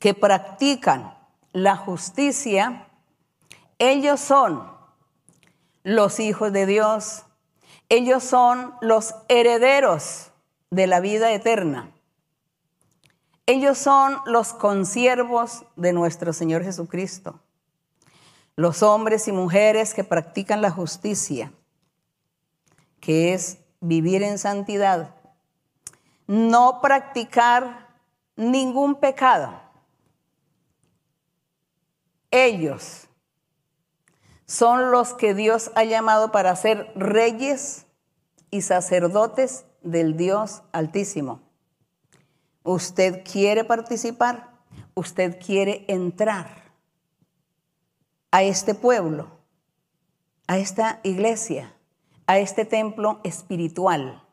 que 0.00 0.14
practican 0.14 1.16
la 1.52 1.76
justicia, 1.76 2.88
ellos 3.78 4.18
son 4.18 4.68
los 5.84 6.18
hijos 6.18 6.52
de 6.52 6.66
Dios, 6.66 7.22
ellos 7.88 8.24
son 8.24 8.74
los 8.80 9.14
herederos 9.28 10.32
de 10.76 10.86
la 10.86 11.00
vida 11.00 11.32
eterna. 11.32 11.90
Ellos 13.46 13.78
son 13.78 14.18
los 14.26 14.52
consiervos 14.52 15.64
de 15.74 15.94
nuestro 15.94 16.34
Señor 16.34 16.64
Jesucristo, 16.64 17.40
los 18.56 18.82
hombres 18.82 19.26
y 19.26 19.32
mujeres 19.32 19.94
que 19.94 20.04
practican 20.04 20.60
la 20.60 20.70
justicia, 20.70 21.50
que 23.00 23.32
es 23.32 23.56
vivir 23.80 24.22
en 24.22 24.36
santidad, 24.36 25.14
no 26.26 26.82
practicar 26.82 27.88
ningún 28.36 28.96
pecado. 28.96 29.58
Ellos 32.30 33.08
son 34.44 34.90
los 34.90 35.14
que 35.14 35.32
Dios 35.32 35.70
ha 35.74 35.84
llamado 35.84 36.32
para 36.32 36.54
ser 36.54 36.92
reyes 36.96 37.86
y 38.50 38.60
sacerdotes 38.60 39.65
del 39.86 40.16
Dios 40.16 40.62
Altísimo. 40.72 41.40
Usted 42.64 43.22
quiere 43.24 43.64
participar, 43.64 44.50
usted 44.94 45.38
quiere 45.38 45.84
entrar 45.88 46.64
a 48.32 48.42
este 48.42 48.74
pueblo, 48.74 49.28
a 50.48 50.58
esta 50.58 51.00
iglesia, 51.04 51.72
a 52.26 52.38
este 52.38 52.64
templo 52.64 53.20
espiritual, 53.22 54.24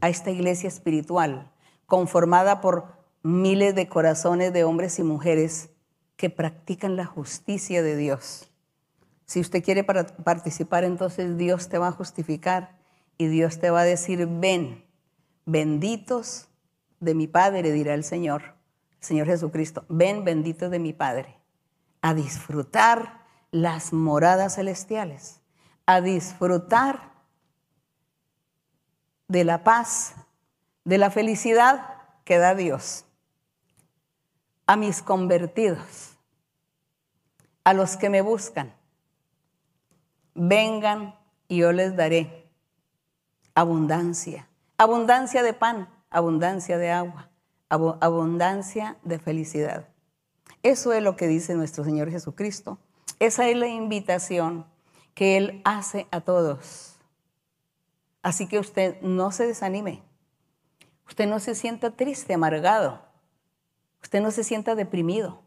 a 0.00 0.08
esta 0.08 0.30
iglesia 0.30 0.68
espiritual, 0.68 1.52
conformada 1.86 2.60
por 2.60 2.96
miles 3.22 3.74
de 3.76 3.88
corazones 3.88 4.52
de 4.52 4.64
hombres 4.64 4.98
y 4.98 5.04
mujeres 5.04 5.70
que 6.16 6.30
practican 6.30 6.96
la 6.96 7.06
justicia 7.06 7.82
de 7.82 7.96
Dios. 7.96 8.50
Si 9.26 9.40
usted 9.40 9.62
quiere 9.62 9.84
participar, 9.84 10.82
entonces 10.82 11.36
Dios 11.36 11.68
te 11.68 11.78
va 11.78 11.88
a 11.88 11.92
justificar 11.92 12.76
y 13.18 13.26
Dios 13.28 13.60
te 13.60 13.70
va 13.70 13.80
a 13.80 13.84
decir, 13.84 14.26
ven, 14.26 14.85
benditos 15.46 16.48
de 17.00 17.14
mi 17.14 17.26
Padre, 17.28 17.72
dirá 17.72 17.94
el 17.94 18.04
Señor, 18.04 18.56
Señor 19.00 19.28
Jesucristo, 19.28 19.86
ven, 19.88 20.24
benditos 20.24 20.70
de 20.70 20.78
mi 20.78 20.92
Padre, 20.92 21.38
a 22.02 22.12
disfrutar 22.12 23.24
las 23.52 23.92
moradas 23.92 24.56
celestiales, 24.56 25.40
a 25.86 26.00
disfrutar 26.00 27.12
de 29.28 29.44
la 29.44 29.64
paz, 29.64 30.14
de 30.84 30.98
la 30.98 31.10
felicidad 31.10 32.02
que 32.24 32.38
da 32.38 32.54
Dios. 32.54 33.04
A 34.66 34.76
mis 34.76 35.00
convertidos, 35.00 36.16
a 37.62 37.72
los 37.72 37.96
que 37.96 38.10
me 38.10 38.20
buscan, 38.20 38.74
vengan 40.34 41.16
y 41.46 41.58
yo 41.58 41.72
les 41.72 41.94
daré 41.94 42.50
abundancia, 43.54 44.48
abundancia 44.78 45.42
de 45.42 45.52
pan, 45.52 45.88
abundancia 46.10 46.78
de 46.78 46.90
agua, 46.90 47.30
abundancia 47.68 48.96
de 49.02 49.18
felicidad. 49.18 49.88
Eso 50.62 50.92
es 50.92 51.02
lo 51.02 51.16
que 51.16 51.26
dice 51.26 51.54
nuestro 51.54 51.84
Señor 51.84 52.10
Jesucristo. 52.10 52.78
Esa 53.18 53.48
es 53.48 53.56
la 53.56 53.68
invitación 53.68 54.66
que 55.14 55.36
Él 55.36 55.62
hace 55.64 56.06
a 56.10 56.20
todos. 56.20 56.96
Así 58.22 58.46
que 58.48 58.58
usted 58.58 59.00
no 59.00 59.30
se 59.32 59.46
desanime. 59.46 60.02
Usted 61.06 61.28
no 61.28 61.38
se 61.38 61.54
sienta 61.54 61.92
triste, 61.92 62.34
amargado. 62.34 63.00
Usted 64.02 64.20
no 64.20 64.30
se 64.30 64.44
sienta 64.44 64.74
deprimido. 64.74 65.42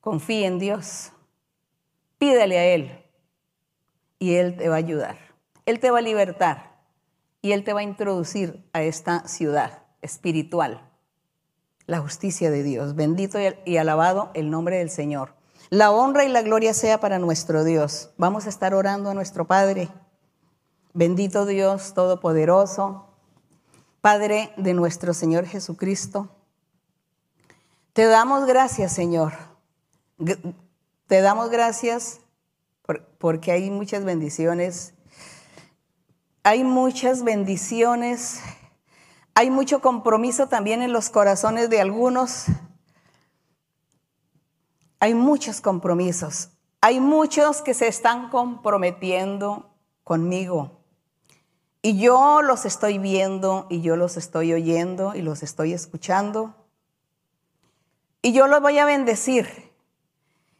Confíe 0.00 0.46
en 0.46 0.58
Dios. 0.58 1.12
Pídale 2.18 2.58
a 2.58 2.64
Él 2.66 3.04
y 4.18 4.34
Él 4.34 4.56
te 4.56 4.68
va 4.68 4.76
a 4.76 4.78
ayudar. 4.78 5.18
Él 5.64 5.80
te 5.80 5.90
va 5.90 5.98
a 5.98 6.02
libertar 6.02 6.71
y 7.42 7.52
Él 7.52 7.64
te 7.64 7.72
va 7.72 7.80
a 7.80 7.84
introducir 7.84 8.64
a 8.72 8.82
esta 8.82 9.26
ciudad 9.26 9.82
espiritual. 10.00 10.88
La 11.86 11.98
justicia 11.98 12.50
de 12.52 12.62
Dios. 12.62 12.94
Bendito 12.94 13.38
y 13.64 13.76
alabado 13.76 14.30
el 14.34 14.48
nombre 14.50 14.78
del 14.78 14.88
Señor. 14.88 15.34
La 15.68 15.90
honra 15.90 16.24
y 16.24 16.28
la 16.28 16.42
gloria 16.42 16.72
sea 16.72 17.00
para 17.00 17.18
nuestro 17.18 17.64
Dios. 17.64 18.10
Vamos 18.16 18.46
a 18.46 18.48
estar 18.48 18.74
orando 18.74 19.10
a 19.10 19.14
nuestro 19.14 19.46
Padre. 19.46 19.88
Bendito 20.94 21.46
Dios 21.46 21.94
Todopoderoso, 21.94 23.08
Padre 24.00 24.52
de 24.56 24.74
nuestro 24.74 25.14
Señor 25.14 25.46
Jesucristo. 25.46 26.28
Te 27.94 28.04
damos 28.04 28.46
gracias, 28.46 28.92
Señor. 28.92 29.32
Te 31.06 31.20
damos 31.20 31.50
gracias 31.50 32.20
porque 33.18 33.52
hay 33.52 33.70
muchas 33.70 34.04
bendiciones. 34.04 34.94
Hay 36.42 36.64
muchas 36.64 37.22
bendiciones. 37.22 38.40
Hay 39.34 39.50
mucho 39.50 39.80
compromiso 39.80 40.48
también 40.48 40.82
en 40.82 40.92
los 40.92 41.08
corazones 41.08 41.70
de 41.70 41.80
algunos. 41.80 42.46
Hay 45.00 45.14
muchos 45.14 45.60
compromisos. 45.60 46.50
Hay 46.80 47.00
muchos 47.00 47.62
que 47.62 47.74
se 47.74 47.86
están 47.86 48.28
comprometiendo 48.28 49.70
conmigo. 50.04 50.80
Y 51.80 51.98
yo 51.98 52.42
los 52.42 52.64
estoy 52.64 52.98
viendo 52.98 53.66
y 53.68 53.80
yo 53.80 53.96
los 53.96 54.16
estoy 54.16 54.52
oyendo 54.52 55.14
y 55.14 55.22
los 55.22 55.42
estoy 55.42 55.72
escuchando. 55.72 56.54
Y 58.20 58.32
yo 58.32 58.46
los 58.46 58.62
voy 58.62 58.78
a 58.78 58.84
bendecir 58.84 59.72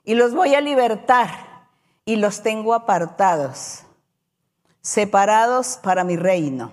y 0.04 0.14
los 0.14 0.34
voy 0.34 0.54
a 0.54 0.60
libertar 0.60 1.68
y 2.04 2.16
los 2.16 2.42
tengo 2.42 2.74
apartados, 2.74 3.84
separados 4.82 5.78
para 5.82 6.04
mi 6.04 6.16
reino. 6.16 6.72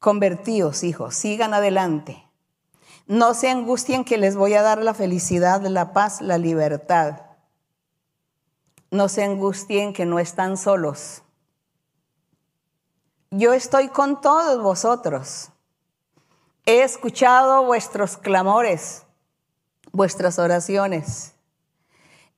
Convertíos, 0.00 0.82
hijos, 0.82 1.14
sigan 1.14 1.54
adelante. 1.54 2.26
No 3.06 3.34
se 3.34 3.50
angustien 3.50 4.04
que 4.04 4.18
les 4.18 4.34
voy 4.34 4.54
a 4.54 4.62
dar 4.62 4.82
la 4.82 4.94
felicidad, 4.94 5.60
la 5.62 5.92
paz, 5.92 6.20
la 6.20 6.38
libertad. 6.38 7.20
No 8.90 9.08
se 9.08 9.22
angustien 9.22 9.92
que 9.92 10.06
no 10.06 10.18
están 10.18 10.56
solos 10.56 11.22
yo 13.30 13.52
estoy 13.52 13.88
con 13.88 14.20
todos 14.20 14.60
vosotros. 14.60 15.50
He 16.66 16.82
escuchado 16.82 17.64
vuestros 17.64 18.16
clamores, 18.16 19.04
vuestras 19.92 20.40
oraciones. 20.40 21.34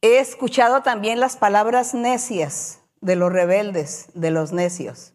He 0.02 0.18
escuchado 0.18 0.82
también 0.82 1.18
las 1.18 1.36
palabras 1.38 1.94
necias 1.94 2.80
de 3.02 3.16
los 3.16 3.30
rebeldes, 3.30 4.08
de 4.14 4.30
los 4.30 4.52
necios. 4.52 5.12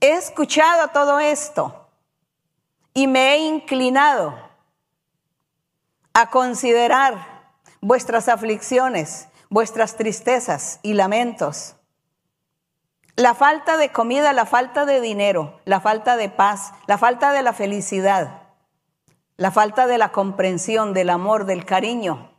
He 0.00 0.12
escuchado 0.12 0.88
todo 0.88 1.18
esto 1.18 1.88
y 2.94 3.08
me 3.08 3.34
he 3.34 3.38
inclinado 3.38 4.38
a 6.14 6.30
considerar 6.30 7.50
vuestras 7.80 8.28
aflicciones, 8.28 9.26
vuestras 9.50 9.96
tristezas 9.96 10.78
y 10.84 10.94
lamentos 10.94 11.74
la 13.18 13.34
falta 13.34 13.76
de 13.76 13.90
comida, 13.90 14.32
la 14.32 14.46
falta 14.46 14.86
de 14.86 15.00
dinero, 15.00 15.58
la 15.64 15.80
falta 15.80 16.16
de 16.16 16.28
paz, 16.28 16.72
la 16.86 16.98
falta 16.98 17.32
de 17.32 17.42
la 17.42 17.52
felicidad, 17.52 18.42
la 19.36 19.50
falta 19.50 19.88
de 19.88 19.98
la 19.98 20.12
comprensión, 20.12 20.94
del 20.94 21.10
amor, 21.10 21.44
del 21.44 21.64
cariño. 21.64 22.30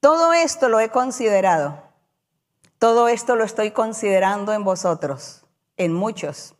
Todo 0.00 0.32
esto 0.32 0.70
lo 0.70 0.80
he 0.80 0.88
considerado. 0.88 1.89
Todo 2.80 3.08
esto 3.08 3.36
lo 3.36 3.44
estoy 3.44 3.72
considerando 3.72 4.54
en 4.54 4.64
vosotros, 4.64 5.44
en 5.76 5.92
muchos. 5.92 6.54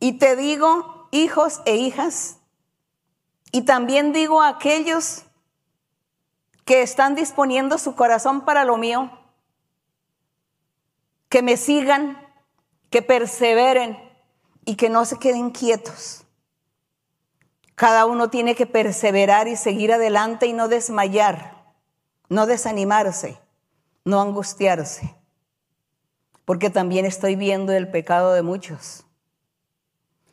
Y 0.00 0.14
te 0.14 0.34
digo, 0.34 1.08
hijos 1.10 1.60
e 1.66 1.76
hijas, 1.76 2.38
y 3.52 3.66
también 3.66 4.14
digo 4.14 4.40
a 4.40 4.48
aquellos 4.48 5.24
que 6.64 6.80
están 6.80 7.14
disponiendo 7.14 7.76
su 7.76 7.94
corazón 7.94 8.46
para 8.46 8.64
lo 8.64 8.78
mío, 8.78 9.10
que 11.28 11.42
me 11.42 11.58
sigan, 11.58 12.18
que 12.88 13.02
perseveren 13.02 13.98
y 14.64 14.76
que 14.76 14.88
no 14.88 15.04
se 15.04 15.18
queden 15.18 15.50
quietos. 15.50 16.24
Cada 17.74 18.06
uno 18.06 18.30
tiene 18.30 18.54
que 18.54 18.64
perseverar 18.64 19.48
y 19.48 19.56
seguir 19.56 19.92
adelante 19.92 20.46
y 20.46 20.54
no 20.54 20.68
desmayar, 20.68 21.74
no 22.30 22.46
desanimarse, 22.46 23.43
no 24.04 24.20
angustiarse, 24.20 25.14
porque 26.44 26.70
también 26.70 27.06
estoy 27.06 27.36
viendo 27.36 27.72
el 27.72 27.90
pecado 27.90 28.32
de 28.32 28.42
muchos. 28.42 29.04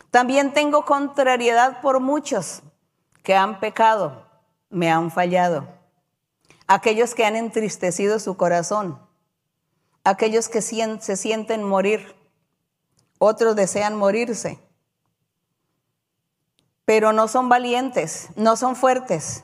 También 0.10 0.54
tengo 0.54 0.86
contrariedad 0.86 1.82
por 1.82 2.00
muchos 2.00 2.62
que 3.24 3.36
han 3.36 3.60
pecado, 3.60 4.28
me 4.70 4.92
han 4.92 5.12
fallado, 5.12 5.68
aquellos 6.68 7.16
que 7.16 7.26
han 7.26 7.36
entristecido 7.36 8.20
su 8.20 8.36
corazón 8.36 9.00
aquellos 10.04 10.50
que 10.50 10.62
se 10.62 11.18
sienten 11.18 11.64
morir, 11.64 12.16
otros 13.18 13.56
desean 13.56 13.96
morirse, 13.96 14.60
pero 16.86 17.14
no 17.14 17.28
son 17.28 17.50
valientes, 17.50 18.30
no 18.36 18.56
son 18.56 18.76
fuertes 18.76 19.44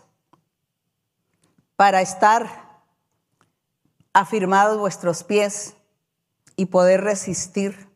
para 1.75 2.01
estar 2.01 2.66
afirmados 4.17 4.79
vuestros 4.79 5.23
pies 5.23 5.75
y 6.55 6.65
poder 6.65 7.01
resistir 7.01 7.87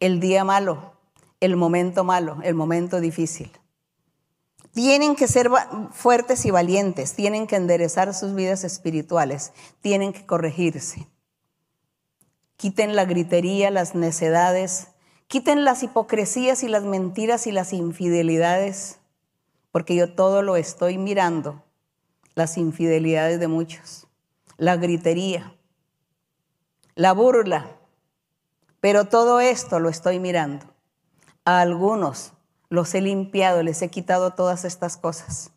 el 0.00 0.18
día 0.18 0.42
malo, 0.42 0.94
el 1.38 1.56
momento 1.56 2.02
malo, 2.02 2.38
el 2.42 2.56
momento 2.56 3.00
difícil. 3.00 3.52
Tienen 4.72 5.14
que 5.14 5.28
ser 5.28 5.48
fuertes 5.92 6.44
y 6.46 6.50
valientes, 6.50 7.14
tienen 7.14 7.46
que 7.46 7.54
enderezar 7.54 8.12
sus 8.12 8.34
vidas 8.34 8.64
espirituales, 8.64 9.52
tienen 9.80 10.12
que 10.12 10.26
corregirse. 10.26 11.06
Quiten 12.56 12.96
la 12.96 13.04
gritería, 13.04 13.70
las 13.70 13.94
necedades, 13.94 14.88
quiten 15.28 15.64
las 15.64 15.84
hipocresías 15.84 16.64
y 16.64 16.68
las 16.68 16.82
mentiras 16.82 17.46
y 17.46 17.52
las 17.52 17.72
infidelidades, 17.72 18.98
porque 19.70 19.94
yo 19.94 20.12
todo 20.12 20.42
lo 20.42 20.56
estoy 20.56 20.98
mirando, 20.98 21.62
las 22.34 22.58
infidelidades 22.58 23.38
de 23.38 23.46
muchos, 23.46 24.08
la 24.60 24.76
gritería, 24.76 25.54
la 26.94 27.14
burla, 27.14 27.78
pero 28.80 29.06
todo 29.06 29.40
esto 29.40 29.80
lo 29.80 29.88
estoy 29.88 30.20
mirando. 30.20 30.66
A 31.46 31.62
algunos 31.62 32.34
los 32.68 32.94
he 32.94 33.00
limpiado, 33.00 33.62
les 33.62 33.80
he 33.80 33.88
quitado 33.88 34.34
todas 34.34 34.66
estas 34.66 34.98
cosas. 34.98 35.52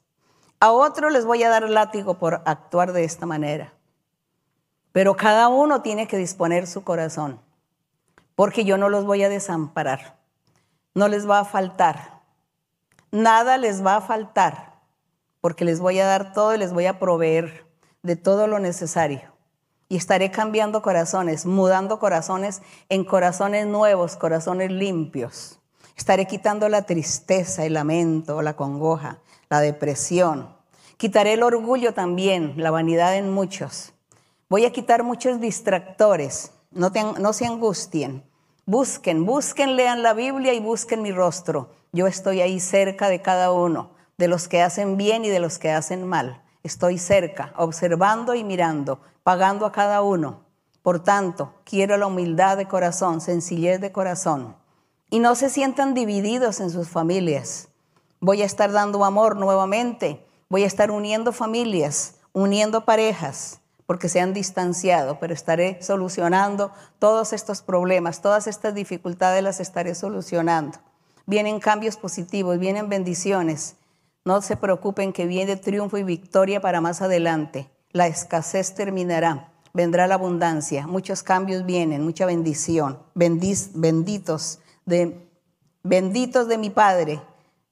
A 0.62 0.72
otros 0.72 1.12
les 1.12 1.26
voy 1.26 1.44
a 1.44 1.50
dar 1.50 1.70
látigo 1.70 2.18
por 2.18 2.44
actuar 2.46 2.94
de 2.94 3.04
esta 3.04 3.26
manera. 3.26 3.74
Pero 4.94 5.18
cada 5.18 5.50
uno 5.50 5.82
tiene 5.82 6.08
que 6.08 6.16
disponer 6.16 6.66
su 6.66 6.86
corazón, 6.86 7.42
porque 8.36 8.64
yo 8.64 8.78
no 8.78 8.88
los 8.88 9.04
voy 9.04 9.22
a 9.24 9.28
desamparar, 9.30 10.18
no 10.96 11.10
les 11.10 11.30
va 11.30 11.40
a 11.40 11.46
faltar, 11.46 12.22
nada 13.12 13.58
les 13.58 13.86
va 13.86 13.98
a 13.98 14.02
faltar, 14.02 14.80
porque 15.42 15.66
les 15.66 15.82
voy 15.82 16.00
a 16.00 16.06
dar 16.06 16.32
todo 16.32 16.56
y 16.56 16.58
les 16.58 16.72
voy 16.72 16.86
a 16.86 17.00
proveer 17.00 17.73
de 18.04 18.18
todo 18.18 18.48
lo 18.48 18.60
necesario. 18.60 19.22
Y 19.90 19.96
estaré 19.96 20.30
cambiando 20.30 20.82
corazones, 20.82 21.46
mudando 21.46 22.00
corazones 22.00 22.62
en 22.90 23.06
corazones 23.06 23.66
nuevos, 23.66 24.18
corazones 24.18 24.72
limpios. 24.72 25.60
Estaré 25.96 26.28
quitando 26.28 26.68
la 26.70 26.84
tristeza, 26.84 27.66
el 27.66 27.74
lamento, 27.74 28.42
la 28.42 28.56
congoja, 28.56 29.20
la 29.50 29.62
depresión. 29.62 30.56
Quitaré 30.98 31.34
el 31.34 31.44
orgullo 31.44 31.94
también, 31.94 32.56
la 32.58 32.72
vanidad 32.72 33.16
en 33.16 33.32
muchos. 33.32 33.94
Voy 34.50 34.66
a 34.66 34.72
quitar 34.72 35.04
muchos 35.04 35.40
distractores. 35.40 36.52
No, 36.72 37.34
se 37.34 37.46
angustien. 37.46 38.24
Busquen, 38.66 39.26
busquen, 39.26 39.76
lean 39.76 40.04
la 40.04 40.14
Biblia 40.14 40.54
y 40.54 40.60
busquen 40.60 41.02
mi 41.02 41.12
rostro. 41.12 41.72
Yo 41.92 42.08
estoy 42.08 42.42
ahí 42.42 42.60
cerca 42.60 43.10
de 43.10 43.22
cada 43.22 43.52
uno, 43.52 43.92
de 44.18 44.28
los 44.28 44.48
que 44.48 44.62
hacen 44.62 44.98
bien 44.98 45.26
y 45.26 45.30
de 45.30 45.40
los 45.40 45.60
que 45.60 45.72
hacen 45.72 46.08
mal. 46.08 46.43
Estoy 46.64 46.98
cerca, 46.98 47.54
observando 47.58 48.36
y 48.36 48.46
mirando, 48.46 49.02
pagando 49.24 49.66
a 49.66 49.74
cada 49.74 50.02
uno. 50.02 50.46
Por 50.82 51.04
tanto, 51.04 51.54
quiero 51.66 51.98
la 51.98 52.08
humildad 52.08 52.56
de 52.56 52.70
corazón, 52.70 53.20
sencillez 53.20 53.82
de 53.82 53.92
corazón. 53.92 54.56
Y 55.10 55.20
no 55.20 55.36
se 55.36 55.50
sientan 55.50 55.94
divididos 55.94 56.62
en 56.62 56.70
sus 56.70 56.88
familias. 56.88 57.68
Voy 58.22 58.42
a 58.42 58.46
estar 58.46 58.72
dando 58.72 59.04
amor 59.04 59.36
nuevamente. 59.36 60.26
Voy 60.48 60.64
a 60.64 60.68
estar 60.68 60.90
uniendo 60.90 61.34
familias, 61.34 62.16
uniendo 62.32 62.86
parejas, 62.86 63.60
porque 63.86 64.08
se 64.08 64.22
han 64.22 64.34
distanciado, 64.34 65.20
pero 65.20 65.34
estaré 65.34 65.82
solucionando 65.82 66.72
todos 66.98 67.34
estos 67.34 67.62
problemas, 67.62 68.22
todas 68.22 68.48
estas 68.48 68.74
dificultades 68.74 69.44
las 69.44 69.60
estaré 69.60 69.96
solucionando. 69.96 70.78
Vienen 71.26 71.60
cambios 71.60 71.98
positivos, 71.98 72.58
vienen 72.58 72.88
bendiciones. 72.88 73.76
No 74.26 74.42
se 74.42 74.56
preocupen 74.56 75.12
que 75.12 75.26
viene 75.26 75.58
triunfo 75.58 75.98
y 75.98 76.04
victoria 76.04 76.62
para 76.62 76.80
más 76.80 77.02
adelante. 77.02 77.70
La 77.92 78.08
escasez 78.08 78.74
terminará, 78.74 79.52
vendrá 79.74 80.08
la 80.08 80.16
abundancia, 80.16 80.88
muchos 80.88 81.24
cambios 81.24 81.66
vienen, 81.66 82.04
mucha 82.04 82.26
bendición. 82.26 83.00
benditos 83.16 84.60
de 84.86 85.28
benditos 85.84 86.48
de 86.48 86.58
mi 86.58 86.70
Padre. 86.70 87.22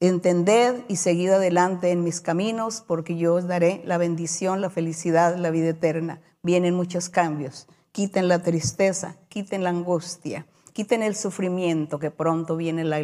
Entended 0.01 0.83
y 0.87 0.95
seguid 0.97 1.29
adelante 1.29 1.91
en 1.91 2.03
mis 2.03 2.21
caminos, 2.21 2.83
porque 2.85 3.15
yo 3.15 3.35
os 3.35 3.47
daré 3.47 3.81
la 3.85 3.97
bendición, 3.97 4.59
la 4.59 4.69
felicidad, 4.69 5.37
la 5.37 5.51
vida 5.51 5.69
eterna. 5.69 6.21
Vienen 6.43 6.75
muchos 6.75 7.07
cambios. 7.07 7.67
Quiten 7.91 8.27
la 8.27 8.39
tristeza, 8.39 9.15
quiten 9.29 9.63
la 9.63 9.69
angustia, 9.69 10.47
Quiten 10.73 11.03
el 11.03 11.15
sufrimiento, 11.15 11.99
que 11.99 12.11
pronto 12.11 12.55
viene 12.55 12.85
la 12.85 12.97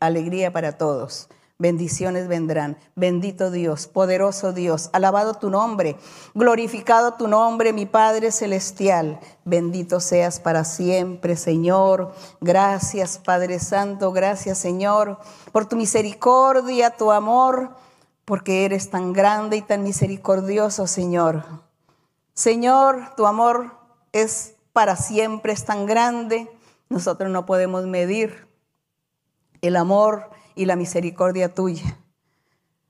alegría 0.00 0.52
para 0.52 0.76
todos. 0.76 1.28
Bendiciones 1.62 2.26
vendrán. 2.26 2.76
Bendito 2.96 3.52
Dios, 3.52 3.86
poderoso 3.86 4.52
Dios, 4.52 4.90
alabado 4.92 5.34
tu 5.34 5.48
nombre, 5.48 5.96
glorificado 6.34 7.14
tu 7.14 7.28
nombre, 7.28 7.72
mi 7.72 7.86
Padre 7.86 8.32
Celestial. 8.32 9.20
Bendito 9.44 10.00
seas 10.00 10.40
para 10.40 10.64
siempre, 10.64 11.36
Señor. 11.36 12.12
Gracias, 12.40 13.18
Padre 13.18 13.60
Santo, 13.60 14.10
gracias, 14.10 14.58
Señor, 14.58 15.20
por 15.52 15.66
tu 15.66 15.76
misericordia, 15.76 16.90
tu 16.90 17.12
amor, 17.12 17.70
porque 18.24 18.64
eres 18.64 18.90
tan 18.90 19.12
grande 19.12 19.58
y 19.58 19.62
tan 19.62 19.84
misericordioso, 19.84 20.88
Señor. 20.88 21.44
Señor, 22.34 23.14
tu 23.16 23.24
amor 23.24 23.76
es 24.10 24.56
para 24.72 24.96
siempre, 24.96 25.52
es 25.52 25.64
tan 25.64 25.86
grande 25.86 26.50
nosotros 26.88 27.30
no 27.30 27.46
podemos 27.46 27.86
medir 27.86 28.48
el 29.60 29.76
amor 29.76 30.28
y 30.54 30.66
la 30.66 30.76
misericordia 30.76 31.54
tuya. 31.54 31.98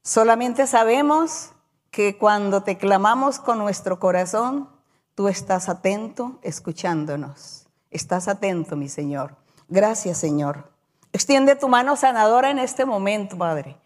Solamente 0.02 0.66
sabemos 0.66 1.52
que 1.90 2.18
cuando 2.18 2.62
te 2.62 2.78
clamamos 2.78 3.38
con 3.38 3.58
nuestro 3.58 3.98
corazón, 3.98 4.68
tú 5.14 5.28
estás 5.28 5.68
atento 5.68 6.38
escuchándonos. 6.42 7.66
Estás 7.90 8.28
atento, 8.28 8.76
mi 8.76 8.88
Señor. 8.88 9.36
Gracias, 9.68 10.18
Señor. 10.18 10.72
Extiende 11.12 11.56
tu 11.56 11.68
mano 11.68 11.96
sanadora 11.96 12.50
en 12.50 12.58
este 12.58 12.86
momento, 12.86 13.36
Padre, 13.36 13.76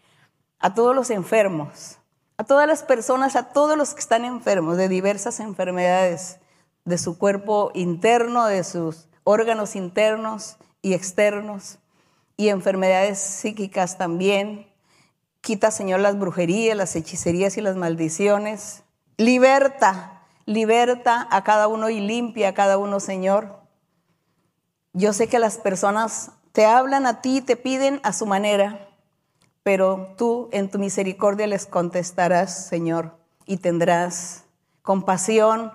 a 0.59 0.73
todos 0.73 0.95
los 0.95 1.09
enfermos, 1.09 1.97
a 2.37 2.45
todas 2.45 2.67
las 2.67 2.83
personas, 2.83 3.35
a 3.35 3.49
todos 3.49 3.77
los 3.77 3.93
que 3.93 3.99
están 3.99 4.23
enfermos 4.23 4.77
de 4.77 4.87
diversas 4.87 5.41
enfermedades 5.41 6.39
de 6.85 6.97
su 6.97 7.17
cuerpo 7.17 7.71
interno, 7.73 8.45
de 8.45 8.63
sus 8.63 9.09
órganos 9.25 9.75
internos 9.75 10.55
y 10.81 10.93
externos 10.93 11.79
y 12.37 12.49
enfermedades 12.49 13.17
psíquicas 13.19 13.97
también. 13.97 14.67
Quita, 15.41 15.71
Señor, 15.71 15.99
las 15.99 16.17
brujerías, 16.17 16.77
las 16.77 16.95
hechicerías 16.95 17.57
y 17.57 17.61
las 17.61 17.75
maldiciones. 17.75 18.83
Liberta, 19.17 20.21
liberta 20.45 21.27
a 21.31 21.43
cada 21.43 21.67
uno 21.67 21.89
y 21.89 21.99
limpia 21.99 22.49
a 22.49 22.53
cada 22.53 22.77
uno, 22.77 22.99
Señor. 22.99 23.59
Yo 24.93 25.13
sé 25.13 25.27
que 25.27 25.39
las 25.39 25.57
personas 25.57 26.31
te 26.51 26.65
hablan 26.65 27.07
a 27.07 27.21
ti, 27.21 27.41
te 27.41 27.55
piden 27.55 27.99
a 28.03 28.13
su 28.13 28.25
manera, 28.25 28.87
pero 29.63 30.13
tú 30.17 30.49
en 30.51 30.69
tu 30.69 30.79
misericordia 30.79 31.47
les 31.47 31.65
contestarás, 31.65 32.67
Señor, 32.67 33.17
y 33.45 33.57
tendrás 33.57 34.45
compasión 34.81 35.71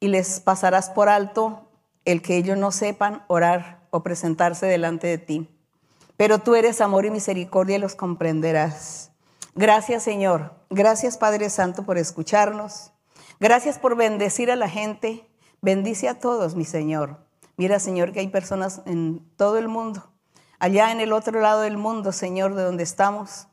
y 0.00 0.08
les 0.08 0.40
pasarás 0.40 0.90
por 0.90 1.08
alto 1.08 1.68
el 2.04 2.22
que 2.22 2.36
ellos 2.36 2.58
no 2.58 2.72
sepan 2.72 3.24
orar 3.28 3.86
o 3.90 4.02
presentarse 4.02 4.66
delante 4.66 5.06
de 5.06 5.18
ti. 5.18 5.59
Pero 6.20 6.38
tú 6.38 6.54
eres 6.54 6.82
amor 6.82 7.06
y 7.06 7.10
misericordia 7.10 7.76
y 7.76 7.78
los 7.78 7.94
comprenderás. 7.94 9.10
Gracias 9.54 10.02
Señor. 10.02 10.52
Gracias 10.68 11.16
Padre 11.16 11.48
Santo 11.48 11.84
por 11.84 11.96
escucharnos. 11.96 12.92
Gracias 13.38 13.78
por 13.78 13.96
bendecir 13.96 14.50
a 14.50 14.56
la 14.56 14.68
gente. 14.68 15.26
Bendice 15.62 16.10
a 16.10 16.18
todos, 16.18 16.56
mi 16.56 16.66
Señor. 16.66 17.24
Mira, 17.56 17.78
Señor, 17.78 18.12
que 18.12 18.20
hay 18.20 18.28
personas 18.28 18.82
en 18.84 19.26
todo 19.38 19.56
el 19.56 19.68
mundo. 19.68 20.12
Allá 20.58 20.92
en 20.92 21.00
el 21.00 21.14
otro 21.14 21.40
lado 21.40 21.62
del 21.62 21.78
mundo, 21.78 22.12
Señor, 22.12 22.54
de 22.54 22.64
donde 22.64 22.82
estamos, 22.82 23.48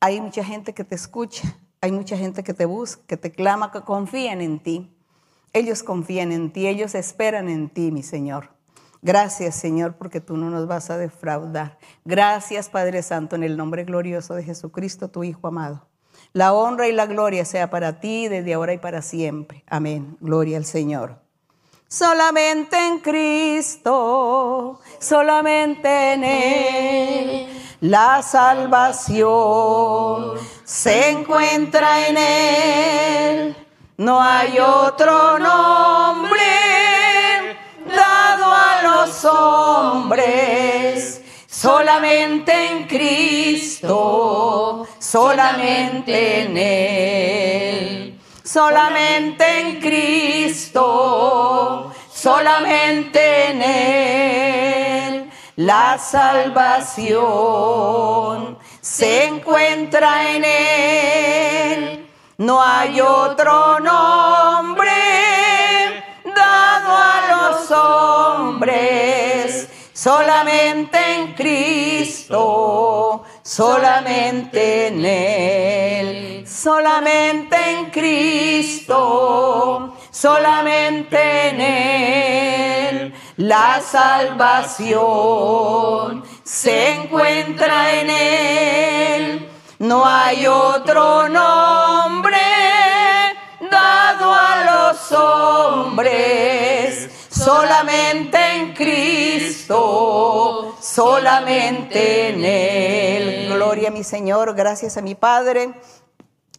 hay 0.00 0.18
mucha 0.22 0.42
gente 0.42 0.72
que 0.72 0.84
te 0.84 0.94
escucha, 0.94 1.58
hay 1.82 1.92
mucha 1.92 2.16
gente 2.16 2.42
que 2.42 2.54
te 2.54 2.64
busca, 2.64 3.02
que 3.06 3.18
te 3.18 3.30
clama, 3.30 3.72
que 3.72 3.82
confían 3.82 4.40
en 4.40 4.58
ti. 4.62 4.96
Ellos 5.52 5.82
confían 5.82 6.32
en 6.32 6.50
ti, 6.50 6.66
ellos 6.66 6.94
esperan 6.94 7.50
en 7.50 7.68
ti, 7.68 7.90
mi 7.90 8.02
Señor. 8.02 8.55
Gracias, 9.02 9.54
Señor, 9.54 9.96
porque 9.96 10.20
tú 10.20 10.36
no 10.36 10.50
nos 10.50 10.66
vas 10.66 10.90
a 10.90 10.98
defraudar. 10.98 11.78
Gracias, 12.04 12.68
Padre 12.68 13.02
Santo, 13.02 13.36
en 13.36 13.44
el 13.44 13.56
nombre 13.56 13.84
glorioso 13.84 14.34
de 14.34 14.42
Jesucristo, 14.42 15.08
tu 15.08 15.24
Hijo 15.24 15.48
amado. 15.48 15.86
La 16.32 16.52
honra 16.52 16.88
y 16.88 16.92
la 16.92 17.06
gloria 17.06 17.44
sea 17.44 17.70
para 17.70 18.00
ti 18.00 18.28
desde 18.28 18.54
ahora 18.54 18.72
y 18.72 18.78
para 18.78 19.02
siempre. 19.02 19.64
Amén. 19.68 20.16
Gloria 20.20 20.56
al 20.56 20.64
Señor. 20.64 21.20
Solamente 21.88 22.76
en 22.76 22.98
Cristo, 22.98 24.80
solamente 24.98 26.14
en 26.14 26.24
Él, 26.24 27.46
la 27.80 28.22
salvación 28.22 29.24
se 30.64 31.10
encuentra 31.10 32.08
en 32.08 32.16
Él 32.16 33.56
no 33.98 34.20
hay 34.20 34.58
otro 34.58 35.38
nombre 35.38 36.42
hombres, 39.24 41.22
solamente 41.48 42.52
en 42.66 42.86
Cristo, 42.86 43.86
solamente 44.98 46.42
en 46.42 46.56
Él, 46.56 48.20
solamente 48.44 49.60
en 49.60 49.80
Cristo, 49.80 50.72
solamente 52.12 53.50
en 53.50 53.62
Él. 53.62 55.30
La 55.56 55.98
salvación 55.98 57.16
se 58.80 59.24
encuentra 59.24 60.30
en 60.32 60.44
Él 60.44 62.06
no 62.38 62.62
hay 62.62 63.00
otro 63.00 63.80
nombre 63.80 64.90
hombres, 67.70 69.68
solamente 69.92 70.98
en 71.14 71.34
Cristo, 71.34 73.22
solamente 73.42 74.88
en 74.88 75.04
Él, 75.04 76.46
solamente 76.48 77.56
en 77.70 77.90
Cristo, 77.90 78.94
solamente 80.10 81.48
en 81.48 81.60
Él. 81.60 83.14
La 83.36 83.80
salvación 83.80 84.94
se 86.42 86.92
encuentra 86.92 87.92
en 88.00 88.10
Él 88.10 89.46
no 89.78 90.06
hay 90.06 90.46
otro 90.46 91.28
nombre 91.28 92.38
dado 93.70 94.32
a 94.32 94.64
los 94.64 95.12
hombres, 95.12 96.14
solamente 97.46 98.36
en 98.56 98.74
Cristo, 98.74 99.76
solamente 100.80 102.30
en 102.30 102.44
Él. 102.44 103.54
Gloria 103.54 103.90
a 103.90 103.92
mi 103.92 104.02
Señor, 104.02 104.56
gracias 104.56 104.96
a 104.96 105.00
mi 105.00 105.14
Padre. 105.14 105.72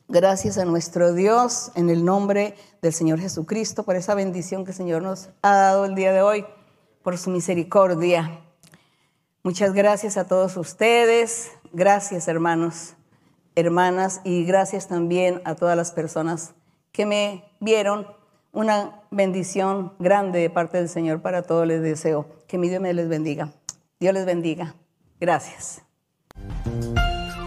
Gracias 0.08 0.58
a 0.58 0.64
nuestro 0.64 1.12
Dios 1.12 1.74
en 1.76 1.90
el 1.90 2.06
nombre 2.06 2.56
del 2.82 2.94
Señor 2.94 3.20
Jesucristo 3.20 3.84
por 3.84 3.98
esa 3.98 4.16
bendición 4.16 4.64
que 4.64 4.72
el 4.72 4.78
Señor 4.78 5.02
nos 5.02 5.28
ha 5.42 5.58
dado 5.58 5.84
el 5.84 5.94
día 5.94 6.14
de 6.14 6.22
hoy, 6.22 6.46
por 7.04 7.18
su 7.18 7.32
misericordia. 7.32 8.40
Muchas 9.44 9.74
gracias 9.74 10.16
a 10.16 10.26
todos 10.26 10.56
ustedes. 10.56 11.52
Gracias 11.74 12.30
hermanos, 12.30 12.94
hermanas 13.56 14.22
y 14.24 14.46
gracias 14.46 14.88
también 14.88 15.42
a 15.44 15.56
todas 15.56 15.76
las 15.76 15.92
personas 15.92 16.54
que 16.94 17.06
me 17.06 17.44
vieron. 17.60 18.17
Una 18.58 19.04
bendición 19.12 19.94
grande 20.00 20.40
de 20.40 20.50
parte 20.50 20.80
del 20.80 20.90
Señor 20.90 21.22
para 21.22 21.44
todos 21.44 21.68
les 21.68 21.80
deseo. 21.84 22.26
Que 22.48 22.58
mi 22.58 22.70
Dios 22.70 22.82
me 22.82 22.92
les 22.92 23.08
bendiga. 23.08 23.52
Dios 24.00 24.16
les 24.16 24.26
bendiga. 24.26 24.74
Gracias. 25.20 25.84